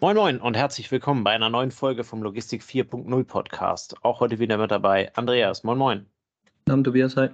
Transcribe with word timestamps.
Moin 0.00 0.16
Moin 0.16 0.40
und 0.40 0.56
herzlich 0.56 0.90
willkommen 0.90 1.24
bei 1.24 1.30
einer 1.30 1.48
neuen 1.48 1.70
Folge 1.70 2.04
vom 2.04 2.22
Logistik 2.22 2.62
4.0 2.62 3.24
Podcast. 3.24 3.96
Auch 4.02 4.20
heute 4.20 4.38
wieder 4.38 4.58
mit 4.58 4.70
dabei 4.70 5.14
Andreas. 5.14 5.62
Moin 5.62 5.78
Moin. 5.78 6.06
Namen 6.66 6.84
Tobias, 6.84 7.16
hi. 7.16 7.28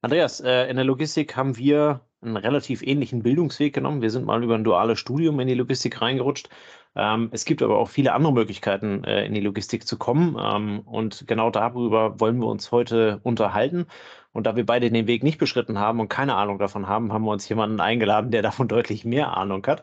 Andreas, 0.00 0.40
äh, 0.40 0.68
in 0.68 0.76
der 0.76 0.84
Logistik 0.86 1.36
haben 1.36 1.56
wir 1.58 2.00
einen 2.22 2.36
relativ 2.36 2.82
ähnlichen 2.82 3.22
Bildungsweg 3.22 3.74
genommen. 3.74 4.02
Wir 4.02 4.10
sind 4.10 4.24
mal 4.24 4.42
über 4.42 4.54
ein 4.54 4.64
duales 4.64 4.98
Studium 4.98 5.38
in 5.38 5.48
die 5.48 5.54
Logistik 5.54 6.00
reingerutscht. 6.00 6.48
Ähm, 6.96 7.28
es 7.32 7.44
gibt 7.44 7.62
aber 7.62 7.78
auch 7.78 7.88
viele 7.88 8.14
andere 8.14 8.32
Möglichkeiten, 8.32 9.04
äh, 9.04 9.24
in 9.26 9.34
die 9.34 9.40
Logistik 9.40 9.86
zu 9.86 9.96
kommen. 9.98 10.36
Ähm, 10.40 10.80
und 10.80 11.26
genau 11.26 11.50
darüber 11.50 12.18
wollen 12.18 12.38
wir 12.38 12.46
uns 12.46 12.72
heute 12.72 13.20
unterhalten. 13.22 13.86
Und 14.32 14.46
da 14.46 14.56
wir 14.56 14.64
beide 14.66 14.90
den 14.90 15.06
Weg 15.06 15.22
nicht 15.22 15.38
beschritten 15.38 15.78
haben 15.78 16.00
und 16.00 16.08
keine 16.08 16.36
Ahnung 16.36 16.58
davon 16.58 16.88
haben, 16.88 17.12
haben 17.12 17.24
wir 17.24 17.32
uns 17.32 17.48
jemanden 17.48 17.80
eingeladen, 17.80 18.30
der 18.30 18.42
davon 18.42 18.68
deutlich 18.68 19.04
mehr 19.04 19.36
Ahnung 19.36 19.66
hat. 19.66 19.82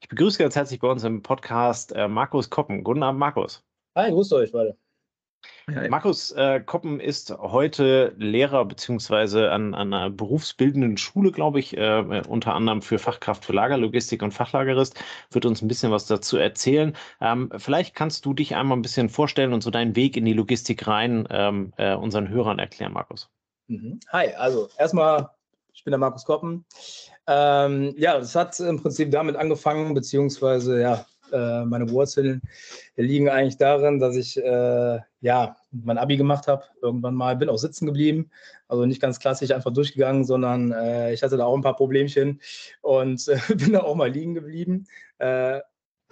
Ich 0.00 0.08
begrüße 0.08 0.38
ganz 0.38 0.54
herzlich 0.54 0.80
bei 0.80 0.88
uns 0.88 1.04
im 1.04 1.22
Podcast 1.22 1.92
äh, 1.92 2.06
Markus 2.06 2.50
Koppen. 2.50 2.84
Guten 2.84 3.02
Abend, 3.02 3.18
Markus. 3.18 3.64
Hi, 3.94 4.10
grüßt 4.10 4.32
euch 4.34 4.52
beide. 4.52 4.76
Hi. 5.68 5.88
Markus 5.88 6.32
äh, 6.32 6.60
Koppen 6.60 7.00
ist 7.00 7.30
heute 7.38 8.14
Lehrer 8.18 8.64
beziehungsweise 8.64 9.50
an, 9.50 9.74
an 9.74 9.92
einer 9.92 10.10
berufsbildenden 10.10 10.96
Schule, 10.96 11.32
glaube 11.32 11.60
ich, 11.60 11.76
äh, 11.76 12.22
unter 12.28 12.54
anderem 12.54 12.82
für 12.82 12.98
Fachkraft 12.98 13.44
für 13.44 13.52
Lagerlogistik 13.52 14.22
und 14.22 14.32
Fachlagerist, 14.32 15.02
wird 15.30 15.46
uns 15.46 15.62
ein 15.62 15.68
bisschen 15.68 15.90
was 15.90 16.06
dazu 16.06 16.36
erzählen. 16.36 16.96
Ähm, 17.20 17.50
vielleicht 17.56 17.94
kannst 17.94 18.26
du 18.26 18.34
dich 18.34 18.54
einmal 18.54 18.76
ein 18.76 18.82
bisschen 18.82 19.08
vorstellen 19.08 19.52
und 19.52 19.62
so 19.62 19.70
deinen 19.70 19.96
Weg 19.96 20.16
in 20.16 20.24
die 20.24 20.34
Logistik 20.34 20.86
rein 20.86 21.26
ähm, 21.30 21.72
äh, 21.78 21.94
unseren 21.94 22.28
Hörern 22.28 22.58
erklären, 22.58 22.92
Markus. 22.92 23.30
Mhm. 23.68 23.98
Hi, 24.12 24.34
also 24.34 24.68
erstmal, 24.78 25.30
ich 25.72 25.84
bin 25.84 25.92
der 25.92 25.98
Markus 25.98 26.24
Koppen. 26.24 26.64
Ähm, 27.28 27.94
ja, 27.96 28.18
das 28.18 28.34
hat 28.34 28.58
im 28.60 28.80
Prinzip 28.80 29.10
damit 29.10 29.36
angefangen, 29.36 29.94
beziehungsweise 29.94 30.80
ja, 30.80 31.06
äh, 31.32 31.64
meine 31.64 31.90
Wurzeln 31.90 32.40
liegen 32.96 33.28
eigentlich 33.28 33.56
darin, 33.56 33.98
dass 33.98 34.16
ich 34.16 34.36
äh, 34.36 35.00
ja 35.20 35.56
mein 35.72 35.98
Abi 35.98 36.16
gemacht 36.16 36.46
habe. 36.46 36.64
Irgendwann 36.82 37.14
mal 37.14 37.36
bin 37.36 37.48
auch 37.48 37.58
sitzen 37.58 37.86
geblieben, 37.86 38.30
also 38.68 38.86
nicht 38.86 39.00
ganz 39.00 39.18
klassisch 39.18 39.50
einfach 39.50 39.72
durchgegangen, 39.72 40.24
sondern 40.24 40.72
äh, 40.72 41.12
ich 41.12 41.22
hatte 41.22 41.36
da 41.36 41.44
auch 41.44 41.56
ein 41.56 41.62
paar 41.62 41.76
Problemchen 41.76 42.40
und 42.82 43.26
äh, 43.28 43.38
bin 43.54 43.72
da 43.72 43.80
auch 43.80 43.96
mal 43.96 44.10
liegen 44.10 44.34
geblieben. 44.34 44.86
Äh, 45.18 45.60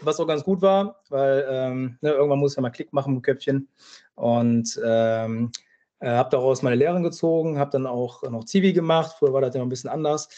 was 0.00 0.18
auch 0.18 0.26
ganz 0.26 0.42
gut 0.42 0.60
war, 0.60 1.00
weil 1.08 1.46
ähm, 1.48 1.98
ne, 2.00 2.10
irgendwann 2.10 2.40
muss 2.40 2.52
ich 2.52 2.56
ja 2.56 2.62
mal 2.62 2.70
Klick 2.70 2.92
machen 2.92 3.14
im 3.14 3.22
Köpfchen 3.22 3.68
und 4.16 4.80
ähm, 4.84 5.52
äh, 6.00 6.10
habe 6.10 6.30
daraus 6.30 6.62
meine 6.62 6.74
Lehren 6.74 7.04
gezogen, 7.04 7.58
habe 7.60 7.70
dann 7.70 7.86
auch 7.86 8.22
noch 8.24 8.44
Zivi 8.44 8.72
gemacht. 8.72 9.14
Früher 9.18 9.32
war 9.32 9.40
das 9.40 9.54
ja 9.54 9.60
noch 9.60 9.66
ein 9.66 9.70
bisschen 9.70 9.90
anders. 9.90 10.28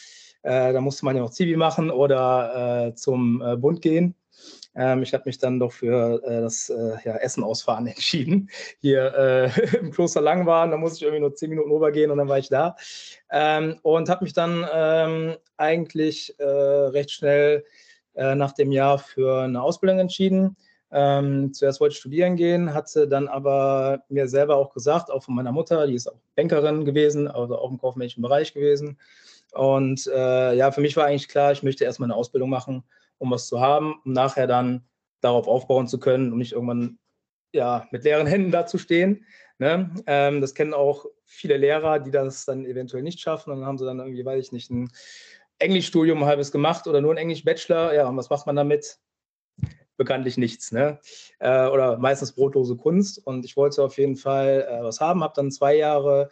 Äh, 0.42 0.72
da 0.72 0.80
musste 0.80 1.04
man 1.04 1.16
ja 1.16 1.22
noch 1.22 1.30
Zivi 1.30 1.56
machen 1.56 1.90
oder 1.90 2.88
äh, 2.88 2.94
zum 2.94 3.42
äh, 3.42 3.56
Bund 3.56 3.82
gehen. 3.82 4.14
Ähm, 4.74 5.02
ich 5.02 5.14
habe 5.14 5.24
mich 5.26 5.38
dann 5.38 5.58
doch 5.58 5.72
für 5.72 6.22
äh, 6.22 6.42
das 6.42 6.68
äh, 6.68 6.96
ja, 7.04 7.16
Essen 7.16 7.42
ausfahren 7.42 7.86
entschieden. 7.86 8.50
Hier 8.80 9.50
im 9.80 9.90
Kloster 9.90 10.20
Langwahn, 10.20 10.70
da 10.70 10.76
musste 10.76 10.98
ich 10.98 11.02
irgendwie 11.02 11.20
nur 11.20 11.34
zehn 11.34 11.50
Minuten 11.50 11.70
rübergehen 11.70 12.10
und 12.10 12.18
dann 12.18 12.28
war 12.28 12.38
ich 12.38 12.48
da. 12.48 12.76
Ähm, 13.30 13.78
und 13.82 14.08
habe 14.08 14.24
mich 14.24 14.34
dann 14.34 14.66
ähm, 14.72 15.36
eigentlich 15.56 16.34
recht 16.38 17.10
schnell 17.10 17.64
nach 18.14 18.52
dem 18.52 18.72
Jahr 18.72 18.98
für 18.98 19.42
eine 19.42 19.60
Ausbildung 19.60 19.98
entschieden. 19.98 20.56
Ähm, 20.90 21.52
zuerst 21.52 21.80
wollte 21.80 21.94
ich 21.94 21.98
studieren 21.98 22.36
gehen, 22.36 22.72
hatte 22.72 23.08
dann 23.08 23.28
aber 23.28 24.04
mir 24.08 24.28
selber 24.28 24.56
auch 24.56 24.72
gesagt, 24.72 25.10
auch 25.10 25.22
von 25.22 25.34
meiner 25.34 25.52
Mutter, 25.52 25.86
die 25.86 25.94
ist 25.94 26.06
auch 26.06 26.18
Bankerin 26.36 26.84
gewesen, 26.84 27.28
also 27.28 27.58
auch 27.58 27.70
im 27.70 27.78
kaufmännischen 27.78 28.22
Bereich 28.22 28.54
gewesen. 28.54 28.98
Und 29.56 30.06
äh, 30.06 30.54
ja, 30.54 30.70
für 30.70 30.80
mich 30.80 30.96
war 30.96 31.06
eigentlich 31.06 31.28
klar, 31.28 31.52
ich 31.52 31.62
möchte 31.62 31.84
erstmal 31.84 32.08
eine 32.10 32.16
Ausbildung 32.16 32.50
machen, 32.50 32.84
um 33.18 33.30
was 33.30 33.48
zu 33.48 33.60
haben, 33.60 33.94
um 34.04 34.12
nachher 34.12 34.46
dann 34.46 34.86
darauf 35.20 35.48
aufbauen 35.48 35.86
zu 35.86 35.98
können, 35.98 36.32
um 36.32 36.38
nicht 36.38 36.52
irgendwann 36.52 36.98
ja, 37.52 37.88
mit 37.90 38.04
leeren 38.04 38.26
Händen 38.26 38.50
dazustehen. 38.50 39.24
Ne? 39.58 39.90
Ähm, 40.06 40.40
das 40.40 40.54
kennen 40.54 40.74
auch 40.74 41.06
viele 41.24 41.56
Lehrer, 41.56 41.98
die 41.98 42.10
das 42.10 42.44
dann 42.44 42.66
eventuell 42.66 43.02
nicht 43.02 43.20
schaffen. 43.20 43.50
Dann 43.50 43.64
haben 43.64 43.78
sie 43.78 43.86
dann 43.86 43.98
irgendwie, 43.98 44.24
weiß 44.24 44.44
ich 44.44 44.52
nicht, 44.52 44.70
ein 44.70 44.90
Englischstudium 45.58 46.26
halbes 46.26 46.52
gemacht 46.52 46.86
oder 46.86 47.00
nur 47.00 47.12
ein 47.12 47.16
Englisch-Bachelor. 47.16 47.94
Ja, 47.94 48.08
und 48.08 48.16
was 48.16 48.28
macht 48.28 48.46
man 48.46 48.56
damit? 48.56 48.98
bekanntlich 49.96 50.36
nichts, 50.36 50.72
ne? 50.72 50.98
Äh, 51.38 51.66
oder 51.68 51.98
meistens 51.98 52.32
brotlose 52.32 52.76
Kunst. 52.76 53.24
Und 53.26 53.44
ich 53.44 53.56
wollte 53.56 53.82
auf 53.82 53.98
jeden 53.98 54.16
Fall 54.16 54.66
äh, 54.68 54.82
was 54.82 55.00
haben, 55.00 55.22
habe 55.22 55.34
dann 55.36 55.50
zwei 55.50 55.76
Jahre 55.76 56.28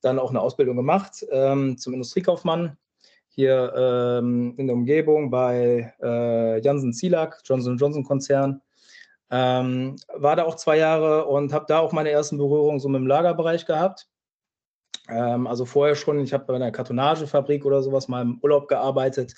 dann 0.00 0.18
auch 0.18 0.30
eine 0.30 0.40
Ausbildung 0.40 0.76
gemacht 0.76 1.24
ähm, 1.30 1.78
zum 1.78 1.94
Industriekaufmann 1.94 2.76
hier 3.28 3.72
ähm, 3.76 4.54
in 4.56 4.66
der 4.66 4.74
Umgebung 4.74 5.30
bei 5.30 5.94
äh, 6.02 6.60
Janssen 6.60 6.92
Zielak, 6.92 7.40
Johnson 7.44 7.76
Johnson 7.76 8.04
Konzern. 8.04 8.60
Ähm, 9.30 9.96
war 10.14 10.36
da 10.36 10.44
auch 10.44 10.56
zwei 10.56 10.78
Jahre 10.78 11.26
und 11.26 11.52
habe 11.52 11.66
da 11.68 11.80
auch 11.80 11.92
meine 11.92 12.10
ersten 12.10 12.38
Berührungen 12.38 12.80
so 12.80 12.88
mit 12.88 13.00
dem 13.00 13.06
Lagerbereich 13.06 13.66
gehabt. 13.66 14.08
Ähm, 15.08 15.46
also 15.46 15.66
vorher 15.66 15.94
schon, 15.94 16.20
ich 16.20 16.32
habe 16.32 16.46
bei 16.46 16.54
einer 16.54 16.70
Kartonagefabrik 16.70 17.64
oder 17.64 17.82
sowas 17.82 18.08
mal 18.08 18.22
im 18.22 18.40
Urlaub 18.42 18.68
gearbeitet 18.68 19.34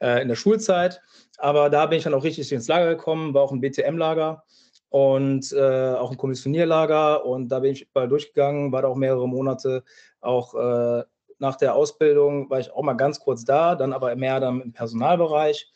äh, 0.00 0.22
in 0.22 0.28
der 0.28 0.36
Schulzeit. 0.36 1.00
Aber 1.38 1.70
da 1.70 1.86
bin 1.86 1.98
ich 1.98 2.04
dann 2.04 2.14
auch 2.14 2.24
richtig 2.24 2.50
ins 2.52 2.68
Lager 2.68 2.88
gekommen, 2.88 3.34
war 3.34 3.42
auch 3.42 3.52
ein 3.52 3.60
BTM-Lager 3.60 4.42
und 4.88 5.52
äh, 5.52 5.94
auch 5.94 6.10
ein 6.10 6.16
Kommissionierlager. 6.16 7.24
Und 7.24 7.48
da 7.48 7.60
bin 7.60 7.72
ich 7.72 7.88
mal 7.94 8.08
durchgegangen, 8.08 8.72
war 8.72 8.82
da 8.82 8.88
auch 8.88 8.96
mehrere 8.96 9.28
Monate. 9.28 9.84
Auch 10.20 10.54
äh, 10.54 11.04
nach 11.38 11.56
der 11.56 11.74
Ausbildung 11.74 12.48
war 12.50 12.60
ich 12.60 12.72
auch 12.72 12.82
mal 12.82 12.94
ganz 12.94 13.20
kurz 13.20 13.44
da, 13.44 13.74
dann 13.74 13.92
aber 13.92 14.14
mehr 14.16 14.40
dann 14.40 14.60
im 14.60 14.72
Personalbereich. 14.72 15.70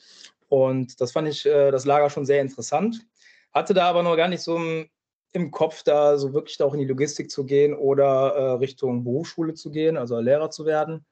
Und 0.49 1.01
das 1.01 1.13
fand 1.13 1.29
ich 1.29 1.47
äh, 1.47 1.71
das 1.71 1.85
Lager 1.85 2.11
schon 2.11 2.27
sehr 2.27 2.41
interessant. 2.41 3.07
Hatte 3.53 3.75
da 3.75 3.89
aber 3.89 4.03
noch 4.03 4.17
gar 4.17 4.29
nicht 4.29 4.43
so 4.43 4.57
im, 4.57 4.89
im 5.33 5.51
Kopf, 5.51 5.83
da 5.83 6.17
so 6.17 6.33
wirklich 6.33 6.57
da 6.57 6.65
auch 6.65 6.75
in 6.75 6.81
die 6.81 6.87
Logistik 6.87 7.31
zu 7.31 7.45
gehen 7.45 7.75
oder 7.75 8.35
äh, 8.35 8.51
Richtung 8.53 9.05
Berufsschule 9.05 9.55
zu 9.55 9.71
gehen, 9.71 9.97
also 9.97 10.19
Lehrer 10.19 10.51
zu 10.51 10.67
werden 10.67 11.05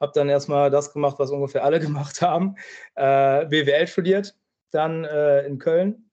habe 0.00 0.12
dann 0.14 0.28
erstmal 0.28 0.70
das 0.70 0.92
gemacht, 0.92 1.18
was 1.18 1.30
ungefähr 1.30 1.64
alle 1.64 1.80
gemacht 1.80 2.22
haben. 2.22 2.56
Äh, 2.94 3.46
BWL 3.46 3.86
studiert, 3.86 4.36
dann 4.70 5.04
äh, 5.04 5.46
in 5.46 5.58
Köln. 5.58 6.07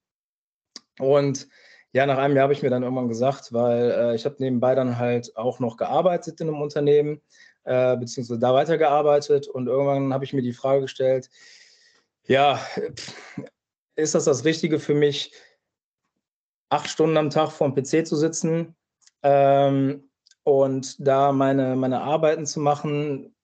Und 0.98 1.48
ja, 1.92 2.06
nach 2.06 2.18
einem 2.18 2.36
Jahr 2.36 2.44
habe 2.44 2.52
ich 2.52 2.62
mir 2.62 2.70
dann 2.70 2.82
irgendwann 2.82 3.08
gesagt, 3.08 3.52
weil 3.52 3.90
äh, 3.90 4.14
ich 4.14 4.24
habe 4.24 4.36
nebenbei 4.38 4.74
dann 4.74 4.98
halt 4.98 5.36
auch 5.36 5.60
noch 5.60 5.76
gearbeitet 5.76 6.40
in 6.40 6.48
einem 6.48 6.60
Unternehmen, 6.60 7.22
äh, 7.64 7.96
beziehungsweise 7.96 8.38
da 8.38 8.52
weitergearbeitet. 8.52 9.48
Und 9.48 9.66
irgendwann 9.66 10.12
habe 10.12 10.24
ich 10.24 10.32
mir 10.32 10.42
die 10.42 10.52
Frage 10.52 10.82
gestellt, 10.82 11.30
ja, 12.26 12.60
ist 13.96 14.14
das 14.14 14.24
das 14.24 14.44
Richtige 14.44 14.78
für 14.78 14.94
mich, 14.94 15.32
acht 16.68 16.90
Stunden 16.90 17.16
am 17.16 17.30
Tag 17.30 17.50
vor 17.50 17.70
dem 17.70 17.74
PC 17.74 18.06
zu 18.06 18.16
sitzen 18.16 18.74
ähm, 19.22 20.10
und 20.42 20.96
da 20.98 21.32
meine, 21.32 21.76
meine 21.76 22.02
Arbeiten 22.02 22.46
zu 22.46 22.60
machen, 22.60 23.35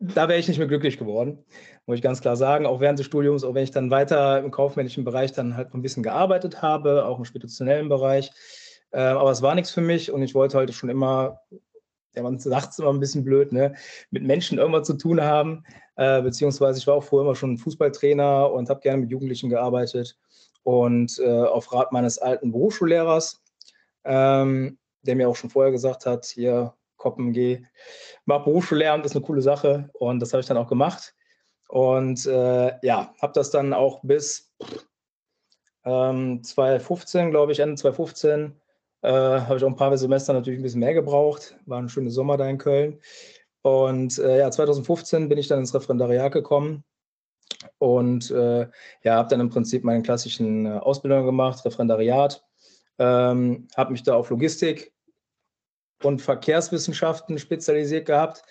da 0.00 0.28
wäre 0.28 0.38
ich 0.38 0.48
nicht 0.48 0.58
mehr 0.58 0.68
glücklich 0.68 0.98
geworden, 0.98 1.44
muss 1.86 1.96
ich 1.96 2.02
ganz 2.02 2.20
klar 2.20 2.36
sagen. 2.36 2.66
Auch 2.66 2.80
während 2.80 2.98
des 2.98 3.06
Studiums, 3.06 3.44
auch 3.44 3.54
wenn 3.54 3.64
ich 3.64 3.72
dann 3.72 3.90
weiter 3.90 4.38
im 4.38 4.50
kaufmännischen 4.50 5.04
Bereich 5.04 5.32
dann 5.32 5.56
halt 5.56 5.74
ein 5.74 5.82
bisschen 5.82 6.02
gearbeitet 6.02 6.62
habe, 6.62 7.04
auch 7.04 7.18
im 7.18 7.24
speditionellen 7.24 7.88
Bereich. 7.88 8.30
Äh, 8.92 9.00
aber 9.00 9.30
es 9.30 9.42
war 9.42 9.54
nichts 9.54 9.70
für 9.70 9.80
mich 9.80 10.12
und 10.12 10.22
ich 10.22 10.34
wollte 10.34 10.56
halt 10.56 10.72
schon 10.72 10.88
immer, 10.88 11.40
ja, 12.14 12.22
man 12.22 12.38
sagt 12.38 12.72
es 12.72 12.78
immer 12.78 12.92
ein 12.92 13.00
bisschen 13.00 13.24
blöd, 13.24 13.52
ne, 13.52 13.74
mit 14.10 14.22
Menschen 14.22 14.58
irgendwas 14.58 14.86
zu 14.86 14.94
tun 14.94 15.20
haben. 15.20 15.64
Äh, 15.96 16.22
beziehungsweise 16.22 16.78
ich 16.78 16.86
war 16.86 16.94
auch 16.94 17.04
vorher 17.04 17.26
immer 17.26 17.36
schon 17.36 17.58
Fußballtrainer 17.58 18.52
und 18.52 18.70
habe 18.70 18.80
gerne 18.80 18.98
mit 18.98 19.10
Jugendlichen 19.10 19.50
gearbeitet. 19.50 20.16
Und 20.62 21.18
äh, 21.18 21.42
auf 21.42 21.72
Rat 21.72 21.92
meines 21.92 22.18
alten 22.18 22.52
Berufsschullehrers, 22.52 23.42
ähm, 24.04 24.78
der 25.02 25.16
mir 25.16 25.28
auch 25.28 25.36
schon 25.36 25.50
vorher 25.50 25.72
gesagt 25.72 26.06
hat, 26.06 26.26
hier, 26.26 26.74
Koppen 26.98 27.32
gehe. 27.32 27.62
Mach 28.26 28.44
Berufsschullehramt, 28.44 29.06
ist 29.06 29.16
eine 29.16 29.24
coole 29.24 29.40
Sache 29.40 29.88
und 29.94 30.20
das 30.20 30.32
habe 30.32 30.40
ich 30.40 30.46
dann 30.46 30.58
auch 30.58 30.68
gemacht. 30.68 31.14
Und 31.68 32.26
äh, 32.26 32.72
ja, 32.82 33.14
habe 33.20 33.32
das 33.34 33.50
dann 33.50 33.72
auch 33.72 34.00
bis 34.02 34.52
ähm, 35.84 36.42
2015, 36.42 37.30
glaube 37.30 37.52
ich, 37.52 37.60
Ende 37.60 37.76
2015, 37.76 38.60
äh, 39.02 39.10
habe 39.10 39.56
ich 39.56 39.64
auch 39.64 39.68
ein 39.68 39.76
paar 39.76 39.96
Semester 39.96 40.32
natürlich 40.32 40.60
ein 40.60 40.62
bisschen 40.62 40.80
mehr 40.80 40.94
gebraucht. 40.94 41.56
War 41.66 41.78
ein 41.78 41.88
schöner 41.88 42.10
Sommer 42.10 42.36
da 42.36 42.48
in 42.48 42.58
Köln. 42.58 43.00
Und 43.62 44.18
äh, 44.18 44.38
ja, 44.38 44.50
2015 44.50 45.28
bin 45.28 45.38
ich 45.38 45.48
dann 45.48 45.60
ins 45.60 45.74
Referendariat 45.74 46.32
gekommen 46.32 46.84
und 47.78 48.30
äh, 48.30 48.68
ja, 49.02 49.16
habe 49.16 49.28
dann 49.28 49.40
im 49.40 49.50
Prinzip 49.50 49.84
meine 49.84 50.02
klassischen 50.02 50.66
äh, 50.66 50.70
Ausbildungen 50.70 51.26
gemacht, 51.26 51.64
Referendariat, 51.64 52.44
ähm, 52.98 53.68
habe 53.76 53.92
mich 53.92 54.02
da 54.02 54.14
auf 54.14 54.30
Logistik 54.30 54.92
und 56.02 56.22
Verkehrswissenschaften 56.22 57.38
spezialisiert 57.38 58.06
gehabt. 58.06 58.42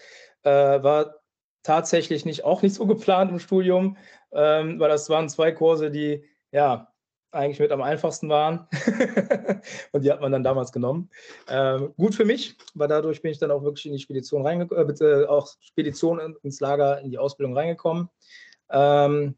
Äh, 0.43 0.83
war 0.83 1.15
tatsächlich 1.63 2.25
nicht, 2.25 2.43
auch 2.43 2.61
nicht 2.61 2.75
so 2.75 2.85
geplant 2.85 3.31
im 3.31 3.39
Studium, 3.39 3.97
ähm, 4.31 4.79
weil 4.79 4.89
das 4.89 5.09
waren 5.09 5.29
zwei 5.29 5.51
Kurse, 5.51 5.91
die 5.91 6.23
ja 6.51 6.93
eigentlich 7.31 7.59
mit 7.59 7.71
am 7.71 7.81
einfachsten 7.81 8.29
waren. 8.29 8.67
und 9.91 10.03
die 10.03 10.11
hat 10.11 10.21
man 10.21 10.31
dann 10.31 10.43
damals 10.43 10.71
genommen. 10.71 11.09
Ähm, 11.49 11.93
gut 11.97 12.15
für 12.15 12.25
mich, 12.25 12.55
weil 12.73 12.87
dadurch 12.87 13.21
bin 13.21 13.31
ich 13.31 13.39
dann 13.39 13.51
auch 13.51 13.63
wirklich 13.63 13.85
in 13.85 13.93
die 13.93 13.99
Spedition 13.99 14.45
reingekommen, 14.45 14.95
äh, 15.01 15.25
auch 15.25 15.49
Spedition 15.59 16.37
ins 16.43 16.59
Lager, 16.59 17.01
in 17.01 17.11
die 17.11 17.17
Ausbildung 17.17 17.55
reingekommen. 17.55 18.09
Ähm, 18.69 19.35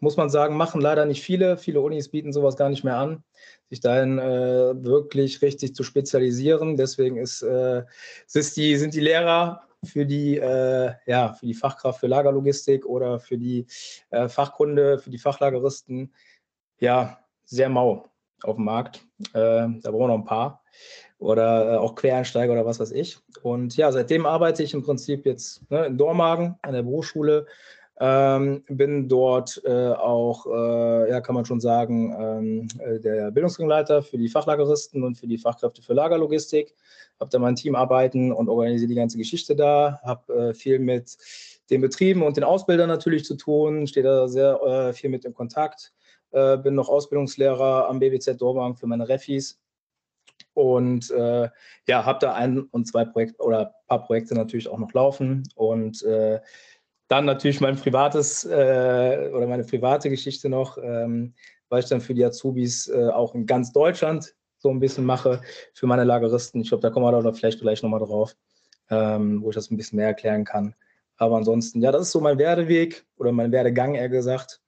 muss 0.00 0.16
man 0.16 0.30
sagen, 0.30 0.56
machen 0.56 0.80
leider 0.80 1.04
nicht 1.04 1.22
viele. 1.22 1.56
Viele 1.56 1.80
Unis 1.80 2.08
bieten 2.08 2.32
sowas 2.32 2.56
gar 2.56 2.68
nicht 2.68 2.84
mehr 2.84 2.96
an, 2.96 3.22
sich 3.68 3.80
dahin 3.80 4.18
äh, 4.18 4.82
wirklich 4.84 5.42
richtig 5.42 5.74
zu 5.74 5.82
spezialisieren. 5.82 6.76
Deswegen 6.76 7.16
ist, 7.16 7.42
äh, 7.42 7.84
die, 8.34 8.76
sind 8.76 8.94
die 8.94 9.00
Lehrer 9.00 9.62
für 9.84 10.06
die, 10.06 10.38
äh, 10.38 10.92
ja, 11.06 11.32
für 11.34 11.46
die 11.46 11.54
Fachkraft 11.54 12.00
für 12.00 12.06
Lagerlogistik 12.06 12.86
oder 12.86 13.20
für 13.20 13.38
die 13.38 13.66
äh, 14.10 14.28
Fachkunde, 14.28 14.98
für 14.98 15.10
die 15.10 15.18
Fachlageristen, 15.18 16.12
ja, 16.78 17.18
sehr 17.44 17.68
mau 17.68 18.08
auf 18.42 18.56
dem 18.56 18.64
Markt. 18.64 19.02
Äh, 19.32 19.68
da 19.82 19.90
brauchen 19.90 20.00
wir 20.00 20.08
noch 20.08 20.18
ein 20.18 20.24
paar. 20.24 20.62
Oder 21.18 21.74
äh, 21.74 21.76
auch 21.76 21.94
Quereinsteiger 21.94 22.52
oder 22.52 22.64
was 22.64 22.80
weiß 22.80 22.92
ich. 22.92 23.18
Und 23.42 23.76
ja, 23.76 23.92
seitdem 23.92 24.24
arbeite 24.24 24.62
ich 24.62 24.72
im 24.72 24.82
Prinzip 24.82 25.26
jetzt 25.26 25.70
ne, 25.70 25.86
in 25.86 25.98
Dormagen 25.98 26.56
an 26.62 26.72
der 26.72 26.82
Berufsschule. 26.82 27.46
Ähm, 28.02 28.64
bin 28.66 29.08
dort 29.08 29.60
äh, 29.66 29.92
auch, 29.92 30.46
äh, 30.46 31.10
ja, 31.10 31.20
kann 31.20 31.34
man 31.34 31.44
schon 31.44 31.60
sagen, 31.60 32.16
ähm, 32.18 32.68
äh, 32.78 32.98
der 32.98 33.30
Bildungsgangleiter 33.30 34.02
für 34.02 34.16
die 34.16 34.30
Fachlageristen 34.30 35.04
und 35.04 35.16
für 35.16 35.26
die 35.26 35.36
Fachkräfte 35.36 35.82
für 35.82 35.92
Lagerlogistik. 35.92 36.74
Habe 37.20 37.30
da 37.30 37.38
mein 37.38 37.56
Team 37.56 37.74
arbeiten 37.74 38.32
und 38.32 38.48
organisiere 38.48 38.88
die 38.88 38.94
ganze 38.94 39.18
Geschichte 39.18 39.54
da. 39.54 40.00
Habe 40.02 40.32
äh, 40.32 40.54
viel 40.54 40.78
mit 40.78 41.18
den 41.68 41.82
Betrieben 41.82 42.22
und 42.22 42.38
den 42.38 42.44
Ausbildern 42.44 42.88
natürlich 42.88 43.26
zu 43.26 43.36
tun. 43.36 43.86
Stehe 43.86 44.04
da 44.04 44.28
sehr 44.28 44.62
äh, 44.62 44.92
viel 44.94 45.10
mit 45.10 45.26
in 45.26 45.34
Kontakt. 45.34 45.92
Äh, 46.30 46.56
bin 46.56 46.74
noch 46.74 46.88
Ausbildungslehrer 46.88 47.86
am 47.86 47.98
BWZ 47.98 48.40
Dormagen 48.40 48.76
für 48.76 48.86
meine 48.86 49.10
Refis 49.10 49.60
und 50.54 51.10
äh, 51.10 51.48
ja, 51.86 52.04
habe 52.04 52.18
da 52.20 52.32
ein 52.34 52.60
und 52.60 52.86
zwei 52.86 53.04
Projekte 53.04 53.42
oder 53.42 53.68
ein 53.68 53.86
paar 53.88 54.04
Projekte 54.04 54.34
natürlich 54.34 54.68
auch 54.68 54.78
noch 54.78 54.92
laufen 54.92 55.42
und 55.54 56.02
äh, 56.02 56.40
dann 57.10 57.24
natürlich 57.24 57.60
mein 57.60 57.76
privates 57.76 58.44
äh, 58.44 59.30
oder 59.34 59.46
meine 59.48 59.64
private 59.64 60.08
Geschichte 60.08 60.48
noch, 60.48 60.78
ähm, 60.78 61.34
weil 61.68 61.80
ich 61.82 61.88
dann 61.88 62.00
für 62.00 62.14
die 62.14 62.24
Azubis 62.24 62.86
äh, 62.86 63.08
auch 63.08 63.34
in 63.34 63.46
ganz 63.46 63.72
Deutschland 63.72 64.32
so 64.58 64.70
ein 64.70 64.78
bisschen 64.78 65.04
mache 65.04 65.40
für 65.74 65.88
meine 65.88 66.04
Lageristen. 66.04 66.60
Ich 66.60 66.68
glaube, 66.68 66.82
da 66.82 66.90
kommen 66.90 67.04
wir 67.04 67.20
da 67.20 67.32
vielleicht 67.32 67.60
gleich 67.60 67.82
nochmal 67.82 67.98
drauf, 67.98 68.36
ähm, 68.90 69.42
wo 69.42 69.50
ich 69.50 69.56
das 69.56 69.72
ein 69.72 69.76
bisschen 69.76 69.96
mehr 69.96 70.06
erklären 70.06 70.44
kann. 70.44 70.76
Aber 71.16 71.36
ansonsten, 71.36 71.82
ja, 71.82 71.90
das 71.90 72.02
ist 72.02 72.12
so 72.12 72.20
mein 72.20 72.38
Werdeweg 72.38 73.04
oder 73.16 73.32
mein 73.32 73.50
Werdegang, 73.50 73.96
eher 73.96 74.08
gesagt. 74.08 74.60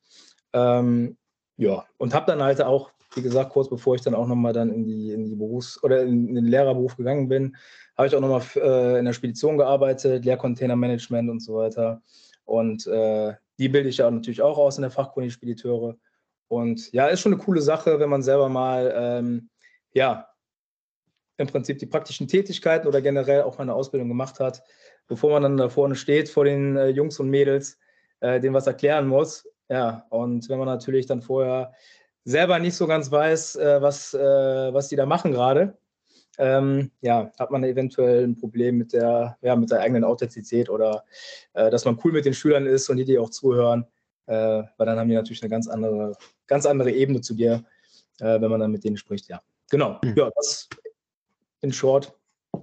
Ähm, 0.53 1.17
ja, 1.56 1.85
und 1.99 2.12
habe 2.12 2.27
dann 2.27 2.43
halt 2.43 2.61
auch 2.61 2.91
wie 3.15 3.23
gesagt, 3.23 3.50
kurz 3.50 3.69
bevor 3.69 3.94
ich 3.94 4.00
dann 4.00 4.15
auch 4.15 4.27
nochmal 4.27 4.53
dann 4.53 4.71
in 4.71 4.85
die, 4.85 5.12
in 5.12 5.25
die 5.25 5.37
Berufs- 5.37 5.83
oder 5.83 6.03
in, 6.03 6.35
den 6.35 6.47
Lehrerberuf 6.47 6.97
gegangen 6.97 7.29
bin, 7.29 7.56
habe 7.97 8.09
ich 8.09 8.17
auch 8.17 8.21
nochmal 8.21 8.43
äh, 8.56 8.99
in 8.99 9.05
der 9.05 9.12
Spedition 9.12 9.59
gearbeitet, 9.59 10.25
Leercontainermanagement 10.25 11.31
und 11.31 11.41
so 11.41 11.56
weiter. 11.56 12.03
Und 12.44 12.87
äh, 12.87 13.35
die 13.59 13.69
bilde 13.69 13.89
ich 13.89 13.99
ja 13.99 14.11
natürlich 14.11 14.43
auch 14.43 14.59
aus 14.59 14.79
in 14.79 14.83
der 14.83 14.91
Fachkunde 14.91 15.31
Spediteure. 15.31 15.97
Und 16.49 16.93
ja, 16.93 17.06
ist 17.06 17.21
schon 17.21 17.33
eine 17.33 17.43
coole 17.43 17.62
Sache, 17.62 17.99
wenn 17.99 18.11
man 18.11 18.23
selber 18.23 18.49
mal, 18.49 18.93
ähm, 18.94 19.49
ja, 19.93 20.29
im 21.39 21.47
Prinzip 21.47 21.79
die 21.79 21.87
praktischen 21.87 22.29
Tätigkeiten 22.29 22.87
oder 22.87 23.00
generell 23.00 23.43
auch 23.43 23.59
eine 23.59 23.75
Ausbildung 23.75 24.09
gemacht 24.09 24.39
hat, 24.39 24.62
bevor 25.09 25.33
man 25.33 25.43
dann 25.43 25.56
da 25.56 25.69
vorne 25.69 25.94
steht 25.94 26.29
vor 26.29 26.44
den 26.44 26.77
äh, 26.77 26.89
Jungs 26.89 27.19
und 27.21 27.31
Mädels, 27.31 27.79
äh, 28.21 28.39
denen 28.41 28.55
was 28.55 28.67
erklären 28.67 29.06
muss. 29.06 29.49
Ja, 29.69 30.06
und 30.11 30.49
wenn 30.49 30.59
man 30.59 30.69
natürlich 30.69 31.06
dann 31.06 31.23
vorher 31.23 31.73
selber 32.25 32.59
nicht 32.59 32.77
so 32.77 32.87
ganz 32.87 33.11
weiß, 33.11 33.56
äh, 33.56 33.83
was, 33.83 34.15
äh, 34.15 34.21
was 34.75 34.89
die 34.89 34.97
da 34.97 35.06
machen 35.06 35.33
gerade, 35.33 35.79
ähm, 36.38 36.90
ja, 37.00 37.31
hat 37.38 37.50
man 37.50 37.64
eventuell 37.64 38.25
ein 38.25 38.37
Problem 38.37 38.79
mit 38.79 38.93
der, 38.93 39.37
ja, 39.43 39.55
mit 39.56 39.70
der 39.70 39.81
eigenen 39.81 40.05
Authentizität 40.05 40.70
oder 40.70 41.05
äh, 41.52 41.70
dass 41.70 41.84
man 41.84 41.99
cool 42.05 42.12
mit 42.12 42.25
den 42.25 42.34
Schülern 42.34 42.67
ist 42.67 42.88
und 42.88 42.96
die 42.96 43.05
dir 43.05 43.23
auch 43.23 43.31
zuhören, 43.31 43.87
äh, 44.26 44.62
weil 44.76 44.87
dann 44.87 44.99
haben 44.99 45.08
die 45.08 45.14
natürlich 45.14 45.43
eine 45.43 45.50
ganz 45.50 45.69
andere, 45.69 46.17
ganz 46.46 46.67
andere 46.67 46.90
Ebene 46.90 47.20
zu 47.20 47.34
dir, 47.34 47.64
äh, 48.20 48.40
wenn 48.40 48.50
man 48.50 48.61
dann 48.61 48.70
mit 48.70 48.84
denen 48.84 48.96
spricht. 48.96 49.29
Ja, 49.29 49.43
genau. 49.70 49.99
Mhm. 50.02 50.14
Ja, 50.17 50.31
das 50.34 50.69
in 51.61 51.73
short 51.73 52.14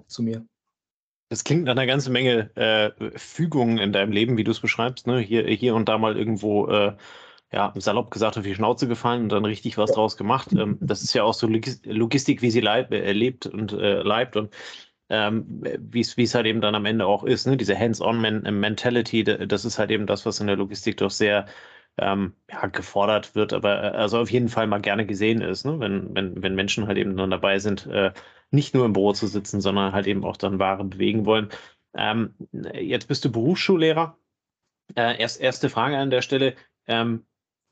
zu 0.08 0.24
mir. 0.24 0.46
Das 1.30 1.44
klingt 1.44 1.66
nach 1.66 1.74
einer 1.74 1.86
ganzen 1.86 2.12
Menge 2.12 2.50
äh, 2.56 3.18
Fügungen 3.18 3.78
in 3.78 3.94
deinem 3.94 4.12
Leben, 4.12 4.38
wie 4.38 4.44
du 4.44 4.52
es 4.52 4.60
beschreibst. 4.60 5.06
Ne? 5.06 5.20
Hier, 5.20 5.46
hier 5.46 5.76
und 5.76 5.88
da 5.88 6.00
mal 6.00 6.18
irgendwo 6.18 6.68
äh, 6.68 6.94
ja, 7.52 7.74
salopp 7.78 8.12
gesagt, 8.12 8.38
auf 8.38 8.44
die 8.44 8.56
Schnauze 8.56 8.88
gefallen 8.88 9.24
und 9.24 9.32
dann 9.32 9.46
richtig 9.46 9.78
was 9.78 9.92
draus 9.92 10.18
gemacht. 10.18 10.52
Ähm, 10.54 10.78
das 10.82 11.02
ist 11.04 11.14
ja 11.14 11.24
auch 11.24 11.34
so 11.34 11.48
Logistik, 11.48 12.42
wie 12.42 12.52
sie 12.52 12.62
leib, 12.62 12.92
äh, 12.92 13.12
lebt 13.12 13.46
und 13.48 13.74
äh, 13.74 14.02
leibt 14.02 14.36
und 14.36 14.54
ähm, 15.10 15.64
wie 15.80 16.02
es 16.02 16.36
halt 16.36 16.46
eben 16.46 16.62
dann 16.62 16.76
am 16.76 16.86
Ende 16.86 17.08
auch 17.08 17.24
ist, 17.24 17.48
ne? 17.48 17.58
diese 17.58 17.78
Hands-on-Mentality, 17.78 19.24
das 19.24 19.66
ist 19.66 19.80
halt 19.80 19.90
eben 19.90 20.06
das, 20.06 20.26
was 20.26 20.40
in 20.40 20.46
der 20.48 20.56
Logistik 20.56 20.98
doch 20.98 21.10
sehr 21.10 21.48
ähm, 21.98 22.34
ja, 22.50 22.68
gefordert 22.68 23.34
wird, 23.36 23.54
aber 23.54 23.84
äh, 23.84 23.98
also 23.98 24.20
auf 24.20 24.32
jeden 24.32 24.50
Fall 24.50 24.68
mal 24.68 24.82
gerne 24.82 25.06
gesehen 25.08 25.42
ist, 25.42 25.66
ne? 25.66 25.80
wenn, 25.80 26.16
wenn, 26.16 26.42
wenn 26.44 26.56
Menschen 26.56 26.88
halt 26.88 26.98
eben 27.00 27.18
dann 27.18 27.32
dabei 27.32 27.58
sind, 27.58 27.88
äh, 27.88 28.14
nicht 28.52 28.74
nur 28.76 28.86
im 28.86 28.94
Büro 28.94 29.14
zu 29.14 29.28
sitzen, 29.28 29.62
sondern 29.62 29.94
halt 29.94 30.08
eben 30.08 30.24
auch 30.24 30.38
dann 30.38 30.60
Waren 30.60 30.92
bewegen 30.92 31.26
wollen. 31.26 31.50
Ähm, 31.96 32.36
jetzt 32.52 33.08
bist 33.08 33.26
du 33.26 33.32
Berufsschullehrer. 33.32 34.18
Äh, 34.96 35.20
erst, 35.20 35.40
erste 35.42 35.70
Frage 35.70 35.98
an 35.98 36.10
der 36.10 36.22
Stelle. 36.22 36.56
Ähm, 36.88 37.26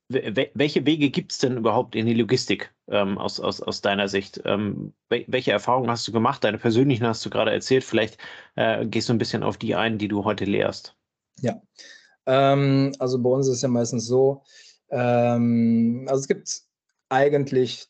welche 0.09 0.86
Wege 0.86 1.09
gibt 1.09 1.33
es 1.33 1.39
denn 1.39 1.57
überhaupt 1.57 1.95
in 1.95 2.06
die 2.06 2.13
Logistik 2.13 2.74
ähm, 2.88 3.18
aus, 3.18 3.39
aus, 3.39 3.62
aus 3.62 3.81
deiner 3.81 4.07
Sicht? 4.07 4.42
Ähm, 4.45 4.94
welche 5.09 5.51
Erfahrungen 5.51 5.89
hast 5.89 6.07
du 6.07 6.12
gemacht? 6.13 6.44
Deine 6.44 6.57
persönlichen 6.57 7.06
hast 7.06 7.25
du 7.25 7.30
gerade 7.30 7.51
erzählt. 7.51 7.83
Vielleicht 7.83 8.18
äh, 8.56 8.86
gehst 8.86 9.09
du 9.09 9.13
ein 9.13 9.18
bisschen 9.18 9.44
auf 9.44 9.57
die 9.57 9.75
ein, 9.75 9.98
die 9.98 10.07
du 10.07 10.24
heute 10.24 10.45
lehrst. 10.45 10.95
Ja, 11.42 11.62
ähm, 12.25 12.94
also 13.00 13.21
bei 13.21 13.30
uns 13.30 13.48
ist 13.48 13.56
es 13.56 13.62
ja 13.62 13.68
meistens 13.68 14.06
so, 14.06 14.44
ähm, 14.89 16.06
also 16.09 16.21
es 16.21 16.27
gibt 16.27 16.62
eigentlich, 17.09 17.88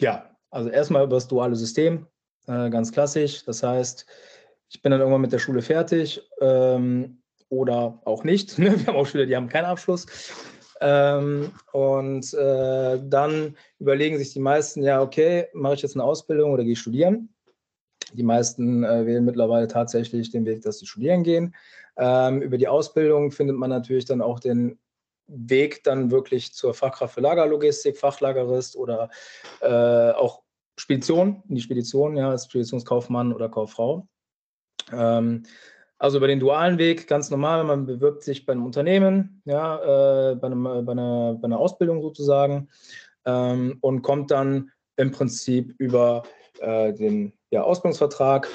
ja, 0.00 0.36
also 0.50 0.68
erstmal 0.68 1.04
über 1.04 1.16
das 1.16 1.28
duale 1.28 1.56
System, 1.56 2.06
äh, 2.46 2.70
ganz 2.70 2.92
klassisch. 2.92 3.44
Das 3.44 3.62
heißt, 3.62 4.06
ich 4.70 4.82
bin 4.82 4.90
dann 4.90 5.00
irgendwann 5.00 5.20
mit 5.20 5.32
der 5.32 5.38
Schule 5.38 5.62
fertig 5.62 6.22
ähm, 6.40 7.22
oder 7.48 8.00
auch 8.04 8.24
nicht. 8.24 8.58
Wir 8.58 8.72
haben 8.72 8.96
auch 8.96 9.06
Schüler, 9.06 9.26
die 9.26 9.36
haben 9.36 9.48
keinen 9.48 9.66
Abschluss. 9.66 10.06
Ähm, 10.80 11.50
und 11.72 12.32
äh, 12.34 13.00
dann 13.02 13.56
überlegen 13.78 14.18
sich 14.18 14.32
die 14.32 14.40
meisten, 14.40 14.82
ja, 14.82 15.02
okay, 15.02 15.46
mache 15.52 15.74
ich 15.74 15.82
jetzt 15.82 15.96
eine 15.96 16.04
Ausbildung 16.04 16.52
oder 16.52 16.62
gehe 16.62 16.72
ich 16.72 16.80
studieren? 16.80 17.34
Die 18.12 18.22
meisten 18.22 18.84
äh, 18.84 19.04
wählen 19.06 19.24
mittlerweile 19.24 19.68
tatsächlich 19.68 20.30
den 20.30 20.46
Weg, 20.46 20.62
dass 20.62 20.78
sie 20.78 20.86
studieren 20.86 21.24
gehen. 21.24 21.54
Ähm, 21.96 22.42
über 22.42 22.58
die 22.58 22.68
Ausbildung 22.68 23.32
findet 23.32 23.56
man 23.56 23.70
natürlich 23.70 24.04
dann 24.04 24.22
auch 24.22 24.40
den 24.40 24.78
Weg 25.26 25.84
dann 25.84 26.10
wirklich 26.10 26.54
zur 26.54 26.72
Fachkraft 26.74 27.14
für 27.14 27.20
Lagerlogistik, 27.20 27.98
Fachlagerist 27.98 28.76
oder 28.76 29.10
äh, 29.60 30.12
auch 30.12 30.42
Spedition, 30.78 31.42
in 31.48 31.56
die 31.56 31.60
Spedition, 31.60 32.16
ja, 32.16 32.30
als 32.30 32.46
Speditionskaufmann 32.46 33.32
oder 33.32 33.48
Kauffrau. 33.48 34.06
Ähm, 34.92 35.42
also 35.98 36.18
über 36.18 36.28
den 36.28 36.40
dualen 36.40 36.78
Weg, 36.78 37.08
ganz 37.08 37.30
normal, 37.30 37.64
man 37.64 37.86
bewirbt 37.86 38.22
sich 38.22 38.46
bei 38.46 38.52
einem 38.52 38.64
Unternehmen, 38.64 39.42
ja, 39.44 40.30
äh, 40.30 40.36
bei, 40.36 40.46
einem, 40.46 40.62
bei, 40.62 40.92
einer, 40.92 41.34
bei, 41.34 41.46
einer, 41.46 41.58
Ausbildung 41.58 42.00
sozusagen 42.02 42.68
ähm, 43.24 43.78
und 43.80 44.02
kommt 44.02 44.30
dann 44.30 44.70
im 44.96 45.10
Prinzip 45.10 45.74
über 45.78 46.22
äh, 46.60 46.92
den 46.92 47.32
ja, 47.50 47.62
Ausbildungsvertrag, 47.62 48.48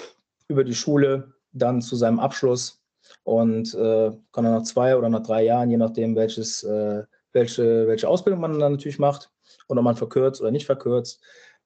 über 0.48 0.64
die 0.64 0.76
Schule 0.76 1.34
dann 1.52 1.82
zu 1.82 1.96
seinem 1.96 2.20
Abschluss 2.20 2.82
und 3.24 3.74
äh, 3.74 4.12
kann 4.32 4.44
dann 4.44 4.56
nach 4.56 4.64
zwei 4.64 4.96
oder 4.96 5.10
nach 5.10 5.24
drei 5.24 5.44
Jahren, 5.44 5.70
je 5.70 5.78
nachdem, 5.78 6.16
welches, 6.16 6.64
äh, 6.64 7.04
welche, 7.34 7.88
welche 7.88 8.08
Ausbildung 8.08 8.40
man 8.40 8.58
dann 8.60 8.74
natürlich 8.74 9.00
macht 9.00 9.32
und 9.68 9.78
ob 9.78 9.84
man 9.84 9.96
verkürzt 9.96 10.42
oder 10.42 10.52
nicht 10.52 10.66
verkürzt, 10.66 11.22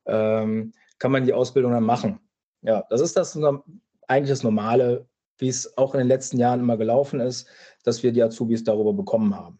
ähm, 0.05 0.73
kann 0.97 1.11
man 1.11 1.25
die 1.25 1.33
Ausbildung 1.33 1.73
dann 1.73 1.83
machen. 1.83 2.19
Ja, 2.63 2.83
das 2.89 3.01
ist 3.01 3.15
das 3.15 3.37
eigentlich 4.07 4.29
das 4.29 4.43
normale 4.43 5.07
wie 5.37 5.49
es 5.49 5.77
auch 5.77 5.93
in 5.93 5.99
den 5.99 6.07
letzten 6.07 6.37
Jahren 6.37 6.59
immer 6.59 6.77
gelaufen 6.77 7.19
ist, 7.19 7.47
dass 7.83 8.03
wir 8.03 8.11
die 8.11 8.23
Azubis 8.23 8.63
darüber 8.63 8.93
bekommen 8.93 9.35
haben. 9.35 9.59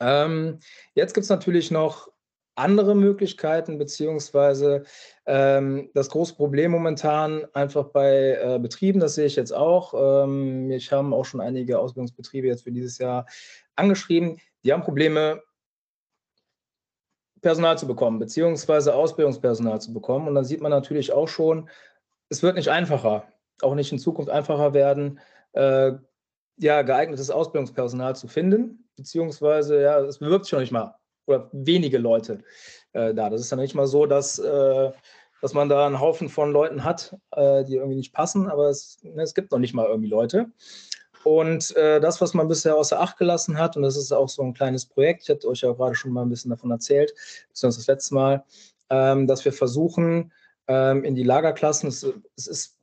Ähm, 0.00 0.58
jetzt 0.94 1.14
gibt 1.14 1.24
es 1.24 1.30
natürlich 1.30 1.70
noch 1.70 2.12
andere 2.54 2.94
Möglichkeiten, 2.94 3.78
beziehungsweise 3.78 4.84
ähm, 5.26 5.90
das 5.94 6.10
große 6.10 6.34
Problem 6.34 6.70
momentan 6.70 7.46
einfach 7.54 7.84
bei 7.84 8.32
äh, 8.32 8.58
Betrieben, 8.58 9.00
das 9.00 9.14
sehe 9.14 9.26
ich 9.26 9.36
jetzt 9.36 9.52
auch. 9.52 10.24
Ähm, 10.24 10.70
ich 10.70 10.92
habe 10.92 11.14
auch 11.14 11.24
schon 11.24 11.40
einige 11.40 11.78
Ausbildungsbetriebe 11.78 12.46
jetzt 12.46 12.64
für 12.64 12.72
dieses 12.72 12.98
Jahr 12.98 13.26
angeschrieben, 13.76 14.38
die 14.64 14.72
haben 14.72 14.82
Probleme, 14.82 15.42
Personal 17.40 17.76
zu 17.76 17.88
bekommen, 17.88 18.20
beziehungsweise 18.20 18.94
Ausbildungspersonal 18.94 19.80
zu 19.80 19.92
bekommen. 19.92 20.28
Und 20.28 20.36
dann 20.36 20.44
sieht 20.44 20.60
man 20.60 20.70
natürlich 20.70 21.12
auch 21.12 21.26
schon, 21.26 21.68
es 22.28 22.42
wird 22.42 22.54
nicht 22.54 22.68
einfacher 22.68 23.31
auch 23.62 23.74
nicht 23.74 23.92
in 23.92 23.98
Zukunft 23.98 24.30
einfacher 24.30 24.74
werden, 24.74 25.20
äh, 25.52 25.92
ja, 26.58 26.82
geeignetes 26.82 27.30
Ausbildungspersonal 27.30 28.16
zu 28.16 28.28
finden, 28.28 28.88
beziehungsweise 28.96 29.80
ja, 29.80 30.00
es 30.00 30.18
bewirbt 30.18 30.44
sich 30.44 30.50
schon 30.50 30.60
nicht 30.60 30.72
mal 30.72 30.94
oder 31.26 31.48
wenige 31.52 31.98
Leute 31.98 32.42
äh, 32.92 33.14
da. 33.14 33.30
Das 33.30 33.40
ist 33.40 33.50
ja 33.50 33.56
nicht 33.56 33.74
mal 33.74 33.86
so, 33.86 34.06
dass, 34.06 34.38
äh, 34.38 34.90
dass 35.40 35.54
man 35.54 35.68
da 35.68 35.86
einen 35.86 36.00
Haufen 36.00 36.28
von 36.28 36.52
Leuten 36.52 36.84
hat, 36.84 37.16
äh, 37.32 37.64
die 37.64 37.76
irgendwie 37.76 37.96
nicht 37.96 38.12
passen, 38.12 38.48
aber 38.48 38.68
es, 38.68 38.98
ne, 39.02 39.22
es 39.22 39.34
gibt 39.34 39.52
noch 39.52 39.58
nicht 39.58 39.74
mal 39.74 39.86
irgendwie 39.86 40.08
Leute. 40.08 40.50
Und 41.24 41.76
äh, 41.76 42.00
das, 42.00 42.20
was 42.20 42.34
man 42.34 42.48
bisher 42.48 42.76
außer 42.76 43.00
Acht 43.00 43.16
gelassen 43.16 43.56
hat, 43.58 43.76
und 43.76 43.82
das 43.82 43.96
ist 43.96 44.12
auch 44.12 44.28
so 44.28 44.42
ein 44.42 44.54
kleines 44.54 44.86
Projekt, 44.86 45.22
ich 45.22 45.30
hatte 45.30 45.48
euch 45.48 45.60
ja 45.60 45.72
gerade 45.72 45.94
schon 45.94 46.12
mal 46.12 46.22
ein 46.22 46.28
bisschen 46.28 46.50
davon 46.50 46.70
erzählt, 46.70 47.14
beziehungsweise 47.48 47.86
das 47.86 47.86
letzte 47.86 48.14
Mal, 48.14 48.44
ähm, 48.90 49.26
dass 49.26 49.44
wir 49.44 49.52
versuchen, 49.52 50.32
ähm, 50.66 51.04
in 51.04 51.14
die 51.14 51.22
Lagerklassen, 51.22 51.88
es, 51.88 52.06
es, 52.36 52.46
ist 52.46 52.78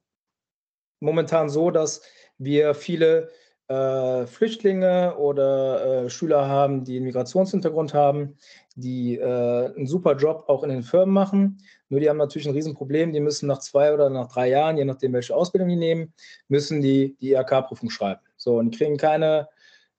momentan 0.99 1.49
so, 1.49 1.71
dass 1.71 2.01
wir 2.37 2.73
viele 2.73 3.29
äh, 3.69 4.25
Flüchtlinge 4.25 5.15
oder 5.17 6.05
äh, 6.05 6.09
Schüler 6.09 6.47
haben, 6.47 6.83
die 6.83 6.95
einen 6.95 7.05
Migrationshintergrund 7.05 7.93
haben, 7.93 8.35
die 8.75 9.17
äh, 9.17 9.73
einen 9.75 9.85
super 9.85 10.15
Job 10.15 10.45
auch 10.47 10.63
in 10.63 10.69
den 10.69 10.81
Firmen 10.81 11.13
machen. 11.13 11.61
Nur 11.89 11.99
die 11.99 12.09
haben 12.09 12.17
natürlich 12.17 12.47
ein 12.47 12.55
Riesenproblem. 12.55 13.13
Die 13.13 13.19
müssen 13.19 13.47
nach 13.47 13.59
zwei 13.59 13.93
oder 13.93 14.09
nach 14.09 14.31
drei 14.31 14.49
Jahren, 14.49 14.77
je 14.77 14.85
nachdem, 14.85 15.13
welche 15.13 15.35
Ausbildung 15.35 15.69
die 15.69 15.75
nehmen, 15.75 16.13
müssen 16.47 16.81
die 16.81 17.15
die 17.21 17.33
IHK-Prüfung 17.33 17.91
schreiben. 17.91 18.21
So, 18.37 18.57
und 18.57 18.75
kriegen 18.75 18.97
keine, 18.97 19.49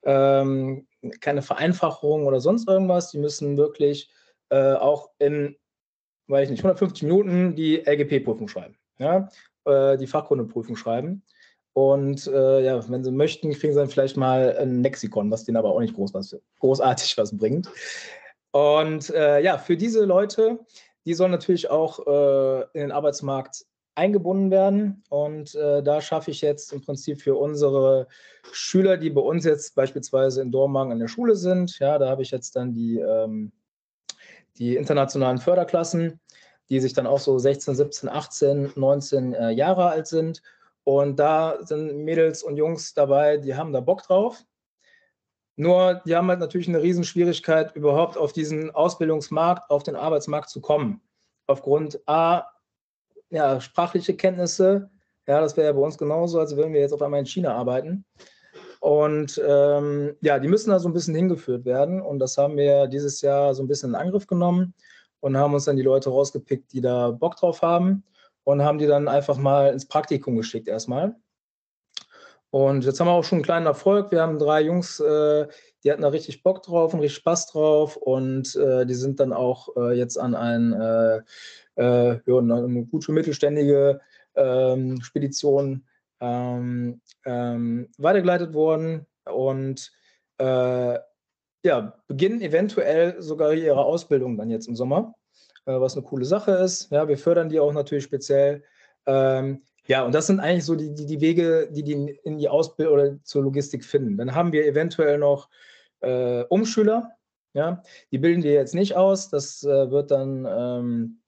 ähm, 0.02 0.88
keine 1.20 1.42
Vereinfachung 1.42 2.26
oder 2.26 2.40
sonst 2.40 2.68
irgendwas. 2.68 3.12
Die 3.12 3.18
müssen 3.18 3.56
wirklich 3.56 4.10
äh, 4.48 4.72
auch 4.72 5.10
in, 5.18 5.56
weiß 6.26 6.44
ich 6.44 6.50
nicht, 6.50 6.64
150 6.64 7.04
Minuten 7.04 7.54
die 7.54 7.84
LGP-Prüfung 7.86 8.48
schreiben. 8.48 8.76
Ja? 8.98 9.28
Äh, 9.64 9.98
die 9.98 10.06
Fachkundeprüfung 10.06 10.76
schreiben. 10.76 11.22
Und 11.72 12.26
äh, 12.26 12.64
ja, 12.64 12.88
wenn 12.88 13.04
sie 13.04 13.12
möchten, 13.12 13.52
kriegen 13.52 13.72
sie 13.72 13.78
dann 13.78 13.88
vielleicht 13.88 14.16
mal 14.16 14.56
ein 14.58 14.82
Lexikon, 14.82 15.30
was 15.30 15.44
denen 15.44 15.56
aber 15.56 15.70
auch 15.70 15.80
nicht 15.80 15.94
groß 15.94 16.14
was, 16.14 16.36
großartig 16.58 17.16
was 17.18 17.36
bringt. 17.36 17.70
Und 18.52 19.10
äh, 19.10 19.40
ja, 19.42 19.58
für 19.58 19.76
diese 19.76 20.04
Leute, 20.04 20.60
die 21.04 21.14
sollen 21.14 21.30
natürlich 21.30 21.70
auch 21.70 22.06
äh, 22.06 22.62
in 22.72 22.80
den 22.80 22.92
Arbeitsmarkt 22.92 23.66
eingebunden 23.94 24.50
werden. 24.50 25.04
Und 25.10 25.54
äh, 25.54 25.82
da 25.82 26.00
schaffe 26.00 26.30
ich 26.30 26.40
jetzt 26.40 26.72
im 26.72 26.80
Prinzip 26.80 27.20
für 27.20 27.36
unsere 27.36 28.08
Schüler, 28.50 28.96
die 28.96 29.10
bei 29.10 29.20
uns 29.20 29.44
jetzt 29.44 29.74
beispielsweise 29.74 30.42
in 30.42 30.50
Dormagen 30.50 30.92
an 30.92 30.98
der 30.98 31.08
Schule 31.08 31.36
sind, 31.36 31.78
ja, 31.78 31.98
da 31.98 32.08
habe 32.08 32.22
ich 32.22 32.30
jetzt 32.30 32.56
dann 32.56 32.72
die, 32.72 32.98
ähm, 32.98 33.52
die 34.56 34.76
internationalen 34.76 35.38
Förderklassen, 35.38 36.18
die 36.70 36.80
sich 36.80 36.92
dann 36.92 37.06
auch 37.06 37.18
so 37.18 37.38
16, 37.38 37.74
17, 37.74 38.08
18, 38.08 38.72
19 38.76 39.34
äh, 39.34 39.50
Jahre 39.50 39.88
alt 39.88 40.06
sind 40.06 40.42
und 40.84 41.18
da 41.18 41.58
sind 41.64 42.04
Mädels 42.04 42.42
und 42.42 42.56
Jungs 42.56 42.94
dabei, 42.94 43.36
die 43.36 43.54
haben 43.54 43.72
da 43.72 43.80
Bock 43.80 44.02
drauf. 44.02 44.44
Nur, 45.56 46.00
die 46.06 46.16
haben 46.16 46.28
halt 46.28 46.40
natürlich 46.40 46.68
eine 46.68 46.82
Riesenschwierigkeit, 46.82 47.76
überhaupt 47.76 48.16
auf 48.16 48.32
diesen 48.32 48.70
Ausbildungsmarkt, 48.70 49.70
auf 49.70 49.82
den 49.82 49.94
Arbeitsmarkt 49.94 50.48
zu 50.48 50.60
kommen. 50.60 51.02
Aufgrund 51.46 52.00
A, 52.06 52.44
ja, 53.28 53.60
sprachliche 53.60 54.16
Kenntnisse. 54.16 54.90
Ja, 55.26 55.40
das 55.40 55.56
wäre 55.56 55.66
ja 55.66 55.72
bei 55.72 55.82
uns 55.82 55.98
genauso, 55.98 56.40
als 56.40 56.56
würden 56.56 56.72
wir 56.72 56.80
jetzt 56.80 56.92
auf 56.92 57.02
einmal 57.02 57.20
in 57.20 57.26
China 57.26 57.54
arbeiten. 57.54 58.06
Und 58.80 59.40
ähm, 59.46 60.16
ja, 60.22 60.38
die 60.38 60.48
müssen 60.48 60.70
da 60.70 60.78
so 60.78 60.88
ein 60.88 60.94
bisschen 60.94 61.14
hingeführt 61.14 61.66
werden. 61.66 62.00
Und 62.00 62.20
das 62.20 62.38
haben 62.38 62.56
wir 62.56 62.86
dieses 62.86 63.20
Jahr 63.20 63.54
so 63.54 63.62
ein 63.62 63.68
bisschen 63.68 63.90
in 63.90 63.96
Angriff 63.96 64.26
genommen 64.26 64.74
und 65.20 65.36
haben 65.36 65.54
uns 65.54 65.64
dann 65.64 65.76
die 65.76 65.82
Leute 65.82 66.10
rausgepickt, 66.10 66.72
die 66.72 66.80
da 66.80 67.10
Bock 67.10 67.36
drauf 67.36 67.62
haben 67.62 68.04
und 68.44 68.62
haben 68.62 68.78
die 68.78 68.86
dann 68.86 69.08
einfach 69.08 69.36
mal 69.36 69.72
ins 69.72 69.86
Praktikum 69.86 70.36
geschickt 70.36 70.68
erstmal. 70.68 71.14
Und 72.50 72.84
jetzt 72.84 72.98
haben 72.98 73.06
wir 73.06 73.12
auch 73.12 73.22
schon 73.22 73.36
einen 73.36 73.44
kleinen 73.44 73.66
Erfolg. 73.66 74.10
Wir 74.10 74.22
haben 74.22 74.38
drei 74.38 74.62
Jungs, 74.62 74.98
äh, 74.98 75.46
die 75.84 75.92
hatten 75.92 76.02
da 76.02 76.08
richtig 76.08 76.42
Bock 76.42 76.62
drauf 76.62 76.92
und 76.92 77.00
richtig 77.00 77.18
Spaß 77.18 77.46
drauf 77.46 77.96
und 77.96 78.56
äh, 78.56 78.84
die 78.86 78.94
sind 78.94 79.20
dann 79.20 79.32
auch 79.32 79.68
äh, 79.76 79.96
jetzt 79.96 80.18
an 80.18 80.34
ein, 80.34 80.72
äh, 80.72 81.20
äh, 81.76 82.20
ja, 82.26 82.38
eine 82.38 82.86
gute 82.86 83.12
mittelständige 83.12 84.00
ähm, 84.34 85.00
Spedition 85.00 85.86
ähm, 86.20 87.00
ähm, 87.24 87.88
weitergeleitet 87.98 88.52
worden 88.52 89.06
und 89.24 89.92
äh, 90.38 90.98
ja, 91.64 91.94
beginnen 92.08 92.40
eventuell 92.40 93.20
sogar 93.20 93.52
ihre 93.52 93.84
Ausbildung 93.84 94.36
dann 94.36 94.50
jetzt 94.50 94.68
im 94.68 94.76
Sommer. 94.76 95.14
Äh, 95.66 95.80
was 95.80 95.96
eine 95.96 96.04
coole 96.04 96.24
Sache 96.24 96.52
ist. 96.52 96.90
Ja, 96.90 97.08
wir 97.08 97.18
fördern 97.18 97.48
die 97.48 97.60
auch 97.60 97.72
natürlich 97.72 98.04
speziell. 98.04 98.64
Ähm, 99.06 99.62
ja, 99.86 100.04
und 100.04 100.14
das 100.14 100.26
sind 100.26 100.40
eigentlich 100.40 100.64
so 100.64 100.74
die, 100.74 100.94
die, 100.94 101.06
die 101.06 101.20
Wege, 101.20 101.68
die 101.70 101.82
die 101.82 102.18
in 102.24 102.38
die 102.38 102.48
Ausbildung 102.48 102.94
oder 102.94 103.22
zur 103.24 103.42
Logistik 103.42 103.84
finden. 103.84 104.16
Dann 104.16 104.34
haben 104.34 104.52
wir 104.52 104.66
eventuell 104.66 105.18
noch 105.18 105.48
äh, 106.00 106.42
Umschüler. 106.44 107.10
Ja, 107.52 107.82
die 108.12 108.18
bilden 108.18 108.42
wir 108.42 108.52
jetzt 108.52 108.74
nicht 108.74 108.96
aus. 108.96 109.28
Das 109.28 109.64
äh, 109.64 109.90
wird 109.90 110.10
dann 110.12 110.46
ähm, 110.48 111.20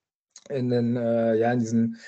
in 0.49 0.69
den, 0.69 0.97
äh, 0.97 1.35
ja, 1.35 1.53
in 1.53 1.59
diesen 1.59 1.99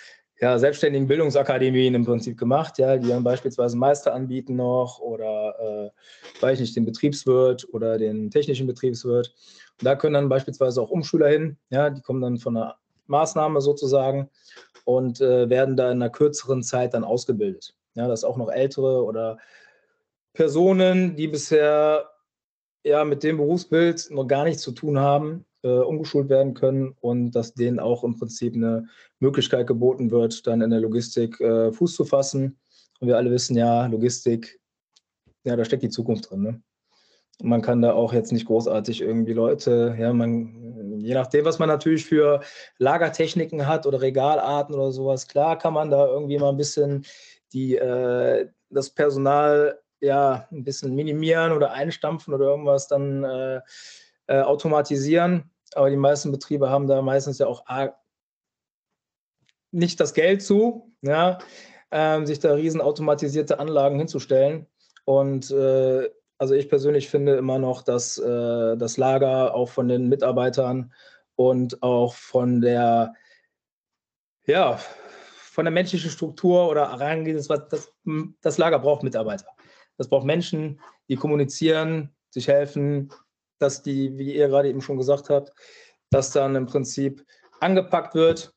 ja, 0.40 0.58
selbstständigen 0.58 1.06
Bildungsakademien 1.06 1.94
im 1.94 2.04
Prinzip 2.04 2.38
gemacht, 2.38 2.78
ja, 2.78 2.96
die 2.96 3.08
dann 3.08 3.22
beispielsweise 3.22 3.76
Meister 3.76 4.14
anbieten 4.14 4.56
noch 4.56 4.98
oder, 4.98 5.54
äh, 5.60 6.42
weiß 6.42 6.54
ich 6.54 6.60
nicht, 6.60 6.76
den 6.76 6.84
Betriebswirt 6.84 7.66
oder 7.72 7.98
den 7.98 8.30
technischen 8.30 8.66
Betriebswirt. 8.66 9.32
Und 9.80 9.84
da 9.86 9.94
können 9.94 10.14
dann 10.14 10.28
beispielsweise 10.28 10.82
auch 10.82 10.90
Umschüler 10.90 11.28
hin, 11.28 11.56
ja, 11.70 11.90
die 11.90 12.02
kommen 12.02 12.20
dann 12.20 12.38
von 12.38 12.56
einer 12.56 12.76
Maßnahme 13.06 13.60
sozusagen 13.60 14.28
und 14.84 15.20
äh, 15.20 15.48
werden 15.48 15.76
da 15.76 15.90
in 15.90 16.02
einer 16.02 16.10
kürzeren 16.10 16.62
Zeit 16.62 16.94
dann 16.94 17.04
ausgebildet. 17.04 17.74
Ja, 17.94 18.08
dass 18.08 18.24
auch 18.24 18.36
noch 18.36 18.50
ältere 18.50 19.04
oder 19.04 19.38
Personen, 20.32 21.14
die 21.14 21.28
bisher 21.28 22.10
ja 22.82 23.04
mit 23.04 23.22
dem 23.22 23.36
Berufsbild 23.36 24.10
noch 24.10 24.26
gar 24.26 24.44
nichts 24.44 24.62
zu 24.62 24.72
tun 24.72 24.98
haben, 24.98 25.46
äh, 25.64 25.78
umgeschult 25.78 26.28
werden 26.28 26.54
können 26.54 26.94
und 27.00 27.32
dass 27.32 27.54
denen 27.54 27.80
auch 27.80 28.04
im 28.04 28.16
Prinzip 28.16 28.54
eine 28.54 28.86
Möglichkeit 29.18 29.66
geboten 29.66 30.10
wird, 30.10 30.46
dann 30.46 30.60
in 30.60 30.70
der 30.70 30.80
Logistik 30.80 31.40
äh, 31.40 31.72
Fuß 31.72 31.94
zu 31.94 32.04
fassen. 32.04 32.58
Und 33.00 33.08
wir 33.08 33.16
alle 33.16 33.30
wissen 33.30 33.56
ja, 33.56 33.86
Logistik, 33.86 34.60
ja, 35.44 35.56
da 35.56 35.64
steckt 35.64 35.82
die 35.82 35.90
Zukunft 35.90 36.30
drin. 36.30 36.42
Ne? 36.42 36.62
Man 37.42 37.62
kann 37.62 37.82
da 37.82 37.94
auch 37.94 38.12
jetzt 38.12 38.30
nicht 38.30 38.46
großartig 38.46 39.00
irgendwie 39.00 39.32
Leute, 39.32 39.96
ja, 39.98 40.12
man, 40.12 41.00
je 41.00 41.14
nachdem, 41.14 41.44
was 41.44 41.58
man 41.58 41.68
natürlich 41.68 42.04
für 42.04 42.40
Lagertechniken 42.78 43.66
hat 43.66 43.86
oder 43.86 44.00
Regalarten 44.00 44.74
oder 44.74 44.92
sowas, 44.92 45.26
klar 45.26 45.58
kann 45.58 45.74
man 45.74 45.90
da 45.90 46.06
irgendwie 46.06 46.38
mal 46.38 46.50
ein 46.50 46.56
bisschen 46.56 47.04
die, 47.52 47.76
äh, 47.76 48.48
das 48.70 48.90
Personal 48.90 49.80
ja 50.00 50.46
ein 50.52 50.62
bisschen 50.62 50.94
minimieren 50.94 51.52
oder 51.52 51.72
einstampfen 51.72 52.34
oder 52.34 52.46
irgendwas 52.46 52.86
dann 52.86 53.24
äh, 53.24 53.60
äh, 54.26 54.40
automatisieren. 54.40 55.50
Aber 55.74 55.90
die 55.90 55.96
meisten 55.96 56.32
Betriebe 56.32 56.70
haben 56.70 56.86
da 56.86 57.02
meistens 57.02 57.38
ja 57.38 57.46
auch 57.46 57.64
nicht 59.70 59.98
das 60.00 60.14
Geld 60.14 60.42
zu, 60.42 60.92
ja, 61.02 61.38
ähm, 61.90 62.26
sich 62.26 62.38
da 62.38 62.54
riesen 62.54 62.80
automatisierte 62.80 63.58
Anlagen 63.58 63.98
hinzustellen. 63.98 64.66
Und 65.04 65.50
äh, 65.50 66.08
also 66.38 66.54
ich 66.54 66.68
persönlich 66.68 67.08
finde 67.08 67.36
immer 67.36 67.58
noch, 67.58 67.82
dass 67.82 68.18
äh, 68.18 68.76
das 68.76 68.96
Lager 68.96 69.54
auch 69.54 69.68
von 69.68 69.88
den 69.88 70.08
Mitarbeitern 70.08 70.92
und 71.36 71.82
auch 71.82 72.14
von 72.14 72.60
der, 72.60 73.14
ja, 74.46 74.78
von 75.36 75.64
der 75.64 75.72
menschlichen 75.72 76.10
Struktur 76.10 76.68
oder 76.68 76.90
Herangehensweise, 76.90 77.66
das, 77.70 77.92
das 78.40 78.58
Lager 78.58 78.78
braucht 78.78 79.02
Mitarbeiter. 79.02 79.46
Das 79.96 80.08
braucht 80.08 80.26
Menschen, 80.26 80.80
die 81.08 81.16
kommunizieren, 81.16 82.14
sich 82.30 82.48
helfen, 82.48 83.12
dass 83.58 83.82
die, 83.82 84.16
wie 84.18 84.34
ihr 84.34 84.48
gerade 84.48 84.68
eben 84.68 84.80
schon 84.80 84.98
gesagt 84.98 85.30
habt, 85.30 85.52
dass 86.10 86.32
dann 86.32 86.54
im 86.54 86.66
Prinzip 86.66 87.24
angepackt 87.60 88.14
wird 88.14 88.54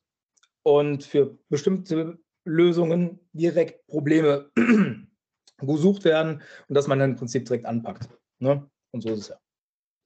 und 0.64 1.04
für 1.04 1.38
bestimmte 1.50 2.18
Lösungen 2.46 3.20
direkt 3.34 3.88
Probleme 3.88 4.50
gesucht 5.60 6.04
werden 6.04 6.42
und 6.68 6.76
dass 6.76 6.88
man 6.88 7.00
dann 7.00 7.12
im 7.12 7.16
Prinzip 7.16 7.46
direkt 7.46 7.66
anpackt. 7.66 8.10
Ne? 8.40 8.70
Und 8.92 9.02
so 9.02 9.10
ist 9.10 9.20
es 9.20 9.28
ja. 9.30 9.36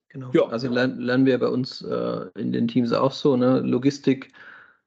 Genau. 0.08 0.30
Ja. 0.32 0.46
Also 0.48 0.68
lernen, 0.68 1.00
lernen 1.00 1.26
wir 1.26 1.38
bei 1.38 1.48
uns 1.48 1.82
äh, 1.82 2.26
in 2.38 2.52
den 2.52 2.68
Teams 2.68 2.92
auch 2.92 3.12
so. 3.12 3.36
Ne? 3.36 3.60
Logistik, 3.60 4.30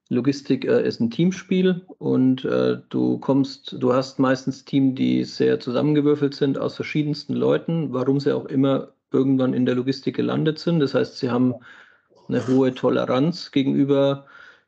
Logistik 0.09 0.65
äh, 0.65 0.87
ist 0.87 0.99
ein 0.99 1.09
Teamspiel 1.09 1.83
und 1.97 2.45
äh, 2.45 2.77
du 2.89 3.17
kommst, 3.17 3.75
du 3.79 3.93
hast 3.93 4.19
meistens 4.19 4.65
Team, 4.65 4.93
die 4.93 5.23
sehr 5.23 5.59
zusammengewürfelt 5.59 6.35
sind 6.35 6.59
aus 6.59 6.75
verschiedensten 6.75 7.33
Leuten, 7.33 7.91
warum 7.91 8.19
sie 8.19 8.35
auch 8.35 8.45
immer 8.45 8.94
irgendwann 9.15 9.53
in 9.53 9.65
der 9.65 9.75
Logistik 9.75 10.15
gelandet 10.15 10.59
sind. 10.59 10.79
Das 10.79 10.93
heißt, 10.93 11.17
sie 11.17 11.29
haben 11.31 11.55
eine 12.27 12.47
hohe 12.47 12.73
Toleranz 12.73 13.51
gegenüber 13.51 14.25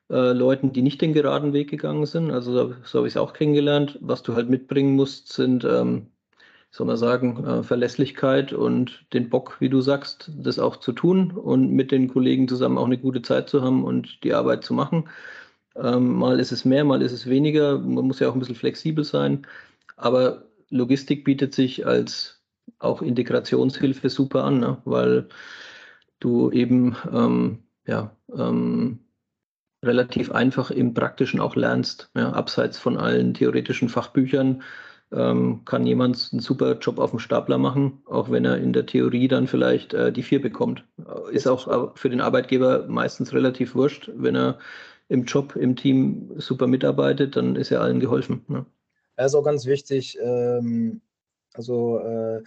äh, 0.09 0.31
Leuten, 0.33 0.73
die 0.73 0.81
nicht 0.81 1.01
den 1.01 1.13
geraden 1.13 1.53
Weg 1.53 1.69
gegangen 1.69 2.05
sind. 2.05 2.31
Also 2.31 2.73
so 2.83 2.99
habe 2.99 3.07
ich 3.07 3.13
es 3.13 3.17
auch 3.17 3.33
kennengelernt. 3.33 3.97
Was 4.01 4.23
du 4.23 4.35
halt 4.35 4.49
mitbringen 4.49 4.95
musst, 4.95 5.33
sind, 5.33 5.63
ähm, 5.65 6.07
soll 6.71 6.87
man 6.87 6.97
sagen, 6.97 7.45
äh, 7.45 7.63
Verlässlichkeit 7.63 8.53
und 8.53 9.05
den 9.13 9.29
Bock, 9.29 9.57
wie 9.59 9.69
du 9.69 9.81
sagst, 9.81 10.31
das 10.37 10.59
auch 10.59 10.77
zu 10.77 10.93
tun 10.93 11.31
und 11.31 11.71
mit 11.71 11.91
den 11.91 12.07
Kollegen 12.09 12.47
zusammen 12.47 12.77
auch 12.77 12.85
eine 12.85 12.97
gute 12.97 13.21
Zeit 13.21 13.49
zu 13.49 13.61
haben 13.61 13.83
und 13.83 14.23
die 14.23 14.33
Arbeit 14.33 14.63
zu 14.63 14.73
machen. 14.73 15.09
Ähm, 15.75 16.15
mal 16.15 16.39
ist 16.39 16.51
es 16.51 16.65
mehr, 16.65 16.83
mal 16.85 17.01
ist 17.01 17.11
es 17.11 17.27
weniger. 17.27 17.79
Man 17.79 18.05
muss 18.07 18.19
ja 18.19 18.29
auch 18.29 18.33
ein 18.33 18.39
bisschen 18.39 18.55
flexibel 18.55 19.03
sein. 19.03 19.45
Aber 19.97 20.43
Logistik 20.69 21.23
bietet 21.25 21.53
sich 21.53 21.85
als 21.87 22.36
auch 22.79 23.01
Integrationshilfe 23.01 24.09
super 24.09 24.43
an, 24.43 24.59
ne? 24.59 24.81
weil 24.85 25.27
du 26.19 26.51
eben 26.51 26.95
ähm, 27.11 27.63
ja, 27.85 28.15
ähm, 28.35 28.99
relativ 29.83 30.31
einfach 30.31 30.71
im 30.71 30.93
Praktischen 30.93 31.39
auch 31.39 31.55
lernst, 31.55 32.09
ja, 32.15 32.31
abseits 32.31 32.77
von 32.77 32.97
allen 32.97 33.33
theoretischen 33.33 33.89
Fachbüchern. 33.89 34.63
ähm, 35.11 35.61
kann 35.63 35.85
jemand 35.85 36.29
einen 36.33 36.41
super 36.41 36.77
Job 36.79 36.99
auf 36.99 37.11
dem 37.11 37.19
Stapler 37.19 37.57
machen, 37.57 38.01
auch 38.07 38.29
wenn 38.29 38.43
er 38.43 38.57
in 38.57 38.73
der 38.73 38.85
Theorie 38.85 39.29
dann 39.29 39.47
vielleicht 39.47 39.93
äh, 39.93 40.11
die 40.11 40.23
vier 40.23 40.41
bekommt. 40.41 40.83
Ist 41.31 41.47
auch 41.47 41.95
für 41.95 42.09
den 42.09 42.19
Arbeitgeber 42.19 42.87
meistens 42.87 43.31
relativ 43.33 43.73
wurscht. 43.73 44.11
Wenn 44.15 44.35
er 44.35 44.59
im 45.07 45.23
Job, 45.23 45.55
im 45.55 45.75
Team 45.77 46.31
super 46.37 46.67
mitarbeitet, 46.67 47.37
dann 47.37 47.55
ist 47.55 47.69
ja 47.69 47.79
allen 47.79 48.01
geholfen. 48.01 48.43
Ne? 48.49 48.65
Ja, 49.17 49.25
ist 49.25 49.35
auch 49.35 49.45
ganz 49.45 49.65
wichtig. 49.65 50.17
Ähm, 50.21 51.01
also 51.57 51.99
äh, 51.99 52.41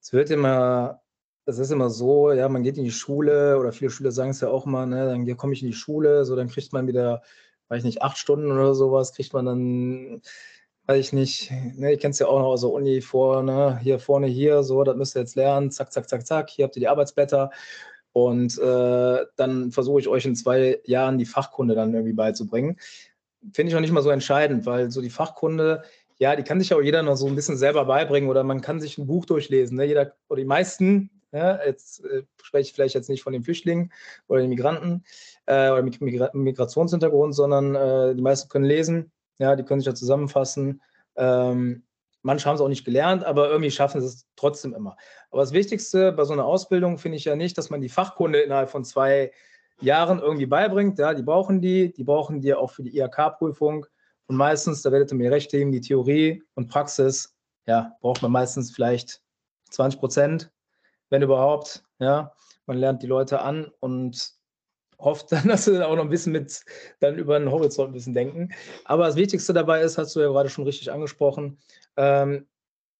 es 0.00 0.12
wird 0.12 0.30
immer, 0.30 1.00
es 1.46 1.58
ist 1.58 1.70
immer 1.70 1.90
so, 1.90 2.32
ja, 2.32 2.48
man 2.48 2.62
geht 2.62 2.78
in 2.78 2.84
die 2.84 2.90
Schule 2.90 3.58
oder 3.58 3.72
viele 3.72 3.90
Schüler 3.90 4.12
sagen 4.12 4.30
es 4.30 4.40
ja 4.40 4.48
auch 4.48 4.66
mal, 4.66 4.86
ne, 4.86 5.06
dann 5.06 5.36
komme 5.36 5.52
ich 5.54 5.62
in 5.62 5.68
die 5.68 5.74
Schule, 5.74 6.24
so 6.24 6.36
dann 6.36 6.48
kriegt 6.48 6.72
man 6.72 6.86
wieder, 6.86 7.22
weiß 7.68 7.78
ich 7.78 7.84
nicht, 7.84 8.02
acht 8.02 8.18
Stunden 8.18 8.50
oder 8.52 8.74
sowas, 8.74 9.14
kriegt 9.14 9.32
man 9.32 9.46
dann 9.46 10.22
weiß 10.86 10.98
ich 10.98 11.12
nicht, 11.12 11.50
ne, 11.76 11.92
ich 11.92 12.00
kenne 12.00 12.10
es 12.12 12.18
ja 12.18 12.26
auch 12.26 12.38
noch 12.38 12.46
aus 12.46 12.62
der 12.62 12.70
Uni 12.70 13.00
vor, 13.00 13.42
ne, 13.42 13.78
hier 13.82 13.98
vorne, 13.98 14.26
hier, 14.26 14.62
so, 14.62 14.82
das 14.84 14.96
müsst 14.96 15.16
ihr 15.16 15.20
jetzt 15.20 15.36
lernen, 15.36 15.70
zack, 15.70 15.92
zack, 15.92 16.08
zack, 16.08 16.26
zack, 16.26 16.50
hier 16.50 16.64
habt 16.64 16.76
ihr 16.76 16.80
die 16.80 16.88
Arbeitsblätter 16.88 17.50
und 18.12 18.58
äh, 18.58 19.26
dann 19.36 19.72
versuche 19.72 20.00
ich 20.00 20.08
euch 20.08 20.26
in 20.26 20.36
zwei 20.36 20.80
Jahren 20.84 21.18
die 21.18 21.26
Fachkunde 21.26 21.74
dann 21.74 21.94
irgendwie 21.94 22.12
beizubringen. 22.12 22.78
Finde 23.52 23.70
ich 23.70 23.76
auch 23.76 23.80
nicht 23.80 23.92
mal 23.92 24.02
so 24.02 24.10
entscheidend, 24.10 24.66
weil 24.66 24.90
so 24.90 25.00
die 25.00 25.10
Fachkunde, 25.10 25.82
ja, 26.22 26.36
die 26.36 26.42
kann 26.42 26.60
sich 26.60 26.72
auch 26.72 26.80
jeder 26.80 27.02
noch 27.02 27.16
so 27.16 27.26
ein 27.26 27.34
bisschen 27.34 27.56
selber 27.56 27.84
beibringen 27.84 28.30
oder 28.30 28.44
man 28.44 28.60
kann 28.60 28.80
sich 28.80 28.98
ein 28.98 29.06
Buch 29.06 29.26
durchlesen. 29.26 29.76
Ne? 29.76 29.84
Jeder 29.84 30.14
oder 30.28 30.40
die 30.40 30.46
meisten, 30.46 31.10
ja, 31.32 31.64
jetzt 31.64 32.04
äh, 32.04 32.22
spreche 32.42 32.68
ich 32.68 32.72
vielleicht 32.72 32.94
jetzt 32.94 33.08
nicht 33.08 33.22
von 33.22 33.32
den 33.32 33.42
Flüchtlingen 33.42 33.92
oder 34.28 34.40
den 34.40 34.50
Migranten 34.50 35.04
äh, 35.46 35.70
oder 35.70 35.82
Migra 35.82 36.30
Migrationshintergrund, 36.32 37.34
sondern 37.34 37.74
äh, 37.74 38.14
die 38.14 38.22
meisten 38.22 38.48
können 38.48 38.64
lesen 38.64 39.12
ja, 39.42 39.56
die 39.56 39.64
können 39.64 39.80
sich 39.80 39.86
ja 39.86 39.94
zusammenfassen. 39.94 40.80
Ähm, 41.16 41.82
manche 42.22 42.48
haben 42.48 42.54
es 42.54 42.60
auch 42.60 42.68
nicht 42.68 42.84
gelernt, 42.84 43.24
aber 43.24 43.50
irgendwie 43.50 43.70
schaffen 43.70 44.00
sie 44.00 44.06
es 44.06 44.26
trotzdem 44.36 44.74
immer. 44.74 44.96
Aber 45.30 45.42
das 45.42 45.52
Wichtigste 45.52 46.12
bei 46.12 46.24
so 46.24 46.32
einer 46.32 46.44
Ausbildung 46.44 46.98
finde 46.98 47.16
ich 47.16 47.24
ja 47.24 47.36
nicht, 47.36 47.58
dass 47.58 47.70
man 47.70 47.80
die 47.80 47.88
Fachkunde 47.88 48.40
innerhalb 48.40 48.70
von 48.70 48.84
zwei 48.84 49.32
Jahren 49.80 50.20
irgendwie 50.20 50.46
beibringt. 50.46 50.98
Ja, 50.98 51.12
die 51.12 51.22
brauchen 51.22 51.60
die, 51.60 51.92
die 51.92 52.04
brauchen 52.04 52.40
die 52.40 52.54
auch 52.54 52.70
für 52.70 52.84
die 52.84 52.96
IHK-Prüfung. 52.96 53.86
Und 54.32 54.38
meistens, 54.38 54.80
da 54.80 54.90
werdet 54.90 55.12
ihr 55.12 55.18
mir 55.18 55.30
recht 55.30 55.50
geben, 55.50 55.72
die 55.72 55.82
Theorie 55.82 56.42
und 56.54 56.68
Praxis, 56.68 57.36
ja, 57.66 57.98
braucht 58.00 58.22
man 58.22 58.32
meistens 58.32 58.74
vielleicht 58.74 59.20
20 59.68 60.00
Prozent, 60.00 60.50
wenn 61.10 61.20
überhaupt. 61.20 61.84
Ja, 61.98 62.32
man 62.64 62.78
lernt 62.78 63.02
die 63.02 63.08
Leute 63.08 63.42
an 63.42 63.70
und 63.80 64.32
hofft 64.98 65.32
dann, 65.32 65.48
dass 65.48 65.66
sie 65.66 65.86
auch 65.86 65.96
noch 65.96 66.04
ein 66.04 66.08
bisschen 66.08 66.32
mit 66.32 66.64
dann 67.00 67.18
über 67.18 67.38
den 67.38 67.50
Horizont 67.50 67.90
ein 67.90 67.92
bisschen 67.92 68.14
denken. 68.14 68.54
Aber 68.86 69.04
das 69.04 69.16
Wichtigste 69.16 69.52
dabei 69.52 69.82
ist, 69.82 69.98
hast 69.98 70.16
du 70.16 70.20
ja 70.20 70.28
gerade 70.28 70.48
schon 70.48 70.64
richtig 70.64 70.90
angesprochen. 70.90 71.58
Ähm, 71.98 72.48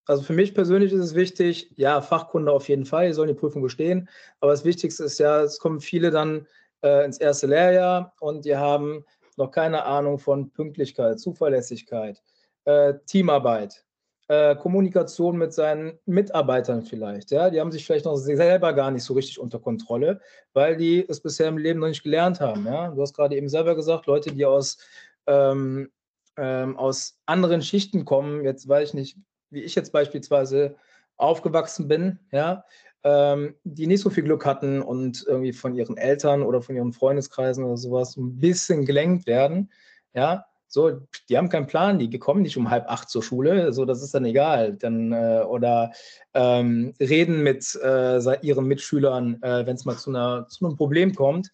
also 0.05 0.23
für 0.23 0.35
mich 0.35 0.53
persönlich 0.53 0.93
ist 0.93 1.01
es 1.01 1.15
wichtig, 1.15 1.73
ja, 1.77 2.03
Fachkunde 2.03 2.53
auf 2.53 2.69
jeden 2.69 2.85
Fall, 2.85 3.07
die 3.07 3.15
sollen 3.15 3.29
die 3.29 3.41
Prüfung 3.41 3.63
bestehen. 3.63 4.07
Aber 4.41 4.51
das 4.51 4.67
Wichtigste 4.67 5.05
ist 5.05 5.17
ja, 5.17 5.41
es 5.41 5.59
kommen 5.59 5.81
viele 5.81 6.11
dann 6.11 6.47
äh, 6.83 7.07
ins 7.07 7.17
erste 7.17 7.47
Lehrjahr 7.47 8.13
und 8.21 8.45
die 8.45 8.55
haben 8.55 9.07
noch 9.39 9.51
keine 9.51 9.85
Ahnung 9.85 10.19
von 10.19 10.51
Pünktlichkeit, 10.51 11.21
Zuverlässigkeit, 11.21 12.23
äh, 12.65 12.95
Teamarbeit, 13.07 13.85
äh, 14.29 14.57
Kommunikation 14.57 15.37
mit 15.37 15.53
seinen 15.53 15.99
Mitarbeitern 16.07 16.83
vielleicht. 16.83 17.31
Ja? 17.31 17.51
Die 17.51 17.61
haben 17.61 17.73
sich 17.73 17.85
vielleicht 17.85 18.05
noch 18.05 18.17
selber 18.17 18.73
gar 18.73 18.91
nicht 18.91 19.05
so 19.05 19.15
richtig 19.15 19.39
unter 19.39 19.59
Kontrolle, 19.59 20.21
weil 20.53 20.77
die 20.77 21.05
es 21.09 21.21
bisher 21.21 21.49
im 21.49 21.59
Leben 21.59 21.81
noch 21.81 21.89
nicht 21.89 22.03
gelernt 22.03 22.41
haben. 22.41 22.67
Ja? 22.67 22.89
Du 22.89 23.01
hast 23.03 23.15
gerade 23.15 23.37
eben 23.37 23.49
selber 23.49 23.75
gesagt, 23.75 24.07
Leute, 24.07 24.33
die 24.33 24.47
aus, 24.47 24.79
ähm, 25.27 25.91
ähm, 26.37 26.77
aus 26.77 27.19
anderen 27.27 27.63
Schichten 27.63 28.05
kommen, 28.05 28.45
jetzt 28.45 28.69
weiß 28.69 28.91
ich 28.91 28.95
nicht, 28.95 29.19
wie 29.51 29.63
ich 29.63 29.75
jetzt 29.75 29.93
beispielsweise 29.93 30.77
aufgewachsen 31.17 31.89
bin, 31.89 32.19
ja, 32.33 32.65
ähm, 33.05 33.55
die 33.65 33.87
nicht 33.87 34.01
so 34.01 34.11
viel 34.11 34.25
Glück 34.25 34.45
hatten 34.45 34.83
und 34.83 35.25
irgendwie 35.27 35.53
von 35.53 35.75
ihren 35.75 35.97
Eltern 35.97 36.43
oder 36.43 36.63
von 36.63 36.77
ihren 36.77 36.93
Freundeskreisen 36.93 37.65
oder 37.65 37.77
sowas 37.77 38.17
ein 38.17 38.39
bisschen 38.39 38.85
gelenkt 38.85 39.27
werden, 39.27 39.71
ja, 40.15 40.45
so, 40.73 40.91
die 41.29 41.37
haben 41.37 41.51
keinen 41.51 41.67
Plan, 41.67 41.99
die 41.99 42.19
kommen 42.19 42.41
nicht 42.41 42.57
um 42.57 42.71
halb 42.71 42.89
acht 42.89 43.11
zur 43.11 43.23
Schule, 43.23 43.75
so, 43.75 43.85
das 43.85 44.03
ist 44.03 44.15
dann 44.15 44.25
egal. 44.25 44.75
Dann, 44.75 45.13
äh, 45.13 45.45
oder 45.47 45.93
ähm, 46.33 46.95
reden 46.99 47.43
mit 47.43 47.79
äh, 47.83 48.19
ihren 48.41 48.65
Mitschülern, 48.65 49.43
äh, 49.43 49.67
wenn 49.67 49.77
es 49.77 49.85
mal 49.85 49.99
zu, 49.99 50.09
einer, 50.09 50.49
zu 50.49 50.65
einem 50.65 50.79
Problem 50.79 51.15
kommt. 51.15 51.51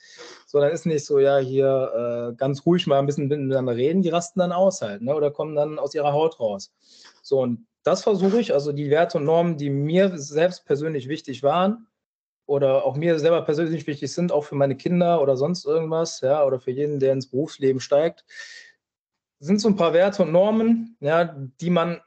So, 0.46 0.60
dann 0.60 0.70
ist 0.70 0.86
nicht 0.86 1.04
so, 1.04 1.18
ja, 1.18 1.38
hier 1.38 2.30
äh, 2.30 2.36
ganz 2.36 2.64
ruhig 2.64 2.86
mal 2.86 3.00
ein 3.00 3.06
bisschen 3.06 3.26
miteinander 3.26 3.74
reden, 3.74 4.02
die 4.02 4.08
rasten 4.08 4.38
dann 4.38 4.52
aus 4.52 4.82
halt, 4.82 5.02
ne? 5.02 5.12
oder 5.12 5.32
kommen 5.32 5.56
dann 5.56 5.80
aus 5.80 5.96
ihrer 5.96 6.12
Haut 6.12 6.38
raus. 6.38 6.72
So, 7.20 7.40
und 7.40 7.66
das 7.82 8.02
versuche 8.02 8.40
ich, 8.40 8.52
also 8.52 8.72
die 8.72 8.90
Werte 8.90 9.18
und 9.18 9.24
Normen, 9.24 9.56
die 9.56 9.70
mir 9.70 10.16
selbst 10.18 10.66
persönlich 10.66 11.08
wichtig 11.08 11.42
waren, 11.42 11.88
oder 12.48 12.86
auch 12.86 12.96
mir 12.96 13.18
selber 13.18 13.42
persönlich 13.42 13.86
wichtig 13.86 14.10
sind, 14.10 14.32
auch 14.32 14.44
für 14.44 14.54
meine 14.54 14.74
Kinder 14.74 15.20
oder 15.20 15.36
sonst 15.36 15.66
irgendwas, 15.66 16.22
ja, 16.22 16.44
oder 16.44 16.58
für 16.58 16.70
jeden, 16.70 16.98
der 16.98 17.12
ins 17.12 17.30
Berufsleben 17.30 17.78
steigt, 17.78 18.24
sind 19.38 19.60
so 19.60 19.68
ein 19.68 19.76
paar 19.76 19.92
Werte 19.92 20.22
und 20.22 20.32
Normen, 20.32 20.96
ja, 21.00 21.24
die 21.24 21.68
man 21.68 22.00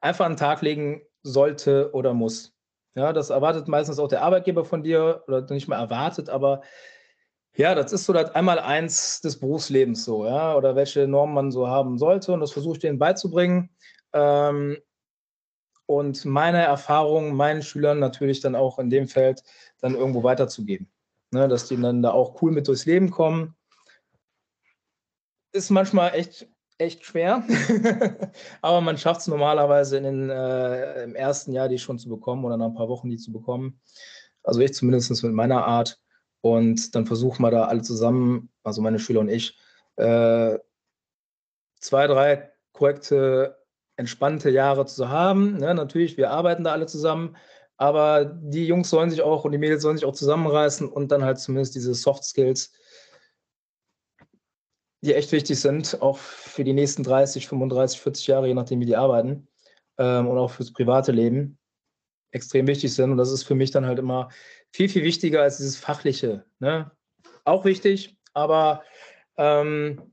einfach 0.00 0.24
an 0.24 0.32
den 0.32 0.38
Tag 0.38 0.62
legen 0.62 1.02
sollte 1.22 1.90
oder 1.92 2.14
muss. 2.14 2.54
Ja, 2.94 3.12
das 3.12 3.28
erwartet 3.28 3.68
meistens 3.68 3.98
auch 3.98 4.08
der 4.08 4.22
Arbeitgeber 4.22 4.64
von 4.64 4.82
dir 4.82 5.22
oder 5.28 5.42
nicht 5.50 5.68
mal 5.68 5.78
erwartet, 5.78 6.30
aber 6.30 6.62
ja, 7.54 7.74
das 7.74 7.92
ist 7.92 8.06
so 8.06 8.14
das 8.14 8.34
einmal 8.34 8.58
eins 8.58 9.20
des 9.20 9.38
Berufslebens 9.38 10.02
so, 10.04 10.24
ja, 10.24 10.56
oder 10.56 10.76
welche 10.76 11.06
Normen 11.06 11.34
man 11.34 11.50
so 11.50 11.68
haben 11.68 11.98
sollte 11.98 12.32
und 12.32 12.40
das 12.40 12.52
versuche 12.52 12.76
ich 12.76 12.80
denen 12.80 12.98
beizubringen. 12.98 13.68
Ähm, 14.12 14.78
und 15.86 16.24
meine 16.24 16.62
Erfahrungen 16.62 17.34
meinen 17.34 17.62
Schülern 17.62 17.98
natürlich 17.98 18.40
dann 18.40 18.54
auch 18.54 18.78
in 18.78 18.90
dem 18.90 19.08
Feld 19.08 19.42
dann 19.80 19.94
irgendwo 19.94 20.22
weiterzugeben. 20.22 20.90
Ne, 21.32 21.46
dass 21.46 21.68
die 21.68 21.80
dann 21.80 22.02
da 22.02 22.10
auch 22.10 22.42
cool 22.42 22.50
mit 22.50 22.66
durchs 22.66 22.86
Leben 22.86 23.10
kommen 23.10 23.54
ist 25.52 25.70
manchmal 25.70 26.14
echt, 26.14 26.48
echt 26.78 27.04
schwer. 27.04 27.44
Aber 28.62 28.80
man 28.80 28.98
schafft 28.98 29.22
es 29.22 29.26
normalerweise 29.26 29.96
in 29.98 30.04
den, 30.04 30.30
äh, 30.30 31.02
im 31.02 31.14
ersten 31.14 31.52
Jahr, 31.52 31.68
die 31.68 31.78
schon 31.78 31.98
zu 31.98 32.08
bekommen 32.08 32.44
oder 32.44 32.56
nach 32.56 32.66
ein 32.66 32.74
paar 32.74 32.88
Wochen 32.88 33.10
die 33.10 33.18
zu 33.18 33.32
bekommen. 33.32 33.80
Also 34.42 34.60
ich 34.60 34.74
zumindest 34.74 35.22
mit 35.22 35.32
meiner 35.32 35.64
Art. 35.64 36.00
Und 36.42 36.94
dann 36.94 37.04
versuchen 37.04 37.42
wir 37.42 37.50
da 37.50 37.64
alle 37.64 37.82
zusammen, 37.82 38.50
also 38.62 38.80
meine 38.80 38.98
Schüler 38.98 39.20
und 39.20 39.28
ich, 39.28 39.58
äh, 39.96 40.58
zwei, 41.80 42.06
drei 42.06 42.50
korrekte, 42.72 43.59
entspannte 44.00 44.50
Jahre 44.50 44.86
zu 44.86 45.08
haben. 45.08 45.58
Ne, 45.58 45.74
natürlich, 45.74 46.16
wir 46.16 46.30
arbeiten 46.30 46.64
da 46.64 46.72
alle 46.72 46.86
zusammen. 46.86 47.36
Aber 47.76 48.24
die 48.24 48.66
Jungs 48.66 48.90
sollen 48.90 49.10
sich 49.10 49.22
auch 49.22 49.44
und 49.44 49.52
die 49.52 49.58
Mädels 49.58 49.82
sollen 49.82 49.96
sich 49.96 50.04
auch 50.04 50.12
zusammenreißen 50.12 50.88
und 50.88 51.12
dann 51.12 51.24
halt 51.24 51.38
zumindest 51.38 51.74
diese 51.74 51.94
Soft 51.94 52.24
Skills 52.24 52.72
die 55.02 55.14
echt 55.14 55.32
wichtig 55.32 55.58
sind, 55.58 56.00
auch 56.02 56.18
für 56.18 56.64
die 56.64 56.72
nächsten 56.72 57.02
30, 57.02 57.48
35, 57.48 58.00
40 58.00 58.26
Jahre, 58.26 58.48
je 58.48 58.54
nachdem, 58.54 58.80
wie 58.80 58.86
die 58.86 58.96
arbeiten 58.96 59.48
ähm, 59.98 60.28
und 60.28 60.38
auch 60.38 60.50
fürs 60.50 60.72
private 60.72 61.12
Leben 61.12 61.58
extrem 62.32 62.66
wichtig 62.66 62.94
sind. 62.94 63.10
Und 63.10 63.16
das 63.16 63.32
ist 63.32 63.44
für 63.44 63.54
mich 63.54 63.70
dann 63.70 63.86
halt 63.86 63.98
immer 63.98 64.28
viel, 64.72 64.88
viel 64.88 65.02
wichtiger 65.02 65.42
als 65.42 65.56
dieses 65.56 65.76
Fachliche. 65.76 66.44
Ne? 66.58 66.90
Auch 67.44 67.64
wichtig, 67.64 68.18
aber 68.34 68.82
ähm, 69.36 70.09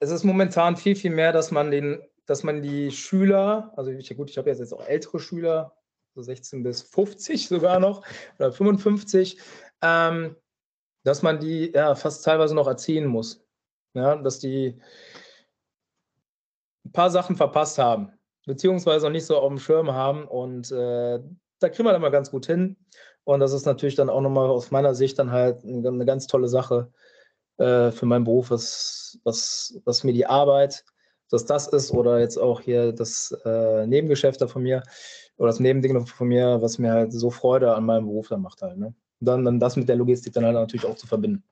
es 0.00 0.10
ist 0.10 0.24
momentan 0.24 0.76
viel, 0.76 0.96
viel 0.96 1.10
mehr, 1.10 1.32
dass 1.32 1.50
man 1.50 1.70
den, 1.70 2.02
dass 2.26 2.42
man 2.42 2.62
die 2.62 2.90
Schüler, 2.90 3.72
also 3.76 3.90
ich, 3.90 4.14
gut, 4.16 4.30
ich 4.30 4.38
habe 4.38 4.50
jetzt 4.50 4.72
auch 4.72 4.86
ältere 4.86 5.20
Schüler, 5.20 5.76
so 6.14 6.22
16 6.22 6.62
bis 6.62 6.82
50 6.82 7.48
sogar 7.48 7.78
noch, 7.78 8.04
oder 8.38 8.50
55, 8.50 9.38
ähm, 9.82 10.36
dass 11.04 11.22
man 11.22 11.38
die 11.38 11.70
ja 11.72 11.94
fast 11.94 12.24
teilweise 12.24 12.54
noch 12.54 12.66
erziehen 12.66 13.06
muss. 13.06 13.44
Ja, 13.94 14.16
dass 14.16 14.38
die 14.38 14.80
ein 16.84 16.92
paar 16.92 17.10
Sachen 17.10 17.36
verpasst 17.36 17.78
haben, 17.78 18.12
beziehungsweise 18.46 19.06
noch 19.06 19.12
nicht 19.12 19.26
so 19.26 19.38
auf 19.38 19.48
dem 19.48 19.58
Schirm 19.58 19.92
haben. 19.92 20.26
Und 20.26 20.70
äh, 20.70 21.20
da 21.58 21.68
kriegen 21.68 21.86
wir 21.86 21.92
dann 21.92 22.00
mal 22.00 22.10
ganz 22.10 22.30
gut 22.30 22.46
hin. 22.46 22.76
Und 23.24 23.40
das 23.40 23.52
ist 23.52 23.66
natürlich 23.66 23.96
dann 23.96 24.08
auch 24.08 24.20
nochmal 24.20 24.48
aus 24.48 24.70
meiner 24.70 24.94
Sicht 24.94 25.18
dann 25.18 25.30
halt 25.30 25.64
eine 25.64 26.04
ganz 26.04 26.26
tolle 26.26 26.48
Sache 26.48 26.92
äh, 27.60 27.92
für 27.92 28.06
meinen 28.06 28.24
Beruf, 28.24 28.50
was, 28.50 29.18
was, 29.24 29.80
was 29.84 30.04
mir 30.04 30.12
die 30.12 30.26
Arbeit, 30.26 30.84
dass 31.30 31.46
das 31.46 31.68
ist, 31.68 31.92
oder 31.92 32.18
jetzt 32.18 32.38
auch 32.38 32.60
hier 32.60 32.92
das 32.92 33.36
äh, 33.44 33.86
Nebengeschäft 33.86 34.40
da 34.40 34.48
von 34.48 34.62
mir 34.62 34.82
oder 35.36 35.48
das 35.48 35.60
Nebending 35.60 36.06
von 36.06 36.28
mir, 36.28 36.60
was 36.60 36.78
mir 36.78 36.92
halt 36.92 37.12
so 37.12 37.30
Freude 37.30 37.74
an 37.74 37.86
meinem 37.86 38.06
Beruf 38.06 38.28
dann 38.28 38.42
macht 38.42 38.62
halt. 38.62 38.78
Ne? 38.78 38.94
dann, 39.20 39.44
dann 39.44 39.60
das 39.60 39.76
mit 39.76 39.88
der 39.88 39.96
Logistik 39.96 40.32
dann 40.32 40.44
halt 40.44 40.54
natürlich 40.54 40.86
auch 40.86 40.96
zu 40.96 41.06
verbinden. 41.06 41.44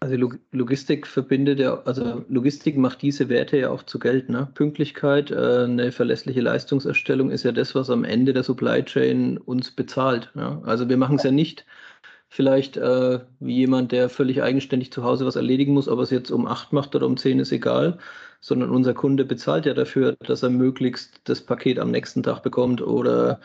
Also 0.00 0.16
Logistik 0.50 1.06
verbindet 1.06 1.60
ja, 1.60 1.80
also 1.84 2.24
Logistik 2.28 2.76
macht 2.76 3.00
diese 3.00 3.28
Werte 3.28 3.56
ja 3.56 3.70
auch 3.70 3.84
zu 3.84 3.98
Geld. 3.98 4.28
Ne? 4.28 4.48
Pünktlichkeit, 4.52 5.30
äh, 5.30 5.64
eine 5.64 5.92
verlässliche 5.92 6.40
Leistungserstellung 6.40 7.30
ist 7.30 7.44
ja 7.44 7.52
das, 7.52 7.74
was 7.74 7.88
am 7.90 8.04
Ende 8.04 8.32
der 8.32 8.42
Supply 8.42 8.84
Chain 8.84 9.38
uns 9.38 9.70
bezahlt. 9.70 10.30
Ja? 10.34 10.60
Also 10.64 10.88
wir 10.88 10.96
machen 10.96 11.16
es 11.16 11.22
ja 11.22 11.30
nicht 11.30 11.64
vielleicht 12.34 12.76
äh, 12.76 13.20
wie 13.38 13.54
jemand, 13.58 13.92
der 13.92 14.08
völlig 14.08 14.42
eigenständig 14.42 14.92
zu 14.92 15.04
Hause 15.04 15.24
was 15.24 15.36
erledigen 15.36 15.72
muss, 15.72 15.88
ob 15.88 16.00
es 16.00 16.10
jetzt 16.10 16.32
um 16.32 16.46
acht 16.46 16.72
macht 16.72 16.96
oder 16.96 17.06
um 17.06 17.16
zehn, 17.16 17.38
ist 17.38 17.52
egal, 17.52 17.98
sondern 18.40 18.70
unser 18.70 18.92
Kunde 18.92 19.24
bezahlt 19.24 19.66
ja 19.66 19.74
dafür, 19.74 20.16
dass 20.18 20.42
er 20.42 20.50
möglichst 20.50 21.20
das 21.24 21.42
Paket 21.42 21.78
am 21.78 21.92
nächsten 21.92 22.24
Tag 22.24 22.42
bekommt 22.42 22.82
oder 22.82 23.40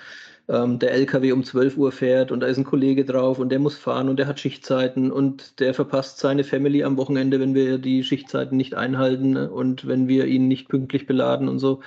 ähm, 0.47 0.79
der 0.79 0.91
LKW 0.93 1.33
um 1.33 1.43
12 1.43 1.77
Uhr 1.77 1.91
fährt 1.91 2.31
und 2.31 2.39
da 2.39 2.47
ist 2.47 2.57
ein 2.57 2.63
Kollege 2.63 3.05
drauf 3.05 3.37
und 3.37 3.49
der 3.49 3.59
muss 3.59 3.77
fahren 3.77 4.09
und 4.09 4.17
der 4.17 4.25
hat 4.25 4.39
Schichtzeiten 4.39 5.11
und 5.11 5.59
der 5.59 5.75
verpasst 5.75 6.17
seine 6.17 6.43
Family 6.43 6.83
am 6.83 6.97
Wochenende, 6.97 7.39
wenn 7.39 7.53
wir 7.53 7.77
die 7.77 8.03
Schichtzeiten 8.03 8.57
nicht 8.57 8.73
einhalten 8.73 9.37
und 9.37 9.87
wenn 9.87 10.07
wir 10.07 10.25
ihn 10.25 10.47
nicht 10.47 10.67
pünktlich 10.67 11.05
beladen 11.05 11.47
und 11.47 11.59
so. 11.59 11.81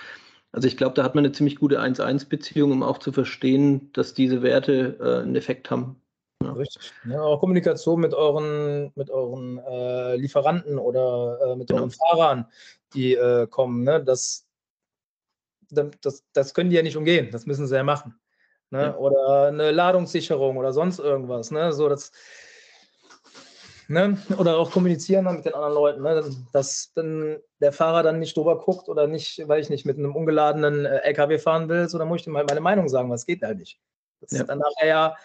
Also 0.52 0.68
ich 0.68 0.76
glaube, 0.76 0.94
da 0.94 1.02
hat 1.02 1.16
man 1.16 1.24
eine 1.24 1.32
ziemlich 1.32 1.56
gute 1.56 1.80
1-1-Beziehung, 1.80 2.70
um 2.70 2.82
auch 2.84 2.98
zu 2.98 3.10
verstehen, 3.10 3.90
dass 3.92 4.14
diese 4.14 4.42
Werte 4.42 4.98
äh, 5.00 5.22
einen 5.22 5.34
Effekt 5.34 5.70
haben. 5.70 6.01
Ja. 6.42 6.52
Richtig. 6.52 6.92
Ja, 7.04 7.20
auch 7.22 7.40
Kommunikation 7.40 8.00
mit 8.00 8.14
euren, 8.14 8.92
mit 8.94 9.10
euren 9.10 9.58
äh, 9.58 10.16
Lieferanten 10.16 10.78
oder 10.78 11.38
äh, 11.42 11.56
mit 11.56 11.68
genau. 11.68 11.80
euren 11.80 11.90
Fahrern, 11.90 12.46
die 12.94 13.14
äh, 13.14 13.46
kommen. 13.46 13.84
Ne? 13.84 14.02
Das, 14.02 14.46
das, 15.70 16.24
das 16.32 16.54
können 16.54 16.70
die 16.70 16.76
ja 16.76 16.82
nicht 16.82 16.96
umgehen. 16.96 17.30
Das 17.30 17.46
müssen 17.46 17.66
sie 17.66 17.76
ja 17.76 17.82
machen. 17.82 18.14
Ne? 18.70 18.82
Ja. 18.82 18.96
Oder 18.96 19.48
eine 19.48 19.70
Ladungssicherung 19.70 20.56
oder 20.56 20.72
sonst 20.72 20.98
irgendwas. 20.98 21.50
Ne? 21.50 21.72
So, 21.72 21.88
das, 21.88 22.10
ne? 23.88 24.16
Oder 24.38 24.56
auch 24.56 24.70
kommunizieren 24.70 25.26
dann 25.26 25.36
mit 25.36 25.44
den 25.44 25.54
anderen 25.54 25.74
Leuten, 25.74 26.02
ne? 26.02 26.24
dass 26.52 26.92
dann 26.94 27.38
der 27.60 27.72
Fahrer 27.72 28.02
dann 28.02 28.18
nicht 28.18 28.36
drüber 28.36 28.58
guckt 28.58 28.88
oder 28.88 29.06
nicht, 29.06 29.46
weil 29.46 29.60
ich 29.60 29.70
nicht 29.70 29.84
mit 29.84 29.98
einem 29.98 30.16
ungeladenen 30.16 30.86
äh, 30.86 30.98
LKW 31.00 31.38
fahren 31.38 31.68
will, 31.68 31.88
so 31.88 31.98
dann 31.98 32.08
muss 32.08 32.22
ich 32.22 32.26
ihm 32.26 32.36
halt 32.36 32.48
meine 32.48 32.60
Meinung 32.60 32.88
sagen, 32.88 33.10
was 33.10 33.26
geht 33.26 33.42
halt 33.42 33.58
nicht. 33.58 33.78
Das 34.20 34.32
ja. 34.32 34.40
ist 34.40 34.48
dann 34.48 34.58
nachher 34.58 34.86
ja 34.86 35.16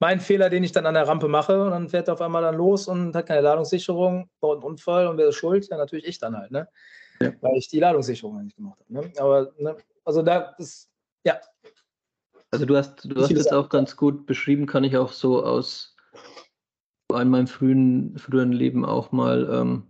mein 0.00 0.20
Fehler, 0.20 0.50
den 0.50 0.64
ich 0.64 0.72
dann 0.72 0.86
an 0.86 0.94
der 0.94 1.06
Rampe 1.06 1.28
mache 1.28 1.62
und 1.64 1.70
dann 1.70 1.88
fährt 1.88 2.08
er 2.08 2.14
auf 2.14 2.20
einmal 2.20 2.42
dann 2.42 2.56
los 2.56 2.88
und 2.88 3.14
hat 3.14 3.26
keine 3.26 3.40
Ladungssicherung, 3.40 4.28
baut 4.40 4.58
einen 4.58 4.64
Unfall 4.64 5.06
und 5.06 5.18
wer 5.18 5.28
ist 5.28 5.36
schuld? 5.36 5.68
Ja, 5.70 5.76
natürlich 5.76 6.06
ich 6.06 6.18
dann 6.18 6.36
halt, 6.36 6.50
ne? 6.50 6.68
Ja. 7.20 7.32
Weil 7.40 7.56
ich 7.56 7.68
die 7.68 7.80
Ladungssicherung 7.80 8.42
nicht 8.42 8.56
gemacht 8.56 8.78
habe. 8.80 8.92
Ne? 8.92 9.12
Aber, 9.18 9.52
ne? 9.58 9.76
also 10.04 10.22
da 10.22 10.54
ist, 10.58 10.90
ja. 11.24 11.38
Also 12.50 12.66
du 12.66 12.76
hast, 12.76 13.04
du 13.04 13.20
hast 13.20 13.32
es 13.32 13.48
auch 13.48 13.68
ganz 13.68 13.96
gut 13.96 14.26
beschrieben, 14.26 14.66
kann 14.66 14.84
ich 14.84 14.96
auch 14.96 15.12
so 15.12 15.44
aus 15.44 15.96
in 17.12 17.28
meinem 17.28 17.46
frühen, 17.46 18.18
früheren 18.18 18.52
Leben 18.52 18.84
auch 18.84 19.12
mal, 19.12 19.48
ähm, 19.50 19.84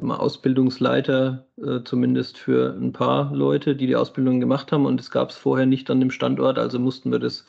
mal 0.00 0.16
Ausbildungsleiter, 0.16 1.46
äh, 1.58 1.80
zumindest 1.84 2.38
für 2.38 2.74
ein 2.74 2.92
paar 2.92 3.34
Leute, 3.34 3.76
die 3.76 3.86
die 3.86 3.96
Ausbildung 3.96 4.40
gemacht 4.40 4.72
haben. 4.72 4.86
Und 4.86 5.00
es 5.00 5.10
gab 5.10 5.30
es 5.30 5.36
vorher 5.36 5.66
nicht 5.66 5.90
an 5.90 6.00
dem 6.00 6.10
Standort, 6.10 6.58
also 6.58 6.78
mussten 6.78 7.12
wir 7.12 7.18
das 7.18 7.46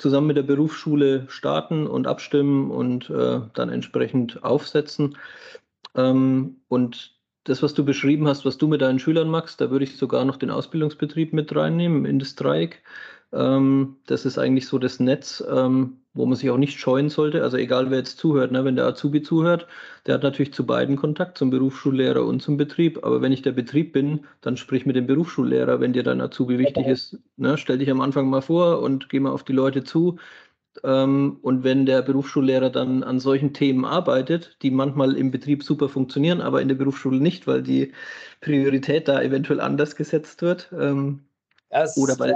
zusammen 0.00 0.28
mit 0.28 0.36
der 0.36 0.42
Berufsschule 0.42 1.26
starten 1.28 1.86
und 1.86 2.06
abstimmen 2.06 2.70
und 2.70 3.10
äh, 3.10 3.40
dann 3.54 3.68
entsprechend 3.68 4.42
aufsetzen. 4.42 5.16
Ähm, 5.94 6.56
und 6.68 7.16
das, 7.44 7.62
was 7.62 7.74
du 7.74 7.84
beschrieben 7.84 8.28
hast, 8.28 8.44
was 8.44 8.58
du 8.58 8.68
mit 8.68 8.80
deinen 8.80 8.98
Schülern 8.98 9.28
machst, 9.28 9.60
da 9.60 9.70
würde 9.70 9.84
ich 9.84 9.96
sogar 9.96 10.24
noch 10.24 10.36
den 10.36 10.50
Ausbildungsbetrieb 10.50 11.32
mit 11.32 11.54
reinnehmen 11.54 12.04
in 12.04 12.18
das 12.18 12.34
Dreieck. 12.34 12.82
Ähm, 13.32 13.96
das 14.06 14.24
ist 14.26 14.38
eigentlich 14.38 14.66
so 14.66 14.78
das 14.78 14.98
Netz, 15.00 15.44
ähm, 15.48 15.98
wo 16.14 16.26
man 16.26 16.36
sich 16.36 16.50
auch 16.50 16.56
nicht 16.56 16.80
scheuen 16.80 17.08
sollte. 17.08 17.42
Also 17.42 17.56
egal, 17.56 17.90
wer 17.90 17.98
jetzt 17.98 18.18
zuhört, 18.18 18.50
ne? 18.50 18.64
wenn 18.64 18.76
der 18.76 18.86
Azubi 18.86 19.22
zuhört, 19.22 19.68
der 20.06 20.14
hat 20.14 20.22
natürlich 20.24 20.52
zu 20.52 20.66
beiden 20.66 20.96
Kontakt, 20.96 21.38
zum 21.38 21.50
Berufsschullehrer 21.50 22.24
und 22.24 22.42
zum 22.42 22.56
Betrieb. 22.56 23.04
Aber 23.04 23.22
wenn 23.22 23.32
ich 23.32 23.42
der 23.42 23.52
Betrieb 23.52 23.92
bin, 23.92 24.26
dann 24.40 24.56
sprich 24.56 24.86
mit 24.86 24.96
dem 24.96 25.06
Berufsschullehrer, 25.06 25.80
wenn 25.80 25.92
dir 25.92 26.02
dein 26.02 26.20
Azubi 26.20 26.58
wichtig 26.58 26.86
ist. 26.86 27.18
Ne? 27.36 27.56
Stell 27.58 27.78
dich 27.78 27.90
am 27.90 28.00
Anfang 28.00 28.28
mal 28.28 28.42
vor 28.42 28.80
und 28.82 29.08
geh 29.08 29.20
mal 29.20 29.30
auf 29.30 29.44
die 29.44 29.52
Leute 29.52 29.84
zu. 29.84 30.18
Ähm, 30.84 31.38
und 31.42 31.64
wenn 31.64 31.86
der 31.86 32.02
Berufsschullehrer 32.02 32.70
dann 32.70 33.02
an 33.02 33.20
solchen 33.20 33.52
Themen 33.52 33.84
arbeitet, 33.84 34.56
die 34.62 34.70
manchmal 34.70 35.16
im 35.16 35.30
Betrieb 35.30 35.62
super 35.62 35.88
funktionieren, 35.88 36.40
aber 36.40 36.62
in 36.62 36.68
der 36.68 36.76
Berufsschule 36.76 37.20
nicht, 37.20 37.46
weil 37.46 37.62
die 37.62 37.92
Priorität 38.40 39.08
da 39.08 39.20
eventuell 39.22 39.60
anders 39.60 39.96
gesetzt 39.96 40.42
wird. 40.42 40.72
Ähm, 40.78 41.20
oder 41.96 42.18
weil, 42.18 42.34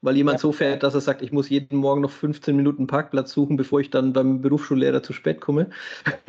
weil 0.00 0.16
jemand 0.16 0.36
ja. 0.36 0.42
so 0.42 0.52
fährt, 0.52 0.82
dass 0.82 0.94
er 0.94 1.00
sagt, 1.00 1.22
ich 1.22 1.32
muss 1.32 1.48
jeden 1.48 1.76
Morgen 1.76 2.02
noch 2.02 2.10
15 2.10 2.54
Minuten 2.54 2.86
Parkplatz 2.86 3.32
suchen, 3.32 3.56
bevor 3.56 3.80
ich 3.80 3.90
dann 3.90 4.12
beim 4.12 4.40
Berufsschullehrer 4.40 5.02
zu 5.02 5.12
spät 5.12 5.40
komme. 5.40 5.70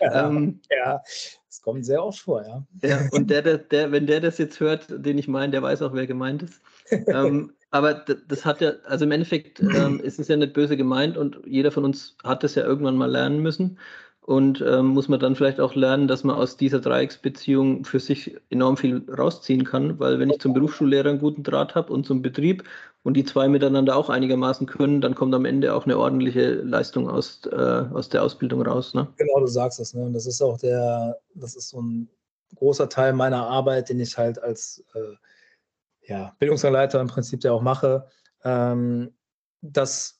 ja, 0.00 0.28
ähm, 0.28 0.60
ja, 0.70 1.02
das 1.46 1.62
kommt 1.62 1.84
sehr 1.86 2.04
oft 2.04 2.20
vor, 2.20 2.42
ja. 2.46 2.66
ja 2.82 3.08
und 3.12 3.30
der, 3.30 3.42
der, 3.42 3.58
der, 3.58 3.92
wenn 3.92 4.06
der 4.06 4.20
das 4.20 4.38
jetzt 4.38 4.60
hört, 4.60 4.86
den 4.90 5.18
ich 5.18 5.28
meine, 5.28 5.52
der 5.52 5.62
weiß 5.62 5.82
auch, 5.82 5.94
wer 5.94 6.06
gemeint 6.06 6.42
ist. 6.42 6.60
ähm, 7.08 7.52
aber 7.70 7.94
das 7.94 8.44
hat 8.44 8.60
ja, 8.60 8.72
also 8.84 9.04
im 9.04 9.12
Endeffekt 9.12 9.60
ähm, 9.60 10.00
ist 10.00 10.18
es 10.18 10.28
ja 10.28 10.36
nicht 10.36 10.52
böse 10.52 10.76
gemeint 10.76 11.16
und 11.16 11.40
jeder 11.46 11.70
von 11.70 11.84
uns 11.84 12.16
hat 12.24 12.42
das 12.42 12.54
ja 12.54 12.64
irgendwann 12.64 12.96
mal 12.96 13.10
lernen 13.10 13.40
müssen. 13.40 13.78
Und 14.22 14.60
ähm, 14.60 14.88
muss 14.88 15.08
man 15.08 15.18
dann 15.18 15.34
vielleicht 15.34 15.60
auch 15.60 15.74
lernen, 15.74 16.06
dass 16.06 16.24
man 16.24 16.36
aus 16.36 16.56
dieser 16.56 16.80
Dreiecksbeziehung 16.80 17.84
für 17.84 17.98
sich 17.98 18.36
enorm 18.50 18.76
viel 18.76 19.02
rausziehen 19.10 19.64
kann, 19.64 19.98
weil 19.98 20.18
wenn 20.18 20.30
ich 20.30 20.40
zum 20.40 20.52
Berufsschullehrer 20.52 21.08
einen 21.08 21.18
guten 21.18 21.42
Draht 21.42 21.74
habe 21.74 21.92
und 21.92 22.06
zum 22.06 22.22
Betrieb 22.22 22.64
und 23.02 23.14
die 23.14 23.24
zwei 23.24 23.48
miteinander 23.48 23.96
auch 23.96 24.10
einigermaßen 24.10 24.66
können, 24.66 25.00
dann 25.00 25.14
kommt 25.14 25.34
am 25.34 25.46
Ende 25.46 25.74
auch 25.74 25.84
eine 25.84 25.98
ordentliche 25.98 26.52
Leistung 26.52 27.08
aus, 27.08 27.40
äh, 27.50 27.56
aus 27.56 28.10
der 28.10 28.22
Ausbildung 28.22 28.62
raus. 28.62 28.94
Ne? 28.94 29.08
Genau, 29.16 29.40
du 29.40 29.46
sagst 29.46 29.80
es. 29.80 29.94
Ne? 29.94 30.02
Und 30.02 30.12
das 30.12 30.26
ist 30.26 30.42
auch 30.42 30.58
der, 30.58 31.18
das 31.34 31.56
ist 31.56 31.70
so 31.70 31.80
ein 31.80 32.08
großer 32.56 32.88
Teil 32.88 33.14
meiner 33.14 33.46
Arbeit, 33.46 33.88
den 33.88 34.00
ich 34.00 34.18
halt 34.18 34.40
als 34.42 34.84
äh, 34.94 35.16
ja, 36.06 36.34
Bildungsanleiter 36.38 37.00
im 37.00 37.06
Prinzip 37.06 37.42
ja 37.42 37.52
auch 37.52 37.62
mache, 37.62 38.06
ähm, 38.44 39.14
dass 39.62 40.19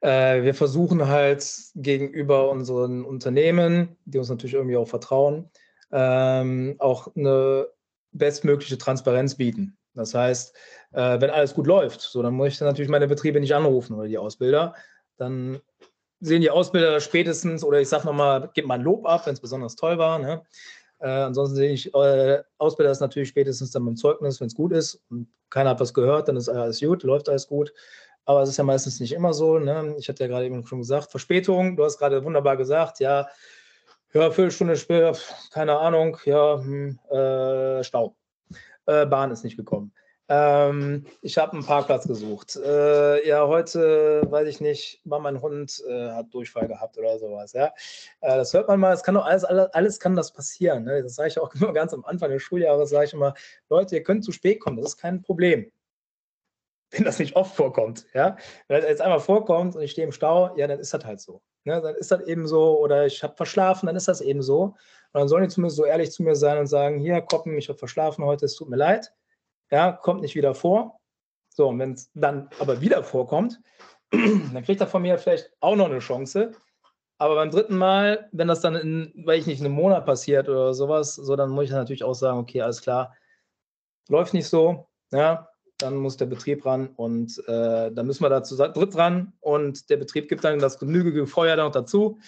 äh, 0.00 0.42
wir 0.42 0.54
versuchen 0.54 1.08
halt 1.08 1.46
gegenüber 1.74 2.50
unseren 2.50 3.04
Unternehmen, 3.04 3.96
die 4.04 4.18
uns 4.18 4.28
natürlich 4.28 4.54
irgendwie 4.54 4.76
auch 4.76 4.88
vertrauen, 4.88 5.50
ähm, 5.92 6.76
auch 6.78 7.14
eine 7.16 7.68
bestmögliche 8.12 8.78
Transparenz 8.78 9.36
bieten. 9.36 9.76
Das 9.94 10.14
heißt, 10.14 10.54
äh, 10.92 11.20
wenn 11.20 11.30
alles 11.30 11.54
gut 11.54 11.66
läuft, 11.66 12.00
so 12.00 12.22
dann 12.22 12.34
muss 12.34 12.48
ich 12.48 12.58
dann 12.58 12.68
natürlich 12.68 12.90
meine 12.90 13.08
Betriebe 13.08 13.40
nicht 13.40 13.54
anrufen 13.54 13.94
oder 13.94 14.06
die 14.06 14.18
Ausbilder. 14.18 14.74
Dann 15.16 15.60
sehen 16.20 16.40
die 16.40 16.50
Ausbilder 16.50 17.00
spätestens, 17.00 17.64
oder 17.64 17.80
ich 17.80 17.88
sage 17.88 18.06
nochmal, 18.06 18.50
gib 18.54 18.66
mal 18.66 18.74
ein 18.74 18.82
Lob 18.82 19.06
ab, 19.06 19.26
wenn 19.26 19.34
es 19.34 19.40
besonders 19.40 19.76
toll 19.76 19.98
war. 19.98 20.18
Ne? 20.18 20.42
Äh, 21.00 21.08
ansonsten 21.08 21.56
sehe 21.56 21.72
ich, 21.72 21.94
äh, 21.94 22.42
Ausbilder 22.58 22.90
ist 22.90 23.00
natürlich 23.00 23.28
spätestens 23.28 23.70
dann 23.70 23.84
beim 23.84 23.96
Zeugnis, 23.96 24.40
wenn 24.40 24.48
es 24.48 24.54
gut 24.54 24.72
ist 24.72 25.02
und 25.10 25.28
keiner 25.50 25.70
hat 25.70 25.80
was 25.80 25.94
gehört, 25.94 26.28
dann 26.28 26.36
ist 26.36 26.48
alles 26.48 26.80
gut, 26.80 27.02
läuft 27.02 27.28
alles 27.28 27.46
gut. 27.46 27.72
Aber 28.28 28.42
es 28.42 28.50
ist 28.50 28.58
ja 28.58 28.64
meistens 28.64 29.00
nicht 29.00 29.14
immer 29.14 29.32
so. 29.32 29.58
Ne? 29.58 29.94
Ich 29.98 30.06
hatte 30.10 30.24
ja 30.24 30.28
gerade 30.28 30.44
eben 30.44 30.66
schon 30.66 30.80
gesagt, 30.80 31.10
Verspätung, 31.10 31.76
du 31.76 31.84
hast 31.84 31.96
gerade 31.96 32.22
wunderbar 32.22 32.58
gesagt, 32.58 33.00
ja, 33.00 33.26
ja, 34.12 34.30
Viertelstunde 34.30 34.76
später, 34.76 35.16
keine 35.50 35.78
Ahnung, 35.78 36.18
ja, 36.26 36.58
hm, 36.58 36.98
äh, 37.10 37.82
Stau. 37.82 38.16
Äh, 38.84 39.06
Bahn 39.06 39.30
ist 39.30 39.44
nicht 39.44 39.56
gekommen. 39.56 39.94
Ähm, 40.28 41.06
ich 41.22 41.38
habe 41.38 41.54
einen 41.54 41.64
Parkplatz 41.64 42.06
gesucht. 42.06 42.56
Äh, 42.56 43.26
ja, 43.26 43.46
heute, 43.46 44.20
weiß 44.28 44.46
ich 44.46 44.60
nicht, 44.60 45.00
war 45.04 45.20
mein 45.20 45.40
Hund 45.40 45.82
äh, 45.88 46.10
hat 46.10 46.26
Durchfall 46.34 46.68
gehabt 46.68 46.98
oder 46.98 47.18
sowas. 47.18 47.54
Ja, 47.54 47.68
äh, 48.20 48.36
das 48.36 48.52
hört 48.52 48.68
man 48.68 48.78
mal. 48.78 48.92
Es 48.92 49.02
kann 49.02 49.14
doch 49.14 49.24
alles, 49.24 49.44
alles, 49.44 49.72
alles 49.72 50.00
kann 50.00 50.14
das 50.14 50.34
passieren. 50.34 50.84
Ne? 50.84 51.02
Das 51.02 51.14
sage 51.14 51.30
ich 51.30 51.38
auch 51.38 51.54
immer 51.54 51.72
ganz 51.72 51.94
am 51.94 52.04
Anfang 52.04 52.30
des 52.30 52.42
Schuljahres. 52.42 52.90
Sage 52.90 53.06
ich 53.06 53.14
immer, 53.14 53.32
Leute, 53.70 53.96
ihr 53.96 54.02
könnt 54.02 54.22
zu 54.22 54.32
spät 54.32 54.60
kommen. 54.60 54.76
Das 54.76 54.90
ist 54.90 54.98
kein 54.98 55.22
Problem 55.22 55.72
wenn 56.90 57.04
das 57.04 57.18
nicht 57.18 57.36
oft 57.36 57.54
vorkommt, 57.54 58.06
ja, 58.14 58.36
wenn 58.68 58.80
das 58.80 58.90
jetzt 58.90 59.02
einmal 59.02 59.20
vorkommt 59.20 59.76
und 59.76 59.82
ich 59.82 59.92
stehe 59.92 60.06
im 60.06 60.12
Stau, 60.12 60.56
ja, 60.56 60.66
dann 60.66 60.80
ist 60.80 60.94
das 60.94 61.04
halt 61.04 61.20
so. 61.20 61.42
Ne? 61.64 61.80
Dann 61.82 61.94
ist 61.96 62.10
das 62.10 62.22
eben 62.22 62.46
so, 62.46 62.78
oder 62.78 63.06
ich 63.06 63.22
habe 63.22 63.36
verschlafen, 63.36 63.86
dann 63.86 63.96
ist 63.96 64.08
das 64.08 64.20
eben 64.20 64.42
so. 64.42 64.62
Und 65.12 65.20
dann 65.20 65.28
sollen 65.28 65.42
die 65.44 65.48
zumindest 65.48 65.76
so 65.76 65.84
ehrlich 65.84 66.12
zu 66.12 66.22
mir 66.22 66.34
sein 66.34 66.58
und 66.58 66.66
sagen, 66.66 66.98
hier, 66.98 67.20
Koppen, 67.20 67.56
ich 67.56 67.68
habe 67.68 67.78
verschlafen 67.78 68.24
heute, 68.24 68.46
es 68.46 68.54
tut 68.54 68.68
mir 68.68 68.76
leid. 68.76 69.12
Ja, 69.70 69.92
kommt 69.92 70.22
nicht 70.22 70.34
wieder 70.34 70.54
vor. 70.54 71.00
So, 71.50 71.68
und 71.68 71.78
wenn 71.78 71.92
es 71.92 72.10
dann 72.14 72.48
aber 72.58 72.80
wieder 72.80 73.02
vorkommt, 73.02 73.60
dann 74.10 74.62
kriegt 74.62 74.80
er 74.80 74.86
von 74.86 75.02
mir 75.02 75.18
vielleicht 75.18 75.52
auch 75.60 75.76
noch 75.76 75.86
eine 75.86 75.98
Chance. 75.98 76.52
Aber 77.18 77.34
beim 77.34 77.50
dritten 77.50 77.76
Mal, 77.76 78.28
wenn 78.32 78.48
das 78.48 78.60
dann 78.60 78.76
in, 78.76 79.12
weil 79.26 79.40
ich 79.40 79.46
nicht, 79.46 79.58
in 79.58 79.66
einem 79.66 79.74
Monat 79.74 80.06
passiert 80.06 80.48
oder 80.48 80.72
sowas, 80.72 81.16
so, 81.16 81.34
dann 81.36 81.50
muss 81.50 81.64
ich 81.64 81.70
natürlich 81.70 82.04
auch 82.04 82.14
sagen, 82.14 82.38
okay, 82.38 82.62
alles 82.62 82.80
klar, 82.80 83.14
läuft 84.08 84.34
nicht 84.34 84.48
so, 84.48 84.86
ja, 85.10 85.47
dann 85.78 85.96
muss 85.96 86.16
der 86.16 86.26
Betrieb 86.26 86.66
ran 86.66 86.88
und 86.96 87.38
äh, 87.46 87.90
dann 87.92 88.06
müssen 88.06 88.22
wir 88.22 88.28
da 88.28 88.42
zu 88.42 88.56
dritt 88.56 88.96
ran 88.96 89.32
und 89.40 89.88
der 89.90 89.96
Betrieb 89.96 90.28
gibt 90.28 90.44
dann 90.44 90.58
das 90.58 90.78
genügende 90.78 91.26
Feuer 91.26 91.56
noch 91.56 91.70
dazu, 91.70 92.18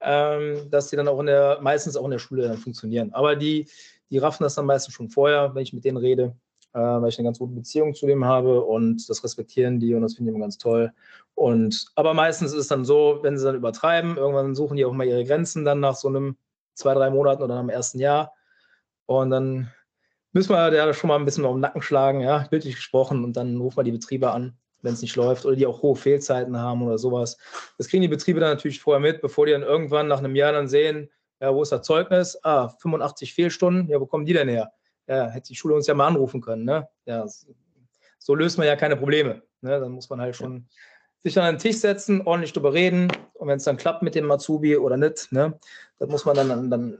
ähm, 0.00 0.70
dass 0.70 0.88
die 0.88 0.96
dann 0.96 1.08
auch 1.08 1.18
in 1.20 1.26
der, 1.26 1.58
meistens 1.60 1.96
auch 1.96 2.04
in 2.04 2.10
der 2.10 2.18
Schule 2.18 2.46
dann 2.46 2.58
funktionieren. 2.58 3.12
Aber 3.12 3.34
die, 3.34 3.66
die 4.10 4.18
raffen 4.18 4.44
das 4.44 4.54
dann 4.54 4.66
meistens 4.66 4.94
schon 4.94 5.08
vorher, 5.08 5.54
wenn 5.54 5.62
ich 5.62 5.72
mit 5.72 5.84
denen 5.84 5.96
rede, 5.96 6.36
äh, 6.74 6.78
weil 6.78 7.08
ich 7.08 7.18
eine 7.18 7.28
ganz 7.28 7.38
gute 7.38 7.54
Beziehung 7.54 7.94
zu 7.94 8.06
dem 8.06 8.24
habe 8.24 8.62
und 8.62 9.08
das 9.08 9.24
respektieren 9.24 9.80
die 9.80 9.94
und 9.94 10.02
das 10.02 10.14
finde 10.14 10.30
ich 10.30 10.34
immer 10.34 10.44
ganz 10.44 10.58
toll. 10.58 10.92
Und 11.34 11.86
aber 11.94 12.14
meistens 12.14 12.52
ist 12.52 12.60
es 12.60 12.68
dann 12.68 12.84
so, 12.84 13.20
wenn 13.22 13.38
sie 13.38 13.44
dann 13.44 13.56
übertreiben, 13.56 14.16
irgendwann 14.16 14.54
suchen 14.54 14.76
die 14.76 14.84
auch 14.84 14.92
mal 14.92 15.06
ihre 15.06 15.24
Grenzen 15.24 15.64
dann 15.64 15.80
nach 15.80 15.94
so 15.94 16.08
einem 16.08 16.36
zwei, 16.74 16.94
drei 16.94 17.10
Monaten 17.10 17.42
oder 17.42 17.54
nach 17.54 17.62
dem 17.62 17.70
ersten 17.70 17.98
Jahr. 17.98 18.32
Und 19.06 19.30
dann 19.30 19.72
müssen 20.32 20.50
wir 20.50 20.72
ja 20.72 20.92
schon 20.92 21.08
mal 21.08 21.16
ein 21.16 21.24
bisschen 21.24 21.44
auf 21.44 21.54
den 21.54 21.60
Nacken 21.60 21.82
schlagen, 21.82 22.20
ja, 22.20 22.46
bildlich 22.50 22.76
gesprochen, 22.76 23.24
und 23.24 23.36
dann 23.36 23.56
rufen 23.56 23.78
wir 23.78 23.84
die 23.84 23.92
Betriebe 23.92 24.30
an, 24.30 24.56
wenn 24.82 24.94
es 24.94 25.02
nicht 25.02 25.16
läuft 25.16 25.44
oder 25.46 25.56
die 25.56 25.66
auch 25.66 25.82
hohe 25.82 25.96
Fehlzeiten 25.96 26.56
haben 26.58 26.82
oder 26.82 26.98
sowas. 26.98 27.38
Das 27.78 27.88
kriegen 27.88 28.02
die 28.02 28.08
Betriebe 28.08 28.40
dann 28.40 28.50
natürlich 28.50 28.80
vorher 28.80 29.00
mit, 29.00 29.20
bevor 29.20 29.46
die 29.46 29.52
dann 29.52 29.62
irgendwann 29.62 30.08
nach 30.08 30.18
einem 30.18 30.36
Jahr 30.36 30.52
dann 30.52 30.68
sehen, 30.68 31.10
Ja, 31.40 31.54
wo 31.54 31.62
ist 31.62 31.72
das 31.72 31.82
Zeugnis? 31.82 32.38
Ah, 32.42 32.68
85 32.68 33.32
Fehlstunden. 33.34 33.88
Ja, 33.88 34.00
wo 34.00 34.06
kommen 34.06 34.26
die 34.26 34.32
denn 34.32 34.48
her? 34.48 34.72
Ja, 35.06 35.28
hätte 35.28 35.48
die 35.48 35.56
Schule 35.56 35.74
uns 35.74 35.86
ja 35.86 35.94
mal 35.94 36.06
anrufen 36.06 36.40
können. 36.40 36.64
Ne? 36.64 36.88
Ja, 37.06 37.26
so 38.18 38.34
löst 38.34 38.58
man 38.58 38.66
ja 38.66 38.76
keine 38.76 38.96
Probleme. 38.96 39.42
Ne? 39.60 39.80
Dann 39.80 39.92
muss 39.92 40.10
man 40.10 40.20
halt 40.20 40.36
schon 40.36 40.68
sich 41.20 41.38
an 41.38 41.54
den 41.54 41.58
Tisch 41.58 41.78
setzen, 41.78 42.22
ordentlich 42.26 42.52
drüber 42.52 42.72
reden. 42.72 43.08
Und 43.34 43.48
wenn 43.48 43.56
es 43.56 43.64
dann 43.64 43.76
klappt 43.76 44.02
mit 44.02 44.14
dem 44.14 44.30
Azubi 44.30 44.76
oder 44.76 44.96
nicht, 44.96 45.32
ne, 45.32 45.58
das 45.98 46.08
muss 46.08 46.24
man 46.24 46.36
dann, 46.36 46.70
dann 46.70 46.98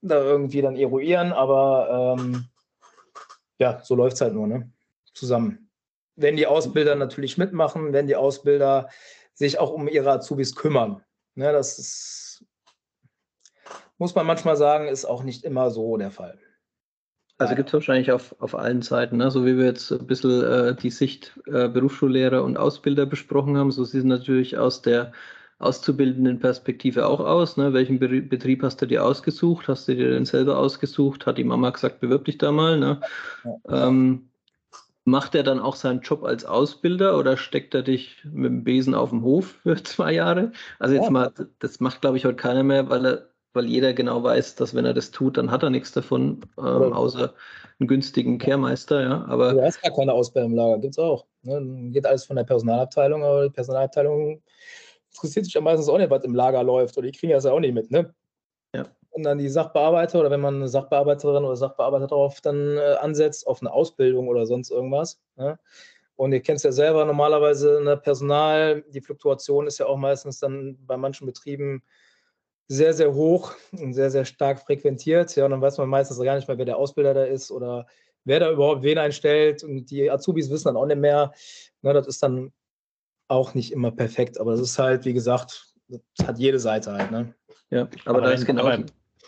da 0.00 0.20
irgendwie 0.20 0.62
dann 0.62 0.76
eruieren. 0.76 1.32
Aber 1.32 2.16
ähm, 2.18 2.46
ja, 3.58 3.80
so 3.82 3.94
läuft 3.94 4.14
es 4.14 4.20
halt 4.20 4.34
nur, 4.34 4.46
ne? 4.46 4.70
Zusammen. 5.14 5.70
Wenn 6.16 6.36
die 6.36 6.46
Ausbilder 6.46 6.94
natürlich 6.94 7.38
mitmachen, 7.38 7.92
wenn 7.92 8.06
die 8.06 8.16
Ausbilder 8.16 8.88
sich 9.34 9.58
auch 9.58 9.70
um 9.70 9.88
ihre 9.88 10.10
Azubis 10.10 10.54
kümmern. 10.54 11.02
Ne, 11.34 11.52
das 11.52 11.78
ist, 11.78 12.44
muss 13.98 14.14
man 14.14 14.26
manchmal 14.26 14.56
sagen, 14.56 14.88
ist 14.88 15.04
auch 15.04 15.22
nicht 15.22 15.44
immer 15.44 15.70
so 15.70 15.96
der 15.96 16.10
Fall. 16.10 16.38
Also 17.38 17.56
gibt 17.56 17.70
es 17.70 17.72
wahrscheinlich 17.72 18.12
auf, 18.12 18.36
auf 18.40 18.54
allen 18.54 18.82
Seiten, 18.82 19.16
ne? 19.16 19.30
so 19.30 19.44
wie 19.44 19.56
wir 19.56 19.64
jetzt 19.64 19.90
ein 19.90 20.06
bisschen 20.06 20.44
äh, 20.44 20.76
die 20.76 20.90
Sicht 20.90 21.40
äh, 21.46 21.68
Berufsschullehrer 21.68 22.44
und 22.44 22.56
Ausbilder 22.56 23.06
besprochen 23.06 23.56
haben, 23.56 23.72
so 23.72 23.82
sieht 23.84 24.00
es 24.00 24.04
natürlich 24.04 24.58
aus 24.58 24.82
der 24.82 25.12
auszubildenden 25.62 26.38
Perspektive 26.38 27.06
auch 27.06 27.20
aus. 27.20 27.56
Ne? 27.56 27.72
Welchen 27.72 27.98
Be 27.98 28.22
Betrieb 28.22 28.62
hast 28.62 28.82
du 28.82 28.86
dir 28.86 29.04
ausgesucht? 29.04 29.68
Hast 29.68 29.88
du 29.88 29.94
dir 29.94 30.10
den 30.10 30.24
selber 30.24 30.58
ausgesucht? 30.58 31.26
Hat 31.26 31.38
die 31.38 31.44
Mama 31.44 31.70
gesagt, 31.70 32.00
bewirb 32.00 32.24
dich 32.24 32.38
da 32.38 32.52
mal? 32.52 32.78
Ne? 32.78 33.00
Ja. 33.44 33.88
Ähm, 33.88 34.30
macht 35.04 35.34
er 35.34 35.42
dann 35.42 35.58
auch 35.58 35.76
seinen 35.76 36.00
Job 36.00 36.24
als 36.24 36.44
Ausbilder 36.44 37.18
oder 37.18 37.36
steckt 37.36 37.74
er 37.74 37.82
dich 37.82 38.24
mit 38.24 38.46
dem 38.46 38.64
Besen 38.64 38.94
auf 38.94 39.10
dem 39.10 39.22
Hof 39.22 39.56
für 39.62 39.82
zwei 39.82 40.12
Jahre? 40.12 40.52
Also 40.78 40.94
jetzt 40.94 41.04
ja. 41.04 41.10
mal, 41.10 41.32
das 41.58 41.80
macht 41.80 42.00
glaube 42.00 42.16
ich 42.16 42.24
heute 42.24 42.36
keiner 42.36 42.62
mehr, 42.62 42.88
weil 42.88 43.06
er 43.06 43.32
weil 43.54 43.66
jeder 43.66 43.92
genau 43.92 44.22
weiß, 44.22 44.54
dass 44.56 44.74
wenn 44.74 44.84
er 44.84 44.94
das 44.94 45.10
tut, 45.10 45.36
dann 45.36 45.50
hat 45.50 45.62
er 45.62 45.70
nichts 45.70 45.92
davon, 45.92 46.40
ähm, 46.58 46.92
außer 46.92 47.34
einen 47.78 47.86
günstigen 47.86 48.38
Kehrmeister, 48.38 49.02
ja. 49.02 49.24
Aber 49.28 49.52
du 49.52 49.62
hast 49.62 49.82
gar 49.82 49.94
keine 49.94 50.12
Ausbildung 50.12 50.52
im 50.52 50.56
Lager, 50.56 50.78
gibt 50.78 50.94
es 50.94 50.98
auch. 50.98 51.26
Ne? 51.42 51.90
Geht 51.90 52.06
alles 52.06 52.24
von 52.24 52.36
der 52.36 52.44
Personalabteilung, 52.44 53.22
aber 53.22 53.44
die 53.44 53.50
Personalabteilung 53.50 54.42
interessiert 55.12 55.44
sich 55.44 55.54
ja 55.54 55.60
meistens 55.60 55.88
auch 55.88 55.98
nicht, 55.98 56.10
was 56.10 56.24
im 56.24 56.34
Lager 56.34 56.62
läuft, 56.62 56.96
oder 56.96 57.06
die 57.06 57.16
kriegen 57.18 57.32
das 57.32 57.44
ja 57.44 57.52
auch 57.52 57.60
nicht 57.60 57.74
mit, 57.74 57.90
ne? 57.90 58.14
Ja. 58.74 58.86
Und 59.10 59.24
dann 59.24 59.38
die 59.38 59.48
Sachbearbeiter 59.48 60.20
oder 60.20 60.30
wenn 60.30 60.40
man 60.40 60.56
eine 60.56 60.68
Sachbearbeiterin 60.68 61.44
oder 61.44 61.56
Sachbearbeiter 61.56 62.06
darauf 62.06 62.40
dann 62.40 62.78
äh, 62.78 62.96
ansetzt, 63.00 63.46
auf 63.46 63.60
eine 63.60 63.70
Ausbildung 63.70 64.28
oder 64.28 64.46
sonst 64.46 64.70
irgendwas. 64.70 65.20
Ne? 65.36 65.58
Und 66.16 66.32
ihr 66.32 66.40
kennt 66.40 66.56
es 66.58 66.62
ja 66.62 66.72
selber, 66.72 67.04
normalerweise 67.04 67.78
in 67.78 67.84
der 67.84 67.96
Personal, 67.96 68.82
die 68.88 69.02
Fluktuation 69.02 69.66
ist 69.66 69.78
ja 69.78 69.86
auch 69.86 69.98
meistens 69.98 70.38
dann 70.38 70.78
bei 70.86 70.96
manchen 70.96 71.26
Betrieben 71.26 71.82
sehr, 72.68 72.94
sehr 72.94 73.12
hoch 73.12 73.54
und 73.72 73.92
sehr, 73.92 74.10
sehr 74.10 74.24
stark 74.24 74.60
frequentiert. 74.60 75.34
Ja, 75.36 75.44
und 75.44 75.50
dann 75.50 75.60
weiß 75.60 75.76
man 75.78 75.88
meistens 75.88 76.18
gar 76.18 76.36
nicht 76.36 76.48
mehr, 76.48 76.56
wer 76.56 76.64
der 76.64 76.78
Ausbilder 76.78 77.12
da 77.12 77.24
ist 77.24 77.50
oder 77.50 77.86
wer 78.24 78.40
da 78.40 78.50
überhaupt 78.50 78.82
wen 78.82 78.98
einstellt. 78.98 79.62
Und 79.62 79.90
die 79.90 80.10
Azubis 80.10 80.48
wissen 80.48 80.68
dann 80.68 80.76
auch 80.76 80.86
nicht 80.86 81.00
mehr. 81.00 81.32
Na, 81.82 81.92
das 81.92 82.06
ist 82.06 82.22
dann 82.22 82.52
auch 83.32 83.54
nicht 83.54 83.72
immer 83.72 83.90
perfekt, 83.90 84.38
aber 84.38 84.52
das 84.52 84.60
ist 84.60 84.78
halt, 84.78 85.04
wie 85.04 85.12
gesagt, 85.12 85.72
das 85.88 86.26
hat 86.26 86.38
jede 86.38 86.58
Seite 86.58 86.92
halt. 86.92 87.10
Ne? 87.10 87.34
Ja, 87.70 87.88
aber, 88.04 88.18
aber 88.18 88.20
da 88.22 88.30
ist 88.30 88.46
genau. 88.46 88.66
Aber 88.66 88.84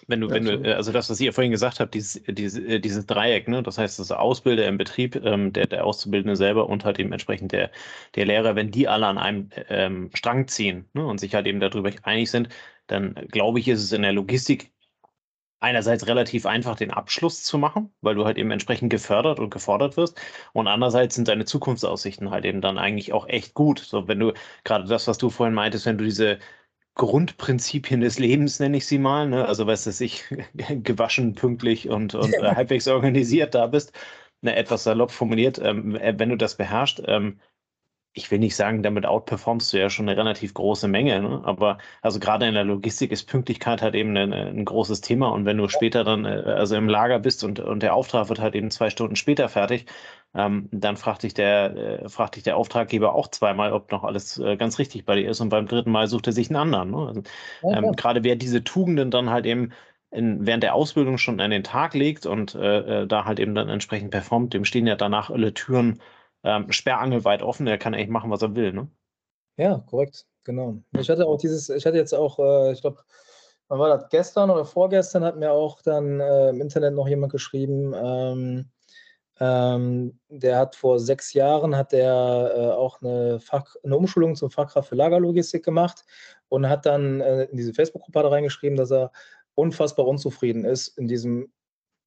wenn 0.06 0.20
du, 0.20 0.30
wenn 0.30 0.44
du, 0.44 0.76
also 0.76 0.92
das, 0.92 1.08
was 1.08 1.20
ihr 1.20 1.32
vorhin 1.32 1.50
gesagt 1.50 1.80
habt, 1.80 1.94
dieses, 1.94 2.20
dieses, 2.28 2.62
äh, 2.62 2.78
dieses 2.78 3.06
Dreieck, 3.06 3.48
ne, 3.48 3.62
das 3.62 3.78
heißt, 3.78 3.98
das 3.98 4.10
Ausbilder 4.10 4.66
im 4.66 4.76
Betrieb, 4.76 5.16
ähm, 5.24 5.52
der, 5.52 5.66
der 5.66 5.84
Auszubildende 5.84 6.36
selber 6.36 6.68
und 6.68 6.84
halt 6.84 6.98
eben 6.98 7.12
entsprechend 7.12 7.52
der, 7.52 7.70
der 8.14 8.26
Lehrer, 8.26 8.54
wenn 8.54 8.70
die 8.70 8.88
alle 8.88 9.06
an 9.06 9.18
einem 9.18 9.48
ähm, 9.68 10.10
Strang 10.14 10.46
ziehen 10.48 10.84
ne, 10.92 11.06
und 11.06 11.20
sich 11.20 11.34
halt 11.34 11.46
eben 11.46 11.60
darüber 11.60 11.90
einig 12.02 12.30
sind, 12.30 12.48
dann 12.86 13.14
glaube 13.30 13.60
ich, 13.60 13.68
ist 13.68 13.82
es 13.82 13.92
in 13.92 14.02
der 14.02 14.12
Logistik 14.12 14.72
einerseits 15.64 16.06
relativ 16.06 16.46
einfach, 16.46 16.76
den 16.76 16.90
Abschluss 16.90 17.42
zu 17.42 17.58
machen, 17.58 17.92
weil 18.02 18.14
du 18.14 18.24
halt 18.24 18.38
eben 18.38 18.50
entsprechend 18.50 18.90
gefördert 18.90 19.40
und 19.40 19.50
gefordert 19.50 19.96
wirst. 19.96 20.20
Und 20.52 20.68
andererseits 20.68 21.14
sind 21.16 21.28
deine 21.28 21.44
Zukunftsaussichten 21.46 22.30
halt 22.30 22.44
eben 22.44 22.60
dann 22.60 22.78
eigentlich 22.78 23.12
auch 23.12 23.28
echt 23.28 23.54
gut. 23.54 23.80
So, 23.80 24.06
wenn 24.08 24.20
du 24.20 24.32
gerade 24.64 24.84
das, 24.86 25.08
was 25.08 25.18
du 25.18 25.30
vorhin 25.30 25.54
meintest, 25.54 25.86
wenn 25.86 25.98
du 25.98 26.04
diese 26.04 26.38
Grundprinzipien 26.96 28.00
des 28.00 28.18
Lebens, 28.18 28.60
nenne 28.60 28.76
ich 28.76 28.86
sie 28.86 28.98
mal, 28.98 29.28
ne? 29.28 29.46
also 29.46 29.66
weißt 29.66 29.86
du, 29.86 30.04
ich 30.04 30.24
gewaschen, 30.84 31.34
pünktlich 31.34 31.88
und, 31.88 32.14
und 32.14 32.34
äh, 32.34 32.54
halbwegs 32.54 32.86
organisiert 32.88 33.54
da 33.54 33.66
bist, 33.66 33.92
ne, 34.42 34.54
etwas 34.56 34.84
salopp 34.84 35.10
formuliert, 35.10 35.58
ähm, 35.58 35.96
äh, 35.96 36.14
wenn 36.18 36.28
du 36.28 36.36
das 36.36 36.56
beherrschst, 36.56 37.02
ähm, 37.06 37.40
ich 38.16 38.30
will 38.30 38.38
nicht 38.38 38.54
sagen, 38.54 38.82
damit 38.84 39.06
outperformst 39.06 39.72
du 39.72 39.78
ja 39.78 39.90
schon 39.90 40.08
eine 40.08 40.16
relativ 40.16 40.54
große 40.54 40.86
Menge, 40.86 41.20
ne? 41.20 41.40
aber 41.44 41.78
also 42.00 42.20
gerade 42.20 42.46
in 42.46 42.54
der 42.54 42.62
Logistik 42.62 43.10
ist 43.10 43.24
Pünktlichkeit 43.24 43.82
halt 43.82 43.96
eben 43.96 44.16
ein, 44.16 44.32
ein 44.32 44.64
großes 44.64 45.00
Thema 45.00 45.28
und 45.28 45.44
wenn 45.44 45.58
du 45.58 45.68
später 45.68 46.04
dann 46.04 46.24
äh, 46.24 46.28
also 46.28 46.76
im 46.76 46.88
Lager 46.88 47.18
bist 47.18 47.42
und, 47.42 47.58
und 47.58 47.82
der 47.82 47.94
Auftrag 47.94 48.28
wird 48.28 48.38
halt 48.38 48.54
eben 48.54 48.70
zwei 48.70 48.88
Stunden 48.88 49.16
später 49.16 49.48
fertig, 49.48 49.86
ähm, 50.32 50.68
dann 50.70 50.96
fragt 50.96 51.24
dich, 51.24 51.34
der, 51.34 52.04
äh, 52.04 52.08
fragt 52.08 52.36
dich 52.36 52.44
der 52.44 52.56
Auftraggeber 52.56 53.14
auch 53.14 53.28
zweimal, 53.28 53.72
ob 53.72 53.90
noch 53.90 54.04
alles 54.04 54.38
äh, 54.38 54.56
ganz 54.56 54.78
richtig 54.78 55.04
bei 55.04 55.16
dir 55.16 55.28
ist 55.28 55.40
und 55.40 55.48
beim 55.48 55.66
dritten 55.66 55.90
Mal 55.90 56.06
sucht 56.06 56.28
er 56.28 56.32
sich 56.32 56.50
einen 56.50 56.56
anderen. 56.56 56.90
Ne? 56.92 57.06
Also, 57.08 57.22
ähm, 57.64 57.92
gerade 57.96 58.22
wer 58.22 58.36
diese 58.36 58.62
Tugenden 58.62 59.10
dann 59.10 59.30
halt 59.30 59.44
eben 59.44 59.72
in, 60.12 60.46
während 60.46 60.62
der 60.62 60.74
Ausbildung 60.74 61.18
schon 61.18 61.40
an 61.40 61.50
den 61.50 61.64
Tag 61.64 61.94
legt 61.94 62.26
und 62.26 62.54
äh, 62.54 63.02
äh, 63.02 63.06
da 63.08 63.24
halt 63.24 63.40
eben 63.40 63.56
dann 63.56 63.68
entsprechend 63.68 64.12
performt, 64.12 64.54
dem 64.54 64.64
stehen 64.64 64.86
ja 64.86 64.94
danach 64.94 65.30
alle 65.30 65.52
Türen 65.52 66.00
ähm, 66.44 66.70
sperrangelweit 66.70 67.42
offen, 67.42 67.66
er 67.66 67.78
kann 67.78 67.94
eigentlich 67.94 68.08
machen, 68.08 68.30
was 68.30 68.42
er 68.42 68.54
will, 68.54 68.72
ne? 68.72 68.88
Ja, 69.56 69.78
korrekt, 69.86 70.26
genau. 70.44 70.78
Ich 70.98 71.08
hatte 71.08 71.26
auch 71.26 71.38
dieses, 71.38 71.68
ich 71.70 71.86
hatte 71.86 71.96
jetzt 71.96 72.14
auch, 72.14 72.38
äh, 72.38 72.72
ich 72.72 72.80
glaube, 72.80 72.98
wann 73.68 73.78
war 73.78 73.88
das? 73.96 74.08
Gestern 74.10 74.50
oder 74.50 74.64
vorgestern 74.64 75.24
hat 75.24 75.36
mir 75.36 75.52
auch 75.52 75.80
dann 75.82 76.20
äh, 76.20 76.50
im 76.50 76.60
Internet 76.60 76.94
noch 76.94 77.08
jemand 77.08 77.32
geschrieben, 77.32 77.94
ähm, 77.96 78.70
ähm, 79.40 80.18
der 80.28 80.58
hat 80.58 80.76
vor 80.76 81.00
sechs 81.00 81.32
Jahren 81.32 81.76
hat 81.76 81.92
der 81.92 82.52
äh, 82.56 82.70
auch 82.72 83.02
eine, 83.02 83.40
Fach, 83.40 83.74
eine 83.82 83.96
Umschulung 83.96 84.36
zum 84.36 84.50
Fachkraft 84.50 84.90
für 84.90 84.94
Lagerlogistik 84.94 85.64
gemacht 85.64 86.04
und 86.48 86.68
hat 86.68 86.86
dann 86.86 87.20
äh, 87.20 87.44
in 87.44 87.56
diese 87.56 87.74
Facebook-Gruppe 87.74 88.30
reingeschrieben, 88.30 88.76
dass 88.76 88.92
er 88.92 89.10
unfassbar 89.54 90.06
unzufrieden 90.06 90.64
ist 90.64 90.88
in 90.98 91.08
diesem 91.08 91.52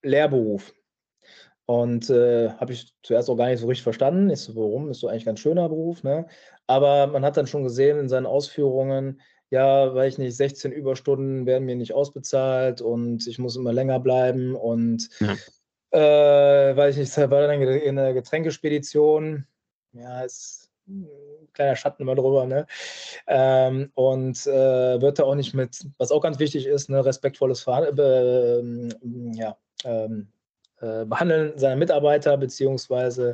Lehrberuf. 0.04 0.73
Und 1.67 2.10
äh, 2.10 2.49
habe 2.51 2.71
ich 2.71 2.93
zuerst 3.03 3.30
auch 3.30 3.36
gar 3.36 3.47
nicht 3.47 3.60
so 3.60 3.67
richtig 3.67 3.84
verstanden. 3.84 4.30
Ich 4.30 4.39
so, 4.39 4.56
warum? 4.56 4.89
Ist 4.89 5.01
so 5.01 5.10
eigentlich 5.10 5.23
ein 5.23 5.32
ganz 5.32 5.41
schöner 5.41 5.67
Beruf, 5.67 6.01
ne? 6.01 6.25
Aber 6.65 7.08
man 7.08 7.25
hat 7.25 7.36
dann 7.36 7.45
schon 7.45 7.63
gesehen 7.63 7.99
in 7.99 8.08
seinen 8.08 8.25
Ausführungen, 8.25 9.21
ja, 9.49 9.93
weil 9.93 10.08
ich 10.08 10.17
nicht, 10.17 10.38
16 10.38 10.71
Überstunden 10.71 11.45
werden 11.45 11.65
mir 11.65 11.75
nicht 11.75 11.93
ausbezahlt 11.93 12.82
und 12.82 13.27
ich 13.27 13.38
muss 13.38 13.58
immer 13.58 13.73
länger 13.73 13.99
bleiben 13.99 14.56
und 14.56 15.10
ja. 15.19 15.36
äh, 15.91 16.75
weil 16.77 16.91
ich 16.91 16.97
nicht, 16.97 17.17
war 17.17 17.47
dann 17.47 17.62
in 17.62 17.95
der 17.97 18.13
Getränkespedition, 18.13 19.45
ja, 19.91 20.21
ist 20.21 20.69
ein 20.88 21.10
kleiner 21.51 21.75
Schatten 21.75 22.03
immer 22.03 22.15
drüber, 22.15 22.45
ne? 22.45 22.65
Ähm, 23.27 23.91
und 23.93 24.47
äh, 24.47 25.01
wird 25.01 25.19
da 25.19 25.23
auch 25.23 25.36
nicht 25.36 25.53
mit, 25.53 25.86
was 25.97 26.12
auch 26.12 26.21
ganz 26.21 26.39
wichtig 26.39 26.65
ist, 26.65 26.89
ne, 26.89 27.03
respektvolles 27.03 27.62
Verhandeln, 27.62 28.91
äh, 29.36 29.38
ja, 29.38 29.58
ähm, 29.84 30.30
äh, 30.82 31.06
Behandeln 31.06 31.58
seiner 31.58 31.76
Mitarbeiter 31.76 32.38
beziehungsweise 32.38 33.32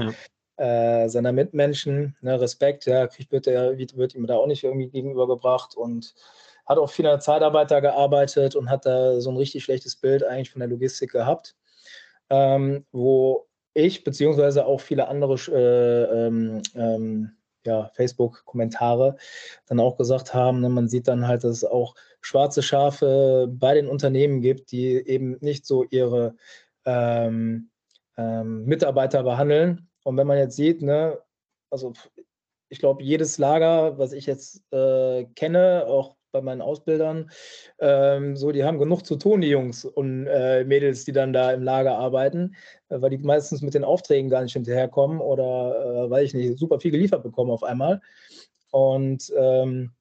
ja. 0.57 1.03
äh, 1.03 1.09
seiner 1.09 1.31
Mitmenschen. 1.31 2.15
Ne, 2.21 2.39
Respekt, 2.39 2.85
ja, 2.85 3.07
kriegt 3.07 3.31
wird, 3.31 3.45
der, 3.45 3.77
wird 3.77 4.15
ihm 4.15 4.27
da 4.27 4.35
auch 4.35 4.47
nicht 4.47 4.63
irgendwie 4.63 4.89
gegenübergebracht 4.89 5.75
und 5.75 6.13
hat 6.65 6.77
auch 6.77 6.89
viel 6.89 7.07
als 7.07 7.25
Zeitarbeiter 7.25 7.81
gearbeitet 7.81 8.55
und 8.55 8.69
hat 8.69 8.85
da 8.85 9.19
so 9.19 9.29
ein 9.31 9.37
richtig 9.37 9.63
schlechtes 9.63 9.95
Bild 9.95 10.23
eigentlich 10.23 10.51
von 10.51 10.59
der 10.61 10.69
Logistik 10.69 11.11
gehabt, 11.11 11.55
ähm, 12.29 12.85
wo 12.91 13.47
ich 13.73 14.03
beziehungsweise 14.03 14.65
auch 14.65 14.79
viele 14.79 15.07
andere 15.07 15.35
äh, 15.51 16.27
ähm, 16.27 16.61
ähm, 16.75 17.31
ja, 17.65 17.89
Facebook-Kommentare 17.93 19.15
dann 19.67 19.79
auch 19.79 19.97
gesagt 19.97 20.33
haben, 20.33 20.61
ne, 20.61 20.69
man 20.69 20.87
sieht 20.87 21.07
dann 21.07 21.27
halt, 21.27 21.43
dass 21.43 21.57
es 21.57 21.63
auch 21.63 21.95
schwarze 22.21 22.61
Schafe 22.61 23.47
bei 23.49 23.73
den 23.73 23.87
Unternehmen 23.87 24.41
gibt, 24.41 24.71
die 24.71 24.95
eben 24.95 25.37
nicht 25.41 25.65
so 25.65 25.83
ihre 25.83 26.35
ähm, 26.85 27.69
ähm, 28.17 28.65
Mitarbeiter 28.65 29.23
behandeln. 29.23 29.89
Und 30.03 30.17
wenn 30.17 30.27
man 30.27 30.37
jetzt 30.37 30.55
sieht, 30.55 30.81
ne, 30.81 31.19
also 31.69 31.93
ich 32.69 32.79
glaube, 32.79 33.03
jedes 33.03 33.37
Lager, 33.37 33.97
was 33.97 34.13
ich 34.13 34.25
jetzt 34.25 34.63
äh, 34.71 35.25
kenne, 35.35 35.85
auch 35.87 36.15
bei 36.31 36.41
meinen 36.41 36.61
Ausbildern, 36.61 37.29
ähm, 37.79 38.35
so, 38.35 38.51
die 38.51 38.63
haben 38.63 38.79
genug 38.79 39.05
zu 39.05 39.15
tun, 39.15 39.41
die 39.41 39.49
Jungs 39.49 39.85
und 39.85 40.25
äh, 40.25 40.63
Mädels, 40.65 41.05
die 41.05 41.11
dann 41.11 41.31
da 41.31 41.51
im 41.51 41.61
Lager 41.61 41.97
arbeiten, 41.97 42.55
äh, 42.89 42.99
weil 42.99 43.11
die 43.11 43.19
meistens 43.19 43.61
mit 43.61 43.75
den 43.75 43.83
Aufträgen 43.83 44.29
gar 44.29 44.41
nicht 44.41 44.53
hinterherkommen 44.53 45.19
oder 45.19 46.05
äh, 46.05 46.09
weil 46.09 46.25
ich 46.25 46.33
nicht 46.33 46.57
super 46.57 46.79
viel 46.79 46.91
geliefert 46.91 47.21
bekomme 47.21 47.53
auf 47.53 47.63
einmal. 47.63 48.01
Und 48.71 49.31
ähm, 49.37 49.91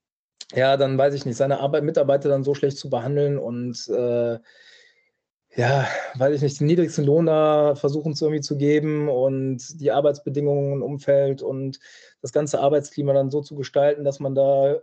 ja, 0.55 0.79
dann 0.79 0.97
weiß 0.97 1.13
ich 1.15 1.27
nicht, 1.27 1.37
seine 1.37 1.61
Arbeit, 1.61 1.85
Mitarbeiter 1.85 2.31
dann 2.31 2.45
so 2.45 2.55
schlecht 2.55 2.79
zu 2.79 2.89
behandeln 2.89 3.39
und 3.39 3.89
äh, 3.89 4.39
ja, 5.55 5.87
weiß 6.15 6.37
ich 6.37 6.43
nicht, 6.43 6.61
den 6.61 6.67
niedrigsten 6.67 7.05
Lohn 7.05 7.27
da 7.27 7.75
versuchen 7.75 8.15
zu 8.15 8.25
irgendwie 8.27 8.41
zu 8.41 8.57
geben 8.57 9.09
und 9.09 9.81
die 9.81 9.91
Arbeitsbedingungen, 9.91 10.83
Umfeld 10.83 11.43
und 11.43 11.79
das 12.23 12.33
ganze 12.33 12.61
Arbeitsklima 12.61 13.13
dann 13.13 13.31
so 13.31 13.43
zu 13.43 13.55
gestalten, 13.55 14.05
dass 14.05 14.19
man 14.19 14.35
da 14.35 14.81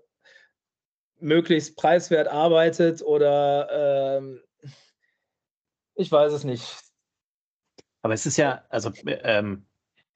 möglichst 1.19 1.75
preiswert 1.75 2.27
arbeitet 2.27 3.01
oder 3.01 4.17
ähm, 4.17 4.41
ich 5.95 6.11
weiß 6.11 6.33
es 6.33 6.43
nicht. 6.43 6.77
Aber 8.01 8.13
es 8.13 8.25
ist 8.25 8.37
ja, 8.37 8.63
also 8.69 8.91
ähm, 9.05 9.65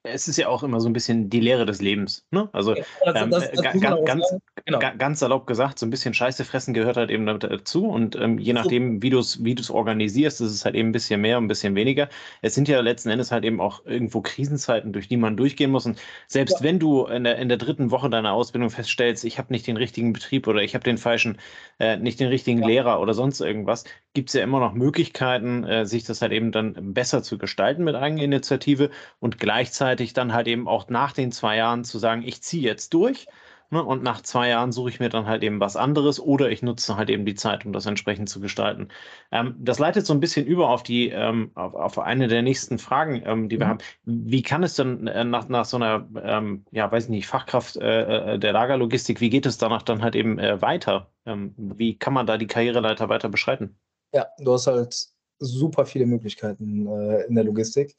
es 0.03 0.27
ist 0.27 0.37
ja 0.37 0.49
auch 0.49 0.63
immer 0.63 0.81
so 0.81 0.89
ein 0.89 0.93
bisschen 0.93 1.29
die 1.29 1.39
Lehre 1.39 1.65
des 1.65 1.81
Lebens. 1.81 2.25
Ne? 2.31 2.49
Also 2.51 2.75
ähm, 2.75 2.83
das, 3.05 3.29
das, 3.29 3.51
das 3.51 3.61
ganz, 3.61 4.05
ganz, 4.05 4.35
genau. 4.65 4.79
ganz 4.97 5.19
salopp 5.19 5.47
gesagt, 5.47 5.79
so 5.79 5.85
ein 5.85 5.89
bisschen 5.89 6.13
Scheiße 6.13 6.43
fressen 6.43 6.73
gehört 6.73 6.97
halt 6.97 7.09
eben 7.09 7.25
dazu. 7.25 7.87
Und 7.87 8.17
ähm, 8.17 8.37
je 8.37 8.51
nachdem, 8.51 9.01
wie 9.01 9.09
du 9.09 9.19
es 9.19 9.43
wie 9.43 9.55
organisierst, 9.69 10.41
ist 10.41 10.51
es 10.51 10.65
halt 10.65 10.75
eben 10.75 10.89
ein 10.89 10.91
bisschen 10.91 11.21
mehr 11.21 11.37
und 11.37 11.45
ein 11.45 11.47
bisschen 11.47 11.75
weniger. 11.75 12.09
Es 12.41 12.53
sind 12.53 12.67
ja 12.67 12.81
letzten 12.81 13.09
Endes 13.09 13.31
halt 13.31 13.45
eben 13.45 13.61
auch 13.61 13.85
irgendwo 13.85 14.21
Krisenzeiten, 14.21 14.91
durch 14.91 15.07
die 15.07 15.15
man 15.15 15.37
durchgehen 15.37 15.71
muss. 15.71 15.85
Und 15.85 16.01
selbst 16.27 16.59
ja. 16.59 16.63
wenn 16.65 16.79
du 16.79 17.05
in 17.05 17.23
der, 17.23 17.37
in 17.37 17.47
der 17.47 17.57
dritten 17.57 17.89
Woche 17.89 18.09
deiner 18.09 18.33
Ausbildung 18.33 18.71
feststellst, 18.71 19.23
ich 19.23 19.37
habe 19.37 19.53
nicht 19.53 19.65
den 19.67 19.77
richtigen 19.77 20.11
Betrieb 20.11 20.47
oder 20.47 20.61
ich 20.61 20.75
habe 20.75 20.83
den 20.83 20.97
falschen, 20.97 21.37
äh, 21.79 21.95
nicht 21.95 22.19
den 22.19 22.27
richtigen 22.27 22.61
ja. 22.61 22.67
Lehrer 22.67 22.99
oder 22.99 23.13
sonst 23.13 23.39
irgendwas, 23.39 23.85
gibt 24.13 24.29
es 24.29 24.33
ja 24.33 24.43
immer 24.43 24.59
noch 24.59 24.73
Möglichkeiten, 24.73 25.63
äh, 25.63 25.85
sich 25.85 26.03
das 26.03 26.21
halt 26.21 26.33
eben 26.33 26.51
dann 26.51 26.93
besser 26.93 27.23
zu 27.23 27.37
gestalten 27.37 27.85
mit 27.85 27.95
Eigeninitiative 27.95 28.89
und 29.19 29.39
gleichzeitig 29.39 29.92
gleichzeitig 29.93 30.13
dann 30.13 30.33
halt 30.33 30.47
eben 30.47 30.67
auch 30.67 30.89
nach 30.89 31.11
den 31.11 31.31
zwei 31.31 31.57
Jahren 31.57 31.83
zu 31.83 31.99
sagen, 31.99 32.23
ich 32.23 32.41
ziehe 32.41 32.63
jetzt 32.63 32.93
durch. 32.93 33.27
Ne, 33.69 33.83
und 33.83 34.03
nach 34.03 34.21
zwei 34.21 34.49
Jahren 34.49 34.71
suche 34.71 34.89
ich 34.89 34.99
mir 34.99 35.09
dann 35.09 35.25
halt 35.25 35.41
eben 35.41 35.59
was 35.59 35.75
anderes 35.75 36.19
oder 36.19 36.51
ich 36.51 36.61
nutze 36.61 36.95
halt 36.95 37.09
eben 37.09 37.25
die 37.25 37.33
Zeit, 37.33 37.65
um 37.65 37.73
das 37.73 37.87
entsprechend 37.87 38.29
zu 38.29 38.39
gestalten. 38.39 38.89
Ähm, 39.31 39.55
das 39.57 39.79
leitet 39.79 40.05
so 40.05 40.13
ein 40.13 40.19
bisschen 40.19 40.45
über 40.45 40.69
auf 40.69 40.83
die, 40.83 41.09
ähm, 41.09 41.49
auf, 41.55 41.73
auf, 41.73 41.97
eine 41.97 42.27
der 42.27 42.43
nächsten 42.43 42.77
Fragen, 42.77 43.23
ähm, 43.25 43.49
die 43.49 43.57
wir 43.57 43.65
mhm. 43.65 43.69
haben. 43.69 43.79
Wie 44.03 44.43
kann 44.43 44.61
es 44.61 44.75
denn 44.75 45.07
äh, 45.07 45.23
nach, 45.23 45.47
nach 45.49 45.65
so 45.65 45.77
einer, 45.77 46.07
ähm, 46.21 46.65
ja, 46.69 46.91
weiß 46.91 47.05
ich 47.05 47.09
nicht, 47.09 47.25
Fachkraft 47.25 47.77
äh, 47.77 48.33
äh, 48.33 48.39
der 48.39 48.53
Lagerlogistik, 48.53 49.21
wie 49.21 49.31
geht 49.31 49.47
es 49.47 49.57
danach 49.57 49.81
dann 49.81 50.03
halt 50.03 50.15
eben 50.15 50.37
äh, 50.37 50.61
weiter? 50.61 51.09
Ähm, 51.25 51.55
wie 51.57 51.97
kann 51.97 52.13
man 52.13 52.27
da 52.27 52.37
die 52.37 52.47
Karriereleiter 52.47 53.09
weiter 53.09 53.29
beschreiten? 53.29 53.75
Ja, 54.13 54.27
du 54.37 54.53
hast 54.53 54.67
halt 54.67 55.07
super 55.39 55.85
viele 55.87 56.05
Möglichkeiten 56.05 56.85
äh, 56.85 57.23
in 57.23 57.33
der 57.33 57.45
Logistik. 57.45 57.95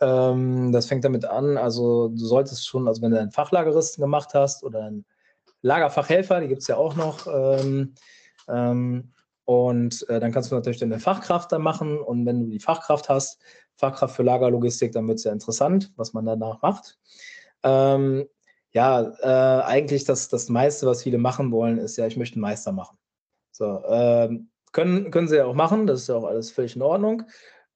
Ähm, 0.00 0.72
das 0.72 0.86
fängt 0.86 1.04
damit 1.04 1.24
an, 1.24 1.56
also 1.56 2.08
du 2.08 2.24
solltest 2.24 2.66
schon, 2.66 2.86
also 2.86 3.02
wenn 3.02 3.10
du 3.10 3.20
einen 3.20 3.32
Fachlageristen 3.32 4.00
gemacht 4.00 4.34
hast 4.34 4.62
oder 4.62 4.84
einen 4.84 5.04
Lagerfachhelfer, 5.62 6.40
die 6.40 6.48
gibt 6.48 6.62
es 6.62 6.68
ja 6.68 6.76
auch 6.76 6.94
noch, 6.94 7.26
ähm, 7.26 7.94
ähm, 8.48 9.12
und 9.44 10.08
äh, 10.08 10.20
dann 10.20 10.30
kannst 10.30 10.50
du 10.50 10.54
natürlich 10.54 10.78
deine 10.78 11.00
Fachkraft 11.00 11.50
dann 11.52 11.62
machen 11.62 11.98
und 11.98 12.26
wenn 12.26 12.40
du 12.40 12.50
die 12.50 12.60
Fachkraft 12.60 13.08
hast, 13.08 13.40
Fachkraft 13.76 14.14
für 14.14 14.22
Lagerlogistik, 14.22 14.92
dann 14.92 15.08
wird 15.08 15.18
es 15.18 15.24
ja 15.24 15.32
interessant, 15.32 15.92
was 15.96 16.12
man 16.12 16.26
danach 16.26 16.60
macht. 16.62 16.98
Ähm, 17.62 18.28
ja, 18.72 19.00
äh, 19.20 19.62
eigentlich 19.64 20.04
das, 20.04 20.28
das 20.28 20.48
meiste, 20.48 20.86
was 20.86 21.02
viele 21.02 21.18
machen 21.18 21.50
wollen, 21.50 21.78
ist 21.78 21.96
ja, 21.96 22.06
ich 22.06 22.16
möchte 22.16 22.34
einen 22.34 22.42
Meister 22.42 22.72
machen. 22.72 22.98
So, 23.50 23.82
ähm, 23.88 24.50
können, 24.72 25.10
können 25.10 25.28
sie 25.28 25.36
ja 25.36 25.46
auch 25.46 25.54
machen, 25.54 25.86
das 25.86 26.02
ist 26.02 26.08
ja 26.08 26.16
auch 26.16 26.24
alles 26.24 26.50
völlig 26.50 26.76
in 26.76 26.82
Ordnung. 26.82 27.24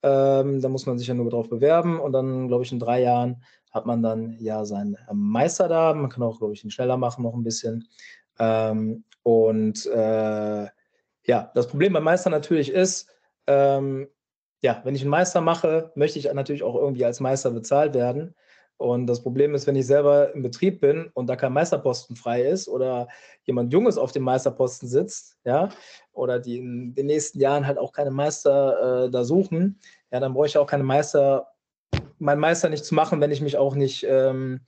Ähm, 0.03 0.61
da 0.61 0.69
muss 0.69 0.87
man 0.87 0.99
sich 0.99 1.07
ja 1.07 1.15
nur 1.15 1.31
darauf 1.31 1.49
bewerben 1.49 2.01
und 2.01 2.13
dann, 2.13 2.49
glaube 2.49 2.65
ich, 2.65 2.73
in 2.73 2.81
drei 2.81 3.03
Jahren 3.03 3.43
hat 3.73 3.87
man 3.87 4.03
dann 4.03 4.37
ja 4.39 4.65
seinen 4.65 4.99
Meister 5.13 5.69
da. 5.69 5.95
Man 5.95 6.11
kann 6.11 6.23
auch, 6.23 6.39
glaube 6.39 6.53
ich, 6.53 6.65
ihn 6.65 6.71
schneller 6.71 6.97
machen, 6.97 7.23
noch 7.23 7.35
ein 7.35 7.45
bisschen. 7.45 7.89
Ähm, 8.39 9.05
und 9.23 9.87
äh, 9.87 10.67
ja, 11.25 11.51
das 11.55 11.69
Problem 11.69 11.93
beim 11.93 12.05
Meister 12.05 12.31
natürlich 12.31 12.71
ist, 12.71 13.09
ähm, 13.47 14.09
ja, 14.61 14.81
wenn 14.85 14.95
ich 14.95 15.03
einen 15.03 15.11
Meister 15.11 15.41
mache, 15.41 15.91
möchte 15.95 16.19
ich 16.19 16.33
natürlich 16.33 16.63
auch 16.63 16.77
irgendwie 16.77 17.05
als 17.05 17.21
Meister 17.21 17.51
bezahlt 17.51 17.95
werden. 17.95 18.35
Und 18.77 19.07
das 19.07 19.23
Problem 19.23 19.55
ist, 19.55 19.67
wenn 19.67 19.77
ich 19.77 19.87
selber 19.87 20.35
im 20.35 20.43
Betrieb 20.43 20.81
bin 20.81 21.09
und 21.15 21.29
da 21.29 21.37
kein 21.37 21.53
Meisterposten 21.53 22.17
frei 22.17 22.43
ist 22.43 22.69
oder 22.69 23.09
jemand 23.45 23.73
Junges 23.73 23.97
auf 23.97 24.11
dem 24.13 24.25
Meisterposten 24.25 24.89
sitzt, 24.89 25.37
ja, 25.45 25.69
oder 26.13 26.39
die 26.39 26.59
in 26.59 26.95
den 26.95 27.07
nächsten 27.07 27.41
Jahren 27.41 27.67
halt 27.67 27.79
auch 27.79 27.93
keine 27.93 28.11
Meister 28.11 29.05
äh, 29.07 29.11
da 29.11 29.25
suchen, 29.25 29.79
ja, 30.11 30.21
dann 30.21 30.35
brauche 30.35 30.47
ich 30.47 30.59
auch 30.59 30.67
keine 30.67 30.85
Meister, 30.85 31.49
meinen 32.19 32.41
Meister 32.41 32.69
nicht 32.69 32.85
zu 32.85 32.95
machen, 32.95 33.21
wenn 33.21 33.31
ich 33.31 33.41
mich 33.41 33.57
auch 33.57 33.75
nicht 33.75 34.05
ähm, 34.09 34.61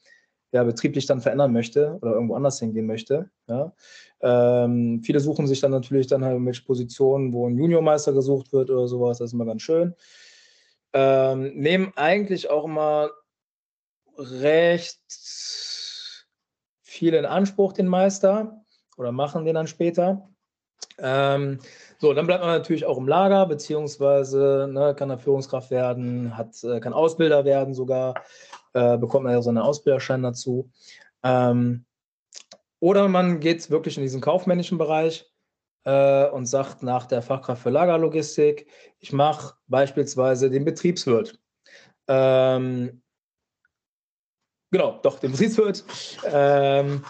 ja, 0.52 0.62
betrieblich 0.62 1.06
dann 1.06 1.20
verändern 1.20 1.52
möchte 1.52 1.98
oder 2.00 2.12
irgendwo 2.12 2.36
anders 2.36 2.60
hingehen 2.60 2.86
möchte. 2.86 3.28
Ja. 3.48 3.72
Ähm, 4.20 5.02
viele 5.02 5.20
suchen 5.20 5.46
sich 5.46 5.60
dann 5.60 5.72
natürlich 5.72 6.06
dann 6.06 6.24
halt 6.24 6.38
mit 6.38 6.64
Positionen, 6.64 7.32
wo 7.32 7.48
ein 7.48 7.58
Juniormeister 7.58 8.12
gesucht 8.12 8.52
wird 8.52 8.70
oder 8.70 8.86
sowas, 8.86 9.18
das 9.18 9.30
ist 9.30 9.34
immer 9.34 9.46
ganz 9.46 9.62
schön. 9.62 9.94
Ähm, 10.92 11.54
nehmen 11.56 11.92
eigentlich 11.96 12.50
auch 12.50 12.64
immer 12.66 13.10
recht 14.16 15.00
viel 16.82 17.14
in 17.14 17.24
Anspruch, 17.24 17.72
den 17.72 17.88
Meister, 17.88 18.64
oder 18.96 19.10
machen 19.10 19.44
den 19.44 19.56
dann 19.56 19.66
später. 19.66 20.28
Ähm, 20.98 21.58
so, 21.98 22.12
dann 22.12 22.26
bleibt 22.26 22.42
man 22.42 22.56
natürlich 22.56 22.86
auch 22.86 22.98
im 22.98 23.08
Lager, 23.08 23.46
beziehungsweise 23.46 24.68
ne, 24.70 24.94
kann 24.94 25.10
er 25.10 25.18
Führungskraft 25.18 25.70
werden, 25.70 26.36
hat, 26.36 26.62
äh, 26.62 26.80
kann 26.80 26.92
Ausbilder 26.92 27.44
werden 27.44 27.74
sogar, 27.74 28.14
äh, 28.74 28.96
bekommt 28.98 29.24
man 29.24 29.32
ja 29.32 29.42
so 29.42 29.50
einen 29.50 29.58
Ausbilderschein 29.58 30.22
dazu. 30.22 30.70
Ähm, 31.22 31.84
oder 32.80 33.08
man 33.08 33.40
geht 33.40 33.70
wirklich 33.70 33.96
in 33.96 34.02
diesen 34.02 34.20
kaufmännischen 34.20 34.78
Bereich 34.78 35.30
äh, 35.84 36.28
und 36.28 36.46
sagt 36.46 36.82
nach 36.82 37.06
der 37.06 37.22
Fachkraft 37.22 37.62
für 37.62 37.70
Lagerlogistik, 37.70 38.68
ich 38.98 39.12
mache 39.12 39.54
beispielsweise 39.66 40.50
den 40.50 40.64
Betriebswirt. 40.64 41.38
Ähm, 42.08 43.00
Genau, 44.74 44.98
doch, 45.04 45.20
den 45.20 45.30
Betriebswirt. 45.30 45.84
Ähm, 46.24 47.04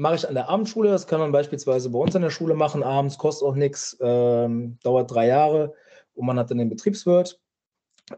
mache 0.00 0.14
ich 0.14 0.26
an 0.26 0.34
der 0.34 0.48
Abendschule. 0.48 0.90
Das 0.90 1.06
kann 1.06 1.20
man 1.20 1.30
beispielsweise 1.30 1.90
bei 1.90 1.98
uns 1.98 2.16
an 2.16 2.22
der 2.22 2.30
Schule 2.30 2.54
machen. 2.54 2.82
Abends 2.82 3.18
kostet 3.18 3.46
auch 3.46 3.54
nichts, 3.54 3.98
ähm, 4.00 4.78
dauert 4.82 5.10
drei 5.10 5.26
Jahre 5.26 5.74
und 6.14 6.24
man 6.26 6.38
hat 6.38 6.50
dann 6.50 6.56
den 6.56 6.70
Betriebswirt. 6.70 7.38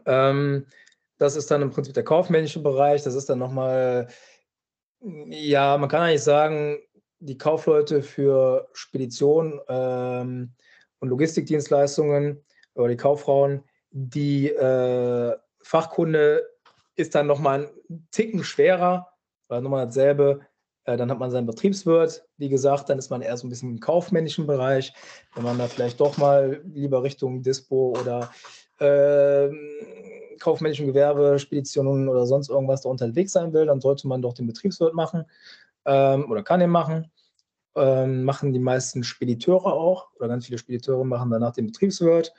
Ähm, 0.05 0.65
das 1.17 1.35
ist 1.35 1.51
dann 1.51 1.61
im 1.61 1.71
Prinzip 1.71 1.93
der 1.93 2.05
kaufmännische 2.05 2.61
Bereich. 2.61 3.03
Das 3.03 3.15
ist 3.15 3.29
dann 3.29 3.39
nochmal, 3.39 4.07
ja, 5.01 5.77
man 5.77 5.89
kann 5.89 6.03
eigentlich 6.03 6.23
sagen, 6.23 6.79
die 7.19 7.37
Kaufleute 7.37 8.01
für 8.01 8.69
Spedition 8.71 9.59
ähm, 9.67 10.53
und 10.99 11.09
Logistikdienstleistungen 11.09 12.41
oder 12.75 12.87
die 12.87 12.97
Kauffrauen, 12.97 13.61
die 13.91 14.49
äh, 14.49 15.35
Fachkunde 15.61 16.47
ist 16.95 17.13
dann 17.13 17.27
nochmal 17.27 17.65
ein 17.89 18.07
Ticken 18.11 18.43
schwerer, 18.45 19.09
oder 19.49 19.59
nochmal 19.59 19.85
dasselbe. 19.85 20.41
Äh, 20.85 20.97
dann 20.97 21.09
hat 21.09 21.19
man 21.19 21.31
seinen 21.31 21.45
Betriebswirt, 21.45 22.25
wie 22.37 22.49
gesagt, 22.49 22.89
dann 22.89 22.99
ist 22.99 23.09
man 23.09 23.21
eher 23.21 23.37
so 23.37 23.47
ein 23.47 23.49
bisschen 23.49 23.71
im 23.71 23.79
kaufmännischen 23.79 24.47
Bereich. 24.47 24.93
Wenn 25.35 25.43
man 25.43 25.57
da 25.57 25.67
vielleicht 25.67 25.99
doch 25.99 26.17
mal 26.17 26.61
lieber 26.73 27.03
Richtung 27.03 27.41
Dispo 27.41 27.95
oder 27.99 28.31
äh, 28.79 29.49
kaufmännischen 30.39 30.87
Gewerbe, 30.87 31.39
Speditionen 31.39 32.09
oder 32.09 32.25
sonst 32.25 32.49
irgendwas 32.49 32.81
da 32.81 32.89
unterwegs 32.89 33.31
sein 33.31 33.53
will, 33.53 33.65
dann 33.65 33.81
sollte 33.81 34.07
man 34.07 34.21
doch 34.21 34.33
den 34.33 34.47
Betriebswirt 34.47 34.93
machen 34.93 35.25
ähm, 35.85 36.29
oder 36.29 36.43
kann 36.43 36.61
ihn 36.61 36.69
machen. 36.69 37.09
Ähm, 37.75 38.23
machen 38.23 38.53
die 38.53 38.59
meisten 38.59 39.03
Spediteure 39.03 39.73
auch 39.73 40.09
oder 40.17 40.27
ganz 40.27 40.45
viele 40.45 40.59
Spediteure 40.59 41.03
machen 41.03 41.31
danach 41.31 41.53
den 41.53 41.65
Betriebswirt 41.65 42.31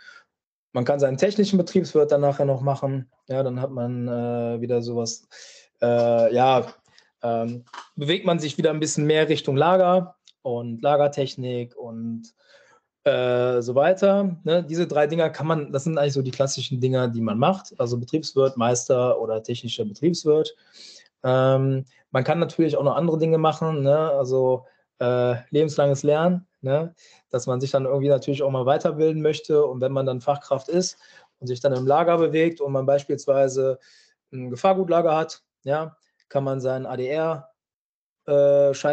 man 0.74 0.84
kann 0.84 0.98
seinen 0.98 1.16
technischen 1.16 1.56
Betriebswirt 1.56 2.10
dann 2.10 2.20
nachher 2.20 2.44
noch 2.44 2.60
machen. 2.60 3.08
Ja, 3.28 3.42
dann 3.42 3.60
hat 3.60 3.70
man 3.70 4.08
äh, 4.08 4.60
wieder 4.60 4.82
sowas. 4.82 5.26
Äh, 5.80 6.34
ja, 6.34 6.66
ähm, 7.24 7.64
bewegt 7.96 8.24
man 8.24 8.38
sich 8.38 8.56
wieder 8.56 8.70
ein 8.70 8.78
bisschen 8.78 9.06
mehr 9.06 9.28
Richtung 9.28 9.56
Lager 9.56 10.14
und 10.42 10.82
Lagertechnik 10.82 11.76
und 11.76 12.32
äh, 13.02 13.60
so 13.60 13.74
weiter. 13.74 14.36
Ne? 14.44 14.62
Diese 14.62 14.86
drei 14.86 15.08
Dinger 15.08 15.30
kann 15.30 15.48
man, 15.48 15.72
das 15.72 15.84
sind 15.84 15.98
eigentlich 15.98 16.12
so 16.12 16.22
die 16.22 16.30
klassischen 16.30 16.80
Dinger, 16.80 17.08
die 17.08 17.20
man 17.20 17.38
macht. 17.38 17.74
Also 17.78 17.98
Betriebswirt, 17.98 18.56
Meister 18.56 19.20
oder 19.20 19.42
technischer 19.42 19.84
Betriebswirt. 19.84 20.54
Ähm, 21.24 21.84
man 22.12 22.24
kann 22.24 22.38
natürlich 22.38 22.76
auch 22.76 22.84
noch 22.84 22.96
andere 22.96 23.18
Dinge 23.18 23.38
machen, 23.38 23.82
ne? 23.82 23.96
also 23.96 24.66
äh, 25.00 25.34
lebenslanges 25.50 26.04
Lernen 26.04 26.46
ne? 26.64 26.94
dass 27.30 27.46
man 27.46 27.60
sich 27.60 27.70
dann 27.70 27.84
irgendwie 27.84 28.08
natürlich 28.08 28.42
auch 28.42 28.50
mal 28.50 28.66
weiterbilden 28.66 29.22
möchte. 29.22 29.64
Und 29.64 29.80
wenn 29.80 29.92
man 29.92 30.06
dann 30.06 30.20
Fachkraft 30.20 30.68
ist 30.68 30.98
und 31.38 31.46
sich 31.46 31.60
dann 31.60 31.72
im 31.72 31.86
Lager 31.86 32.18
bewegt 32.18 32.60
und 32.60 32.72
man 32.72 32.86
beispielsweise 32.86 33.78
ein 34.32 34.50
Gefahrgutlager 34.50 35.14
hat, 35.14 35.42
ja, 35.62 35.96
kann 36.28 36.44
man 36.44 36.60
seinen 36.60 36.86
ADR-Schein 36.86 37.48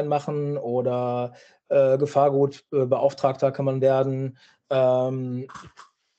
äh, 0.05 0.07
machen 0.07 0.57
oder 0.57 1.33
äh, 1.69 1.97
Gefahrgutbeauftragter 1.97 3.51
kann 3.51 3.65
man 3.65 3.81
werden. 3.81 4.37
Ähm, 4.69 5.47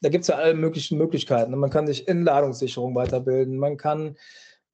da 0.01 0.09
gibt 0.09 0.23
es 0.23 0.29
ja 0.29 0.37
alle 0.37 0.55
möglichen 0.55 0.99
Möglichkeiten. 0.99 1.57
Man 1.57 1.71
kann 1.71 1.87
sich 1.87 2.09
in 2.09 2.25
Ladungssicherung 2.25 2.95
weiterbilden, 2.95 3.59
man 3.59 3.77
kann 3.77 4.17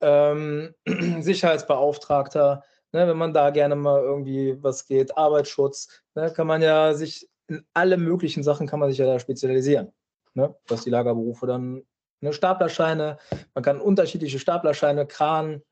ähm, 0.01 0.75
Sicherheitsbeauftragter 1.21 2.63
Ne, 2.93 3.07
wenn 3.07 3.19
man 3.19 3.35
da 3.35 3.51
gerne 3.51 3.77
mal 3.77 4.01
irgendwie 4.01 4.57
was 4.63 4.87
geht, 4.87 5.17
Arbeitsschutz, 5.17 5.89
ne, 6.15 6.33
kann 6.33 6.47
man 6.47 6.63
ja 6.63 6.95
sich 6.95 7.29
in 7.47 7.67
alle 7.75 7.99
möglichen 7.99 8.43
Sachen 8.43 8.67
kann 8.67 8.81
man 8.81 8.89
sich 8.89 8.99
ja 8.99 9.07
da 9.07 9.19
spezialisieren. 9.19 9.93
Ne, 10.35 10.55
was 10.69 10.85
die 10.85 10.91
Lagerberufe 10.91 11.47
dann, 11.47 11.83
ne, 12.21 12.33
Staplerscheine, 12.33 13.19
man 13.55 13.65
kann 13.65 13.81
unterschiedliche 13.81 14.39
Staplerscheine, 14.39 15.07
Kran, 15.07 15.63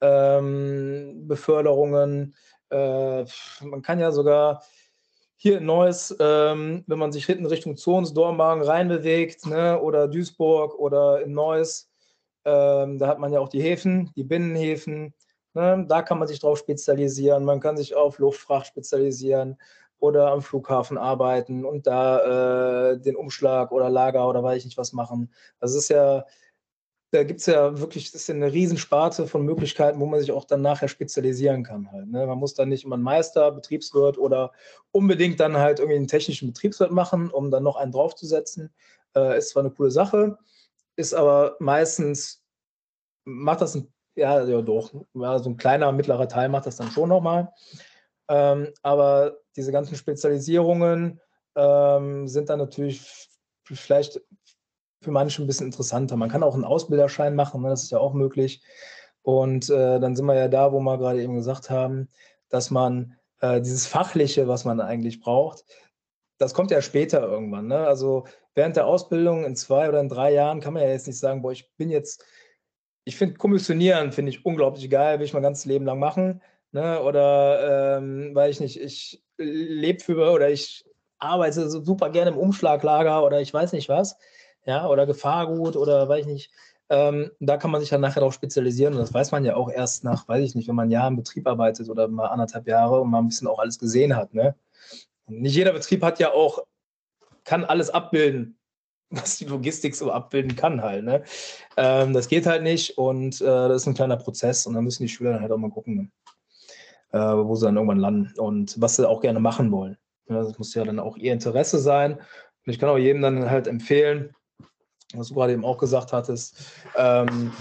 ähm, 0.00 1.26
Beförderungen, 1.26 2.34
äh, 2.70 3.24
man 3.62 3.82
kann 3.82 4.00
ja 4.00 4.10
sogar 4.12 4.62
hier 5.36 5.58
in 5.58 5.66
Neuss, 5.66 6.16
ähm, 6.18 6.84
wenn 6.86 6.98
man 6.98 7.12
sich 7.12 7.26
hinten 7.26 7.46
Richtung 7.46 7.76
Zons, 7.76 8.14
Dormagen 8.14 8.62
reinbewegt, 8.62 9.46
ne, 9.46 9.80
oder 9.80 10.08
Duisburg 10.08 10.74
oder 10.78 11.22
in 11.22 11.32
Neuss, 11.32 11.90
ähm, 12.44 12.98
da 12.98 13.08
hat 13.08 13.18
man 13.18 13.32
ja 13.32 13.40
auch 13.40 13.48
die 13.48 13.62
Häfen, 13.62 14.12
die 14.16 14.24
Binnenhäfen. 14.24 15.14
Ne, 15.54 15.84
da 15.88 16.02
kann 16.02 16.18
man 16.18 16.28
sich 16.28 16.40
drauf 16.40 16.58
spezialisieren. 16.58 17.44
Man 17.44 17.60
kann 17.60 17.76
sich 17.76 17.94
auf 17.94 18.18
Luftfracht 18.18 18.66
spezialisieren 18.66 19.56
oder 19.98 20.30
am 20.30 20.42
Flughafen 20.42 20.98
arbeiten 20.98 21.64
und 21.64 21.86
da 21.86 22.92
äh, 22.92 23.00
den 23.00 23.16
Umschlag 23.16 23.72
oder 23.72 23.88
Lager 23.90 24.28
oder 24.28 24.42
weiß 24.42 24.58
ich 24.58 24.64
nicht 24.66 24.78
was 24.78 24.92
machen. 24.92 25.32
Es 25.60 25.74
ist 25.74 25.88
ja, 25.88 26.24
da 27.12 27.22
gibt 27.22 27.40
es 27.40 27.46
ja 27.46 27.78
wirklich, 27.78 28.10
das 28.10 28.22
ist 28.22 28.30
eine 28.30 28.52
Riesensparte 28.52 29.26
von 29.26 29.44
Möglichkeiten, 29.44 30.00
wo 30.00 30.06
man 30.06 30.20
sich 30.20 30.32
auch 30.32 30.44
dann 30.44 30.62
nachher 30.62 30.88
spezialisieren 30.88 31.62
kann 31.62 31.90
halt. 31.90 32.08
Ne? 32.08 32.26
Man 32.26 32.38
muss 32.38 32.54
dann 32.54 32.68
nicht 32.68 32.84
immer 32.84 32.96
einen 32.96 33.04
Meister, 33.04 33.52
Betriebswirt 33.52 34.18
oder 34.18 34.52
unbedingt 34.90 35.38
dann 35.38 35.56
halt 35.56 35.78
irgendwie 35.78 35.96
einen 35.96 36.08
technischen 36.08 36.48
Betriebswirt 36.48 36.90
machen, 36.90 37.30
um 37.30 37.50
dann 37.50 37.62
noch 37.62 37.76
einen 37.76 37.92
draufzusetzen. 37.92 38.74
Äh, 39.14 39.38
ist 39.38 39.50
zwar 39.50 39.62
eine 39.62 39.72
coole 39.72 39.90
Sache, 39.90 40.36
ist 40.96 41.14
aber 41.14 41.56
meistens, 41.60 42.42
macht 43.24 43.60
das 43.60 43.76
ein, 43.76 43.92
ja, 44.16 44.44
ja 44.44 44.60
doch, 44.60 44.92
ja, 45.14 45.38
so 45.38 45.50
ein 45.50 45.56
kleiner, 45.56 45.92
mittlerer 45.92 46.28
Teil 46.28 46.48
macht 46.48 46.66
das 46.66 46.76
dann 46.76 46.90
schon 46.90 47.08
nochmal. 47.08 47.52
Ähm, 48.28 48.72
aber 48.82 49.38
diese 49.54 49.70
ganzen 49.70 49.94
Spezialisierungen 49.94 51.20
ähm, 51.54 52.26
sind 52.26 52.50
dann 52.50 52.58
natürlich 52.58 53.28
vielleicht 53.64 54.20
für 55.00 55.10
manche 55.10 55.42
ein 55.42 55.46
bisschen 55.46 55.66
interessanter. 55.66 56.16
Man 56.16 56.30
kann 56.30 56.42
auch 56.42 56.54
einen 56.54 56.64
Ausbilderschein 56.64 57.34
machen, 57.34 57.62
ne? 57.62 57.68
das 57.68 57.84
ist 57.84 57.90
ja 57.90 57.98
auch 57.98 58.14
möglich. 58.14 58.62
Und 59.22 59.70
äh, 59.70 59.98
dann 60.00 60.14
sind 60.14 60.26
wir 60.26 60.34
ja 60.34 60.48
da, 60.48 60.72
wo 60.72 60.80
wir 60.80 60.98
gerade 60.98 61.22
eben 61.22 61.34
gesagt 61.34 61.68
haben, 61.70 62.08
dass 62.48 62.70
man 62.70 63.16
äh, 63.40 63.60
dieses 63.60 63.86
Fachliche, 63.86 64.48
was 64.48 64.64
man 64.64 64.80
eigentlich 64.80 65.20
braucht, 65.20 65.64
das 66.38 66.54
kommt 66.54 66.70
ja 66.70 66.82
später 66.82 67.22
irgendwann. 67.22 67.66
Ne? 67.66 67.78
Also 67.78 68.26
während 68.54 68.76
der 68.76 68.86
Ausbildung 68.86 69.44
in 69.44 69.56
zwei 69.56 69.88
oder 69.88 70.00
in 70.00 70.08
drei 70.08 70.32
Jahren 70.32 70.60
kann 70.60 70.74
man 70.74 70.82
ja 70.82 70.88
jetzt 70.88 71.06
nicht 71.06 71.18
sagen, 71.18 71.42
boah, 71.42 71.52
ich 71.52 71.70
bin 71.76 71.90
jetzt, 71.90 72.24
ich 73.04 73.16
finde 73.16 73.36
Kommissionieren, 73.36 74.12
finde 74.12 74.30
ich 74.30 74.44
unglaublich 74.44 74.88
geil, 74.90 75.18
will 75.18 75.26
ich 75.26 75.32
mein 75.32 75.42
ganzes 75.42 75.64
Leben 75.64 75.84
lang 75.84 75.98
machen. 75.98 76.42
Ne? 76.72 77.02
Oder 77.02 77.98
ähm, 77.98 78.34
weil 78.34 78.50
ich 78.50 78.60
nicht, 78.60 78.80
ich 78.80 79.22
lebe 79.38 80.02
für 80.02 80.30
oder 80.30 80.50
ich 80.50 80.84
arbeite 81.18 81.68
super 81.70 82.10
gerne 82.10 82.30
im 82.30 82.38
Umschlaglager 82.38 83.24
oder 83.24 83.40
ich 83.40 83.52
weiß 83.52 83.72
nicht 83.72 83.88
was, 83.88 84.16
ja, 84.66 84.88
oder 84.88 85.06
Gefahrgut 85.06 85.76
oder 85.76 86.08
weiß 86.08 86.26
ich 86.26 86.32
nicht. 86.32 86.50
Ähm, 86.88 87.32
da 87.40 87.56
kann 87.56 87.70
man 87.70 87.80
sich 87.80 87.90
dann 87.90 88.00
nachher 88.00 88.20
darauf 88.20 88.34
spezialisieren 88.34 88.94
und 88.94 89.00
das 89.00 89.12
weiß 89.12 89.32
man 89.32 89.44
ja 89.44 89.56
auch 89.56 89.70
erst 89.70 90.04
nach, 90.04 90.28
weiß 90.28 90.44
ich 90.44 90.54
nicht, 90.54 90.68
wenn 90.68 90.76
man 90.76 90.88
ein 90.88 90.92
Jahr 90.92 91.08
im 91.08 91.16
Betrieb 91.16 91.46
arbeitet 91.48 91.88
oder 91.88 92.06
mal 92.06 92.26
anderthalb 92.26 92.68
Jahre 92.68 93.00
und 93.00 93.10
mal 93.10 93.18
ein 93.18 93.28
bisschen 93.28 93.48
auch 93.48 93.58
alles 93.58 93.78
gesehen 93.78 94.14
hat. 94.14 94.34
Ne? 94.34 94.54
nicht 95.28 95.56
jeder 95.56 95.72
Betrieb 95.72 96.02
hat 96.02 96.20
ja 96.20 96.32
auch, 96.32 96.64
kann 97.44 97.64
alles 97.64 97.90
abbilden, 97.90 98.58
was 99.10 99.38
die 99.38 99.46
Logistik 99.46 99.96
so 99.96 100.12
abbilden 100.12 100.56
kann 100.56 100.82
halt. 100.82 101.04
Ne? 101.04 101.24
Ähm, 101.76 102.12
das 102.12 102.28
geht 102.28 102.46
halt 102.46 102.62
nicht 102.62 102.98
und 102.98 103.40
äh, 103.40 103.44
das 103.44 103.82
ist 103.82 103.88
ein 103.88 103.94
kleiner 103.94 104.16
Prozess 104.16 104.66
und 104.66 104.74
dann 104.74 104.84
müssen 104.84 105.02
die 105.02 105.08
Schüler 105.08 105.32
dann 105.32 105.42
halt 105.42 105.52
auch 105.52 105.58
mal 105.58 105.70
gucken. 105.70 106.12
Äh, 107.12 107.18
wo 107.18 107.54
sie 107.54 107.66
dann 107.66 107.76
irgendwann 107.76 108.00
landen 108.00 108.32
und 108.38 108.80
was 108.80 108.96
sie 108.96 109.08
auch 109.08 109.20
gerne 109.20 109.38
machen 109.38 109.70
wollen. 109.70 109.96
Ja, 110.28 110.42
das 110.42 110.58
muss 110.58 110.74
ja 110.74 110.84
dann 110.84 110.98
auch 110.98 111.16
ihr 111.16 111.32
Interesse 111.32 111.78
sein. 111.78 112.14
Und 112.14 112.72
ich 112.72 112.80
kann 112.80 112.88
auch 112.88 112.98
jedem 112.98 113.22
dann 113.22 113.48
halt 113.48 113.68
empfehlen, 113.68 114.34
was 115.14 115.28
du 115.28 115.34
gerade 115.34 115.52
eben 115.52 115.64
auch 115.64 115.78
gesagt 115.78 116.12
hattest, 116.12 116.58
ähm, 116.96 117.52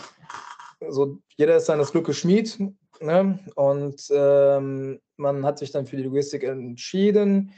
so 0.89 1.17
jeder 1.37 1.57
ist 1.57 1.65
seines 1.65 1.91
Glückes 1.91 2.17
Schmied 2.17 2.59
ne? 3.01 3.39
und 3.55 4.01
ähm, 4.11 4.99
man 5.17 5.45
hat 5.45 5.59
sich 5.59 5.71
dann 5.71 5.85
für 5.85 5.97
die 5.97 6.03
Logistik 6.03 6.43
entschieden, 6.43 7.53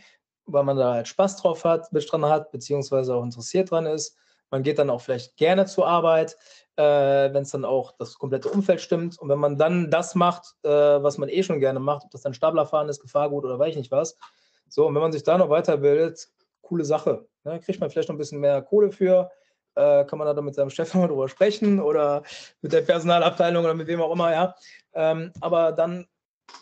weil 0.46 0.64
man 0.64 0.78
da 0.78 0.94
halt 0.94 1.08
Spaß 1.08 1.38
drauf 1.38 1.66
hat, 1.66 1.88
dran 1.92 2.26
hat, 2.26 2.52
beziehungsweise 2.52 3.16
auch 3.16 3.24
interessiert 3.24 3.72
dran 3.72 3.86
ist. 3.86 4.16
Man 4.50 4.64
geht 4.64 4.80
dann 4.80 4.90
auch 4.90 5.02
vielleicht 5.02 5.36
gerne 5.36 5.66
zur 5.66 5.88
Arbeit 5.88 6.38
äh, 6.78 7.34
wenn 7.34 7.42
es 7.42 7.52
dann 7.52 7.66
auch 7.66 7.94
das 7.98 8.18
komplette 8.18 8.50
Umfeld 8.50 8.82
stimmt. 8.82 9.20
Und 9.20 9.30
wenn 9.30 9.40
man 9.40 9.58
dann 9.58 9.90
das 9.90 10.16
macht, 10.16 10.56
äh, 10.64 10.70
was 10.70 11.18
man 11.18 11.28
eh 11.30 11.44
schon 11.44 11.60
gerne 11.60 11.80
macht, 11.80 12.06
ob 12.06 12.12
das 12.12 12.22
dann 12.22 12.34
Staplerfahren 12.34 12.88
ist, 12.88 13.02
Gefahrgut 13.02 13.44
oder 13.44 13.60
weiß 13.60 13.72
ich 13.72 13.78
nicht 13.78 13.92
was. 13.92 14.18
So, 14.70 14.88
und 14.88 14.94
wenn 14.96 15.02
man 15.02 15.12
sich 15.12 15.24
da 15.24 15.38
noch 15.38 15.50
weiterbildet, 15.50 16.30
coole 16.62 16.86
Sache. 16.86 17.28
Ne? 17.44 17.60
Kriegt 17.60 17.80
man 17.80 17.90
vielleicht 17.90 18.10
noch 18.10 18.16
ein 18.16 18.20
bisschen 18.20 18.40
mehr 18.40 18.62
Kohle 18.62 18.92
für, 18.92 19.32
äh, 19.78 20.06
kann 20.06 20.18
man 20.18 20.26
da 20.26 20.34
dann 20.34 20.46
mit 20.46 20.56
seinem 20.56 20.72
Chef 20.72 20.94
mal 20.96 21.08
drüber 21.08 21.30
sprechen 21.30 21.80
oder 21.80 22.24
mit 22.62 22.74
der 22.74 22.82
Personalabteilung 22.82 23.64
oder 23.64 23.76
mit 23.76 23.88
wem 23.88 24.02
auch 24.02 24.12
immer, 24.12 24.32
ja. 24.32 24.56
Ähm, 24.94 25.32
aber 25.40 25.72
dann 25.72 26.08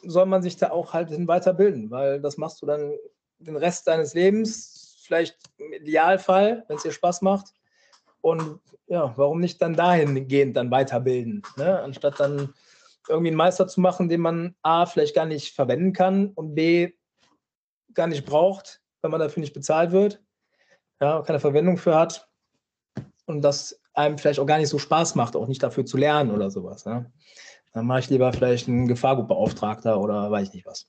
soll 0.04 0.26
man 0.26 0.42
sich 0.42 0.58
da 0.58 0.72
auch 0.72 0.94
halt 0.94 1.10
hin 1.10 1.28
weiterbilden, 1.28 1.90
weil 1.90 2.20
das 2.22 2.38
machst 2.38 2.62
du 2.62 2.66
dann 2.66 2.94
den 3.40 3.56
Rest 3.56 3.88
deines 3.88 4.14
Lebens, 4.14 5.02
vielleicht 5.06 5.38
im 5.58 5.72
Idealfall, 5.74 6.66
wenn 6.68 6.78
es 6.78 6.84
dir 6.84 6.92
Spaß 6.92 7.22
macht. 7.22 7.54
Und 8.22 8.60
ja, 8.88 9.14
warum 9.16 9.40
nicht 9.40 9.62
dann 9.62 9.76
dahingehend 9.76 10.58
dann 10.58 10.72
weiterbilden, 10.72 11.44
ne? 11.58 11.80
anstatt 11.82 12.20
dann 12.20 12.54
irgendwie 13.08 13.30
einen 13.30 13.38
Meister 13.38 13.68
zu 13.68 13.80
machen, 13.82 14.10
den 14.10 14.22
man 14.22 14.56
A, 14.64 14.88
vielleicht 14.88 15.16
gar 15.16 15.26
nicht 15.26 15.54
verwenden 15.54 15.94
kann 15.94 16.32
und 16.34 16.56
B, 16.56 16.94
gar 17.94 18.08
nicht 18.08 18.26
braucht, 18.26 18.82
wenn 19.02 19.12
man 19.12 19.20
dafür 19.20 19.42
nicht 19.42 19.54
bezahlt 19.54 19.92
wird, 19.92 20.24
ja, 21.00 21.22
keine 21.22 21.40
Verwendung 21.40 21.78
für 21.78 21.96
hat 21.96 22.28
und 23.26 23.42
das 23.42 23.82
einem 23.94 24.18
vielleicht 24.18 24.40
auch 24.40 24.46
gar 24.46 24.58
nicht 24.58 24.70
so 24.70 24.80
Spaß 24.80 25.16
macht, 25.16 25.36
auch 25.36 25.48
nicht 25.48 25.64
dafür 25.64 25.86
zu 25.86 25.98
lernen 25.98 26.32
oder 26.32 26.52
sowas. 26.52 26.86
Ne? 26.86 27.12
Dann 27.74 27.86
mache 27.86 28.00
ich 28.00 28.10
lieber 28.10 28.32
vielleicht 28.34 28.68
einen 28.68 28.88
Gefahrgutbeauftragter 28.88 30.00
oder 30.00 30.32
weiß 30.32 30.50
ich 30.50 30.54
nicht 30.54 30.66
was 30.66 30.88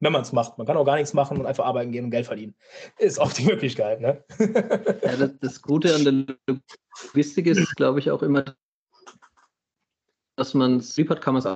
wenn 0.00 0.12
man 0.12 0.22
es 0.22 0.32
macht. 0.32 0.58
Man 0.58 0.66
kann 0.66 0.76
auch 0.76 0.84
gar 0.84 0.96
nichts 0.96 1.14
machen 1.14 1.38
und 1.38 1.46
einfach 1.46 1.64
arbeiten 1.64 1.92
gehen 1.92 2.04
und 2.04 2.10
Geld 2.10 2.26
verdienen. 2.26 2.54
Ist 2.98 3.20
auch 3.20 3.32
die 3.32 3.44
Möglichkeit. 3.44 4.00
Ne? 4.00 4.22
ja, 4.38 5.16
das, 5.16 5.30
das 5.40 5.62
Gute 5.62 5.94
an 5.94 6.04
der 6.04 6.36
Logistik 7.06 7.46
ist, 7.46 7.74
glaube 7.76 7.98
ich, 7.98 8.10
auch 8.10 8.22
immer, 8.22 8.44
dass 10.36 10.54
man 10.54 10.76
es 10.76 10.96
lieb 10.96 11.08
kann 11.20 11.34
man 11.34 11.42
es. 11.42 11.54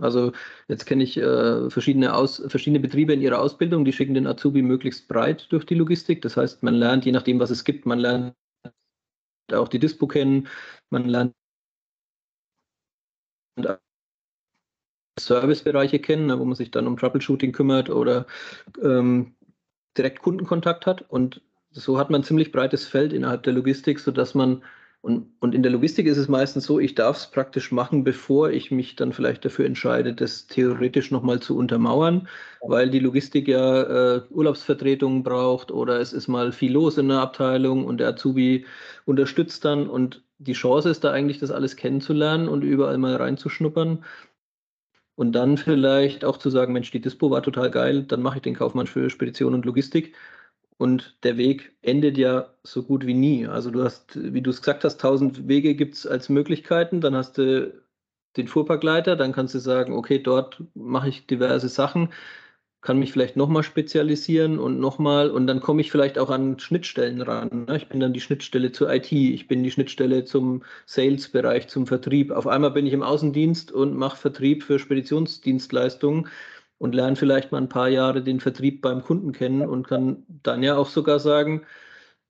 Also 0.00 0.32
jetzt 0.68 0.84
kenne 0.84 1.02
ich 1.02 1.16
äh, 1.16 1.70
verschiedene, 1.70 2.14
Aus, 2.14 2.42
verschiedene 2.46 2.80
Betriebe 2.80 3.12
in 3.14 3.22
ihrer 3.22 3.40
Ausbildung, 3.40 3.84
die 3.84 3.92
schicken 3.92 4.14
den 4.14 4.26
Azubi 4.26 4.60
möglichst 4.62 5.08
breit 5.08 5.46
durch 5.50 5.64
die 5.64 5.74
Logistik. 5.74 6.20
Das 6.22 6.36
heißt, 6.36 6.62
man 6.62 6.74
lernt, 6.74 7.06
je 7.06 7.12
nachdem, 7.12 7.40
was 7.40 7.50
es 7.50 7.64
gibt, 7.64 7.86
man 7.86 7.98
lernt 7.98 8.34
auch 9.52 9.68
die 9.68 9.78
Dispo 9.78 10.06
kennen, 10.06 10.48
man 10.90 11.06
lernt 11.06 11.34
Servicebereiche 15.18 15.98
kennen, 15.98 16.26
ne, 16.26 16.38
wo 16.38 16.44
man 16.44 16.54
sich 16.54 16.70
dann 16.70 16.86
um 16.86 16.96
Troubleshooting 16.96 17.52
kümmert 17.52 17.90
oder 17.90 18.26
ähm, 18.82 19.34
direkt 19.96 20.22
Kundenkontakt 20.22 20.86
hat. 20.86 21.02
Und 21.02 21.42
so 21.70 21.98
hat 21.98 22.10
man 22.10 22.20
ein 22.22 22.24
ziemlich 22.24 22.52
breites 22.52 22.86
Feld 22.86 23.12
innerhalb 23.12 23.42
der 23.42 23.52
Logistik, 23.52 24.00
sodass 24.00 24.34
man, 24.34 24.62
und, 25.00 25.28
und 25.40 25.54
in 25.54 25.62
der 25.62 25.70
Logistik 25.70 26.06
ist 26.06 26.18
es 26.18 26.28
meistens 26.28 26.64
so, 26.64 26.80
ich 26.80 26.94
darf 26.94 27.16
es 27.18 27.30
praktisch 27.30 27.70
machen, 27.70 28.02
bevor 28.02 28.50
ich 28.50 28.70
mich 28.72 28.96
dann 28.96 29.12
vielleicht 29.12 29.44
dafür 29.44 29.64
entscheide, 29.64 30.12
das 30.12 30.48
theoretisch 30.48 31.12
nochmal 31.12 31.40
zu 31.40 31.56
untermauern, 31.56 32.28
weil 32.60 32.90
die 32.90 32.98
Logistik 32.98 33.46
ja 33.46 34.16
äh, 34.16 34.22
Urlaubsvertretungen 34.30 35.22
braucht 35.22 35.70
oder 35.70 36.00
es 36.00 36.12
ist 36.12 36.26
mal 36.26 36.50
viel 36.52 36.72
los 36.72 36.98
in 36.98 37.08
der 37.08 37.20
Abteilung 37.20 37.84
und 37.86 37.98
der 37.98 38.08
Azubi 38.08 38.66
unterstützt 39.04 39.64
dann 39.64 39.88
und 39.88 40.24
die 40.38 40.52
Chance 40.52 40.90
ist 40.90 41.04
da 41.04 41.12
eigentlich, 41.12 41.38
das 41.38 41.50
alles 41.50 41.76
kennenzulernen 41.76 42.48
und 42.48 42.62
überall 42.62 42.98
mal 42.98 43.16
reinzuschnuppern. 43.16 44.04
Und 45.16 45.32
dann 45.32 45.56
vielleicht 45.58 46.24
auch 46.24 46.36
zu 46.36 46.48
sagen, 46.50 46.72
Mensch, 46.72 46.92
die 46.92 47.00
Dispo 47.00 47.30
war 47.30 47.42
total 47.42 47.70
geil, 47.70 48.04
dann 48.04 48.22
mache 48.22 48.36
ich 48.36 48.42
den 48.42 48.54
Kaufmann 48.54 48.86
für 48.86 49.10
Spedition 49.10 49.54
und 49.54 49.64
Logistik. 49.64 50.14
Und 50.78 51.18
der 51.24 51.36
Weg 51.36 51.76
endet 51.82 52.16
ja 52.18 52.54
so 52.62 52.82
gut 52.84 53.04
wie 53.06 53.14
nie. 53.14 53.46
Also 53.46 53.70
du 53.70 53.84
hast, 53.84 54.16
wie 54.32 54.42
du 54.42 54.50
es 54.50 54.62
gesagt 54.62 54.84
hast, 54.84 55.00
tausend 55.00 55.48
Wege 55.48 55.74
gibt 55.74 55.96
es 55.96 56.06
als 56.06 56.28
Möglichkeiten. 56.28 57.00
Dann 57.00 57.16
hast 57.16 57.38
du 57.38 57.74
den 58.36 58.48
Fuhrparkleiter, 58.48 59.16
dann 59.16 59.32
kannst 59.32 59.54
du 59.54 59.58
sagen, 59.58 59.92
okay, 59.92 60.20
dort 60.20 60.62
mache 60.74 61.08
ich 61.08 61.26
diverse 61.26 61.68
Sachen 61.68 62.10
kann 62.80 62.98
mich 62.98 63.12
vielleicht 63.12 63.36
nochmal 63.36 63.64
spezialisieren 63.64 64.58
und 64.58 64.78
nochmal 64.78 65.30
und 65.30 65.46
dann 65.46 65.60
komme 65.60 65.80
ich 65.80 65.90
vielleicht 65.90 66.18
auch 66.18 66.30
an 66.30 66.58
Schnittstellen 66.60 67.20
ran. 67.22 67.66
Ne? 67.66 67.76
Ich 67.76 67.88
bin 67.88 67.98
dann 67.98 68.12
die 68.12 68.20
Schnittstelle 68.20 68.70
zur 68.72 68.92
IT, 68.92 69.10
ich 69.10 69.48
bin 69.48 69.62
die 69.64 69.70
Schnittstelle 69.70 70.24
zum 70.24 70.62
Sales-Bereich, 70.86 71.68
zum 71.68 71.86
Vertrieb. 71.86 72.30
Auf 72.30 72.46
einmal 72.46 72.70
bin 72.70 72.86
ich 72.86 72.92
im 72.92 73.02
Außendienst 73.02 73.72
und 73.72 73.96
mache 73.96 74.16
Vertrieb 74.16 74.62
für 74.62 74.78
Speditionsdienstleistungen 74.78 76.28
und 76.78 76.94
lerne 76.94 77.16
vielleicht 77.16 77.52
mal 77.52 77.58
ein 77.58 77.68
paar 77.68 77.88
Jahre 77.88 78.22
den 78.22 78.40
Vertrieb 78.40 78.82
beim 78.82 79.02
Kunden 79.02 79.32
kennen 79.32 79.62
und 79.62 79.86
kann 79.86 80.24
dann 80.28 80.62
ja 80.62 80.76
auch 80.76 80.88
sogar 80.88 81.18
sagen, 81.18 81.66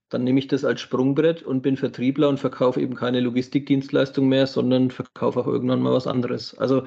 dann 0.09 0.25
nehme 0.25 0.39
ich 0.39 0.49
das 0.49 0.65
als 0.65 0.81
Sprungbrett 0.81 1.43
und 1.43 1.63
bin 1.63 1.77
Vertriebler 1.77 2.29
und 2.29 2.41
verkaufe 2.41 2.81
eben 2.81 2.95
keine 2.95 3.21
Logistikdienstleistung 3.21 4.27
mehr, 4.27 4.47
sondern 4.47 4.91
verkaufe 4.91 5.41
auch 5.41 5.47
irgendwann 5.47 5.83
mal 5.83 5.93
was 5.93 6.07
anderes. 6.07 6.57
Also 6.57 6.85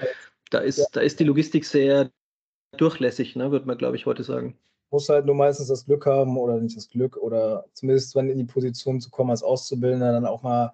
da 0.49 0.59
ist, 0.59 0.79
ja. 0.79 0.85
da 0.91 1.01
ist 1.01 1.19
die 1.19 1.23
Logistik 1.23 1.65
sehr 1.65 2.09
durchlässig, 2.77 3.35
ne, 3.35 3.51
würde 3.51 3.67
man, 3.67 3.77
glaube 3.77 3.95
ich, 3.95 4.05
heute 4.05 4.23
sagen. 4.23 4.57
Muss 4.89 5.07
halt 5.07 5.25
nur 5.25 5.35
meistens 5.35 5.67
das 5.67 5.85
Glück 5.85 6.05
haben 6.05 6.37
oder 6.37 6.59
nicht 6.59 6.75
das 6.75 6.89
Glück 6.89 7.15
oder 7.15 7.65
zumindest 7.73 8.15
wenn 8.15 8.29
in 8.29 8.37
die 8.37 8.43
Position 8.43 8.99
zu 8.99 9.09
kommen 9.09 9.29
als 9.29 9.43
Auszubildender, 9.43 10.11
dann 10.11 10.25
auch 10.25 10.41
mal 10.41 10.73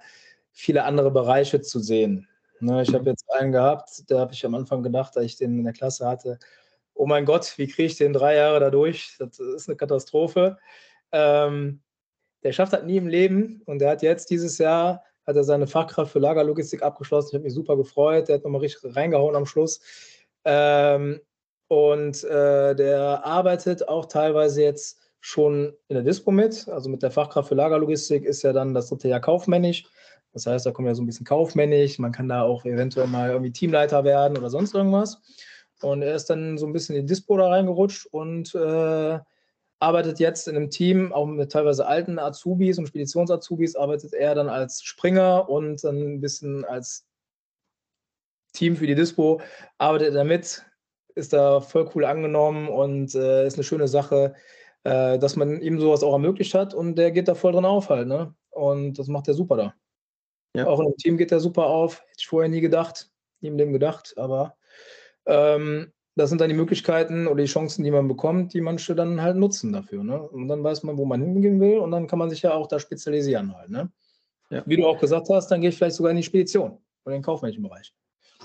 viele 0.52 0.86
andere 0.86 1.12
Bereiche 1.12 1.62
zu 1.62 1.80
sehen. 1.80 2.28
Ne, 2.60 2.82
ich 2.82 2.94
habe 2.94 3.10
jetzt 3.10 3.30
einen 3.32 3.52
gehabt, 3.52 4.10
da 4.10 4.20
habe 4.20 4.34
ich 4.34 4.44
am 4.46 4.56
Anfang 4.56 4.82
gedacht, 4.82 5.16
da 5.16 5.22
ich 5.22 5.36
den 5.36 5.60
in 5.60 5.64
der 5.66 5.74
Klasse 5.74 6.08
hatte, 6.08 6.40
oh 6.98 7.06
mein 7.06 7.26
Gott, 7.26 7.58
wie 7.58 7.68
kriege 7.68 7.88
ich 7.88 7.98
den 7.98 8.14
drei 8.14 8.36
Jahre 8.36 8.60
da 8.60 8.70
durch? 8.70 9.16
Das 9.20 9.40
ist 9.40 9.70
eine 9.70 9.78
Katastrophe. 9.78 10.58
Ähm, 11.12 11.82
der 12.44 12.52
schafft 12.52 12.74
das 12.74 12.84
nie 12.84 12.98
im 12.98 13.08
Leben 13.08 13.62
und 13.66 13.80
der 13.80 13.92
hat 13.92 14.02
jetzt 14.02 14.30
dieses 14.30 14.58
Jahr 14.58 15.04
hat 15.26 15.36
er 15.36 15.44
seine 15.44 15.68
Fachkraft 15.68 16.14
für 16.14 16.20
Lagerlogistik 16.20 16.82
abgeschlossen. 16.82 17.30
Ich 17.30 17.34
habe 17.34 17.44
mich 17.44 17.54
super 17.54 17.76
gefreut. 17.76 18.30
Der 18.30 18.36
hat 18.36 18.44
nochmal 18.44 18.62
richtig 18.62 18.96
reingehauen 18.96 19.36
am 19.36 19.46
Schluss. 19.46 19.82
Ähm, 20.46 21.20
und 21.68 22.24
äh, 22.24 22.74
der 22.76 23.26
arbeitet 23.26 23.90
auch 23.90 24.06
teilweise 24.06 24.64
jetzt 24.64 25.02
schon 25.20 25.74
in 25.90 25.96
der 25.96 26.04
Dispo 26.04 26.32
mit. 26.32 26.70
Also 26.70 26.90
mit 26.90 27.04
der 27.04 27.12
Fachkraft 27.12 27.50
für 27.50 27.56
Lagerlogistik 27.56 28.24
ist 28.24 28.44
ja 28.44 28.54
dann 28.54 28.74
das 28.74 28.88
dritte 28.88 29.10
Jahr 29.10 29.20
kaufmännisch. 29.20 29.86
Das 30.32 30.46
heißt, 30.46 30.66
da 30.66 30.72
kommt 30.72 30.88
ja 30.88 30.96
so 30.96 31.02
ein 31.02 31.08
bisschen 31.08 31.26
kaufmännisch. 31.26 32.00
Man 32.00 32.14
kann 32.14 32.30
da 32.30 32.44
auch 32.44 32.64
eventuell 32.64 33.08
mal 33.08 33.32
irgendwie 33.32 33.52
Teamleiter 33.52 34.06
werden 34.06 34.38
oder 34.38 34.50
sonst 34.50 34.74
irgendwas. 34.74 35.22
Und 35.82 36.02
er 36.02 36.16
ist 36.16 36.30
dann 36.30 36.58
so 36.58 36.66
ein 36.66 36.74
bisschen 36.74 36.96
in 36.96 37.04
die 37.04 37.08
Dispo 37.08 37.38
da 37.38 37.50
reingerutscht 37.50 38.08
und 38.08 38.54
äh, 38.56 39.20
arbeitet 39.80 40.20
jetzt 40.20 40.48
in 40.48 40.56
einem 40.56 40.70
Team, 40.70 41.14
auch 41.14 41.26
mit 41.26 41.52
teilweise 41.52 41.86
alten 41.86 42.18
Azubis 42.18 42.80
und 42.80 42.88
Speditions-Azubis, 42.88 43.76
arbeitet 43.76 44.14
er 44.14 44.34
dann 44.34 44.50
als 44.50 44.82
Springer 44.84 45.50
und 45.50 45.84
dann 45.84 45.98
ein 45.98 46.22
bisschen 46.22 46.66
als 46.66 47.06
Team 48.54 48.76
für 48.76 48.88
die 48.88 48.96
Dispo, 48.96 49.40
arbeitet 49.78 50.16
er 50.16 50.24
mit, 50.24 50.66
ist 51.14 51.34
da 51.34 51.62
voll 51.62 51.90
cool 51.94 52.06
angenommen 52.06 52.70
und 52.70 53.14
äh, 53.14 53.46
ist 53.46 53.56
eine 53.56 53.64
schöne 53.64 53.88
Sache, 53.88 54.34
äh, 54.84 55.20
dass 55.20 55.36
man 55.36 55.62
ihm 55.62 55.80
sowas 55.80 56.04
auch 56.04 56.14
ermöglicht 56.14 56.56
hat 56.56 56.74
und 56.74 56.96
der 56.96 57.12
geht 57.12 57.28
da 57.28 57.36
voll 57.36 57.52
drin 57.52 57.66
auf 57.66 57.90
halt, 57.90 58.08
ne? 58.08 58.34
Und 58.50 58.98
das 58.98 59.08
macht 59.08 59.28
er 59.28 59.36
super 59.36 59.58
da. 59.58 59.74
Ja. 60.56 60.66
Auch 60.66 60.80
in 60.80 60.88
einem 60.88 60.98
Team 60.98 61.18
geht 61.18 61.32
er 61.32 61.40
super 61.40 61.68
auf. 61.68 62.00
Hätte 62.02 62.20
ich 62.20 62.28
vorher 62.28 62.50
nie 62.50 62.62
gedacht, 62.62 63.12
nie 63.42 63.50
im 63.50 63.58
Leben 63.58 63.74
gedacht, 63.74 64.16
aber 64.18 64.56
ähm, 65.28 65.92
das 66.16 66.30
sind 66.30 66.42
dann 66.42 66.50
die 66.50 66.56
Möglichkeiten 66.56 67.28
oder 67.28 67.44
die 67.44 67.50
Chancen, 67.50 67.84
die 67.84 67.92
man 67.92 68.08
bekommt, 68.08 68.54
die 68.54 68.62
manche 68.62 68.96
dann 68.96 69.22
halt 69.22 69.38
nutzen 69.38 69.72
dafür. 69.72 70.04
Ne? 70.04 70.20
Und 70.20 70.48
dann 70.48 70.64
weiß 70.64 70.82
man, 70.84 70.98
wo 70.98 71.06
man 71.06 71.22
hingehen 71.22 71.60
will 71.60 71.78
und 71.78 71.92
dann 71.92 72.08
kann 72.08 72.18
man 72.18 72.30
sich 72.30 72.42
ja 72.42 72.54
auch 72.54 72.68
da 72.68 72.80
spezialisieren 72.80 73.56
halt. 73.56 73.70
Ne? 73.70 73.92
Ja. 74.50 74.64
Wie 74.66 74.78
du 74.78 74.88
auch 74.88 75.00
gesagt 75.00 75.28
hast, 75.30 75.50
dann 75.50 75.62
gehe 75.62 75.70
ich 75.70 75.78
vielleicht 75.78 75.96
sogar 75.96 76.10
in 76.10 76.18
die 76.18 76.24
Spedition 76.24 76.80
oder 77.06 77.16
in 77.16 77.22
den 77.22 77.24
kaufmännischen 77.24 77.64
Bereich. 77.64 77.94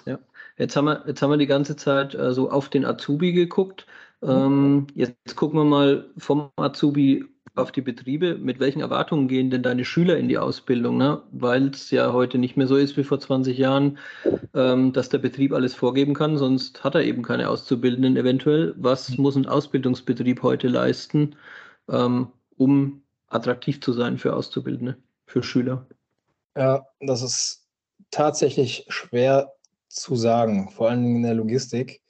Ja, 0.04 0.18
jetzt 0.58 0.76
haben 0.76 0.84
wir, 0.86 1.04
jetzt 1.06 1.22
haben 1.22 1.30
wir 1.30 1.36
die 1.36 1.46
ganze 1.46 1.76
Zeit 1.76 2.14
äh, 2.14 2.32
so 2.32 2.50
auf 2.50 2.68
den 2.68 2.84
Azubi 2.84 3.32
geguckt. 3.32 3.86
Mhm. 4.20 4.28
Ähm, 4.28 4.86
jetzt 4.94 5.36
gucken 5.36 5.58
wir 5.58 5.64
mal 5.64 6.10
vom 6.18 6.50
Azubi 6.56 7.24
auf 7.54 7.70
die 7.70 7.82
Betriebe, 7.82 8.36
mit 8.36 8.60
welchen 8.60 8.80
Erwartungen 8.80 9.28
gehen 9.28 9.50
denn 9.50 9.62
deine 9.62 9.84
Schüler 9.84 10.16
in 10.16 10.28
die 10.28 10.38
Ausbildung? 10.38 10.96
Ne? 10.96 11.22
Weil 11.32 11.68
es 11.68 11.90
ja 11.90 12.12
heute 12.12 12.38
nicht 12.38 12.56
mehr 12.56 12.66
so 12.66 12.76
ist 12.76 12.96
wie 12.96 13.04
vor 13.04 13.20
20 13.20 13.58
Jahren, 13.58 13.98
ähm, 14.54 14.92
dass 14.92 15.10
der 15.10 15.18
Betrieb 15.18 15.52
alles 15.52 15.74
vorgeben 15.74 16.14
kann, 16.14 16.38
sonst 16.38 16.82
hat 16.82 16.94
er 16.94 17.04
eben 17.04 17.22
keine 17.22 17.48
Auszubildenden 17.50 18.16
eventuell. 18.16 18.74
Was 18.76 19.10
mhm. 19.10 19.22
muss 19.22 19.36
ein 19.36 19.46
Ausbildungsbetrieb 19.46 20.42
heute 20.42 20.68
leisten, 20.68 21.36
ähm, 21.90 22.28
um 22.56 23.02
attraktiv 23.28 23.80
zu 23.80 23.92
sein 23.92 24.18
für 24.18 24.34
Auszubildende, 24.34 24.96
für 25.26 25.42
Schüler? 25.42 25.86
Ja, 26.56 26.86
das 27.00 27.22
ist 27.22 27.66
tatsächlich 28.10 28.86
schwer 28.88 29.52
zu 29.88 30.16
sagen, 30.16 30.70
vor 30.70 30.90
allem 30.90 31.16
in 31.16 31.22
der 31.22 31.34
Logistik. 31.34 32.00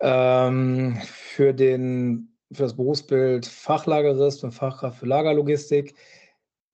Ähm, 0.00 0.98
für 1.06 1.52
den 1.52 2.33
für 2.54 2.62
das 2.62 2.76
Berufsbild 2.76 3.46
Fachlagerist 3.46 4.44
und 4.44 4.52
Fachkraft 4.52 4.98
für 4.98 5.06
Lagerlogistik. 5.06 5.94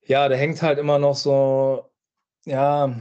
Ja, 0.02 0.28
der 0.28 0.38
hängt 0.38 0.62
halt 0.62 0.78
immer 0.78 0.98
noch 0.98 1.14
so, 1.14 1.90
ja, 2.44 3.00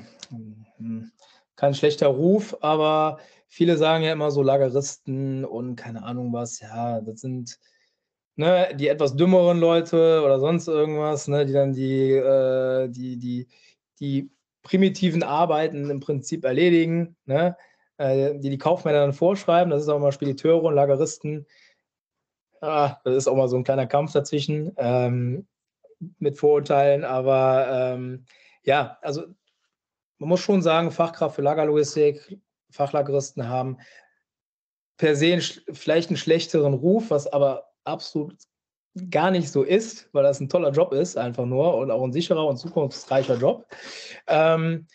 kein 1.56 1.74
schlechter 1.74 2.08
Ruf, 2.08 2.58
aber 2.62 3.20
viele 3.48 3.78
sagen 3.78 4.04
ja 4.04 4.14
immer 4.14 4.32
so 4.32 4.44
Lageristen 4.44 5.46
und 5.46 5.76
keine 5.76 6.04
Ahnung 6.04 6.32
was, 6.34 6.60
ja, 6.60 7.02
das 7.02 7.22
sind 7.22 7.60
ne, 8.40 8.70
die 8.76 8.88
etwas 8.88 9.16
dümmeren 9.16 9.60
Leute 9.60 10.24
oder 10.26 10.40
sonst 10.40 10.68
irgendwas, 10.68 11.28
ne, 11.28 11.46
die 11.46 11.54
dann 11.54 11.74
die, 11.74 12.12
äh, 12.14 12.88
die, 12.90 13.18
die, 13.18 13.48
die 14.00 14.32
primitiven 14.64 15.24
Arbeiten 15.24 15.90
im 15.90 16.00
Prinzip 16.00 16.46
erledigen, 16.46 17.18
ne, 17.26 17.58
äh, 17.98 18.40
die 18.40 18.50
die 18.50 18.58
Kaufmänner 18.58 19.00
dann 19.00 19.14
vorschreiben. 19.14 19.70
Das 19.70 19.82
ist 19.84 19.90
auch 19.90 20.00
mal 20.00 20.14
Spediteure 20.14 20.64
und 20.64 20.76
Lageristen 20.76 21.48
ah, 22.62 22.98
das 23.04 23.16
ist 23.16 23.28
auch 23.28 23.36
mal 23.36 23.48
so 23.48 23.58
ein 23.58 23.64
kleiner 23.64 23.88
Kampf 23.88 24.14
dazwischen 24.14 24.74
ähm, 24.78 25.48
mit 26.20 26.38
Vorurteilen. 26.38 27.04
Aber 27.04 27.68
ähm, 27.72 28.26
ja, 28.64 28.98
also 29.02 29.24
man 30.18 30.30
muss 30.30 30.42
schon 30.42 30.62
sagen, 30.62 30.92
Fachkraft 30.92 31.36
für 31.36 31.42
Lagerlogistik, 31.42 32.40
Fachlageristen 32.72 33.48
haben 33.48 33.78
per 34.98 35.16
se 35.16 35.34
einen, 35.34 35.42
vielleicht 35.72 36.10
einen 36.10 36.18
schlechteren 36.18 36.74
Ruf, 36.74 37.10
was 37.10 37.26
aber 37.28 37.72
absolut 37.86 38.36
gar 39.10 39.32
nicht 39.32 39.50
so 39.50 39.64
ist, 39.64 40.10
weil 40.14 40.24
das 40.24 40.40
ein 40.40 40.50
toller 40.50 40.72
Job 40.72 40.94
ist, 40.94 41.18
einfach 41.18 41.46
nur 41.46 41.76
und 41.78 41.90
auch 41.90 42.04
ein 42.04 42.12
sicherer 42.12 42.46
und 42.46 42.58
zukunftsreicher 42.58 43.38
Job. 43.38 43.66
Ähm, 44.28 44.88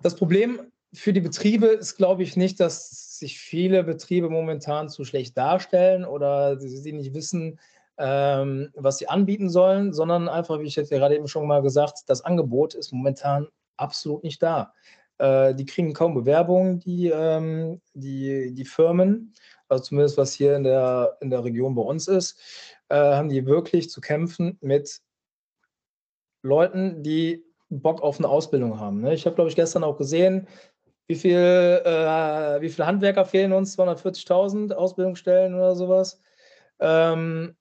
das 0.00 0.16
Problem 0.16 0.60
für 0.94 1.12
die 1.12 1.20
Betriebe 1.20 1.66
ist, 1.66 1.96
glaube 1.96 2.22
ich, 2.22 2.36
nicht, 2.36 2.60
dass 2.60 3.01
sich 3.22 3.38
viele 3.38 3.84
Betriebe 3.84 4.28
momentan 4.28 4.88
zu 4.88 5.04
schlecht 5.04 5.38
darstellen 5.38 6.04
oder 6.04 6.60
sie 6.60 6.92
nicht 6.92 7.14
wissen, 7.14 7.58
ähm, 7.98 8.70
was 8.74 8.98
sie 8.98 9.08
anbieten 9.08 9.48
sollen, 9.48 9.92
sondern 9.92 10.28
einfach, 10.28 10.58
wie 10.60 10.66
ich 10.66 10.76
jetzt 10.76 10.90
gerade 10.90 11.16
eben 11.16 11.28
schon 11.28 11.46
mal 11.46 11.62
gesagt, 11.62 12.00
das 12.06 12.22
Angebot 12.22 12.74
ist 12.74 12.92
momentan 12.92 13.48
absolut 13.76 14.24
nicht 14.24 14.42
da. 14.42 14.72
Äh, 15.18 15.54
die 15.54 15.66
kriegen 15.66 15.92
kaum 15.92 16.14
Bewerbungen, 16.14 16.80
die, 16.80 17.08
ähm, 17.08 17.80
die, 17.94 18.52
die 18.52 18.64
Firmen, 18.64 19.34
also 19.68 19.84
zumindest 19.84 20.18
was 20.18 20.34
hier 20.34 20.56
in 20.56 20.64
der, 20.64 21.16
in 21.20 21.30
der 21.30 21.44
Region 21.44 21.74
bei 21.74 21.82
uns 21.82 22.08
ist, 22.08 22.40
äh, 22.88 22.96
haben 22.96 23.28
die 23.28 23.46
wirklich 23.46 23.88
zu 23.88 24.00
kämpfen 24.00 24.58
mit 24.60 25.00
Leuten, 26.42 27.02
die 27.02 27.44
Bock 27.68 28.02
auf 28.02 28.18
eine 28.18 28.28
Ausbildung 28.28 28.78
haben. 28.80 29.00
Ne? 29.00 29.14
Ich 29.14 29.24
habe, 29.24 29.34
glaube 29.34 29.48
ich, 29.48 29.56
gestern 29.56 29.84
auch 29.84 29.96
gesehen, 29.96 30.46
wie, 31.06 31.16
viel, 31.16 31.36
äh, 31.38 32.60
wie 32.60 32.68
viele 32.68 32.86
Handwerker 32.86 33.24
fehlen 33.24 33.52
uns? 33.52 33.78
240.000 33.78 34.72
Ausbildungsstellen 34.72 35.54
oder 35.54 35.74
sowas. 35.76 36.20
Ähm, 36.80 37.56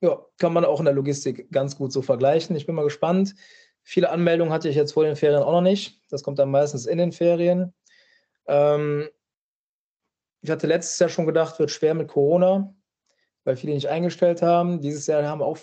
ja, 0.00 0.24
kann 0.38 0.52
man 0.52 0.64
auch 0.64 0.78
in 0.78 0.84
der 0.84 0.94
Logistik 0.94 1.50
ganz 1.50 1.76
gut 1.76 1.92
so 1.92 2.02
vergleichen. 2.02 2.56
Ich 2.56 2.66
bin 2.66 2.74
mal 2.74 2.84
gespannt. 2.84 3.34
Viele 3.82 4.10
Anmeldungen 4.10 4.52
hatte 4.52 4.68
ich 4.68 4.76
jetzt 4.76 4.92
vor 4.92 5.04
den 5.04 5.16
Ferien 5.16 5.42
auch 5.42 5.52
noch 5.52 5.60
nicht. 5.60 6.00
Das 6.10 6.22
kommt 6.22 6.38
dann 6.38 6.50
meistens 6.50 6.86
in 6.86 6.98
den 6.98 7.12
Ferien. 7.12 7.74
Ähm, 8.46 9.08
ich 10.40 10.50
hatte 10.50 10.66
letztes 10.66 10.98
Jahr 10.98 11.08
schon 11.08 11.26
gedacht, 11.26 11.58
wird 11.58 11.70
schwer 11.70 11.94
mit 11.94 12.08
Corona, 12.08 12.74
weil 13.44 13.56
viele 13.56 13.74
nicht 13.74 13.88
eingestellt 13.88 14.42
haben. 14.42 14.80
Dieses 14.80 15.06
Jahr 15.06 15.24
haben 15.24 15.42
auch 15.42 15.58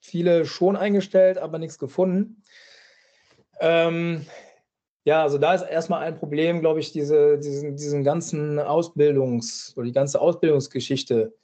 viele 0.00 0.44
schon 0.44 0.76
eingestellt, 0.76 1.38
aber 1.38 1.58
nichts 1.58 1.78
gefunden. 1.78 2.42
Ähm, 3.60 4.26
ja, 5.04 5.22
also 5.22 5.38
da 5.38 5.54
ist 5.54 5.62
erstmal 5.62 6.02
ein 6.02 6.18
Problem, 6.18 6.60
glaube 6.60 6.80
ich, 6.80 6.92
diese, 6.92 7.38
diesen, 7.38 7.76
diesen 7.76 8.04
ganzen 8.04 8.58
Ausbildungs- 8.58 9.76
oder 9.76 9.84
die 9.84 9.92
ganze 9.92 10.20
Ausbildungsgeschichte 10.20 11.34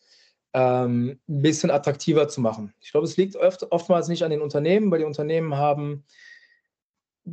ähm, 0.54 1.20
ein 1.28 1.42
bisschen 1.42 1.70
attraktiver 1.70 2.26
zu 2.28 2.40
machen. 2.40 2.72
Ich 2.80 2.90
glaube, 2.90 3.06
es 3.06 3.16
liegt 3.16 3.36
oft, 3.36 3.70
oftmals 3.70 4.08
nicht 4.08 4.24
an 4.24 4.30
den 4.30 4.40
Unternehmen, 4.40 4.90
weil 4.90 5.00
die 5.00 5.04
Unternehmen 5.04 5.56
haben, 5.56 6.04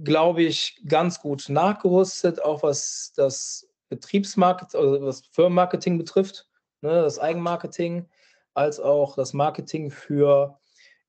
glaube 0.03 0.43
ich, 0.43 0.82
ganz 0.86 1.21
gut 1.21 1.47
nachgerüstet, 1.47 2.43
auch 2.43 2.61
was 2.61 3.13
das 3.15 3.69
Betriebsmarketing, 3.89 4.80
also 4.80 5.01
was 5.05 5.21
Firmenmarketing 5.32 5.97
betrifft, 5.97 6.47
ne, 6.82 6.89
das 6.89 7.19
Eigenmarketing, 7.19 8.05
als 8.53 8.80
auch 8.80 9.15
das 9.15 9.34
Marketing 9.34 9.91
für 9.91 10.59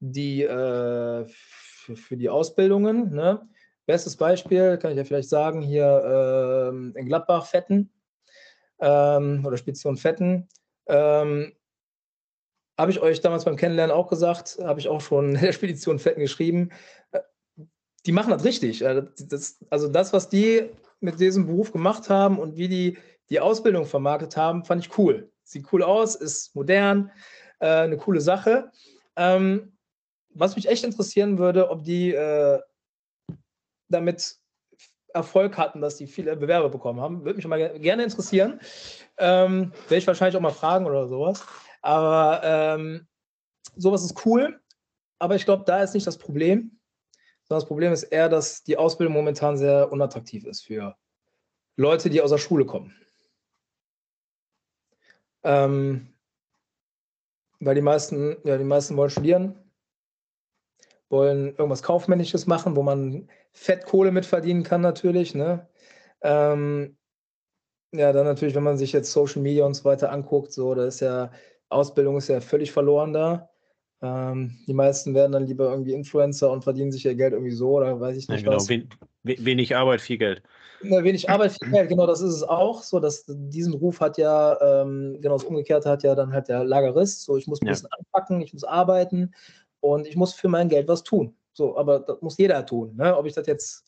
die, 0.00 0.42
äh, 0.42 1.24
für, 1.26 1.96
für 1.96 2.16
die 2.16 2.28
Ausbildungen. 2.28 3.12
Ne? 3.14 3.48
Bestes 3.88 4.16
Beispiel 4.16 4.76
kann 4.76 4.90
ich 4.90 4.98
ja 4.98 5.04
vielleicht 5.04 5.30
sagen, 5.30 5.62
hier 5.62 6.68
ähm, 6.70 6.92
in 6.94 7.06
Gladbach 7.06 7.46
Fetten 7.46 7.90
ähm, 8.80 9.42
oder 9.46 9.56
Spedition 9.56 9.96
Fetten. 9.96 10.46
Ähm, 10.88 11.54
habe 12.78 12.90
ich 12.90 13.00
euch 13.00 13.22
damals 13.22 13.46
beim 13.46 13.56
Kennenlernen 13.56 13.96
auch 13.96 14.08
gesagt, 14.08 14.58
habe 14.62 14.78
ich 14.78 14.88
auch 14.88 15.00
schon 15.00 15.34
in 15.34 15.40
der 15.40 15.52
Spedition 15.52 15.98
Fetten 15.98 16.20
geschrieben. 16.20 16.68
Äh, 17.12 17.20
die 18.04 18.12
machen 18.12 18.28
das 18.28 18.44
richtig. 18.44 18.80
Das, 18.80 19.58
also 19.70 19.88
das, 19.88 20.12
was 20.12 20.28
die 20.28 20.68
mit 21.00 21.18
diesem 21.18 21.46
Beruf 21.46 21.72
gemacht 21.72 22.10
haben 22.10 22.38
und 22.38 22.58
wie 22.58 22.68
die 22.68 22.98
die 23.30 23.40
Ausbildung 23.40 23.86
vermarktet 23.86 24.36
haben, 24.36 24.66
fand 24.66 24.84
ich 24.84 24.98
cool. 24.98 25.32
Sieht 25.44 25.64
cool 25.72 25.82
aus, 25.82 26.14
ist 26.14 26.54
modern, 26.54 27.10
äh, 27.60 27.68
eine 27.68 27.96
coole 27.96 28.20
Sache. 28.20 28.70
Ähm, 29.16 29.72
was 30.34 30.56
mich 30.56 30.68
echt 30.68 30.84
interessieren 30.84 31.38
würde, 31.38 31.70
ob 31.70 31.84
die 31.84 32.12
äh, 32.12 32.60
damit 33.88 34.38
Erfolg 35.14 35.56
hatten, 35.56 35.80
dass 35.80 35.96
die 35.96 36.06
viele 36.06 36.36
Bewerber 36.36 36.68
bekommen 36.68 37.00
haben. 37.00 37.24
Würde 37.24 37.36
mich 37.36 37.46
mal 37.46 37.78
gerne 37.78 38.04
interessieren. 38.04 38.60
Ähm, 39.16 39.72
Werde 39.88 39.96
ich 39.96 40.06
wahrscheinlich 40.06 40.36
auch 40.36 40.42
mal 40.42 40.52
fragen 40.52 40.86
oder 40.86 41.08
sowas. 41.08 41.44
Aber 41.82 42.40
ähm, 42.44 43.06
sowas 43.76 44.04
ist 44.04 44.24
cool. 44.26 44.60
Aber 45.18 45.34
ich 45.34 45.44
glaube, 45.44 45.64
da 45.66 45.82
ist 45.82 45.94
nicht 45.94 46.06
das 46.06 46.18
Problem. 46.18 46.78
Sondern 47.44 47.62
das 47.62 47.68
Problem 47.68 47.92
ist 47.92 48.04
eher, 48.04 48.28
dass 48.28 48.62
die 48.62 48.76
Ausbildung 48.76 49.14
momentan 49.14 49.56
sehr 49.56 49.90
unattraktiv 49.90 50.44
ist 50.44 50.66
für 50.66 50.96
Leute, 51.76 52.10
die 52.10 52.20
aus 52.20 52.30
der 52.30 52.38
Schule 52.38 52.66
kommen. 52.66 52.94
Ähm, 55.44 56.12
weil 57.60 57.74
die 57.74 57.80
meisten, 57.80 58.36
ja, 58.44 58.58
die 58.58 58.64
meisten 58.64 58.96
wollen 58.96 59.10
studieren, 59.10 59.56
wollen 61.10 61.54
irgendwas 61.56 61.82
Kaufmännisches 61.82 62.46
machen, 62.46 62.76
wo 62.76 62.82
man 62.82 63.28
Fettkohle 63.52 64.10
mit 64.10 64.26
verdienen 64.26 64.62
kann, 64.62 64.80
natürlich. 64.80 65.34
Ne? 65.34 65.66
Ähm, 66.22 66.96
ja, 67.92 68.12
dann 68.12 68.26
natürlich, 68.26 68.54
wenn 68.54 68.62
man 68.62 68.76
sich 68.76 68.92
jetzt 68.92 69.12
Social 69.12 69.42
Media 69.42 69.64
und 69.64 69.74
so 69.74 69.84
weiter 69.84 70.12
anguckt, 70.12 70.52
so, 70.52 70.74
da 70.74 70.84
ist 70.84 71.00
ja, 71.00 71.30
Ausbildung 71.70 72.18
ist 72.18 72.28
ja 72.28 72.40
völlig 72.40 72.72
verloren 72.72 73.12
da. 73.12 73.48
Ähm, 74.00 74.56
die 74.66 74.74
meisten 74.74 75.14
werden 75.14 75.32
dann 75.32 75.46
lieber 75.46 75.70
irgendwie 75.70 75.92
Influencer 75.92 76.50
und 76.52 76.62
verdienen 76.62 76.92
sich 76.92 77.04
ihr 77.04 77.14
Geld 77.14 77.32
irgendwie 77.32 77.54
so 77.54 77.78
oder 77.78 77.98
weiß 77.98 78.16
ich 78.16 78.28
nicht 78.28 78.40
ja, 78.40 78.44
genau. 78.44 78.56
was. 78.56 78.68
Wen, 78.68 78.88
wenig 79.24 79.74
Arbeit, 79.74 80.00
viel 80.00 80.18
Geld. 80.18 80.42
Ja, 80.82 81.02
wenig 81.02 81.28
Arbeit, 81.28 81.52
viel 81.52 81.72
Geld, 81.72 81.88
genau, 81.88 82.06
das 82.06 82.20
ist 82.20 82.34
es 82.34 82.42
auch. 82.44 82.82
So, 82.82 83.00
dass 83.00 83.24
diesen 83.26 83.74
Ruf 83.74 84.00
hat 84.00 84.16
ja, 84.18 84.56
ähm, 84.60 85.18
genau 85.20 85.34
das 85.34 85.44
Umgekehrte 85.44 85.90
hat 85.90 86.04
ja 86.04 86.14
dann 86.14 86.32
halt 86.32 86.48
der 86.48 86.62
Lagerist. 86.62 87.24
So, 87.24 87.36
ich 87.36 87.48
muss 87.48 87.60
ein 87.60 87.66
ja. 87.66 87.72
bisschen 87.72 87.88
anpacken, 87.90 88.40
ich 88.40 88.52
muss 88.52 88.64
arbeiten 88.64 89.32
und 89.80 90.06
ich 90.06 90.16
muss 90.16 90.34
für 90.34 90.48
mein 90.48 90.68
Geld 90.68 90.88
was 90.88 91.02
tun. 91.02 91.36
So, 91.52 91.76
aber 91.76 92.00
das 92.00 92.20
muss 92.20 92.38
jeder 92.38 92.64
tun. 92.64 92.94
Ne? 92.96 93.16
Ob 93.16 93.26
ich 93.26 93.34
das 93.34 93.46
jetzt, 93.46 93.84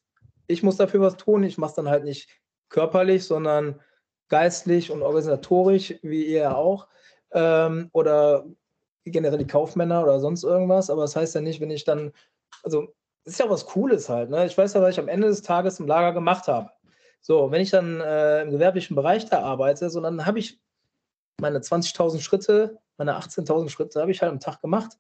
ich 0.47 0.63
muss 0.63 0.77
dafür 0.77 1.01
was 1.01 1.17
tun, 1.17 1.45
ich 1.45 1.59
mache 1.59 1.71
es 1.71 1.77
dann 1.77 1.89
halt 1.89 2.05
nicht 2.05 2.29
körperlich, 2.69 3.25
sondern 3.25 3.81
geistlich 4.29 4.91
und 4.91 5.03
organisatorisch, 5.03 5.95
wie 6.03 6.27
ihr 6.27 6.57
auch. 6.57 6.89
Ähm, 7.33 7.91
oder 7.93 8.47
generell 9.05 9.39
die 9.39 9.47
Kaufmänner 9.47 10.03
oder 10.03 10.21
sonst 10.21 10.45
irgendwas. 10.45 10.91
Aber 10.91 11.03
das 11.03 11.17
heißt 11.17 11.35
ja 11.35 11.41
nicht, 11.41 11.61
wenn 11.61 11.71
ich 11.71 11.85
dann, 11.85 12.13
also 12.63 12.89
ist 13.25 13.39
ja 13.39 13.49
was 13.49 13.67
Cooles 13.67 14.09
halt. 14.09 14.31
Ne? 14.31 14.47
Ich 14.47 14.57
weiß 14.57 14.75
ja, 14.75 14.83
was 14.83 14.91
ich 14.91 15.01
am 15.01 15.09
Ende 15.09 15.29
des 15.29 15.43
Tages 15.43 15.81
im 15.81 15.87
Lager 15.87 16.13
gemacht 16.13 16.49
habe. 16.49 16.71
So, 17.21 17.51
wenn 17.51 17.61
ich 17.61 17.71
dann 17.71 18.01
äh, 18.01 18.43
im 18.43 18.51
gewerblichen 18.51 18.97
Bereich 18.97 19.27
da 19.27 19.43
arbeite, 19.43 19.91
so 19.91 20.01
dann 20.01 20.25
habe 20.25 20.39
ich 20.39 20.59
meine 21.41 21.59
20.000 21.59 22.21
Schritte, 22.21 22.79
meine 22.97 23.19
18.000 23.19 23.69
Schritte 23.69 24.01
habe 24.01 24.11
ich 24.11 24.23
halt 24.23 24.33
am 24.33 24.41
Tag 24.41 24.61
gemacht. 24.61 24.99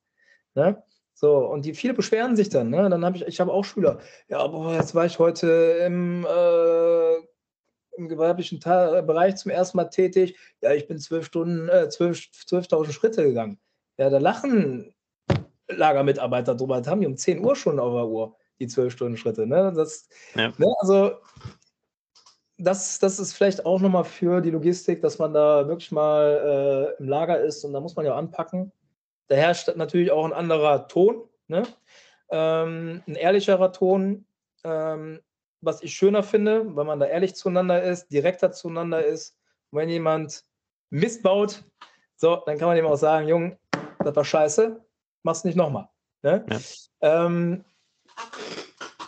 Ne? 0.55 0.83
So, 1.15 1.37
und 1.39 1.65
die 1.65 1.75
viele 1.75 1.95
beschweren 1.95 2.35
sich 2.35 2.49
dann, 2.49 2.71
ne? 2.71 2.89
Dann 2.89 3.05
habe 3.05 3.17
ich, 3.17 3.27
ich 3.27 3.41
habe 3.41 3.53
auch 3.53 3.65
Schüler, 3.65 3.99
ja, 4.29 4.39
aber 4.39 4.75
jetzt 4.75 4.95
war 4.95 5.05
ich 5.05 5.19
heute 5.19 5.47
im 5.85 6.25
äh, 6.25 7.17
im 7.97 8.09
gewerblichen 8.09 8.61
Ta 8.61 9.03
Bereich 9.03 9.37
zum 9.37 9.51
ersten 9.51 9.77
Mal 9.77 9.85
tätig. 9.87 10.37
Ja, 10.61 10.73
ich 10.73 10.89
bin 10.89 10.99
zwölf 10.99 11.27
Stunden, 11.27 11.69
äh, 11.69 11.89
12.000 11.91 12.69
12 12.69 12.93
Schritte 12.93 13.25
gegangen. 13.25 13.59
Ja, 13.99 14.11
da 14.11 14.19
lachen 14.19 14.95
Lagermitarbeiter 15.69 16.55
drüber. 16.55 16.79
Das 16.79 16.89
haben 16.89 17.01
die 17.01 17.07
um 17.07 17.17
10 17.17 17.45
Uhr 17.45 17.55
schon 17.55 17.79
auf 17.79 17.93
der 17.93 18.09
Uhr, 18.09 18.37
die 18.59 18.67
zwölf 18.67 18.93
Stunden 18.93 19.17
Schritte. 19.17 19.47
Ne? 19.47 19.73
Das, 19.75 20.09
ja. 20.35 20.53
ne? 20.57 20.75
Also, 20.81 21.13
das, 22.59 22.99
das 22.99 23.19
ist 23.19 23.33
vielleicht 23.35 23.65
auch 23.65 23.81
nochmal 23.81 24.05
für 24.05 24.41
die 24.41 24.51
Logistik, 24.51 25.01
dass 25.01 25.19
man 25.19 25.33
da 25.33 25.67
wirklich 25.69 25.93
mal 25.93 26.95
äh, 26.99 27.03
im 27.03 27.09
Lager 27.09 27.41
ist 27.41 27.65
und 27.65 27.73
da 27.73 27.81
muss 27.81 27.97
man 27.97 28.05
ja 28.05 28.15
anpacken. 28.15 28.73
Da 29.31 29.37
herrscht 29.37 29.74
natürlich 29.76 30.11
auch 30.11 30.24
ein 30.24 30.33
anderer 30.33 30.89
Ton, 30.89 31.22
ne? 31.49 31.62
ähm, 32.31 33.03
ein 33.07 33.14
ehrlicherer 33.14 33.72
Ton. 33.72 34.26
Ähm, 34.64 35.20
was 35.61 35.83
ich 35.83 35.95
schöner 35.95 36.22
finde, 36.22 36.74
weil 36.74 36.85
man 36.85 37.01
da 37.01 37.07
ehrlich 37.07 37.35
zueinander 37.35 37.83
ist, 37.83 38.09
direkter 38.09 38.53
zueinander 38.53 39.05
ist. 39.05 39.37
Und 39.70 39.78
wenn 39.78 39.89
jemand 39.89 40.45
Mist 40.91 41.22
baut, 41.22 41.62
so, 42.16 42.37
dann 42.47 42.59
kann 42.59 42.68
man 42.68 42.76
ihm 42.76 42.87
auch 42.87 42.97
sagen, 42.97 43.28
Junge, 43.28 43.59
das 43.99 44.16
war 44.16 44.24
scheiße, 44.24 44.83
mach's 45.22 45.45
nicht 45.45 45.57
nochmal. 45.57 45.89
Ne? 46.22 46.45
Ja. 46.51 47.22
Ähm, 47.24 47.64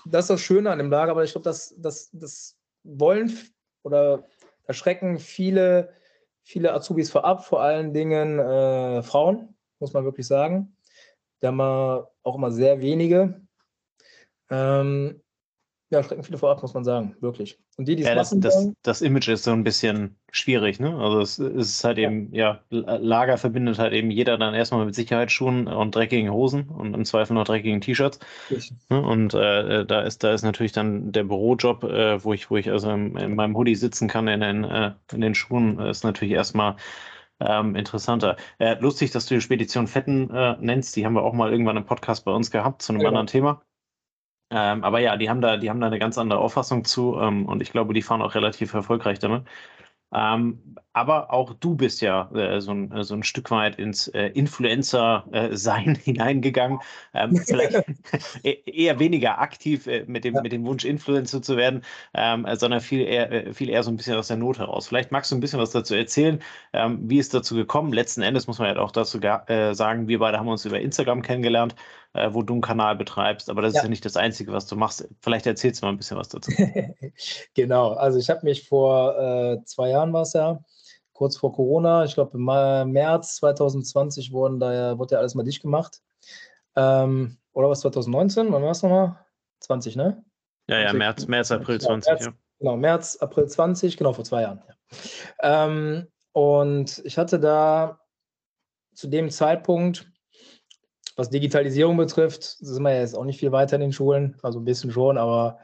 das 0.05 0.25
ist 0.25 0.31
das 0.31 0.41
Schöne 0.41 0.71
an 0.71 0.79
dem 0.79 0.91
Lager, 0.91 1.13
aber 1.13 1.25
ich 1.25 1.33
glaube, 1.33 1.45
das, 1.45 1.75
das, 1.79 2.11
das 2.13 2.57
wollen 2.85 3.39
oder 3.83 4.25
da 4.67 4.73
schrecken 4.73 5.19
viele, 5.19 5.93
viele 6.43 6.73
Azubis 6.73 7.11
vorab, 7.11 7.45
vor 7.45 7.61
allen 7.63 7.93
Dingen 7.93 8.39
äh, 8.39 9.03
Frauen, 9.03 9.52
muss 9.83 9.93
man 9.93 10.05
wirklich 10.05 10.27
sagen. 10.27 10.75
Da 11.41 11.49
haben 11.49 11.59
wir 11.59 12.11
auch 12.23 12.37
immer 12.37 12.51
sehr 12.51 12.81
wenige. 12.81 13.43
Ähm, 14.49 15.21
ja, 15.91 16.03
schrecken 16.03 16.23
viele 16.23 16.39
vorab, 16.39 16.63
muss 16.63 16.73
man 16.73 16.85
sagen, 16.85 17.17
wirklich. 17.21 17.59
Und 17.77 17.87
die, 17.87 17.97
die 17.97 18.05
ja, 18.05 18.15
das, 18.15 18.35
das, 18.39 18.71
das, 18.83 19.03
Image 19.03 19.29
ist 19.29 19.45
so 19.45 19.51
ein 19.51 19.63
bisschen 19.63 20.17
schwierig, 20.31 20.81
ne? 20.81 20.97
Also 20.97 21.21
es, 21.21 21.39
es 21.39 21.69
ist 21.69 21.85
halt 21.85 21.99
ja. 21.99 22.09
eben, 22.09 22.33
ja, 22.33 22.63
Lager 22.71 23.37
verbindet 23.37 23.79
halt 23.79 23.93
eben 23.93 24.11
jeder 24.11 24.39
dann 24.39 24.55
erstmal 24.55 24.87
mit 24.87 24.95
Sicherheitsschuhen 24.95 25.67
und 25.67 25.95
dreckigen 25.95 26.33
Hosen 26.33 26.71
und 26.71 26.95
im 26.95 27.05
Zweifel 27.05 27.35
noch 27.35 27.45
dreckigen 27.45 27.83
T-Shirts. 27.83 28.21
Ne? 28.89 29.03
Und 29.03 29.35
äh, 29.35 29.85
da 29.85 30.01
ist, 30.01 30.25
da 30.25 30.33
ist 30.33 30.45
natürlich 30.45 30.73
dann 30.73 31.13
der 31.13 31.25
Bürojob, 31.25 31.85
äh, 31.85 32.25
wo 32.25 32.33
ich, 32.33 32.51
wo 32.51 32.57
ich 32.57 32.71
also 32.71 32.91
in, 32.91 33.15
in, 33.17 33.35
meinem 33.35 33.55
Hoodie 33.55 33.75
sitzen 33.75 34.09
kann, 34.09 34.29
in 34.29 34.41
den, 34.41 34.65
äh, 34.65 34.93
in 35.13 35.21
den 35.21 35.35
Schuhen, 35.35 35.79
ist 35.79 36.05
natürlich 36.05 36.33
erstmal 36.33 36.77
ähm, 37.49 37.77
interessanter. 37.77 38.37
Äh, 38.59 38.79
lustig, 38.81 39.11
dass 39.11 39.27
du 39.27 39.35
die 39.35 39.41
Spedition 39.41 39.87
Fetten 39.87 40.31
äh, 40.31 40.57
nennst. 40.61 40.97
Die 40.97 41.05
haben 41.05 41.15
wir 41.15 41.23
auch 41.23 41.33
mal 41.33 41.51
irgendwann 41.51 41.77
im 41.77 41.85
Podcast 41.85 42.25
bei 42.25 42.33
uns 42.33 42.51
gehabt 42.51 42.83
zu 42.83 42.93
einem 42.93 43.03
ja. 43.03 43.09
anderen 43.09 43.27
Thema. 43.27 43.63
Ähm, 44.51 44.85
aber 44.85 45.01
ja, 45.01 45.17
die 45.17 45.31
haben 45.31 45.41
da, 45.41 45.57
die 45.57 45.71
haben 45.71 45.81
da 45.81 45.87
eine 45.87 45.99
ganz 45.99 46.19
andere 46.19 46.41
Auffassung 46.41 46.85
zu 46.85 47.19
ähm, 47.19 47.47
und 47.47 47.63
ich 47.63 47.73
glaube, 47.73 47.95
die 47.95 48.03
fahren 48.03 48.21
auch 48.21 48.35
relativ 48.35 48.75
erfolgreich 48.75 49.19
damit. 49.19 49.45
Ähm, 50.15 50.59
aber 50.93 51.33
auch 51.33 51.55
du 51.55 51.75
bist 51.75 52.03
ja 52.03 52.31
äh, 52.35 52.61
so, 52.61 52.73
ein, 52.73 52.93
äh, 52.93 53.03
so 53.03 53.15
ein 53.15 53.23
Stück 53.23 53.51
weit 53.51 53.77
ins 53.77 54.09
äh, 54.09 54.27
Influencer-Sein 54.27 55.95
hineingegangen. 56.05 56.81
Ähm, 57.15 57.37
vielleicht 57.47 57.83
e-, 58.43 58.59
eher 58.67 58.99
weniger 58.99 59.39
aktiv 59.41 59.87
äh, 59.87 60.05
mit, 60.07 60.25
dem, 60.25 60.35
ja. 60.35 60.43
mit 60.43 60.53
dem 60.53 60.65
Wunsch, 60.67 60.85
Influencer 60.85 61.41
zu 61.41 61.57
werden, 61.57 61.83
ähm, 62.15 62.47
sondern 62.55 62.81
viel 62.81 63.01
eher, 63.01 63.33
äh, 63.33 63.53
viel 63.55 63.71
eher 63.71 63.83
so 63.83 63.91
ein 63.91 63.97
bisschen 63.97 64.17
aus 64.17 64.29
der 64.29 64.37
Not 64.37 64.59
heraus. 64.59 64.87
Vielleicht 64.89 65.13
magst 65.13 65.31
du 65.33 65.37
ein 65.37 65.41
bisschen 65.41 65.61
was 65.61 65.71
dazu 65.71 65.95
erzählen, 65.95 66.41
ähm, 66.75 66.99
wie 67.09 67.19
ist 67.19 67.33
dazu 67.33 67.55
gekommen. 67.55 67.93
Letzten 67.93 68.23
Endes 68.23 68.47
muss 68.47 68.59
man 68.59 68.75
ja 68.75 68.83
auch 68.83 68.93
dazu 68.93 69.19
äh, 69.21 69.75
sagen, 69.75 70.09
wir 70.09 70.19
beide 70.19 70.39
haben 70.39 70.49
uns 70.49 70.65
über 70.67 70.81
Instagram 70.81 71.23
kennengelernt, 71.23 71.75
wo 72.15 72.43
du 72.43 72.53
einen 72.53 72.63
Kanal 72.63 72.97
betreibst, 72.97 73.49
aber 73.49 73.63
das 73.63 73.73
ja. 73.73 73.81
ist 73.81 73.85
ja 73.85 73.89
nicht 73.89 74.05
das 74.05 74.17
Einzige, 74.17 74.53
was 74.53 74.67
du 74.67 74.77
machst. 74.77 75.09
Vielleicht 75.21 75.47
erzählst 75.47 75.81
du 75.81 75.87
mal 75.87 75.93
ein 75.93 75.97
bisschen 75.97 76.19
was 76.19 76.29
dazu. 76.29 76.53
genau, 77.55 77.93
also 77.93 78.19
ich 78.19 78.29
habe 78.29 78.41
mich 78.45 78.69
vor 78.69 79.63
zwei 79.65 79.89
Jahren 79.91 80.13
war 80.13 80.23
es 80.23 80.35
ja, 80.35 80.61
kurz 81.13 81.37
vor 81.37 81.53
Corona, 81.53 82.05
ich 82.05 82.15
glaube 82.15 82.37
im 82.37 82.93
März 82.93 83.37
2020 83.37 84.33
wurden 84.33 84.61
da, 84.61 84.99
wurde 84.99 85.15
ja 85.15 85.19
alles 85.21 85.35
mal 85.35 85.43
dicht 85.43 85.63
gemacht. 85.63 86.03
Ähm, 86.77 87.39
oder 87.53 87.69
was 87.69 87.81
2019? 87.81 88.53
Wann 88.53 88.63
war 88.63 88.71
es 88.71 88.83
nochmal? 88.83 89.19
20, 89.61 89.97
ne? 89.97 90.25
Ja, 90.69 90.79
ja, 90.79 90.93
März, 90.93 91.27
März 91.27 91.51
April 91.51 91.79
genau, 91.79 91.91
20, 91.91 92.11
März, 92.11 92.25
ja. 92.27 92.33
Genau, 92.59 92.77
März, 92.77 93.17
April 93.17 93.47
20, 93.47 93.97
genau, 93.97 94.13
vor 94.13 94.25
zwei 94.25 94.43
Jahren. 94.43 94.63
Ja. 95.43 95.67
Ähm, 95.67 96.09
und 96.33 97.03
ich 97.05 97.19
hatte 97.19 97.39
da 97.39 98.01
zu 98.95 99.09
dem 99.09 99.31
Zeitpunkt, 99.31 100.11
was 101.17 101.31
Digitalisierung 101.31 101.97
betrifft, 101.97 102.43
sind 102.43 102.83
wir 102.83 102.99
jetzt 102.99 103.17
auch 103.17 103.25
nicht 103.25 103.39
viel 103.39 103.53
weiter 103.53 103.77
in 103.77 103.83
den 103.83 103.93
Schulen, 103.93 104.37
also 104.43 104.61
ein 104.61 104.65
bisschen 104.65 104.91
schon, 104.91 105.19
aber 105.19 105.59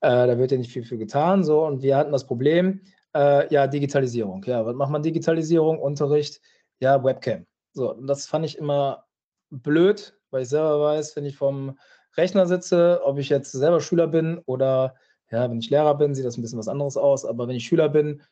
äh, 0.00 0.26
da 0.26 0.38
wird 0.38 0.52
ja 0.52 0.58
nicht 0.58 0.72
viel 0.72 0.84
für 0.84 0.98
getan. 0.98 1.44
So, 1.44 1.64
und 1.64 1.82
wir 1.82 1.96
hatten 1.96 2.12
das 2.12 2.26
Problem, 2.26 2.80
äh, 3.14 3.52
ja, 3.52 3.66
Digitalisierung. 3.66 4.42
Ja, 4.44 4.64
was 4.64 4.74
macht 4.74 4.90
man 4.90 5.02
Digitalisierung? 5.02 5.78
Unterricht, 5.78 6.40
ja, 6.80 7.02
Webcam. 7.02 7.46
So, 7.72 7.94
und 7.94 8.06
das 8.06 8.26
fand 8.26 8.44
ich 8.44 8.58
immer 8.58 9.04
blöd, 9.50 10.16
weil 10.30 10.42
ich 10.42 10.48
selber 10.48 10.80
weiß, 10.80 11.16
wenn 11.16 11.26
ich 11.26 11.36
vom 11.36 11.78
Rechner 12.16 12.46
sitze, 12.46 13.00
ob 13.04 13.18
ich 13.18 13.28
jetzt 13.28 13.52
selber 13.52 13.80
Schüler 13.80 14.08
bin 14.08 14.38
oder 14.46 14.94
ja, 15.30 15.48
wenn 15.50 15.58
ich 15.58 15.70
Lehrer 15.70 15.96
bin, 15.96 16.14
sieht 16.14 16.24
das 16.24 16.36
ein 16.36 16.42
bisschen 16.42 16.58
was 16.58 16.68
anderes 16.68 16.96
aus. 16.96 17.24
Aber 17.24 17.48
wenn 17.48 17.56
ich 17.56 17.66
Schüler 17.66 17.88
bin, 17.88 18.22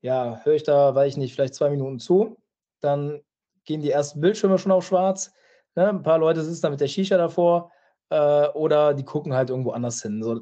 ja, 0.00 0.40
höre 0.44 0.54
ich 0.54 0.64
da, 0.64 0.94
weiß 0.94 1.12
ich 1.12 1.16
nicht, 1.16 1.34
vielleicht 1.34 1.54
zwei 1.54 1.70
Minuten 1.70 1.98
zu, 1.98 2.36
dann 2.80 3.22
gehen 3.64 3.80
die 3.80 3.90
ersten 3.90 4.20
Bildschirme 4.20 4.58
schon 4.58 4.72
auf 4.72 4.86
schwarz. 4.86 5.32
Ne? 5.74 5.88
Ein 5.88 6.02
paar 6.02 6.18
Leute 6.18 6.42
sitzen 6.42 6.62
da 6.62 6.70
mit 6.70 6.80
der 6.80 6.88
Shisha 6.88 7.16
davor 7.16 7.70
äh, 8.10 8.48
oder 8.48 8.94
die 8.94 9.04
gucken 9.04 9.34
halt 9.34 9.50
irgendwo 9.50 9.70
anders 9.70 10.02
hin. 10.02 10.22
So, 10.22 10.40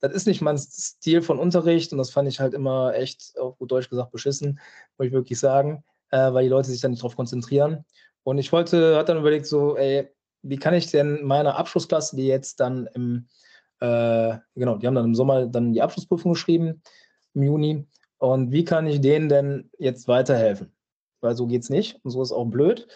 das 0.00 0.12
ist 0.12 0.26
nicht 0.26 0.42
mein 0.42 0.58
Stil 0.58 1.22
von 1.22 1.38
Unterricht 1.38 1.92
und 1.92 1.98
das 1.98 2.10
fand 2.10 2.28
ich 2.28 2.40
halt 2.40 2.54
immer 2.54 2.94
echt, 2.94 3.38
auf 3.38 3.56
gut 3.58 3.70
Deutsch 3.70 3.88
gesagt, 3.88 4.12
beschissen, 4.12 4.60
muss 4.98 5.06
ich 5.06 5.12
wirklich 5.12 5.38
sagen, 5.38 5.84
äh, 6.10 6.32
weil 6.32 6.44
die 6.44 6.50
Leute 6.50 6.70
sich 6.70 6.80
dann 6.80 6.90
nicht 6.90 7.02
darauf 7.02 7.16
konzentrieren. 7.16 7.84
Und 8.22 8.38
ich 8.38 8.52
wollte, 8.52 8.96
hat 8.96 9.08
dann 9.08 9.18
überlegt, 9.18 9.46
so, 9.46 9.76
ey, 9.76 10.08
wie 10.42 10.58
kann 10.58 10.74
ich 10.74 10.90
denn 10.90 11.24
meine 11.24 11.56
Abschlussklasse, 11.56 12.16
die 12.16 12.26
jetzt 12.26 12.60
dann 12.60 12.86
im, 12.94 13.28
äh, 13.80 14.36
genau, 14.54 14.76
die 14.76 14.86
haben 14.86 14.94
dann 14.94 15.06
im 15.06 15.14
Sommer 15.14 15.46
dann 15.46 15.72
die 15.72 15.82
Abschlussprüfung 15.82 16.32
geschrieben, 16.32 16.82
im 17.34 17.42
Juni, 17.42 17.86
und 18.18 18.52
wie 18.52 18.64
kann 18.64 18.86
ich 18.86 19.00
denen 19.00 19.28
denn 19.28 19.70
jetzt 19.78 20.08
weiterhelfen? 20.08 20.72
Weil 21.20 21.36
so 21.36 21.46
geht 21.46 21.62
es 21.62 21.70
nicht 21.70 22.02
und 22.04 22.10
so 22.10 22.22
ist 22.22 22.32
auch 22.32 22.46
blöd. 22.46 22.86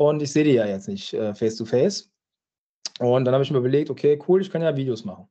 Und 0.00 0.22
ich 0.22 0.32
sehe 0.32 0.44
die 0.44 0.54
ja 0.54 0.64
jetzt 0.64 0.88
nicht 0.88 1.12
äh, 1.12 1.34
face 1.34 1.56
to 1.56 1.66
face. 1.66 2.10
Und 3.00 3.26
dann 3.26 3.34
habe 3.34 3.44
ich 3.44 3.50
mir 3.50 3.58
überlegt, 3.58 3.90
okay, 3.90 4.18
cool, 4.26 4.40
ich 4.40 4.50
kann 4.50 4.62
ja 4.62 4.74
Videos 4.74 5.04
machen. 5.04 5.28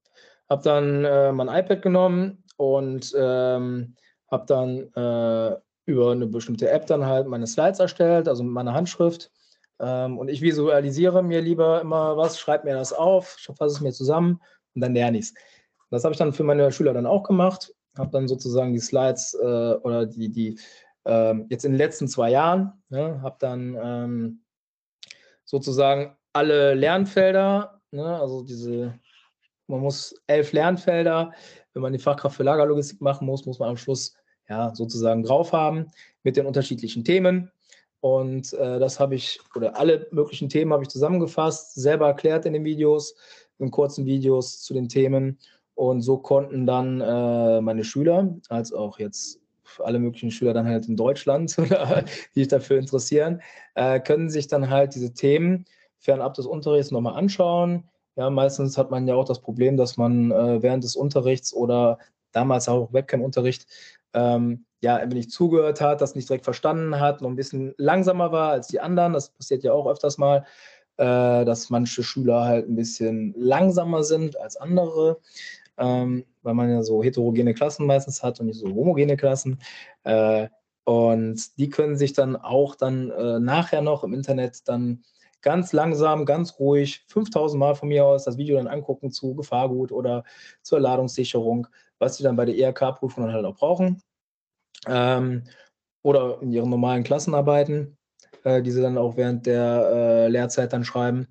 Habe 0.48 0.62
dann 0.64 1.06
äh, 1.06 1.32
mein 1.32 1.48
iPad 1.48 1.82
genommen 1.82 2.44
und 2.58 3.12
ähm, 3.18 3.96
habe 4.30 4.46
dann 4.46 4.94
äh, 4.94 5.58
über 5.88 6.12
eine 6.12 6.28
bestimmte 6.28 6.70
App 6.70 6.86
dann 6.86 7.04
halt 7.04 7.26
meine 7.26 7.48
Slides 7.48 7.80
erstellt, 7.80 8.28
also 8.28 8.44
mit 8.44 8.54
meiner 8.54 8.76
Handschrift. 8.76 9.32
Ähm, 9.80 10.20
und 10.20 10.28
ich 10.28 10.40
visualisiere 10.44 11.24
mir 11.24 11.42
lieber 11.42 11.82
immer 11.82 12.16
was, 12.16 12.40
schreibe 12.40 12.68
mir 12.68 12.76
das 12.76 12.94
auf, 12.94 13.38
fasse 13.58 13.78
es 13.78 13.82
mir 13.82 13.92
zusammen 13.92 14.40
und 14.76 14.82
dann 14.82 14.94
lerne 14.94 15.18
ich 15.18 15.26
es. 15.26 15.34
Das 15.90 16.04
habe 16.04 16.14
ich 16.14 16.20
dann 16.20 16.32
für 16.32 16.44
meine 16.44 16.72
Schüler 16.72 16.94
dann 16.94 17.08
auch 17.08 17.24
gemacht, 17.24 17.74
habe 17.98 18.12
dann 18.12 18.28
sozusagen 18.28 18.74
die 18.74 18.80
Slides 18.80 19.34
äh, 19.34 19.46
oder 19.82 20.06
die, 20.06 20.30
die 20.30 20.60
ähm, 21.06 21.48
jetzt 21.50 21.66
in 21.66 21.72
den 21.72 21.80
letzten 21.80 22.08
zwei 22.08 22.30
Jahren. 22.30 22.74
Ne, 22.90 23.20
habe 23.24 23.38
dann 23.40 23.76
ähm, 23.82 24.42
sozusagen 25.50 26.16
alle 26.32 26.76
Lernfelder, 26.76 27.82
ne, 27.90 28.20
also 28.20 28.44
diese, 28.44 28.94
man 29.66 29.80
muss 29.80 30.14
elf 30.28 30.54
Lernfelder, 30.54 31.34
wenn 31.74 31.82
man 31.82 31.92
die 31.92 32.00
Fachkraft 32.00 32.38
für 32.38 32.44
Lagerlogistik 32.44 33.02
machen 33.02 33.26
muss, 33.26 33.48
muss 33.48 33.58
man 33.58 33.70
am 33.70 33.78
Schluss 33.78 34.14
ja 34.48 34.74
sozusagen 34.76 35.24
drauf 35.24 35.52
haben 35.52 35.88
mit 36.22 36.38
den 36.38 36.46
unterschiedlichen 36.46 37.04
Themen. 37.04 37.52
Und 38.00 38.54
äh, 38.54 38.78
das 38.78 39.00
habe 39.00 39.16
ich, 39.16 39.40
oder 39.56 39.76
alle 39.76 40.08
möglichen 40.12 40.50
Themen 40.50 40.72
habe 40.72 40.84
ich 40.84 40.90
zusammengefasst, 40.90 41.74
selber 41.74 42.08
erklärt 42.08 42.46
in 42.46 42.54
den 42.54 42.64
Videos, 42.64 43.16
in 43.58 43.72
kurzen 43.72 44.06
Videos 44.06 44.62
zu 44.62 44.76
den 44.76 44.88
Themen. 44.88 45.40
Und 45.74 46.02
so 46.02 46.20
konnten 46.20 46.68
dann 46.68 47.02
äh, 47.02 47.60
meine 47.60 47.84
Schüler, 47.84 48.36
als 48.50 48.72
auch 48.72 49.00
jetzt 49.00 49.39
alle 49.84 50.00
möglichen 50.00 50.32
Schüler 50.32 50.54
dann 50.54 50.68
halt 50.68 50.88
in 50.88 50.96
Deutschland, 50.96 51.56
die 52.36 52.40
sich 52.40 52.48
dafür 52.48 52.78
interessieren, 52.80 53.42
äh, 53.76 54.00
können 54.00 54.30
sich 54.30 54.48
dann 54.48 54.70
halt 54.70 54.96
diese 54.96 55.14
Themen 55.14 55.66
fernab 55.98 56.34
des 56.34 56.46
Unterrichts 56.46 56.92
nochmal 56.92 57.16
anschauen. 57.16 57.90
Ja, 58.16 58.30
meistens 58.30 58.78
hat 58.78 58.92
man 58.92 59.08
ja 59.08 59.16
auch 59.16 59.26
das 59.26 59.42
Problem, 59.42 59.78
dass 59.78 59.98
man 59.98 60.32
äh, 60.32 60.62
während 60.62 60.84
des 60.84 60.96
Unterrichts 60.96 61.54
oder 61.54 62.00
damals 62.32 62.68
auch 62.68 62.92
Webcam-Unterricht 62.94 63.66
ähm, 64.14 64.66
ja, 64.82 64.96
ein 64.96 65.12
wenig 65.12 65.30
zugehört 65.30 65.82
hat, 65.82 66.02
das 66.02 66.16
nicht 66.16 66.30
direkt 66.30 66.46
verstanden 66.46 67.00
hat, 67.00 67.22
noch 67.22 67.30
ein 67.30 67.36
bisschen 67.36 67.74
langsamer 67.78 68.32
war 68.32 68.52
als 68.52 68.68
die 68.68 68.80
anderen. 68.80 69.14
Das 69.14 69.30
passiert 69.30 69.64
ja 69.64 69.74
auch 69.74 69.88
öfters 69.88 70.18
mal, 70.18 70.46
äh, 70.98 71.46
dass 71.46 71.70
manche 71.70 72.04
Schüler 72.04 72.46
halt 72.46 72.70
ein 72.70 72.76
bisschen 72.76 73.34
langsamer 73.38 74.04
sind 74.04 74.40
als 74.40 74.58
andere, 74.58 75.20
ähm, 75.80 76.26
weil 76.44 76.54
man 76.54 76.70
ja 76.70 76.84
so 76.84 77.04
heterogene 77.04 77.54
Klassen 77.54 77.86
meistens 77.86 78.22
hat 78.24 78.40
und 78.40 78.48
nicht 78.48 78.60
so 78.60 78.68
homogene 78.68 79.18
Klassen. 79.18 79.60
Äh, 80.04 80.48
und 80.84 81.58
die 81.58 81.70
können 81.70 81.98
sich 81.98 82.14
dann 82.14 82.36
auch 82.36 82.76
dann 82.76 83.12
äh, 83.12 83.40
nachher 83.40 83.82
noch 83.82 84.04
im 84.04 84.14
Internet 84.14 84.68
dann 84.68 85.04
ganz 85.42 85.72
langsam, 85.74 86.26
ganz 86.26 86.60
ruhig, 86.60 87.06
5000 87.08 87.60
Mal 87.60 87.76
von 87.76 87.90
mir 87.90 88.06
aus 88.06 88.26
das 88.26 88.38
Video 88.38 88.58
dann 88.58 88.68
angucken 88.68 89.12
zu 89.12 89.36
Gefahrgut 89.36 89.92
oder 89.92 90.24
zur 90.62 90.80
Ladungssicherung, 90.80 91.68
was 91.98 92.18
sie 92.18 92.24
dann 92.24 92.36
bei 92.36 92.46
der 92.46 92.58
ERK-Prüfung 92.58 93.26
dann 93.26 93.34
halt 93.34 93.46
auch 93.46 93.56
brauchen 93.56 94.02
ähm, 94.88 95.44
oder 96.02 96.42
in 96.42 96.52
ihren 96.52 96.70
normalen 96.70 97.04
Klassenarbeiten, 97.04 97.98
äh, 98.44 98.62
die 98.62 98.72
sie 98.72 98.82
dann 98.82 98.98
auch 98.98 99.18
während 99.18 99.46
der 99.46 99.90
äh, 99.92 100.28
Lehrzeit 100.28 100.74
dann 100.74 100.86
schreiben. 100.86 101.28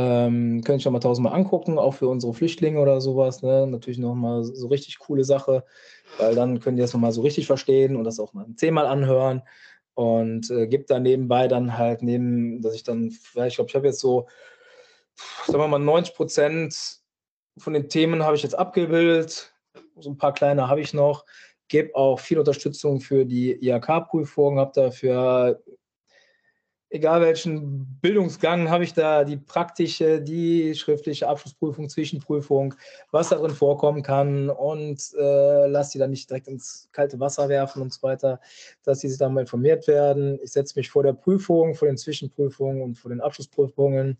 Ähm, 0.00 0.62
könnte 0.62 0.78
ich 0.78 0.84
noch 0.84 0.92
mal 0.92 1.00
tausendmal 1.00 1.34
angucken, 1.34 1.76
auch 1.76 1.94
für 1.94 2.06
unsere 2.06 2.32
Flüchtlinge 2.32 2.78
oder 2.78 3.00
sowas. 3.00 3.42
Ne? 3.42 3.66
Natürlich 3.66 3.98
nochmal 3.98 4.44
so 4.44 4.68
richtig 4.68 5.00
coole 5.00 5.24
Sache, 5.24 5.64
weil 6.18 6.36
dann 6.36 6.60
können 6.60 6.76
die 6.76 6.82
das 6.82 6.92
nochmal 6.92 7.10
so 7.10 7.22
richtig 7.22 7.48
verstehen 7.48 7.96
und 7.96 8.04
das 8.04 8.20
auch 8.20 8.32
mal 8.32 8.46
zehnmal 8.54 8.86
anhören. 8.86 9.42
Und 9.94 10.50
äh, 10.52 10.68
gibt 10.68 10.90
da 10.90 11.00
nebenbei 11.00 11.48
dann 11.48 11.76
halt 11.76 12.02
neben, 12.02 12.62
dass 12.62 12.76
ich 12.76 12.84
dann, 12.84 13.08
ich 13.08 13.32
glaube, 13.32 13.68
ich 13.68 13.74
habe 13.74 13.88
jetzt 13.88 13.98
so, 13.98 14.28
sagen 15.46 15.58
wir 15.58 15.66
mal, 15.66 15.80
90 15.80 16.14
Prozent 16.14 16.98
von 17.56 17.72
den 17.72 17.88
Themen 17.88 18.22
habe 18.22 18.36
ich 18.36 18.44
jetzt 18.44 18.56
abgebildet. 18.56 19.52
So 19.98 20.10
ein 20.10 20.16
paar 20.16 20.32
kleine 20.32 20.68
habe 20.68 20.80
ich 20.80 20.94
noch 20.94 21.24
gebe 21.68 21.94
auch 21.94 22.18
viel 22.18 22.38
Unterstützung 22.38 23.00
für 23.00 23.24
die 23.24 23.52
IHK-Prüfung, 23.52 24.58
habe 24.58 24.72
dafür, 24.74 25.62
egal 26.90 27.20
welchen 27.20 27.98
Bildungsgang, 28.00 28.70
habe 28.70 28.84
ich 28.84 28.94
da 28.94 29.24
die 29.24 29.36
praktische, 29.36 30.20
die 30.20 30.74
schriftliche 30.74 31.28
Abschlussprüfung, 31.28 31.88
Zwischenprüfung, 31.88 32.74
was 33.10 33.28
darin 33.28 33.50
vorkommen 33.50 34.02
kann 34.02 34.48
und 34.48 35.00
äh, 35.18 35.66
lasse 35.66 35.92
die 35.92 35.98
dann 35.98 36.10
nicht 36.10 36.30
direkt 36.30 36.48
ins 36.48 36.88
kalte 36.92 37.20
Wasser 37.20 37.48
werfen 37.48 37.82
und 37.82 37.92
so 37.92 38.02
weiter, 38.02 38.40
dass 38.84 39.00
die 39.00 39.08
sich 39.08 39.18
dann 39.18 39.34
mal 39.34 39.42
informiert 39.42 39.86
werden. 39.86 40.38
Ich 40.42 40.52
setze 40.52 40.78
mich 40.78 40.90
vor 40.90 41.02
der 41.02 41.12
Prüfung, 41.12 41.74
vor 41.74 41.88
den 41.88 41.98
Zwischenprüfungen 41.98 42.82
und 42.82 42.96
vor 42.96 43.10
den 43.10 43.20
Abschlussprüfungen, 43.20 44.18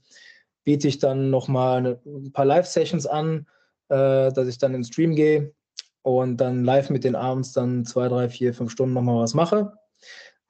biete 0.64 0.88
ich 0.88 0.98
dann 0.98 1.30
nochmal 1.30 1.98
ein 2.04 2.32
paar 2.32 2.44
Live-Sessions 2.44 3.06
an, 3.06 3.46
äh, 3.88 4.30
dass 4.32 4.46
ich 4.48 4.58
dann 4.58 4.74
in 4.74 4.82
den 4.82 4.84
Stream 4.84 5.14
gehe 5.14 5.54
und 6.02 6.36
dann 6.36 6.64
live 6.64 6.90
mit 6.90 7.04
den 7.04 7.16
abends 7.16 7.52
dann 7.52 7.86
zwei, 7.86 8.08
drei, 8.08 8.28
vier, 8.28 8.52
fünf 8.52 8.70
Stunden 8.72 8.94
nochmal 8.94 9.22
was 9.22 9.32
mache 9.32 9.72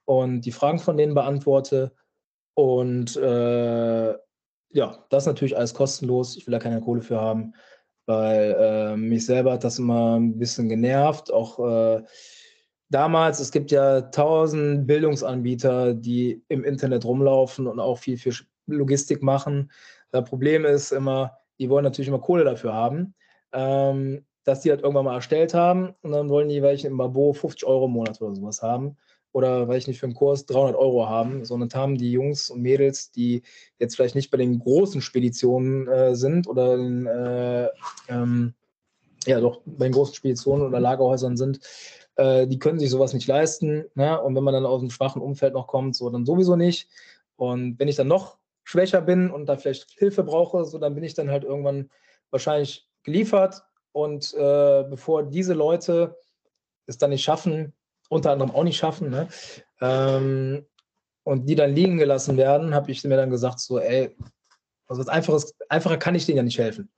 und 0.08 0.40
die 0.40 0.52
Fragen 0.52 0.78
von 0.78 0.96
denen 0.96 1.14
beantworte. 1.14 1.92
Und 2.58 3.16
äh, 3.16 4.14
ja, 4.70 5.06
das 5.10 5.26
natürlich 5.26 5.56
alles 5.56 5.74
kostenlos. 5.74 6.36
Ich 6.36 6.44
will 6.44 6.50
da 6.50 6.58
keine 6.58 6.80
Kohle 6.80 7.02
für 7.02 7.20
haben, 7.20 7.54
weil 8.06 8.56
äh, 8.58 8.96
mich 8.96 9.26
selber 9.26 9.52
hat 9.52 9.62
das 9.62 9.78
immer 9.78 10.18
ein 10.18 10.40
bisschen 10.40 10.68
genervt. 10.68 11.32
Auch 11.32 11.60
äh, 11.60 12.02
damals, 12.88 13.38
es 13.38 13.52
gibt 13.52 13.70
ja 13.70 14.00
tausend 14.00 14.88
Bildungsanbieter, 14.88 15.94
die 15.94 16.42
im 16.48 16.64
Internet 16.64 17.04
rumlaufen 17.04 17.68
und 17.68 17.78
auch 17.78 17.98
viel 17.98 18.18
für 18.18 18.32
Logistik 18.66 19.22
machen. 19.22 19.70
Das 20.10 20.28
Problem 20.28 20.64
ist 20.64 20.90
immer, 20.90 21.38
die 21.60 21.70
wollen 21.70 21.84
natürlich 21.84 22.08
immer 22.08 22.18
Kohle 22.18 22.42
dafür 22.42 22.74
haben. 22.74 23.14
Ähm, 23.52 24.26
dass 24.42 24.62
die 24.62 24.70
halt 24.70 24.80
irgendwann 24.80 25.04
mal 25.04 25.14
erstellt 25.14 25.54
haben 25.54 25.94
und 26.02 26.10
dann 26.10 26.28
wollen 26.28 26.48
die 26.48 26.62
welche 26.62 26.88
im 26.88 26.96
Babo 26.96 27.34
50 27.34 27.68
Euro 27.68 27.84
im 27.84 27.92
Monat 27.92 28.20
oder 28.20 28.34
sowas 28.34 28.62
haben 28.62 28.96
oder 29.38 29.68
weil 29.68 29.78
ich 29.78 29.86
nicht 29.86 30.00
für 30.00 30.06
einen 30.06 30.16
Kurs 30.16 30.46
300 30.46 30.74
Euro 30.74 31.08
haben, 31.08 31.44
sondern 31.44 31.70
haben 31.72 31.96
die 31.96 32.10
Jungs 32.10 32.50
und 32.50 32.60
Mädels, 32.60 33.12
die 33.12 33.42
jetzt 33.78 33.94
vielleicht 33.94 34.16
nicht 34.16 34.32
bei 34.32 34.36
den 34.36 34.58
großen 34.58 35.00
Speditionen 35.00 35.86
äh, 35.86 36.16
sind 36.16 36.48
oder 36.48 36.74
in, 36.74 37.06
äh, 37.06 37.68
ähm, 38.08 38.54
ja 39.26 39.40
doch 39.40 39.60
bei 39.64 39.86
den 39.86 39.92
großen 39.92 40.16
Speditionen 40.16 40.66
oder 40.66 40.80
Lagerhäusern 40.80 41.36
sind, 41.36 41.60
äh, 42.16 42.48
die 42.48 42.58
können 42.58 42.80
sich 42.80 42.90
sowas 42.90 43.14
nicht 43.14 43.28
leisten. 43.28 43.84
Ne? 43.94 44.20
Und 44.20 44.34
wenn 44.34 44.42
man 44.42 44.54
dann 44.54 44.66
aus 44.66 44.80
einem 44.80 44.90
schwachen 44.90 45.22
Umfeld 45.22 45.54
noch 45.54 45.68
kommt, 45.68 45.94
so 45.94 46.10
dann 46.10 46.26
sowieso 46.26 46.56
nicht. 46.56 46.88
Und 47.36 47.78
wenn 47.78 47.86
ich 47.86 47.94
dann 47.94 48.08
noch 48.08 48.38
schwächer 48.64 49.02
bin 49.02 49.30
und 49.30 49.46
da 49.46 49.56
vielleicht 49.56 49.92
Hilfe 49.92 50.24
brauche, 50.24 50.64
so 50.64 50.78
dann 50.78 50.96
bin 50.96 51.04
ich 51.04 51.14
dann 51.14 51.30
halt 51.30 51.44
irgendwann 51.44 51.90
wahrscheinlich 52.32 52.88
geliefert 53.04 53.62
und 53.92 54.34
äh, 54.34 54.82
bevor 54.90 55.22
diese 55.22 55.54
Leute 55.54 56.16
es 56.86 56.98
dann 56.98 57.10
nicht 57.10 57.22
schaffen, 57.22 57.72
unter 58.08 58.32
anderem 58.32 58.50
auch 58.50 58.64
nicht 58.64 58.76
schaffen, 58.76 59.10
ne, 59.10 59.28
ähm, 59.80 60.66
und 61.24 61.46
die 61.46 61.54
dann 61.54 61.74
liegen 61.74 61.98
gelassen 61.98 62.36
werden, 62.36 62.74
habe 62.74 62.90
ich 62.90 63.04
mir 63.04 63.16
dann 63.16 63.30
gesagt, 63.30 63.60
so, 63.60 63.78
ey, 63.78 64.16
also 64.86 65.00
was 65.00 65.08
Einfaches, 65.08 65.54
einfacher 65.68 65.98
kann 65.98 66.14
ich 66.14 66.24
denen 66.24 66.38
ja 66.38 66.42
nicht 66.42 66.58
helfen. 66.58 66.90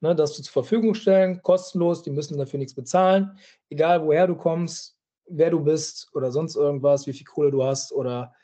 Ne, 0.00 0.14
das 0.14 0.34
zur 0.34 0.44
Verfügung 0.44 0.94
stellen, 0.94 1.40
kostenlos, 1.42 2.02
die 2.02 2.10
müssen 2.10 2.36
dafür 2.36 2.58
nichts 2.58 2.74
bezahlen, 2.74 3.38
egal 3.70 4.04
woher 4.04 4.26
du 4.26 4.34
kommst, 4.34 4.96
wer 5.26 5.50
du 5.50 5.60
bist 5.60 6.08
oder 6.14 6.30
sonst 6.30 6.56
irgendwas, 6.56 7.06
wie 7.06 7.12
viel 7.12 7.26
Kohle 7.26 7.50
du 7.50 7.64
hast 7.64 7.92
oder 7.92 8.34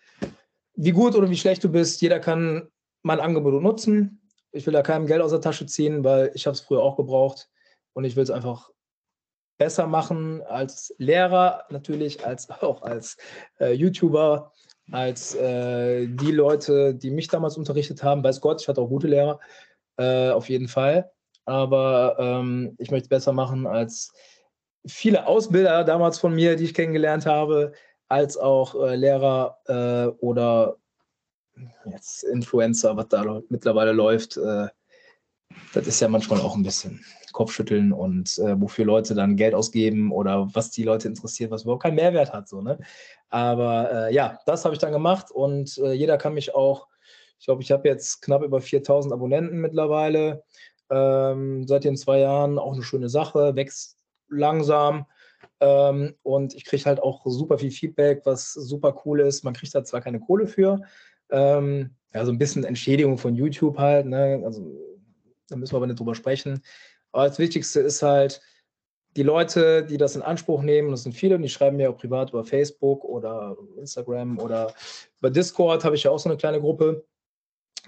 wie 0.75 0.93
gut 0.93 1.15
oder 1.15 1.29
wie 1.29 1.37
schlecht 1.37 1.63
du 1.65 1.69
bist, 1.69 2.01
jeder 2.01 2.21
kann 2.21 2.69
mein 3.03 3.21
Angebot 3.21 3.63
nutzen. 3.63 4.23
Ich 4.53 4.67
will 4.67 4.73
da 4.73 4.83
keinem 4.83 5.07
Geld 5.07 5.23
aus 5.23 5.31
der 5.31 5.41
Tasche 5.41 5.67
ziehen, 5.67 6.05
weil 6.05 6.31
ich 6.35 6.47
habe 6.47 6.55
es 6.55 6.61
früher 6.61 6.83
auch 6.83 6.97
gebraucht. 6.97 7.49
Und 7.95 8.05
ich 8.05 8.17
will 8.17 8.23
es 8.23 8.31
einfach 8.31 8.71
besser 9.63 9.87
machen 9.87 10.43
als 10.43 10.93
Lehrer 10.99 11.65
natürlich, 11.71 12.27
als 12.27 12.51
auch 12.63 12.83
als 12.83 13.17
äh, 13.61 13.73
YouTuber, 13.73 14.53
als 14.91 15.37
äh, 15.37 16.09
die 16.09 16.33
Leute, 16.33 16.97
die 16.97 17.13
mich 17.13 17.29
damals 17.29 17.57
unterrichtet 17.57 18.03
haben. 18.03 18.25
Weiß 18.25 18.41
Gott, 18.41 18.61
ich 18.61 18.67
hatte 18.67 18.81
auch 18.81 18.89
gute 18.89 19.07
Lehrer, 19.07 19.39
äh, 19.99 20.31
auf 20.31 20.49
jeden 20.49 20.67
Fall. 20.67 21.13
Aber 21.45 22.17
ähm, 22.19 22.75
ich 22.79 22.91
möchte 22.91 23.05
es 23.05 23.09
besser 23.09 23.33
machen 23.33 23.69
als 23.69 24.13
viele 24.85 25.29
Ausbilder 25.29 25.85
damals 25.85 26.19
von 26.19 26.35
mir, 26.35 26.57
die 26.57 26.65
ich 26.65 26.75
kennengelernt 26.75 27.25
habe, 27.25 27.71
als 28.09 28.37
auch 28.37 28.75
äh, 28.75 28.97
Lehrer 28.97 29.59
äh, 29.67 30.07
oder 30.19 30.77
jetzt 31.85 32.25
Influencer, 32.25 32.97
was 32.97 33.07
da 33.09 33.41
mittlerweile 33.49 33.93
läuft. 33.93 34.39
Äh, 34.39 34.67
das 35.73 35.87
ist 35.87 36.01
ja 36.01 36.09
manchmal 36.09 36.41
auch 36.41 36.57
ein 36.57 36.65
bisschen 36.65 37.05
Kopfschütteln 37.33 37.93
und 37.93 38.39
äh, 38.39 38.61
wofür 38.61 38.85
Leute 38.85 39.15
dann 39.15 39.37
Geld 39.37 39.55
ausgeben 39.55 40.13
oder 40.13 40.49
was 40.55 40.71
die 40.71 40.85
Leute 40.85 41.09
interessiert, 41.09 41.51
was 41.51 41.63
überhaupt 41.63 41.83
keinen 41.83 41.97
Mehrwert 41.97 42.33
hat. 42.33 42.49
So, 42.49 42.61
ne? 42.61 42.79
Aber 43.31 43.91
äh, 43.93 44.15
ja, 44.15 44.39
das 44.47 44.65
habe 44.65 44.75
ich 44.75 44.81
dann 44.81 44.93
gemacht 44.93 45.31
und 45.31 45.79
äh, 45.79 45.93
jeder 45.93 46.19
kann 46.19 46.35
mich 46.35 46.55
auch, 46.55 46.89
ich 47.39 47.47
glaube, 47.47 47.63
ich 47.63 47.73
habe 47.73 47.89
jetzt 47.89 48.23
knapp 48.23 48.43
über 48.43 48.61
4000 48.61 49.13
Abonnenten 49.13 49.61
mittlerweile. 49.61 50.45
Ähm, 50.91 51.67
seit 51.67 51.85
den 51.85 51.97
zwei 51.97 52.19
Jahren 52.21 52.59
auch 52.59 52.75
eine 52.75 52.83
schöne 52.83 53.09
Sache, 53.09 53.57
wächst 53.57 53.97
langsam. 54.29 55.07
Ähm, 55.61 56.15
und 56.23 56.55
ich 56.55 56.65
kriege 56.65 56.85
halt 56.85 57.01
auch 57.01 57.23
super 57.25 57.59
viel 57.59 57.71
Feedback, 57.71 58.23
was 58.25 58.53
super 58.53 59.01
cool 59.05 59.21
ist. 59.21 59.45
Man 59.45 59.55
kriegt 59.55 59.75
da 59.75 59.85
zwar 59.85 60.01
keine 60.01 60.21
Kohle 60.21 60.47
für, 60.47 60.83
ähm, 61.31 61.91
ja, 62.15 62.25
so 62.25 62.31
ein 62.31 62.39
bisschen 62.39 62.65
Entschädigung 62.65 63.17
von 63.17 63.35
YouTube 63.35 63.79
halt, 63.79 64.07
ne? 64.07 64.43
Also 64.45 64.71
da 65.49 65.57
müssen 65.57 65.73
wir 65.73 65.79
aber 65.79 65.87
nicht 65.87 65.99
drüber 65.99 66.15
sprechen. 66.15 66.63
Aber 67.13 67.29
das 67.29 67.39
Wichtigste 67.39 67.81
ist 67.81 68.03
halt, 68.03 68.41
die 69.17 69.23
Leute, 69.23 69.85
die 69.85 69.99
das 69.99 70.17
in 70.17 70.23
Anspruch 70.23 70.63
nehmen, 70.63 70.91
das 70.91 71.03
sind 71.03 71.13
viele, 71.13 71.37
und 71.37 71.43
die 71.43 71.51
schreiben 71.51 71.77
mir 71.77 71.91
auch 71.91 71.99
privat 71.99 72.31
über 72.31 72.45
Facebook 72.45 73.05
oder 73.05 73.57
Instagram 73.77 74.39
oder 74.39 74.75
über 75.19 75.31
Discord 75.31 75.85
habe 75.85 75.97
ich 75.97 76.05
ja 76.05 76.11
auch 76.11 76.19
so 76.19 76.31
eine 76.31 76.39
kleine 76.39 76.61
Gruppe 76.61 77.05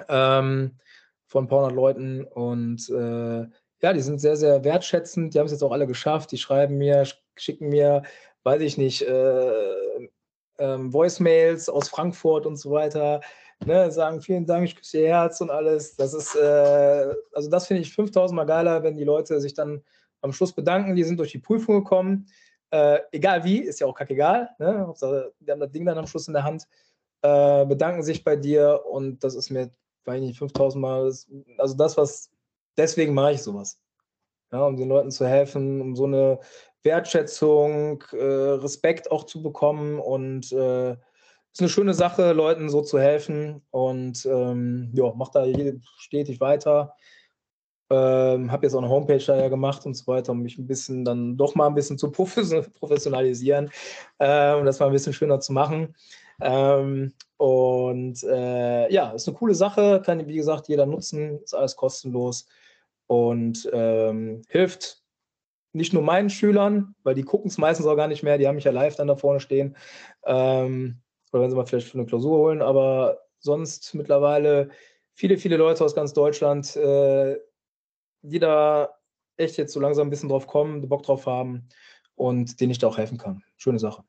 ähm, 0.09 0.79
von 1.27 1.45
ein 1.45 1.49
paar 1.49 1.61
hundert 1.61 1.77
Leuten. 1.77 2.25
Und 2.25 2.89
äh, 2.91 3.47
ja, 3.83 3.93
die 3.93 4.01
sind 4.01 4.21
sehr, 4.21 4.37
sehr 4.37 4.65
wertschätzend. 4.65 5.35
Die 5.35 5.39
haben 5.39 5.47
es 5.47 5.53
jetzt 5.53 5.63
auch 5.63 5.73
alle 5.73 5.87
geschafft. 5.87 6.31
Die 6.33 6.39
schreiben 6.39 6.77
mir, 6.77 7.07
schicken 7.37 7.69
mir, 7.69 8.03
weiß 8.43 8.61
ich 8.61 8.77
nicht, 8.77 9.03
äh, 9.03 10.09
ähm, 10.59 10.93
Voicemails 10.93 11.69
aus 11.69 11.89
Frankfurt 11.89 12.47
und 12.47 12.57
so 12.57 12.71
weiter. 12.71 13.23
Ne, 13.65 13.91
sagen 13.91 14.21
vielen 14.21 14.47
Dank, 14.47 14.65
ich 14.65 14.77
küsse 14.77 15.01
ihr 15.01 15.09
Herz 15.09 15.41
und 15.41 15.51
alles. 15.51 15.97
Das 15.97 16.13
ist, 16.13 16.35
äh, 16.35 17.15
also 17.33 17.49
das 17.51 17.67
finde 17.67 17.83
ich 17.83 17.95
5000 17.95 18.37
Mal 18.37 18.45
geiler, 18.45 18.83
wenn 18.83 18.97
die 18.97 19.05
Leute 19.05 19.41
sich 19.41 19.55
dann 19.55 19.83
am 20.21 20.33
Schluss 20.33 20.53
bedanken, 20.53 20.95
die 20.95 21.05
sind 21.05 21.19
durch 21.19 21.33
die 21.33 21.39
Prüfung 21.39 21.77
gekommen. 21.77 22.27
Äh, 22.71 23.01
egal 23.13 23.45
wie, 23.45 23.59
ist 23.59 23.81
ja 23.81 23.87
auch 23.87 23.95
kackegal. 23.95 24.51
Ne? 24.59 24.93
Die 25.41 25.51
haben 25.51 25.61
das 25.61 25.71
Ding 25.71 25.87
dann 25.87 25.99
am 25.99 26.07
Schluss 26.07 26.29
in 26.29 26.35
der 26.35 26.45
Hand, 26.45 26.67
äh, 27.23 27.65
bedanken 27.65 28.03
sich 28.03 28.25
bei 28.25 28.37
dir 28.37 28.83
und 28.91 29.23
das 29.23 29.35
ist 29.35 29.51
mir, 29.51 29.71
weiß 30.05 30.21
ich 30.21 30.29
nicht, 30.29 30.39
5000 30.39 30.83
Mal, 30.83 31.13
also 31.59 31.77
das, 31.77 31.97
was, 31.97 32.31
deswegen 32.77 33.15
mache 33.15 33.33
ich 33.33 33.43
sowas. 33.43 33.81
Ja, 34.53 34.67
um 34.67 34.77
den 34.77 34.89
Leuten 34.89 35.11
zu 35.11 35.27
helfen, 35.27 35.81
um 35.81 35.97
so 35.97 36.05
eine 36.05 36.39
Wertschätzung, 36.83 38.03
äh, 38.13 38.17
Respekt 38.17 39.11
auch 39.11 39.25
zu 39.25 39.43
bekommen 39.43 39.99
und 39.99 40.53
äh, 40.53 40.97
ist 41.55 41.61
eine 41.61 41.69
schöne 41.69 41.95
Sache, 41.95 42.33
Leuten 42.33 42.69
so 42.69 42.83
zu 42.83 42.99
helfen 42.99 43.63
und 43.71 44.27
ähm, 44.27 44.91
ja, 44.93 45.15
macht 45.15 45.37
da 45.37 45.47
stetig 45.99 46.41
weiter. 46.41 46.97
Ähm, 47.91 48.51
habe 48.51 48.67
jetzt 48.67 48.75
auch 48.75 48.83
eine 48.83 48.89
Homepage 48.89 49.23
daher 49.25 49.51
gemacht 49.51 49.87
und 49.87 49.95
so 49.95 50.09
weiter, 50.09 50.33
um 50.33 50.41
mich 50.41 50.59
ein 50.59 50.67
bisschen 50.67 51.05
dann 51.05 51.37
doch 51.37 51.55
mal 51.55 51.69
ein 51.69 51.77
bisschen 51.77 51.97
zu 51.97 52.11
professionalisieren, 52.11 53.67
äh, 54.19 54.65
das 54.65 54.81
mal 54.81 54.87
ein 54.87 54.93
bisschen 54.93 55.13
schöner 55.13 55.39
zu 55.39 55.53
machen. 55.53 55.95
Ähm, 56.41 57.13
und 57.37 58.25
äh, 58.25 58.93
ja, 58.93 59.13
ist 59.13 59.29
eine 59.29 59.37
coole 59.37 59.55
Sache, 59.55 60.03
kann 60.05 60.27
wie 60.27 60.35
gesagt 60.35 60.67
jeder 60.67 60.87
nutzen, 60.87 61.39
ist 61.45 61.55
alles 61.55 61.77
kostenlos 61.77 62.49
und 63.07 63.71
ähm, 63.73 64.43
hilft 64.49 65.05
nicht 65.73 65.93
nur 65.93 66.03
meinen 66.03 66.31
Schülern, 66.31 66.97
weil 67.05 67.15
die 67.15 67.23
gucken 67.23 67.49
es 67.49 67.59
meistens 67.59 67.87
auch 67.87 67.97
gar 67.97 68.09
nicht 68.09 68.25
mehr, 68.25 68.39
die 68.39 68.49
haben 68.49 68.57
mich 68.57 68.65
ja 68.65 68.73
live 68.73 68.97
dann 68.97 69.07
da 69.07 69.15
vorne 69.15 69.39
stehen. 69.39 69.77
Ähm, 70.25 71.01
oder 71.35 71.43
wenn 71.43 71.51
sie 71.51 71.57
mal 71.57 71.67
vielleicht 71.67 71.89
für 71.89 71.99
eine 71.99 72.07
Klausur 72.07 72.39
holen, 72.39 72.63
aber 72.63 73.19
sonst 73.41 73.93
mittlerweile 73.93 74.71
viele, 75.15 75.37
viele 75.37 75.57
Leute 75.57 75.85
aus 75.85 75.97
ganz 75.97 76.13
Deutschland, 76.13 76.77
äh, 76.77 77.37
die 78.23 78.39
da 78.39 78.95
echt 79.37 79.57
jetzt 79.57 79.73
so 79.73 79.81
langsam 79.81 80.07
ein 80.07 80.11
bisschen 80.11 80.29
drauf 80.29 80.47
kommen, 80.47 80.89
Bock 80.89 81.03
drauf 81.03 81.27
haben 81.27 81.69
und 82.15 82.61
denen 82.61 82.71
ich 82.71 82.79
da 82.79 82.87
auch 82.87 82.99
helfen 82.99 83.19
kann. 83.19 83.43
Schöne 83.57 83.81
Sache. 83.81 84.05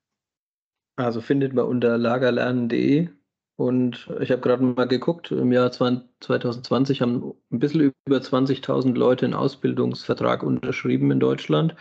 Also 0.97 1.19
findet 1.19 1.53
man 1.53 1.65
unter 1.65 1.97
lagerlernen.de 1.97 3.09
und 3.55 4.07
ich 4.19 4.29
habe 4.29 4.41
gerade 4.41 4.63
mal 4.63 4.87
geguckt, 4.87 5.31
im 5.31 5.51
Jahr 5.51 5.71
2020 5.71 7.01
haben 7.01 7.33
ein 7.51 7.57
bisschen 7.57 7.91
über 8.05 8.17
20.000 8.17 8.93
Leute 8.93 9.25
einen 9.25 9.33
Ausbildungsvertrag 9.33 10.43
unterschrieben 10.43 11.09
in 11.09 11.19
Deutschland 11.19 11.75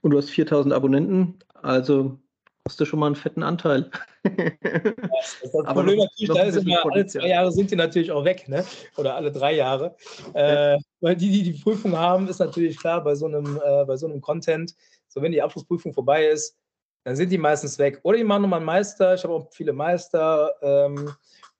und 0.00 0.10
du 0.10 0.18
hast 0.18 0.30
4.000 0.30 0.74
Abonnenten, 0.74 1.38
also 1.54 2.18
hast 2.66 2.80
du 2.80 2.84
schon 2.84 3.00
mal 3.00 3.06
einen 3.06 3.16
fetten 3.16 3.42
Anteil. 3.42 3.90
Das, 4.22 5.38
das 5.40 5.50
Problem 5.64 5.98
natürlich, 5.98 6.28
da 6.28 6.42
ist 6.42 6.56
immer, 6.56 6.84
alle 6.84 7.06
zwei 7.06 7.28
Jahre 7.28 7.50
sind 7.50 7.70
die 7.70 7.76
natürlich 7.76 8.12
auch 8.12 8.24
weg, 8.24 8.48
ne? 8.48 8.64
oder 8.98 9.16
alle 9.16 9.32
drei 9.32 9.54
Jahre. 9.54 9.96
Ja. 10.34 10.74
Äh, 10.74 10.78
weil 11.00 11.16
die, 11.16 11.30
die 11.30 11.42
die 11.42 11.58
Prüfung 11.58 11.96
haben, 11.96 12.28
ist 12.28 12.38
natürlich 12.38 12.78
klar, 12.78 13.02
bei 13.02 13.14
so 13.14 13.26
einem, 13.26 13.58
äh, 13.64 13.84
bei 13.86 13.96
so 13.96 14.06
einem 14.06 14.20
Content, 14.20 14.74
so 15.08 15.22
wenn 15.22 15.32
die 15.32 15.40
Abschlussprüfung 15.40 15.94
vorbei 15.94 16.26
ist, 16.26 16.58
dann 17.04 17.16
sind 17.16 17.30
die 17.30 17.38
meistens 17.38 17.78
weg. 17.78 18.00
Oder 18.02 18.18
die 18.18 18.24
machen 18.24 18.42
nochmal 18.42 18.58
einen 18.58 18.66
Meister. 18.66 19.14
Ich 19.14 19.24
habe 19.24 19.32
auch 19.32 19.48
viele 19.52 19.72
Meister, 19.72 20.52
ähm, 20.60 21.14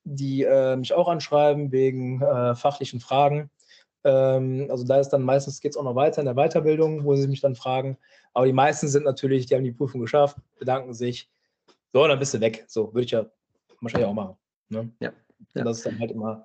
die 0.04 0.42
äh, 0.44 0.76
mich 0.76 0.92
auch 0.92 1.08
anschreiben 1.08 1.72
wegen 1.72 2.20
äh, 2.20 2.54
fachlichen 2.54 3.00
Fragen. 3.00 3.50
Ähm, 4.04 4.66
also 4.70 4.84
da 4.84 5.00
ist 5.00 5.10
dann 5.10 5.22
meistens 5.22 5.60
geht 5.60 5.72
es 5.72 5.76
auch 5.76 5.84
noch 5.84 5.94
weiter 5.94 6.20
in 6.20 6.26
der 6.26 6.34
Weiterbildung, 6.34 7.04
wo 7.04 7.14
sie 7.16 7.28
mich 7.28 7.40
dann 7.40 7.54
fragen. 7.54 7.98
Aber 8.32 8.46
die 8.46 8.52
meisten 8.52 8.88
sind 8.88 9.04
natürlich, 9.04 9.46
die 9.46 9.54
haben 9.54 9.64
die 9.64 9.72
Prüfung 9.72 10.00
geschafft, 10.00 10.36
bedanken 10.58 10.94
sich. 10.94 11.30
So, 11.92 12.06
dann 12.06 12.18
bist 12.18 12.34
du 12.34 12.40
weg. 12.40 12.64
So, 12.68 12.94
würde 12.94 13.04
ich 13.04 13.10
ja 13.10 13.26
wahrscheinlich 13.80 14.08
auch 14.08 14.14
machen. 14.14 14.36
Ne? 14.68 14.90
Ja. 15.00 15.12
ja. 15.54 15.64
das 15.64 15.78
ist 15.78 15.86
dann 15.86 15.98
halt 15.98 16.12
immer 16.12 16.44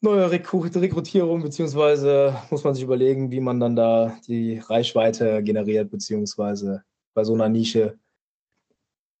neue 0.00 0.30
Rekrutierung, 0.30 1.42
beziehungsweise 1.42 2.36
muss 2.50 2.64
man 2.64 2.74
sich 2.74 2.82
überlegen, 2.82 3.30
wie 3.30 3.40
man 3.40 3.60
dann 3.60 3.76
da 3.76 4.16
die 4.26 4.58
Reichweite 4.58 5.42
generiert, 5.42 5.90
beziehungsweise 5.90 6.82
bei 7.14 7.24
so 7.24 7.34
einer 7.34 7.48
Nische, 7.48 7.98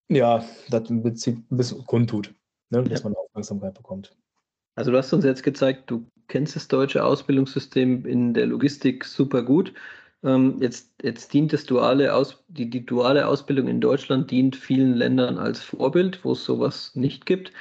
ja, 0.08 0.44
das 0.70 0.90
ein 0.90 1.02
bisschen 1.02 1.86
kundtut, 1.86 2.34
ne, 2.70 2.82
dass 2.84 3.04
man 3.04 3.14
Aufmerksamkeit 3.14 3.74
bekommt. 3.74 4.16
Also 4.74 4.90
du 4.90 4.98
hast 4.98 5.12
uns 5.12 5.24
jetzt 5.24 5.42
gezeigt, 5.42 5.90
du 5.90 6.06
kennst 6.28 6.56
das 6.56 6.68
deutsche 6.68 7.04
Ausbildungssystem 7.04 8.06
in 8.06 8.34
der 8.34 8.46
Logistik 8.46 9.04
super 9.04 9.42
gut. 9.42 9.74
Ähm, 10.22 10.58
jetzt, 10.60 10.90
jetzt 11.02 11.32
dient 11.32 11.52
das 11.52 11.64
duale 11.64 12.14
Aus, 12.14 12.42
die, 12.48 12.68
die 12.68 12.84
duale 12.84 13.26
Ausbildung 13.26 13.68
in 13.68 13.80
Deutschland 13.80 14.30
dient 14.30 14.56
vielen 14.56 14.94
Ländern 14.94 15.38
als 15.38 15.60
Vorbild, 15.60 16.24
wo 16.24 16.32
es 16.32 16.44
sowas 16.44 16.94
nicht 16.94 17.26
gibt. 17.26 17.52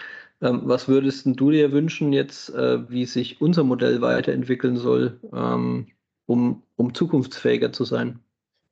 Ähm, 0.41 0.61
was 0.63 0.87
würdest 0.87 1.25
du 1.25 1.51
dir 1.51 1.71
wünschen 1.71 2.13
jetzt, 2.13 2.49
äh, 2.49 2.89
wie 2.89 3.05
sich 3.05 3.41
unser 3.41 3.63
Modell 3.63 4.01
weiterentwickeln 4.01 4.77
soll, 4.77 5.19
ähm, 5.33 5.87
um, 6.25 6.63
um 6.75 6.93
zukunftsfähiger 6.93 7.71
zu 7.71 7.85
sein? 7.85 8.19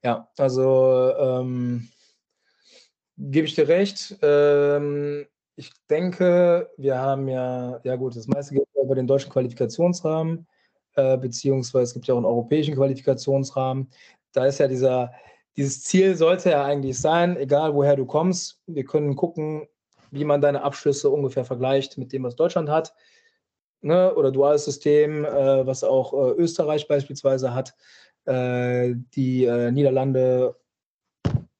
Ja, 0.03 0.29
also 0.37 1.11
ähm, 1.17 1.89
gebe 3.17 3.47
ich 3.47 3.55
dir 3.55 3.67
recht. 3.67 4.17
Ähm, 4.21 5.25
ich 5.57 5.71
denke, 5.89 6.69
wir 6.77 6.99
haben 6.99 7.27
ja, 7.27 7.81
ja 7.83 7.95
gut, 7.95 8.15
das 8.15 8.27
meiste 8.27 8.53
geht 8.53 8.67
über 8.81 8.95
den 8.95 9.07
deutschen 9.07 9.31
Qualifikationsrahmen, 9.31 10.47
äh, 10.95 11.17
beziehungsweise 11.17 11.83
es 11.83 11.93
gibt 11.93 12.07
ja 12.07 12.13
auch 12.13 12.19
einen 12.19 12.27
europäischen 12.27 12.75
Qualifikationsrahmen. 12.75 13.89
Da 14.31 14.45
ist 14.45 14.59
ja 14.59 14.67
dieser, 14.67 15.11
dieses 15.57 15.83
Ziel 15.83 16.15
sollte 16.15 16.51
ja 16.51 16.63
eigentlich 16.63 16.99
sein, 16.99 17.37
egal 17.37 17.73
woher 17.73 17.95
du 17.95 18.05
kommst, 18.05 18.61
wir 18.67 18.85
können 18.85 19.15
gucken, 19.15 19.67
wie 20.11 20.25
man 20.25 20.41
deine 20.41 20.61
Abschlüsse 20.61 21.09
ungefähr 21.09 21.43
vergleicht 21.43 21.97
mit 21.97 22.13
dem, 22.13 22.23
was 22.23 22.35
Deutschland 22.35 22.69
hat. 22.69 22.93
Ne? 23.81 24.13
Oder 24.13 24.31
duales 24.31 24.63
System, 24.63 25.25
äh, 25.25 25.65
was 25.65 25.83
auch 25.83 26.13
äh, 26.13 26.31
Österreich 26.33 26.87
beispielsweise 26.87 27.55
hat 27.55 27.73
äh, 28.25 28.93
die 29.15 29.45
äh, 29.45 29.71
Niederlande, 29.71 30.55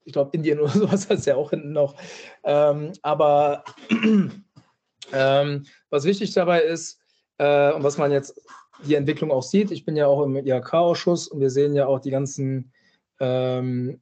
ich 0.08 0.14
glaube 0.14 0.30
Indien 0.32 0.58
oder 0.58 0.70
sowas 0.74 1.08
hat 1.08 1.18
es 1.18 1.26
ja 1.26 1.36
auch 1.36 1.50
hinten 1.50 1.72
noch. 1.72 1.94
Ähm, 2.42 2.92
aber 3.02 3.62
ähm, 5.12 5.66
was 5.90 6.04
wichtig 6.04 6.32
dabei 6.32 6.62
ist 6.62 6.98
äh, 7.36 7.72
und 7.72 7.84
was 7.84 7.98
man 7.98 8.10
jetzt 8.10 8.40
die 8.86 8.94
Entwicklung 8.94 9.30
auch 9.30 9.42
sieht, 9.42 9.70
ich 9.70 9.84
bin 9.84 9.96
ja 9.96 10.06
auch 10.06 10.22
im 10.22 10.36
IHK-Ausschuss 10.36 11.28
und 11.28 11.40
wir 11.40 11.50
sehen 11.50 11.74
ja 11.74 11.86
auch 11.86 12.00
die 12.00 12.10
ganzen 12.10 12.72
ähm, 13.20 14.00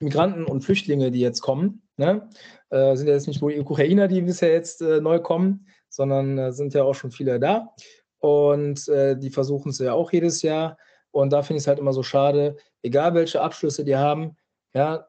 Migranten 0.00 0.44
und 0.44 0.64
Flüchtlinge, 0.64 1.10
die 1.10 1.20
jetzt 1.20 1.40
kommen. 1.40 1.82
Ne? 1.96 2.28
Äh, 2.68 2.94
sind 2.96 3.06
ja 3.06 3.14
jetzt 3.14 3.28
nicht 3.28 3.40
nur 3.40 3.50
die 3.50 3.60
Ukrainer, 3.60 4.08
die 4.08 4.20
bisher 4.20 4.50
jetzt 4.50 4.82
äh, 4.82 5.00
neu 5.00 5.18
kommen, 5.20 5.66
sondern 5.88 6.36
äh, 6.36 6.52
sind 6.52 6.74
ja 6.74 6.84
auch 6.84 6.94
schon 6.94 7.10
viele 7.10 7.40
da. 7.40 7.72
Und 8.18 8.86
äh, 8.88 9.16
die 9.16 9.30
versuchen 9.30 9.70
es 9.70 9.78
ja 9.78 9.94
auch 9.94 10.12
jedes 10.12 10.42
Jahr. 10.42 10.76
Und 11.10 11.32
da 11.32 11.42
finde 11.42 11.58
ich 11.58 11.62
es 11.62 11.68
halt 11.68 11.78
immer 11.78 11.92
so 11.92 12.02
schade, 12.02 12.56
egal 12.82 13.14
welche 13.14 13.40
Abschlüsse 13.40 13.84
die 13.84 13.96
haben, 13.96 14.36
ja, 14.74 15.06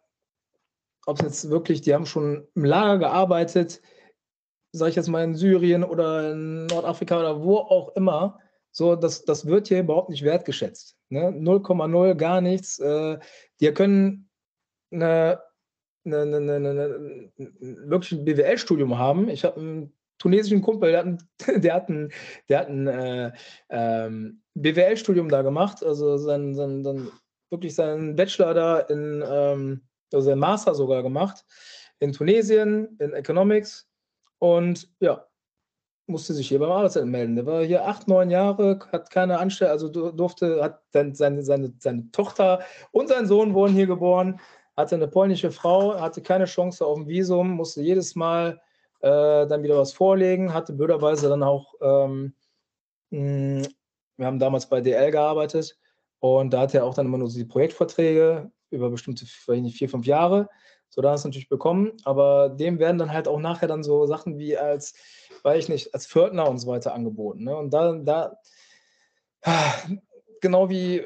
ob 1.06 1.20
es 1.20 1.26
jetzt 1.26 1.50
wirklich, 1.50 1.82
die 1.82 1.94
haben 1.94 2.06
schon 2.06 2.48
im 2.56 2.66
Lager 2.66 3.00
gearbeitet, 3.00 3.82
sage 4.72 4.90
ich 4.90 4.96
jetzt 4.96 5.10
mal 5.10 5.24
in 5.24 5.36
Syrien 5.36 5.84
oder 5.84 6.32
in 6.32 6.66
Nordafrika 6.66 7.20
oder 7.20 7.44
wo 7.44 7.58
auch 7.58 7.96
immer, 7.96 8.40
so, 8.72 8.96
das, 8.96 9.24
das 9.24 9.46
wird 9.46 9.68
hier 9.68 9.82
überhaupt 9.82 10.10
nicht 10.10 10.24
wertgeschätzt. 10.24 10.98
Ne? 11.10 11.30
0,0, 11.30 12.16
gar 12.16 12.42
nichts. 12.42 12.80
Äh, 12.80 13.20
die 13.60 13.72
können 13.72 14.30
eine, 14.92 15.40
eine, 16.06 16.22
eine, 16.22 16.56
eine, 16.56 17.32
wirklich 17.88 18.14
ein 18.14 18.26
BWL-Studium 18.26 18.98
haben. 18.98 19.30
Ich 19.30 19.46
habe 19.46 19.60
einen 19.60 19.94
tunesischen 20.18 20.64
Kumpel, 20.64 20.92
der 20.92 21.00
hat 21.00 21.06
ein, 21.06 21.18
der 21.62 21.74
hat 21.74 21.90
ein, 21.90 22.12
der 22.50 22.60
hat 22.60 22.70
ein 22.70 22.88
äh, 22.88 23.32
ähm, 23.70 24.42
BWL-Studium 24.56 25.30
da 25.30 25.44
gemacht, 25.44 25.84
also 25.84 26.18
sein, 26.18 26.56
sein, 26.56 26.84
sein, 26.84 27.10
wirklich 27.52 27.76
seinen 27.76 28.16
Bachelor 28.16 28.56
da 28.56 28.80
in, 28.80 29.24
ähm, 29.28 29.82
also 30.14 30.26
seinen 30.26 30.40
Master 30.40 30.76
sogar 30.76 31.04
gemacht, 31.04 31.46
in 32.00 32.12
Tunesien, 32.12 32.98
in 33.00 33.14
Economics 33.14 33.88
und 34.40 34.90
ja, 35.00 35.26
musste 36.06 36.34
sich 36.34 36.50
hier 36.50 36.60
beim 36.60 36.72
Arbeitsamt 36.72 37.12
melden. 37.12 37.36
Der 37.36 37.46
war 37.46 37.64
hier 37.64 37.86
acht, 37.86 38.08
neun 38.08 38.30
Jahre, 38.30 38.80
hat 38.92 39.10
keine 39.10 39.40
Anstellung, 39.40 39.72
also 39.72 39.90
durfte, 39.90 40.62
hat 40.62 40.82
dann 40.92 41.16
seine, 41.16 41.44
seine, 41.44 41.74
seine 41.80 42.12
Tochter 42.12 42.62
und 42.92 43.08
sein 43.08 43.26
Sohn 43.26 43.54
wurden 43.54 43.74
hier 43.74 43.88
geboren, 43.88 44.40
hatte 44.76 44.96
eine 44.96 45.08
polnische 45.08 45.52
Frau, 45.52 46.00
hatte 46.00 46.22
keine 46.22 46.46
Chance 46.46 46.86
auf 46.86 46.98
ein 46.98 47.08
Visum, 47.08 47.52
musste 47.52 47.82
jedes 47.82 48.16
Mal 48.16 48.60
äh, 49.02 49.48
dann 49.48 49.64
wieder 49.64 49.78
was 49.78 49.94
vorlegen, 49.94 50.54
hatte 50.54 50.74
blöderweise 50.74 51.30
dann 51.30 51.44
auch, 51.44 51.74
ähm, 51.82 52.34
mh, 53.12 53.68
wir 54.18 54.26
haben 54.26 54.40
damals 54.40 54.68
bei 54.68 54.82
DL 54.82 55.12
gearbeitet 55.12 55.78
und 56.20 56.54
da 56.54 56.62
hat 56.62 56.74
er 56.74 56.86
auch 56.86 56.94
dann 56.96 57.06
immer 57.06 57.18
nur 57.18 57.30
so 57.30 57.38
die 57.38 57.46
Projektverträge 57.46 58.52
über 58.74 58.90
bestimmte 58.90 59.26
vier, 59.26 59.90
fünf 59.90 60.06
Jahre. 60.06 60.50
So, 60.90 61.02
da 61.02 61.12
hast 61.12 61.26
natürlich 61.26 61.50
bekommen, 61.50 61.94
aber 62.04 62.50
dem 62.50 62.78
werden 62.78 63.00
dann 63.00 63.12
halt 63.12 63.28
auch 63.28 63.40
nachher 63.40 63.68
dann 63.68 63.84
so 63.84 64.06
Sachen 64.06 64.38
wie 64.38 64.58
als, 64.58 64.94
weiß 65.42 65.64
ich 65.64 65.70
nicht, 65.70 65.94
als 65.94 66.06
Pförtner 66.06 66.48
und 66.48 66.60
so 66.60 66.68
weiter 66.68 66.94
angeboten. 66.94 67.46
Ne? 67.46 67.56
Und 67.56 67.74
da, 67.74 67.94
da, 67.94 68.38
genau 70.42 70.70
wie 70.70 71.04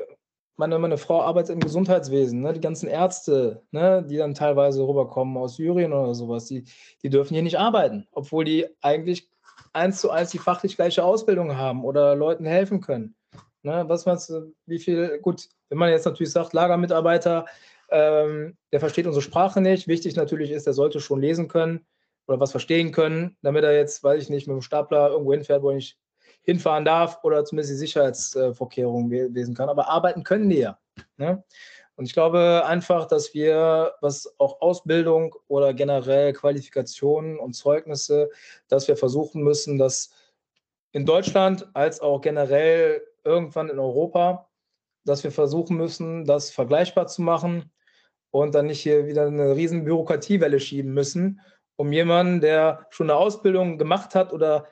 meine, 0.58 0.78
meine 0.80 0.98
Frau 0.98 1.22
arbeitet 1.22 1.54
im 1.54 1.62
Gesundheitswesen, 1.62 2.42
ne? 2.42 2.52
die 2.52 2.60
ganzen 2.60 2.90
Ärzte, 2.90 3.62
ne? 3.72 4.04
die 4.04 4.18
dann 4.18 4.34
teilweise 4.34 4.86
rüberkommen 4.86 5.38
aus 5.38 5.56
Syrien 5.56 5.94
oder 5.94 6.14
sowas, 6.16 6.46
die, 6.46 6.66
die 7.04 7.10
dürfen 7.10 7.36
hier 7.36 7.44
nicht 7.44 7.60
arbeiten, 7.60 8.08
obwohl 8.12 8.44
die 8.44 8.66
eigentlich 8.82 9.30
eins 9.72 10.02
zu 10.02 10.10
eins 10.10 10.32
die 10.32 10.40
fachlich 10.40 10.76
gleiche 10.76 11.04
Ausbildung 11.04 11.56
haben 11.56 11.86
oder 11.86 12.16
Leuten 12.16 12.46
helfen 12.46 12.82
können. 12.82 13.16
Ne? 13.68 13.84
Was 13.88 14.06
meinst 14.06 14.30
du, 14.30 14.54
wie 14.66 14.80
viel, 14.80 15.20
gut, 15.20 15.50
wenn 15.68 15.78
man 15.78 15.90
jetzt 15.90 16.06
natürlich 16.06 16.32
sagt, 16.32 16.54
Lagermitarbeiter, 16.54 17.46
ähm, 17.90 18.58
der 18.72 18.80
versteht 18.80 19.06
unsere 19.06 19.22
Sprache 19.22 19.60
nicht. 19.60 19.88
Wichtig 19.90 20.16
natürlich 20.16 20.52
ist, 20.52 20.66
der 20.66 20.74
sollte 20.74 21.02
schon 21.02 21.22
lesen 21.22 21.50
können 21.50 21.86
oder 22.28 22.40
was 22.40 22.52
verstehen 22.52 22.94
können, 22.94 23.36
damit 23.42 23.66
er 23.66 23.76
jetzt, 23.76 24.04
weiß 24.04 24.24
ich 24.24 24.30
nicht, 24.30 24.48
mit 24.48 24.56
dem 24.56 24.62
Stapler 24.62 25.10
irgendwo 25.10 25.34
hinfährt, 25.34 25.64
wo 25.64 25.70
er 25.70 25.76
nicht 25.76 25.98
hinfahren 26.44 26.86
darf 26.86 27.20
oder 27.24 27.44
zumindest 27.44 27.74
die 27.74 27.78
Sicherheitsvorkehrungen 27.78 29.34
lesen 29.34 29.54
kann. 29.54 29.68
Aber 29.68 29.90
arbeiten 29.90 30.24
können 30.24 30.50
die 30.50 30.60
ja. 30.60 30.80
Ne? 31.18 31.44
Und 31.98 32.06
ich 32.06 32.14
glaube 32.14 32.64
einfach, 32.66 33.06
dass 33.06 33.34
wir, 33.34 33.96
was 34.00 34.34
auch 34.40 34.62
Ausbildung 34.62 35.36
oder 35.48 35.74
generell 35.74 36.32
Qualifikationen 36.32 37.38
und 37.38 37.54
Zeugnisse, 37.54 38.30
dass 38.70 38.88
wir 38.88 38.96
versuchen 38.96 39.44
müssen, 39.44 39.78
dass 39.78 40.12
in 40.94 41.06
Deutschland 41.06 41.70
als 41.74 42.00
auch 42.00 42.22
generell 42.22 43.02
irgendwann 43.28 43.70
in 43.70 43.80
Europa, 43.80 44.50
dass 45.06 45.24
wir 45.24 45.32
versuchen 45.32 45.78
müssen, 45.78 46.26
das 46.26 46.50
vergleichbar 46.52 47.08
zu 47.08 47.22
machen 47.22 47.72
und 48.32 48.56
dann 48.56 48.68
nicht 48.68 48.82
hier 48.82 49.08
wieder 49.08 49.28
eine 49.28 49.56
riesen 49.56 49.84
Bürokratiewelle 49.84 50.60
schieben 50.60 50.94
müssen, 50.94 51.42
um 51.76 51.92
jemanden, 51.92 52.42
der 52.42 52.88
schon 52.90 53.10
eine 53.10 53.20
Ausbildung 53.20 53.78
gemacht 53.78 54.16
hat 54.16 54.34
oder 54.34 54.68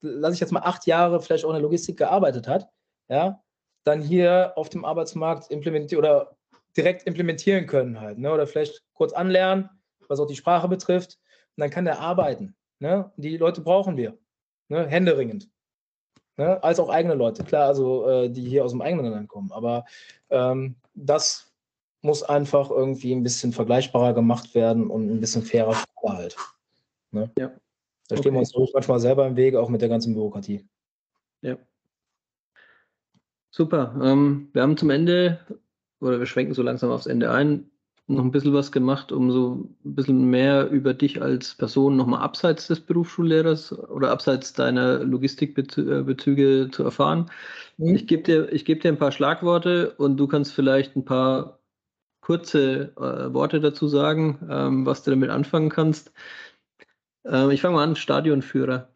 lasse 0.00 0.34
ich 0.34 0.40
jetzt 0.40 0.52
mal 0.52 0.60
acht 0.60 0.86
Jahre 0.86 1.20
vielleicht 1.20 1.44
auch 1.44 1.50
in 1.50 1.54
der 1.54 1.62
Logistik 1.62 1.96
gearbeitet 1.96 2.46
hat, 2.46 2.68
ja, 3.08 3.42
dann 3.84 4.02
hier 4.02 4.52
auf 4.56 4.68
dem 4.68 4.84
Arbeitsmarkt 4.84 5.50
implementieren 5.50 6.04
oder 6.04 6.36
direkt 6.76 7.06
implementieren 7.06 7.66
können 7.66 8.00
halt, 8.00 8.18
ne? 8.18 8.32
Oder 8.32 8.46
vielleicht 8.46 8.82
kurz 8.92 9.12
anlernen, 9.12 9.70
was 10.08 10.20
auch 10.20 10.26
die 10.26 10.36
Sprache 10.36 10.68
betrifft, 10.68 11.18
und 11.56 11.62
dann 11.62 11.70
kann 11.70 11.86
der 11.86 12.00
arbeiten. 12.00 12.54
Ne? 12.78 13.10
Die 13.16 13.36
Leute 13.36 13.62
brauchen 13.62 13.96
wir, 13.96 14.18
ne? 14.68 14.86
händeringend. 14.86 15.48
Ne? 16.36 16.62
Als 16.62 16.78
auch 16.78 16.90
eigene 16.90 17.14
Leute, 17.14 17.44
klar, 17.44 17.66
also 17.66 18.08
äh, 18.08 18.30
die 18.30 18.48
hier 18.48 18.64
aus 18.64 18.72
dem 18.72 18.82
eigenen 18.82 19.10
Land 19.10 19.28
kommen. 19.28 19.52
Aber 19.52 19.84
ähm, 20.30 20.76
das 20.94 21.52
muss 22.02 22.22
einfach 22.22 22.70
irgendwie 22.70 23.12
ein 23.12 23.22
bisschen 23.22 23.52
vergleichbarer 23.52 24.14
gemacht 24.14 24.54
werden 24.54 24.90
und 24.90 25.10
ein 25.10 25.20
bisschen 25.20 25.42
fairer 25.42 25.76
halt. 26.04 26.36
Ne? 27.10 27.30
Ja. 27.38 27.52
Da 28.08 28.16
stehen 28.16 28.34
wir 28.34 28.40
uns 28.40 28.54
manchmal 28.72 29.00
selber 29.00 29.26
im 29.26 29.36
Weg, 29.36 29.56
auch 29.56 29.68
mit 29.68 29.80
der 29.80 29.88
ganzen 29.88 30.14
Bürokratie. 30.14 30.64
Ja. 31.42 31.56
Super. 33.50 33.98
Ähm, 34.02 34.50
wir 34.52 34.62
haben 34.62 34.76
zum 34.76 34.90
Ende, 34.90 35.40
oder 36.00 36.18
wir 36.18 36.26
schwenken 36.26 36.54
so 36.54 36.62
langsam 36.62 36.90
aufs 36.90 37.06
Ende 37.06 37.30
ein, 37.30 37.70
noch 38.08 38.22
ein 38.22 38.30
bisschen 38.30 38.54
was 38.54 38.70
gemacht, 38.70 39.10
um 39.10 39.32
so 39.32 39.68
ein 39.84 39.94
bisschen 39.94 40.30
mehr 40.30 40.68
über 40.70 40.94
dich 40.94 41.20
als 41.22 41.54
Person 41.54 41.96
nochmal 41.96 42.22
abseits 42.22 42.68
des 42.68 42.80
Berufsschullehrers 42.80 43.72
oder 43.72 44.10
abseits 44.10 44.52
deiner 44.52 45.00
Logistikbezüge 45.00 46.68
zu 46.70 46.84
erfahren. 46.84 47.30
Mhm. 47.78 47.96
Ich 47.96 48.06
gebe 48.06 48.22
dir, 48.22 48.46
geb 48.46 48.82
dir 48.82 48.88
ein 48.88 48.98
paar 48.98 49.12
Schlagworte 49.12 49.94
und 49.98 50.16
du 50.18 50.28
kannst 50.28 50.52
vielleicht 50.52 50.94
ein 50.96 51.04
paar 51.04 51.58
kurze 52.20 52.92
äh, 52.96 53.32
Worte 53.34 53.60
dazu 53.60 53.88
sagen, 53.88 54.38
ähm, 54.50 54.86
was 54.86 55.02
du 55.02 55.10
damit 55.10 55.30
anfangen 55.30 55.68
kannst. 55.68 56.12
Ähm, 57.24 57.50
ich 57.50 57.60
fange 57.60 57.76
mal 57.76 57.84
an, 57.84 57.96
Stadionführer. 57.96 58.88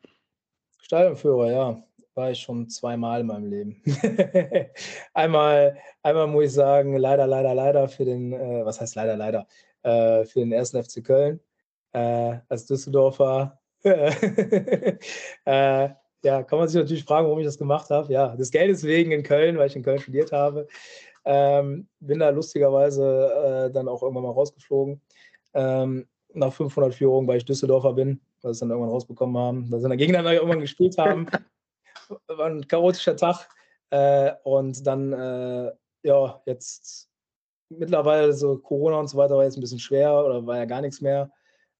Stadionführer, 0.81 1.51
ja. 1.51 1.83
War 2.15 2.31
ich 2.31 2.41
schon 2.41 2.69
zweimal 2.69 3.21
in 3.21 3.27
meinem 3.27 3.47
Leben. 3.47 3.83
einmal, 5.15 5.77
einmal 6.03 6.27
muss 6.27 6.47
ich 6.47 6.53
sagen, 6.53 6.97
leider, 6.97 7.27
leider, 7.27 7.55
leider 7.55 7.89
für 7.89 8.05
den, 8.05 8.33
äh, 8.33 8.65
was 8.65 8.81
heißt 8.81 8.97
leider, 8.97 9.17
leider, 9.17 9.47
äh, 9.83 10.25
für 10.25 10.41
den 10.41 10.53
ersten 10.53 10.83
FC 10.83 11.05
Köln 11.05 11.41
äh, 11.93 12.39
als 12.49 12.67
Düsseldorfer. 12.67 13.59
äh, 13.85 14.99
ja, 16.23 16.43
kann 16.43 16.59
man 16.59 16.69
sich 16.69 16.81
natürlich 16.81 17.05
fragen, 17.05 17.27
warum 17.27 17.39
ich 17.39 17.47
das 17.47 17.59
gemacht 17.59 17.89
habe. 17.91 18.13
Ja, 18.13 18.37
des 18.37 18.51
Geldes 18.51 18.85
wegen 18.85 19.13
in 19.13 19.23
Köln, 19.23 19.57
weil 19.57 19.69
ich 19.69 19.77
in 19.77 19.83
Köln 19.83 20.01
studiert 20.01 20.33
habe. 20.33 20.67
Ähm, 21.25 21.89
bin 22.01 22.19
da 22.19 22.31
lustigerweise 22.31 23.69
äh, 23.69 23.73
dann 23.73 23.89
auch 23.89 24.03
irgendwann 24.03 24.25
mal 24.25 24.33
rausgeflogen. 24.33 25.01
Ähm, 25.55 26.07
nach 26.35 26.53
500 26.53 26.95
Führungen, 26.95 27.27
weil 27.27 27.39
ich 27.39 27.45
Düsseldorfer 27.45 27.93
bin, 27.93 28.21
weil 28.43 28.55
sie 28.55 28.61
dann 28.61 28.71
irgendwann 28.71 28.91
rausbekommen 28.91 29.37
haben, 29.37 29.71
dass 29.71 29.83
sie 29.83 29.89
dann 29.89 29.99
gegeneinander 29.99 30.35
irgendwann 30.35 30.61
gespielt 30.61 30.97
haben. 30.99 31.27
War 32.27 32.47
ein 32.47 32.67
chaotischer 32.67 33.17
Tag. 33.17 33.49
Äh, 33.91 34.33
und 34.45 34.87
dann, 34.87 35.13
äh, 35.13 35.73
ja, 36.03 36.43
jetzt 36.47 37.09
mittlerweile 37.69 38.33
so 38.33 38.59
Corona 38.59 38.99
und 38.99 39.09
so 39.09 39.17
weiter 39.17 39.37
war 39.37 39.45
jetzt 39.45 39.57
ein 39.57 39.61
bisschen 39.61 39.79
schwer 39.79 40.25
oder 40.25 40.47
war 40.47 40.57
ja 40.57 40.65
gar 40.65 40.81
nichts 40.81 41.01
mehr. 41.01 41.31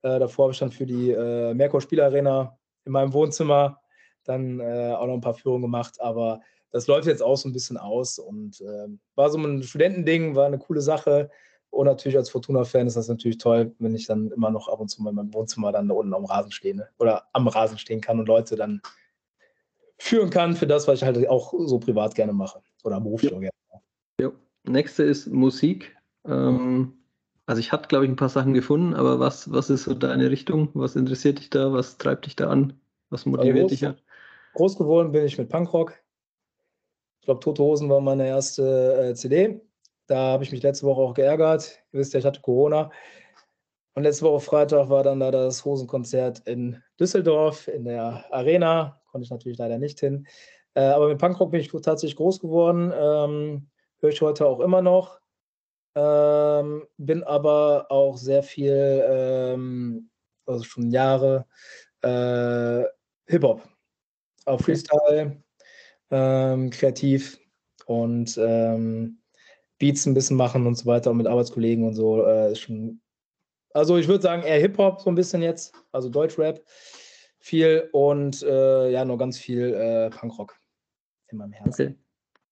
Äh, 0.03 0.19
davor 0.19 0.45
habe 0.45 0.53
ich 0.53 0.59
dann 0.59 0.73
für 0.73 0.87
die 0.87 1.11
äh, 1.11 1.55
Merkur 1.55 1.81
Spielarena 1.81 2.59
in 2.85 2.93
meinem 2.93 3.13
Wohnzimmer 3.13 3.81
dann 4.25 4.61
äh, 4.61 4.95
auch 4.97 5.07
noch 5.07 5.15
ein 5.15 5.21
paar 5.21 5.35
Führungen 5.35 5.63
gemacht, 5.63 6.01
aber 6.01 6.41
das 6.71 6.87
läuft 6.87 7.07
jetzt 7.07 7.23
auch 7.23 7.37
so 7.37 7.49
ein 7.49 7.53
bisschen 7.53 7.77
aus 7.77 8.19
und 8.19 8.61
äh, 8.61 8.87
war 9.17 9.31
so 9.31 9.39
ein 9.39 9.63
Studentending, 9.63 10.37
war 10.37 10.47
eine 10.47 10.59
coole 10.59 10.81
Sache. 10.81 11.31
Und 11.71 11.87
natürlich 11.87 12.17
als 12.17 12.31
Fortuna-Fan 12.31 12.89
ist 12.89 12.97
das 12.97 13.09
natürlich 13.09 13.39
toll, 13.39 13.75
wenn 13.79 13.95
ich 13.95 14.07
dann 14.07 14.31
immer 14.33 14.51
noch 14.51 14.69
ab 14.69 14.81
und 14.81 14.89
zu 14.89 15.03
mal 15.03 15.11
in 15.11 15.17
meinem 15.17 15.35
Wohnzimmer 15.35 15.71
dann 15.71 15.89
da 15.89 15.95
unten 15.95 16.15
am 16.15 16.25
Rasen 16.25 16.51
stehe 16.51 16.75
ne? 16.75 16.89
oder 16.99 17.29
am 17.33 17.47
Rasen 17.47 17.79
stehen 17.79 18.01
kann 18.01 18.19
und 18.19 18.27
Leute 18.27 18.57
dann 18.57 18.83
führen 20.01 20.31
kann 20.31 20.57
für 20.57 20.67
das, 20.67 20.89
was 20.89 21.01
ich 21.01 21.05
halt 21.05 21.29
auch 21.29 21.53
so 21.59 21.79
privat 21.79 22.15
gerne 22.15 22.33
mache 22.33 22.61
oder 22.85 23.01
beruflich 23.01 23.31
ja. 23.31 23.37
auch 23.37 23.41
gerne 23.41 23.57
mache. 23.71 23.83
Ja. 24.21 24.33
Nächste 24.65 25.05
ist 25.05 25.27
Musik. 25.29 25.97
Ähm, 26.27 26.95
also 27.47 27.61
ich 27.61 27.71
hatte, 27.71 27.89
glaube 27.89 28.07
ich, 28.07 28.11
ein 28.11 28.17
paar 28.17 28.29
Sachen 28.29 28.55
gefunden, 28.55 28.95
aber 28.95 29.21
was, 29.21 29.53
was 29.53 29.71
ist 29.71 29.85
so 29.85 29.95
deine 29.95 30.31
Richtung? 30.31 30.71
Was 30.75 30.97
interessiert 30.97 31.39
dich 31.39 31.51
da? 31.51 31.73
Was 31.73 31.99
treibt 31.99 32.27
dich 32.27 32.37
da 32.37 32.49
an? 32.49 32.81
Was 33.11 33.27
motiviert 33.27 33.71
also 33.71 33.87
groß, 33.87 33.95
dich? 33.95 34.05
Groß 34.55 34.79
geworden 34.79 35.13
bin 35.13 35.25
ich 35.25 35.37
mit 35.37 35.49
Punkrock. 35.49 35.95
Ich 37.21 37.27
glaube, 37.27 37.41
Tote 37.41 37.63
Hosen 37.63 37.91
war 37.91 38.01
meine 38.01 38.27
erste 38.27 39.11
äh, 39.11 39.15
CD. 39.15 39.61
Da 40.07 40.33
habe 40.33 40.45
ich 40.45 40.53
mich 40.53 40.63
letzte 40.63 40.87
Woche 40.87 41.03
auch 41.03 41.15
geärgert. 41.15 41.79
Ihr 41.93 42.01
wisst 42.01 42.15
ja, 42.15 42.21
ich 42.21 42.27
hatte 42.27 42.41
Corona. 42.41 42.91
Und 43.95 44.05
letzte 44.05 44.25
Woche 44.25 44.41
Freitag 44.41 44.89
war 44.89 45.03
dann 45.03 45.21
da 45.21 45.31
das 45.31 45.65
Hosenkonzert 45.65 46.41
in 46.47 46.83
Düsseldorf 46.99 47.69
in 47.69 47.85
der 47.85 48.25
Arena. 48.33 49.00
Konnte 49.11 49.25
ich 49.25 49.31
natürlich 49.31 49.59
leider 49.59 49.79
nicht 49.79 50.01
hin. 50.01 50.27
Äh, 50.75 50.83
aber 50.83 51.09
mit 51.09 51.19
Punkrock 51.19 51.51
bin 51.51 51.61
ich 51.61 51.71
tatsächlich 51.71 52.17
groß 52.17 52.41
geworden. 52.41 52.93
Ähm, 52.95 53.69
Höre 54.01 54.11
ich 54.11 54.23
heute 54.23 54.47
auch 54.47 54.61
immer 54.61 54.81
noch. 54.81 55.21
Ähm, 55.95 56.87
bin 56.97 57.23
aber 57.25 57.87
auch 57.91 58.17
sehr 58.17 58.43
viel, 58.43 59.05
ähm, 59.07 60.09
also 60.47 60.65
schon 60.65 60.91
Jahre, 60.91 61.47
äh, 62.03 62.85
Hip-Hop. 63.27 63.63
Auch 64.47 64.61
Freestyle, 64.61 65.43
ähm, 66.11 66.71
kreativ 66.71 67.39
und 67.87 68.39
ähm, 68.41 69.21
Beats 69.79 70.07
ein 70.07 70.15
bisschen 70.15 70.37
machen 70.37 70.67
und 70.67 70.77
so 70.77 70.87
weiter 70.87 71.11
und 71.11 71.19
mit 71.19 71.27
Arbeitskollegen 71.27 71.87
und 71.87 71.95
so. 71.95 72.25
Äh, 72.25 72.55
schon, 72.55 73.01
also 73.75 73.97
ich 73.99 74.09
würde 74.09 74.23
sagen 74.23 74.43
eher 74.43 74.61
Hip-Hop 74.61 75.01
so 75.01 75.11
ein 75.11 75.15
bisschen 75.15 75.43
jetzt, 75.43 75.75
also 75.93 76.09
Deutschrap 76.09 76.65
viel 77.41 77.89
und 77.93 78.43
äh, 78.43 78.91
ja, 78.91 79.05
nur 79.05 79.19
ganz 79.19 79.39
viel 79.39 79.75
äh, 79.75 80.11
Punkrock 80.11 80.57
in 81.29 81.39
meinem 81.39 81.53
Herzen. 81.53 81.83
Okay, 81.83 81.97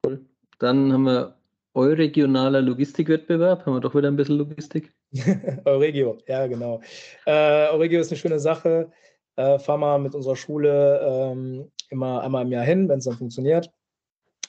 cool. 0.07 0.27
Dann 0.59 0.93
haben 0.93 1.05
wir 1.05 1.39
Euregionaler 1.75 2.61
Logistikwettbewerb. 2.63 3.65
Haben 3.65 3.75
wir 3.75 3.81
doch 3.81 3.95
wieder 3.95 4.09
ein 4.09 4.17
bisschen 4.17 4.39
Logistik. 4.39 4.93
Euregio, 5.65 6.19
ja, 6.27 6.47
genau. 6.47 6.81
Äh, 7.27 7.69
Euregio 7.69 8.01
ist 8.01 8.11
eine 8.11 8.19
schöne 8.19 8.41
Sache. 8.41 8.91
Äh, 9.37 9.59
fahren 9.59 9.81
wir 9.81 9.99
mit 9.99 10.15
unserer 10.15 10.35
Schule 10.35 11.01
ähm, 11.01 11.71
immer 11.91 12.23
einmal 12.23 12.45
im 12.45 12.53
Jahr 12.53 12.65
hin, 12.65 12.89
wenn 12.89 12.99
es 12.99 13.05
dann 13.05 13.15
funktioniert, 13.15 13.71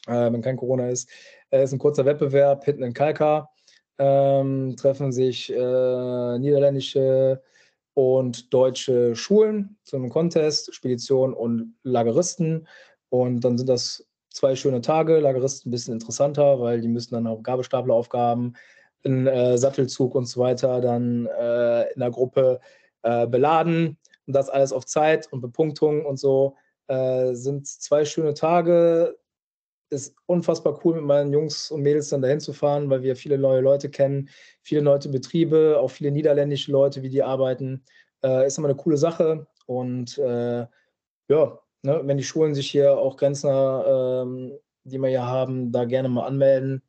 äh, 0.08 0.32
wenn 0.32 0.42
kein 0.42 0.58
Corona 0.58 0.90
ist. 0.90 1.10
Es 1.52 1.66
ist 1.66 1.74
ein 1.74 1.80
kurzer 1.80 2.06
Wettbewerb 2.06 2.66
hinten 2.66 2.84
in 2.84 2.94
Kalkar. 2.94 3.52
Ähm, 4.00 4.76
treffen 4.78 5.12
sich 5.12 5.54
äh, 5.54 6.40
niederländische 6.40 7.44
und 7.94 8.54
deutsche 8.54 9.16
Schulen 9.16 9.78
zu 9.84 9.96
einem 9.96 10.10
Contest, 10.10 10.74
Spedition 10.74 11.34
und 11.34 11.76
Lageristen. 11.84 12.68
Und 13.10 13.42
dann 13.42 13.58
sind 13.58 13.68
das 13.68 14.06
zwei 14.30 14.56
schöne 14.56 14.82
Tage. 14.82 15.20
Lageristen 15.20 15.70
ein 15.70 15.72
bisschen 15.72 15.94
interessanter, 15.94 16.60
weil 16.60 16.82
die 16.82 16.88
müssen 16.88 17.16
dann 17.16 17.28
auch 17.28 17.44
Gabelstapelaufgaben, 17.44 18.56
einen 19.04 19.28
äh, 19.28 19.58
Sattelzug 19.58 20.16
und 20.16 20.26
so 20.26 20.42
weiter 20.42 20.82
dann 20.82 21.26
äh, 21.26 21.92
in 21.94 22.00
der 22.00 22.12
Gruppe 22.12 22.60
äh, 23.04 23.28
beladen. 23.28 23.98
Und 24.28 24.34
das 24.34 24.50
alles 24.50 24.74
auf 24.74 24.86
Zeit 24.86 25.32
und 25.32 25.42
Bepunktung 25.42 26.06
und 26.06 26.18
so. 26.18 26.56
Äh, 26.88 27.34
sind 27.34 27.68
zwei 27.68 28.06
schöne 28.06 28.34
Tage 28.34 29.18
ist 29.90 30.16
unfassbar 30.26 30.80
cool, 30.84 30.96
mit 30.96 31.06
meinen 31.06 31.34
Jungs 31.34 31.72
und 31.72 31.82
Mädels 31.82 32.10
dann 32.10 32.22
dahin 32.22 32.40
zu 32.40 32.54
fahren, 32.54 32.90
weil 32.90 33.02
wir 33.02 33.16
viele 33.16 33.38
neue 33.38 33.62
Leute 33.62 33.90
kennen, 33.90 34.30
viele 34.62 34.82
neue 34.82 35.00
Betriebe, 35.00 35.78
auch 35.80 35.90
viele 35.90 36.12
niederländische 36.12 36.72
Leute, 36.72 37.02
wie 37.02 37.10
die 37.10 37.24
arbeiten. 37.24 37.84
Äh, 38.24 38.46
ist 38.46 38.58
immer 38.58 38.68
eine 38.68 38.78
coole 38.78 38.98
Sache. 38.98 39.48
Und 39.66 40.18
äh, 40.18 40.66
ja, 41.28 41.60
ne, 41.82 42.02
wenn 42.04 42.18
die 42.18 42.24
Schulen 42.24 42.56
sich 42.56 42.70
hier 42.70 42.98
auch 42.98 43.18
Grenzner, 43.18 44.24
ähm, 44.24 44.58
die 44.84 45.00
wir 45.00 45.10
hier 45.10 45.26
haben, 45.26 45.72
da 45.72 45.86
gerne 45.86 46.10
mal 46.10 46.26
anmelden, 46.26 46.82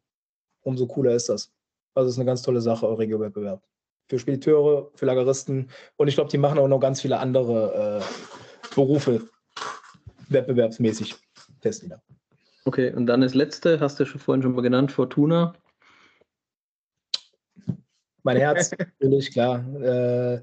umso 0.62 0.86
cooler 0.86 1.14
ist 1.14 1.28
das. 1.28 1.52
Also 1.94 2.08
es 2.08 2.14
ist 2.14 2.18
eine 2.18 2.26
ganz 2.26 2.42
tolle 2.42 2.60
Sache, 2.60 2.86
Regio-Wettbewerb. 2.98 3.62
Für 4.08 4.18
Spediteure, 4.18 4.90
für 4.94 5.06
Lageristen 5.06 5.70
und 5.96 6.08
ich 6.08 6.14
glaube, 6.14 6.30
die 6.30 6.38
machen 6.38 6.58
auch 6.58 6.68
noch 6.68 6.80
ganz 6.80 7.00
viele 7.00 7.18
andere 7.18 8.02
äh, 8.02 8.74
Berufe 8.74 9.28
wettbewerbsmäßig 10.28 11.14
Testlieder. 11.60 12.02
Okay, 12.64 12.92
und 12.92 13.06
dann 13.06 13.22
das 13.22 13.34
letzte, 13.34 13.80
hast 13.80 13.98
du 13.98 14.04
schon 14.04 14.20
vorhin 14.20 14.42
schon 14.42 14.52
mal 14.52 14.62
genannt, 14.62 14.92
Fortuna. 14.92 15.54
Mein 18.22 18.36
Herz, 18.36 18.70
natürlich, 18.78 19.32
klar. 19.32 19.64
Äh, 19.76 20.42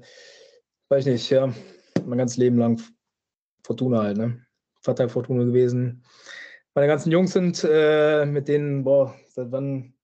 weiß 0.88 1.06
nicht, 1.06 1.30
ja, 1.30 1.52
mein 2.04 2.18
ganzes 2.18 2.36
Leben 2.36 2.58
lang 2.58 2.80
Fortuna 3.64 4.02
halt, 4.02 4.16
ne? 4.16 4.44
Vater 4.80 5.08
Fortuna 5.08 5.44
gewesen. 5.44 6.02
Meine 6.74 6.88
ganzen 6.88 7.10
Jungs 7.10 7.32
sind 7.32 7.64
äh, 7.68 8.24
mit 8.26 8.48
denen, 8.48 8.84
boah, 8.84 9.14
seit 9.26 9.52
wann? 9.52 9.94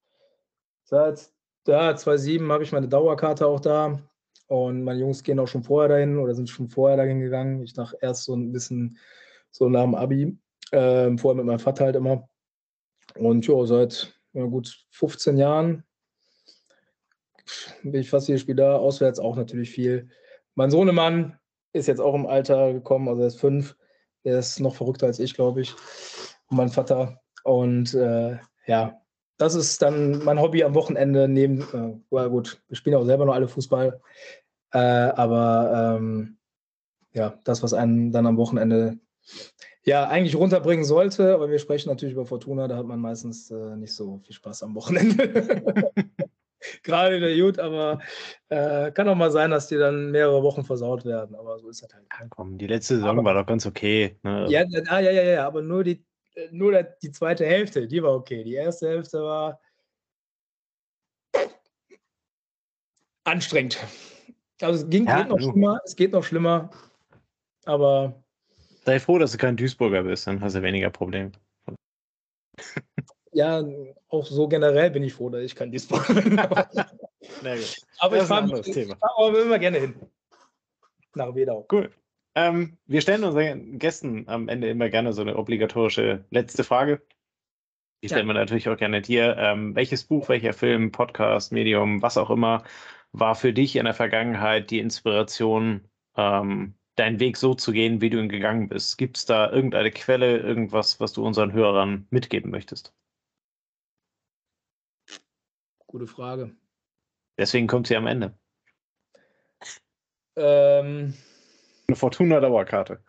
Seit 0.85 1.31
ja, 1.67 1.97
2007 1.97 2.53
habe 2.53 2.65
ich 2.65 2.73
meine 2.73 2.89
Dauerkarte 2.89 3.47
auch 3.47 3.61
da. 3.61 3.99
Und 4.47 4.83
meine 4.83 5.01
Jungs 5.01 5.23
gehen 5.23 5.39
auch 5.39 5.49
schon 5.49 5.63
vorher 5.63 5.89
dahin 5.89 6.19
oder 6.19 6.35
sind 6.35 6.51
schon 6.51 6.69
vorher 6.69 6.97
dahin 6.97 7.21
gegangen. 7.21 7.63
Ich 7.63 7.77
nach 7.77 7.95
erst 8.01 8.25
so 8.25 8.35
ein 8.35 8.53
bisschen 8.53 8.99
so 9.51 9.69
nach 9.69 9.83
dem 9.83 9.95
Abi. 9.95 10.37
Äh, 10.71 11.17
vorher 11.19 11.37
mit 11.37 11.47
meinem 11.47 11.59
Vater 11.59 11.85
halt 11.85 11.97
immer. 11.97 12.29
Und 13.17 13.47
ja, 13.47 13.67
seit 13.67 14.15
ja, 14.33 14.45
gut 14.45 14.85
15 14.91 15.37
Jahren 15.37 15.85
bin 17.83 18.01
ich 18.01 18.11
fast 18.11 18.29
jedes 18.29 18.43
Spiel 18.43 18.57
da. 18.57 18.77
Auswärts 18.77 19.19
auch 19.19 19.37
natürlich 19.37 19.71
viel. 19.71 20.09
Mein 20.55 20.71
Sohnemann 20.71 21.39
ist 21.73 21.89
jetzt 21.89 22.01
auch 22.01 22.15
im 22.15 22.27
Alter 22.27 22.73
gekommen, 22.73 23.09
also 23.09 23.23
er 23.23 23.29
ist 23.29 23.41
fünf. 23.41 23.77
Der 24.25 24.39
ist 24.39 24.61
noch 24.61 24.75
verrückter 24.75 25.07
als 25.07 25.19
ich, 25.19 25.35
glaube 25.35 25.61
ich. 25.61 25.75
Und 26.49 26.57
mein 26.57 26.71
Vater. 26.71 27.21
Und 27.43 27.93
äh, 27.95 28.39
ja, 28.67 29.01
das 29.37 29.55
ist 29.55 29.83
dann 29.83 30.25
mein 30.25 30.41
Hobby 30.41 30.65
am 30.65 30.75
Wochenende 30.75 31.29
neben, 31.29 31.61
äh, 31.61 32.17
ja 32.17 32.27
gut, 32.29 32.63
wir 32.69 32.77
spielen 32.77 32.97
auch 32.97 33.05
selber 33.05 33.27
noch 33.27 33.35
alle 33.35 33.49
Fußball. 33.49 34.01
Äh, 34.73 34.79
aber 34.79 35.97
ähm, 35.99 36.39
ja, 37.13 37.39
das, 37.45 37.63
was 37.63 37.75
einen 37.75 38.13
dann 38.13 38.27
am 38.27 38.39
Wochenende 38.39 38.99
ja 39.85 40.09
eigentlich 40.09 40.37
runterbringen 40.37 40.85
sollte, 40.85 41.35
aber 41.35 41.51
wir 41.51 41.59
sprechen 41.59 41.89
natürlich 41.89 42.15
über 42.15 42.27
Fortuna, 42.27 42.69
da 42.69 42.77
hat 42.77 42.87
man 42.87 43.01
meistens 43.01 43.51
äh, 43.51 43.77
nicht 43.77 43.95
so 43.95 44.19
viel 44.19 44.35
Spaß 44.35 44.63
am 44.63 44.75
Wochenende. 44.75 45.93
Gerade 46.83 47.17
in 47.17 47.21
der 47.21 47.37
Jut, 47.37 47.59
aber 47.59 48.01
äh, 48.49 48.91
kann 48.93 49.09
auch 49.09 49.15
mal 49.15 49.31
sein, 49.31 49.51
dass 49.51 49.69
die 49.69 49.77
dann 49.77 50.11
mehrere 50.11 50.43
Wochen 50.43 50.65
versaut 50.65 51.05
werden, 51.05 51.37
aber 51.37 51.59
so 51.59 51.69
ist 51.69 51.83
das 51.83 51.93
halt. 51.93 52.07
Ja, 52.11 52.27
komm, 52.31 52.57
die 52.57 52.67
letzte 52.67 52.97
Saison 52.97 53.19
aber, 53.19 53.25
war 53.25 53.35
doch 53.35 53.47
ganz 53.47 53.67
okay. 53.67 54.17
Ne? 54.23 54.47
Ja, 54.49 54.63
ja, 54.63 55.01
ja, 55.01 55.11
ja, 55.11 55.23
ja, 55.23 55.47
aber 55.47 55.61
nur 55.61 55.85
die, 55.85 56.03
nur 56.51 56.83
die 56.83 57.13
zweite 57.13 57.45
Hälfte, 57.45 57.87
die 57.87 58.03
war 58.03 58.15
okay. 58.15 58.43
Die 58.45 58.55
erste 58.55 58.89
Hälfte 58.89 59.23
war 59.23 59.61
anstrengend. 63.25 63.79
Also 64.63 64.85
es 64.85 64.91
ging, 64.91 65.07
ja, 65.07 65.19
geht 65.19 65.29
noch 65.29 65.41
schlimmer, 65.41 65.81
es 65.85 65.97
geht 65.97 66.13
noch 66.13 66.25
schlimmer, 66.25 66.71
aber 67.65 68.24
Sei 68.85 69.01
froh, 69.01 69.19
dass 69.19 69.33
du 69.33 69.39
kein 69.39 69.57
Duisburger 69.57 70.03
bist, 70.03 70.27
dann 70.27 70.41
hast 70.41 70.55
du 70.57 70.63
weniger 70.63 70.91
Probleme. 70.91 71.33
Ja, 73.33 73.65
auch 74.09 74.27
so 74.27 74.47
generell 74.47 74.91
bin 74.91 75.03
ich 75.03 75.15
froh, 75.15 75.31
dass 75.31 75.43
ich 75.43 75.57
kein 75.57 75.73
Duisburger 75.73 76.21
bin. 76.21 76.39
aber 76.39 76.69
aber 77.99 78.17
ich 78.17 78.23
fahre 78.23 78.63
fahr 78.63 79.43
immer 79.43 79.59
gerne 79.59 79.79
hin. 79.79 79.95
Nach 81.15 81.35
Wedau. 81.35 81.67
Cool. 81.73 81.91
Ähm, 82.37 82.79
wir 82.87 83.01
stellen 83.01 83.25
unseren 83.25 83.79
Gästen 83.79 84.29
am 84.29 84.49
Ende 84.49 84.69
immer 84.69 84.89
gerne 84.89 85.13
so 85.13 85.23
eine 85.23 85.37
obligatorische 85.37 86.25
letzte 86.31 86.65
Frage. 86.65 87.01
Die 88.03 88.09
stellen 88.09 88.27
ja. 88.27 88.35
wir 88.35 88.41
natürlich 88.41 88.69
auch 88.69 88.77
gerne 88.77 89.01
dir. 89.01 89.37
Ähm, 89.39 89.75
welches 89.75 90.05
Buch, 90.05 90.29
welcher 90.29 90.53
Film, 90.53 90.93
Podcast, 90.93 91.53
Medium, 91.53 92.03
was 92.03 92.19
auch 92.19 92.31
immer, 92.31 92.65
war 93.13 93.35
für 93.35 93.53
dich 93.53 93.77
in 93.77 93.85
der 93.85 93.95
Vergangenheit 93.95 94.71
die 94.71 94.81
Inspiration, 94.81 95.89
ähm, 96.17 96.75
deinen 96.97 97.21
Weg 97.21 97.37
so 97.37 97.55
zu 97.55 97.73
gehen, 97.73 98.01
wie 98.01 98.11
du 98.11 98.19
ihn 98.21 98.29
gegangen 98.29 98.69
bist? 98.69 98.99
Gibt 98.99 99.17
es 99.17 99.27
da 99.27 99.51
irgendeine 99.51 99.91
Quelle, 99.91 100.39
irgendwas, 100.39 101.01
was 101.01 101.13
du 101.13 101.25
unseren 101.25 101.53
Hörern 101.53 102.07
mitgeben 102.11 102.51
möchtest? 102.51 102.95
Gute 105.87 106.07
Frage. 106.07 106.55
Deswegen 107.39 107.67
kommt 107.67 107.87
sie 107.87 107.97
am 107.97 108.07
Ende. 108.07 108.37
Ähm, 110.37 111.15
Eine 111.89 111.97
Fortuna-Dauerkarte. 111.97 113.03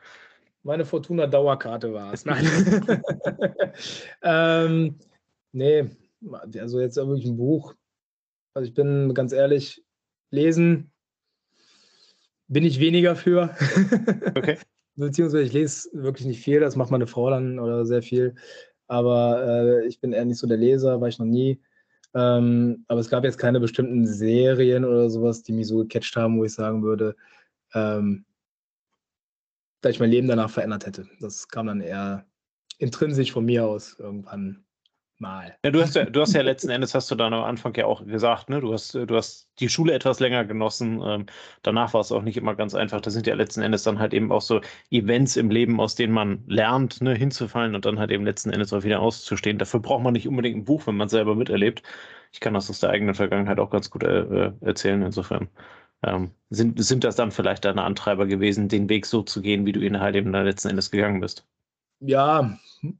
Meine 0.63 0.85
Fortuna-Dauerkarte 0.85 1.93
war 1.93 2.13
es. 2.13 2.25
Nein. 2.25 2.45
ähm, 4.23 4.99
nee, 5.51 5.89
also 6.59 6.79
jetzt 6.79 6.97
wirklich 6.97 7.25
ein 7.25 7.37
Buch. 7.37 7.75
Also 8.55 8.67
ich 8.67 8.73
bin 8.73 9.13
ganz 9.13 9.31
ehrlich, 9.31 9.83
lesen 10.31 10.91
bin 12.47 12.63
ich 12.63 12.79
weniger 12.79 13.15
für. 13.15 13.55
Okay. 14.35 14.57
Beziehungsweise 14.97 15.43
ich 15.43 15.51
lese 15.51 15.89
wirklich 15.91 16.25
nicht 16.25 16.41
viel, 16.41 16.61
das 16.61 16.77
macht 16.77 16.89
meine 16.89 17.07
Frau 17.07 17.29
dann 17.29 17.59
oder 17.59 17.85
sehr 17.85 18.01
viel. 18.01 18.35
Aber 18.87 19.43
äh, 19.45 19.87
ich 19.87 19.99
bin 19.99 20.13
eher 20.13 20.23
nicht 20.23 20.37
so 20.37 20.47
der 20.47 20.57
Leser, 20.57 21.01
war 21.01 21.09
ich 21.09 21.19
noch 21.19 21.25
nie. 21.25 21.61
Ähm, 22.13 22.85
aber 22.87 23.01
es 23.01 23.09
gab 23.09 23.25
jetzt 23.25 23.37
keine 23.37 23.59
bestimmten 23.59 24.07
Serien 24.07 24.85
oder 24.85 25.09
sowas, 25.09 25.43
die 25.43 25.51
mich 25.51 25.67
so 25.67 25.79
gecatcht 25.79 26.15
haben, 26.15 26.39
wo 26.39 26.45
ich 26.45 26.53
sagen 26.53 26.81
würde, 26.81 27.15
ähm, 27.73 28.25
dass 29.81 29.91
ich 29.91 29.99
mein 29.99 30.11
Leben 30.11 30.29
danach 30.29 30.49
verändert 30.49 30.85
hätte. 30.85 31.07
Das 31.19 31.47
kam 31.49 31.67
dann 31.67 31.81
eher 31.81 32.25
intrinsisch 32.77 33.33
von 33.33 33.45
mir 33.45 33.65
aus 33.65 33.99
irgendwann 33.99 34.64
mal. 35.19 35.57
Ja, 35.63 35.71
du 35.71 35.81
hast 35.81 35.95
ja, 35.95 36.05
du 36.05 36.21
hast 36.21 36.33
ja 36.33 36.41
letzten 36.41 36.69
Endes 36.69 36.93
hast 36.93 37.09
du 37.09 37.15
dann 37.15 37.33
am 37.33 37.43
Anfang 37.43 37.73
ja 37.75 37.85
auch 37.85 38.05
gesagt, 38.05 38.49
ne, 38.49 38.59
du 38.59 38.73
hast, 38.73 38.93
du 38.93 39.15
hast 39.15 39.49
die 39.59 39.69
Schule 39.69 39.93
etwas 39.93 40.19
länger 40.19 40.45
genossen. 40.45 41.01
Ähm, 41.05 41.25
danach 41.61 41.93
war 41.93 42.01
es 42.01 42.11
auch 42.11 42.21
nicht 42.21 42.37
immer 42.37 42.55
ganz 42.55 42.75
einfach. 42.75 43.01
Das 43.01 43.13
sind 43.13 43.27
ja 43.27 43.35
letzten 43.35 43.61
Endes 43.61 43.83
dann 43.83 43.99
halt 43.99 44.13
eben 44.13 44.31
auch 44.31 44.41
so 44.41 44.61
Events 44.91 45.37
im 45.37 45.49
Leben, 45.49 45.79
aus 45.79 45.95
denen 45.95 46.13
man 46.13 46.43
lernt, 46.47 47.01
ne, 47.01 47.15
hinzufallen 47.15 47.75
und 47.75 47.85
dann 47.85 47.99
halt 47.99 48.11
eben 48.11 48.25
letzten 48.25 48.51
Endes 48.51 48.73
auch 48.73 48.83
wieder 48.83 48.99
auszustehen. 49.01 49.57
Dafür 49.57 49.79
braucht 49.79 50.03
man 50.03 50.13
nicht 50.13 50.27
unbedingt 50.27 50.57
ein 50.57 50.65
Buch, 50.65 50.87
wenn 50.87 50.97
man 50.97 51.09
selber 51.09 51.35
miterlebt. 51.35 51.83
Ich 52.31 52.39
kann 52.39 52.53
das 52.53 52.69
aus 52.69 52.79
der 52.81 52.89
eigenen 52.91 53.15
Vergangenheit 53.15 53.59
auch 53.59 53.69
ganz 53.69 53.89
gut 53.89 54.03
äh, 54.03 54.51
erzählen. 54.61 55.01
Insofern 55.01 55.49
ähm, 56.03 56.31
sind, 56.49 56.83
sind 56.83 57.03
das 57.03 57.15
dann 57.15 57.31
vielleicht 57.31 57.65
deine 57.65 57.83
Antreiber 57.83 58.25
gewesen, 58.27 58.69
den 58.69 58.89
Weg 58.89 59.05
so 59.05 59.23
zu 59.23 59.41
gehen, 59.41 59.65
wie 59.65 59.71
du 59.73 59.79
ihn 59.81 59.99
halt 59.99 60.15
eben 60.15 60.33
dann 60.33 60.45
letzten 60.45 60.69
Endes 60.69 60.91
gegangen 60.91 61.21
bist 61.21 61.45
ja, 61.99 62.57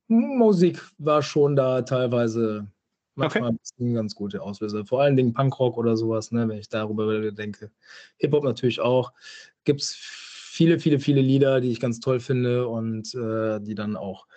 Musik 0.08 0.82
war 0.98 1.22
schon 1.22 1.56
da 1.56 1.82
teilweise 1.82 2.68
manchmal 3.16 3.52
okay. 3.52 3.60
ein 3.80 3.94
ganz 3.94 4.16
gute 4.16 4.42
Auslöser. 4.42 4.86
Vor 4.86 5.02
allen 5.02 5.16
Dingen 5.16 5.34
Punkrock 5.34 5.78
oder 5.78 5.98
sowas, 5.98 6.32
ne, 6.32 6.48
wenn 6.48 6.58
ich 6.58 6.70
darüber 6.70 7.32
denke. 7.32 7.72
Hip-Hop 8.18 8.44
natürlich 8.44 8.82
auch. 8.82 9.14
Gibt 9.64 9.82
es 9.82 9.96
viele, 9.96 10.80
viele, 10.80 11.00
viele 11.00 11.22
Lieder, 11.22 11.62
die 11.62 11.72
ich 11.72 11.80
ganz 11.80 12.00
toll 12.00 12.20
finde 12.20 12.68
und 12.68 13.14
äh, 13.16 13.60
die 13.60 13.76
dann 13.76 13.96
auch, 13.96 14.28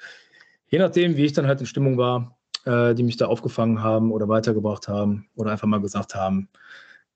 je 0.68 0.78
nachdem, 0.78 1.16
wie 1.16 1.24
ich 1.24 1.32
dann 1.32 1.46
halt 1.46 1.60
in 1.60 1.66
Stimmung 1.66 1.96
war, 1.98 2.38
äh, 2.64 2.94
die 2.94 3.02
mich 3.02 3.16
da 3.16 3.26
aufgefangen 3.26 3.82
haben 3.82 4.12
oder 4.12 4.28
weitergebracht 4.28 4.88
haben 4.88 5.28
oder 5.36 5.52
einfach 5.52 5.68
mal 5.68 5.80
gesagt 5.80 6.14
haben, 6.14 6.48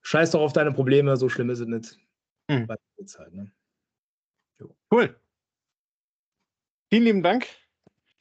scheiß 0.02 0.32
doch 0.32 0.40
auf 0.40 0.52
deine 0.52 0.73
Probleme, 0.73 1.16
so 1.16 1.28
schlimm 1.28 1.51
ist 1.51 1.61
es 1.61 1.66
nicht. 1.66 1.98
Mhm. 2.48 2.69
Halt, 2.69 3.35
ne? 3.35 3.51
Cool. 4.90 5.16
Vielen 6.90 7.05
lieben 7.05 7.23
Dank. 7.23 7.47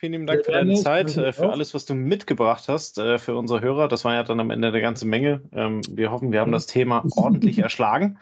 Vielen 0.02 0.14
lieben 0.14 0.26
Dank 0.26 0.44
für 0.44 0.52
deine 0.52 0.74
Zeit, 0.74 1.16
äh, 1.16 1.32
für 1.32 1.52
alles, 1.52 1.76
was 1.76 1.86
du 1.86 1.94
mitgebracht 1.94 2.64
hast 2.68 2.98
äh, 2.98 3.20
für 3.20 3.36
unsere 3.36 3.62
Hörer. 3.62 3.88
Das 3.88 4.04
war 4.04 4.16
ja 4.16 4.24
dann 4.24 4.40
am 4.40 4.50
Ende 4.50 4.70
eine 4.70 4.82
ganze 4.82 5.06
Menge. 5.06 5.42
Ähm, 5.54 5.82
wir 5.92 6.10
hoffen, 6.10 6.32
wir 6.32 6.40
haben 6.40 6.52
das 6.52 6.66
Thema 6.66 7.06
ordentlich 7.16 7.60
erschlagen. 7.60 8.18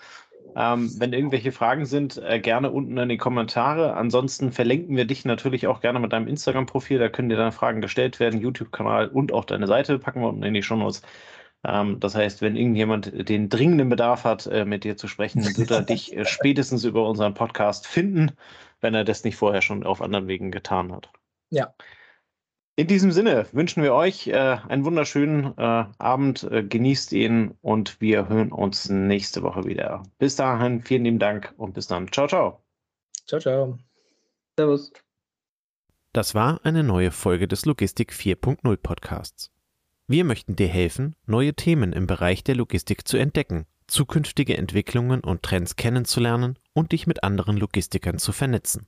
Ähm, 0.58 0.92
wenn 0.98 1.14
irgendwelche 1.14 1.54
Fragen 1.54 1.86
sind, 1.86 2.18
äh, 2.18 2.42
gerne 2.42 2.70
unten 2.70 2.98
in 2.98 3.08
die 3.08 3.16
Kommentare. 3.16 3.94
Ansonsten 3.94 4.52
verlinken 4.52 4.98
wir 4.98 5.06
dich 5.06 5.24
natürlich 5.24 5.68
auch 5.68 5.80
gerne 5.80 6.02
mit 6.02 6.12
deinem 6.12 6.28
Instagram-Profil. 6.28 7.00
Da 7.00 7.08
können 7.08 7.30
dir 7.30 7.38
deine 7.38 7.54
Fragen 7.54 7.80
gestellt 7.80 8.20
werden, 8.20 8.42
YouTube-Kanal 8.42 9.08
und 9.08 9.32
auch 9.32 9.46
deine 9.46 9.66
Seite 9.66 10.00
packen 10.00 10.20
wir 10.20 10.28
unten 10.28 10.44
in 10.44 10.54
die 10.54 10.64
Shownotes. 10.64 11.02
Ähm, 11.66 12.02
das 12.02 12.14
heißt, 12.14 12.42
wenn 12.42 12.58
irgendjemand 12.58 13.30
den 13.30 13.48
dringenden 13.48 13.88
Bedarf 13.88 14.26
hat, 14.26 14.50
mit 14.66 14.84
dir 14.84 14.98
zu 14.98 15.08
sprechen, 15.08 15.46
wird 15.56 15.72
er 15.72 15.84
dich 15.84 16.14
spätestens 16.24 16.84
über 16.84 17.08
unseren 17.08 17.36
Podcast 17.36 17.88
finden 17.88 18.34
wenn 18.82 18.94
er 18.94 19.04
das 19.04 19.24
nicht 19.24 19.36
vorher 19.36 19.62
schon 19.62 19.84
auf 19.84 20.02
anderen 20.02 20.28
Wegen 20.28 20.52
getan 20.52 20.94
hat. 20.94 21.10
Ja. 21.50 21.74
In 22.76 22.88
diesem 22.88 23.12
Sinne 23.12 23.46
wünschen 23.52 23.84
wir 23.84 23.94
euch 23.94 24.28
äh, 24.28 24.34
einen 24.34 24.86
wunderschönen 24.86 25.58
äh, 25.58 25.86
Abend, 25.98 26.44
äh, 26.44 26.64
genießt 26.64 27.12
ihn 27.12 27.56
und 27.62 28.00
wir 28.00 28.30
hören 28.30 28.54
uns 28.54 28.90
nächste 28.90 29.44
Woche 29.44 29.66
wieder. 29.66 30.04
Bis 30.18 30.38
dahin, 30.38 30.82
vielen 30.82 31.04
lieben 31.04 31.20
Dank 31.20 31.54
und 31.58 31.74
bis 31.74 31.88
dann. 31.88 32.10
Ciao, 32.12 32.28
ciao. 32.28 32.64
Ciao, 33.28 33.42
ciao. 33.42 33.78
Servus. 34.58 34.94
Das 36.14 36.34
war 36.36 36.62
eine 36.64 36.84
neue 36.84 37.12
Folge 37.12 37.48
des 37.48 37.66
Logistik 37.66 38.14
4.0 38.14 38.78
Podcasts. 38.78 39.52
Wir 40.08 40.24
möchten 40.24 40.56
dir 40.56 40.70
helfen, 40.70 41.16
neue 41.26 41.54
Themen 41.54 41.92
im 41.92 42.08
Bereich 42.08 42.44
der 42.44 42.56
Logistik 42.56 43.08
zu 43.08 43.18
entdecken 43.18 43.66
zukünftige 43.90 44.58
Entwicklungen 44.58 45.22
und 45.22 45.44
Trends 45.44 45.76
kennenzulernen 45.76 46.58
und 46.74 46.92
dich 46.92 47.08
mit 47.08 47.24
anderen 47.24 47.58
Logistikern 47.58 48.18
zu 48.18 48.32
vernetzen. 48.32 48.88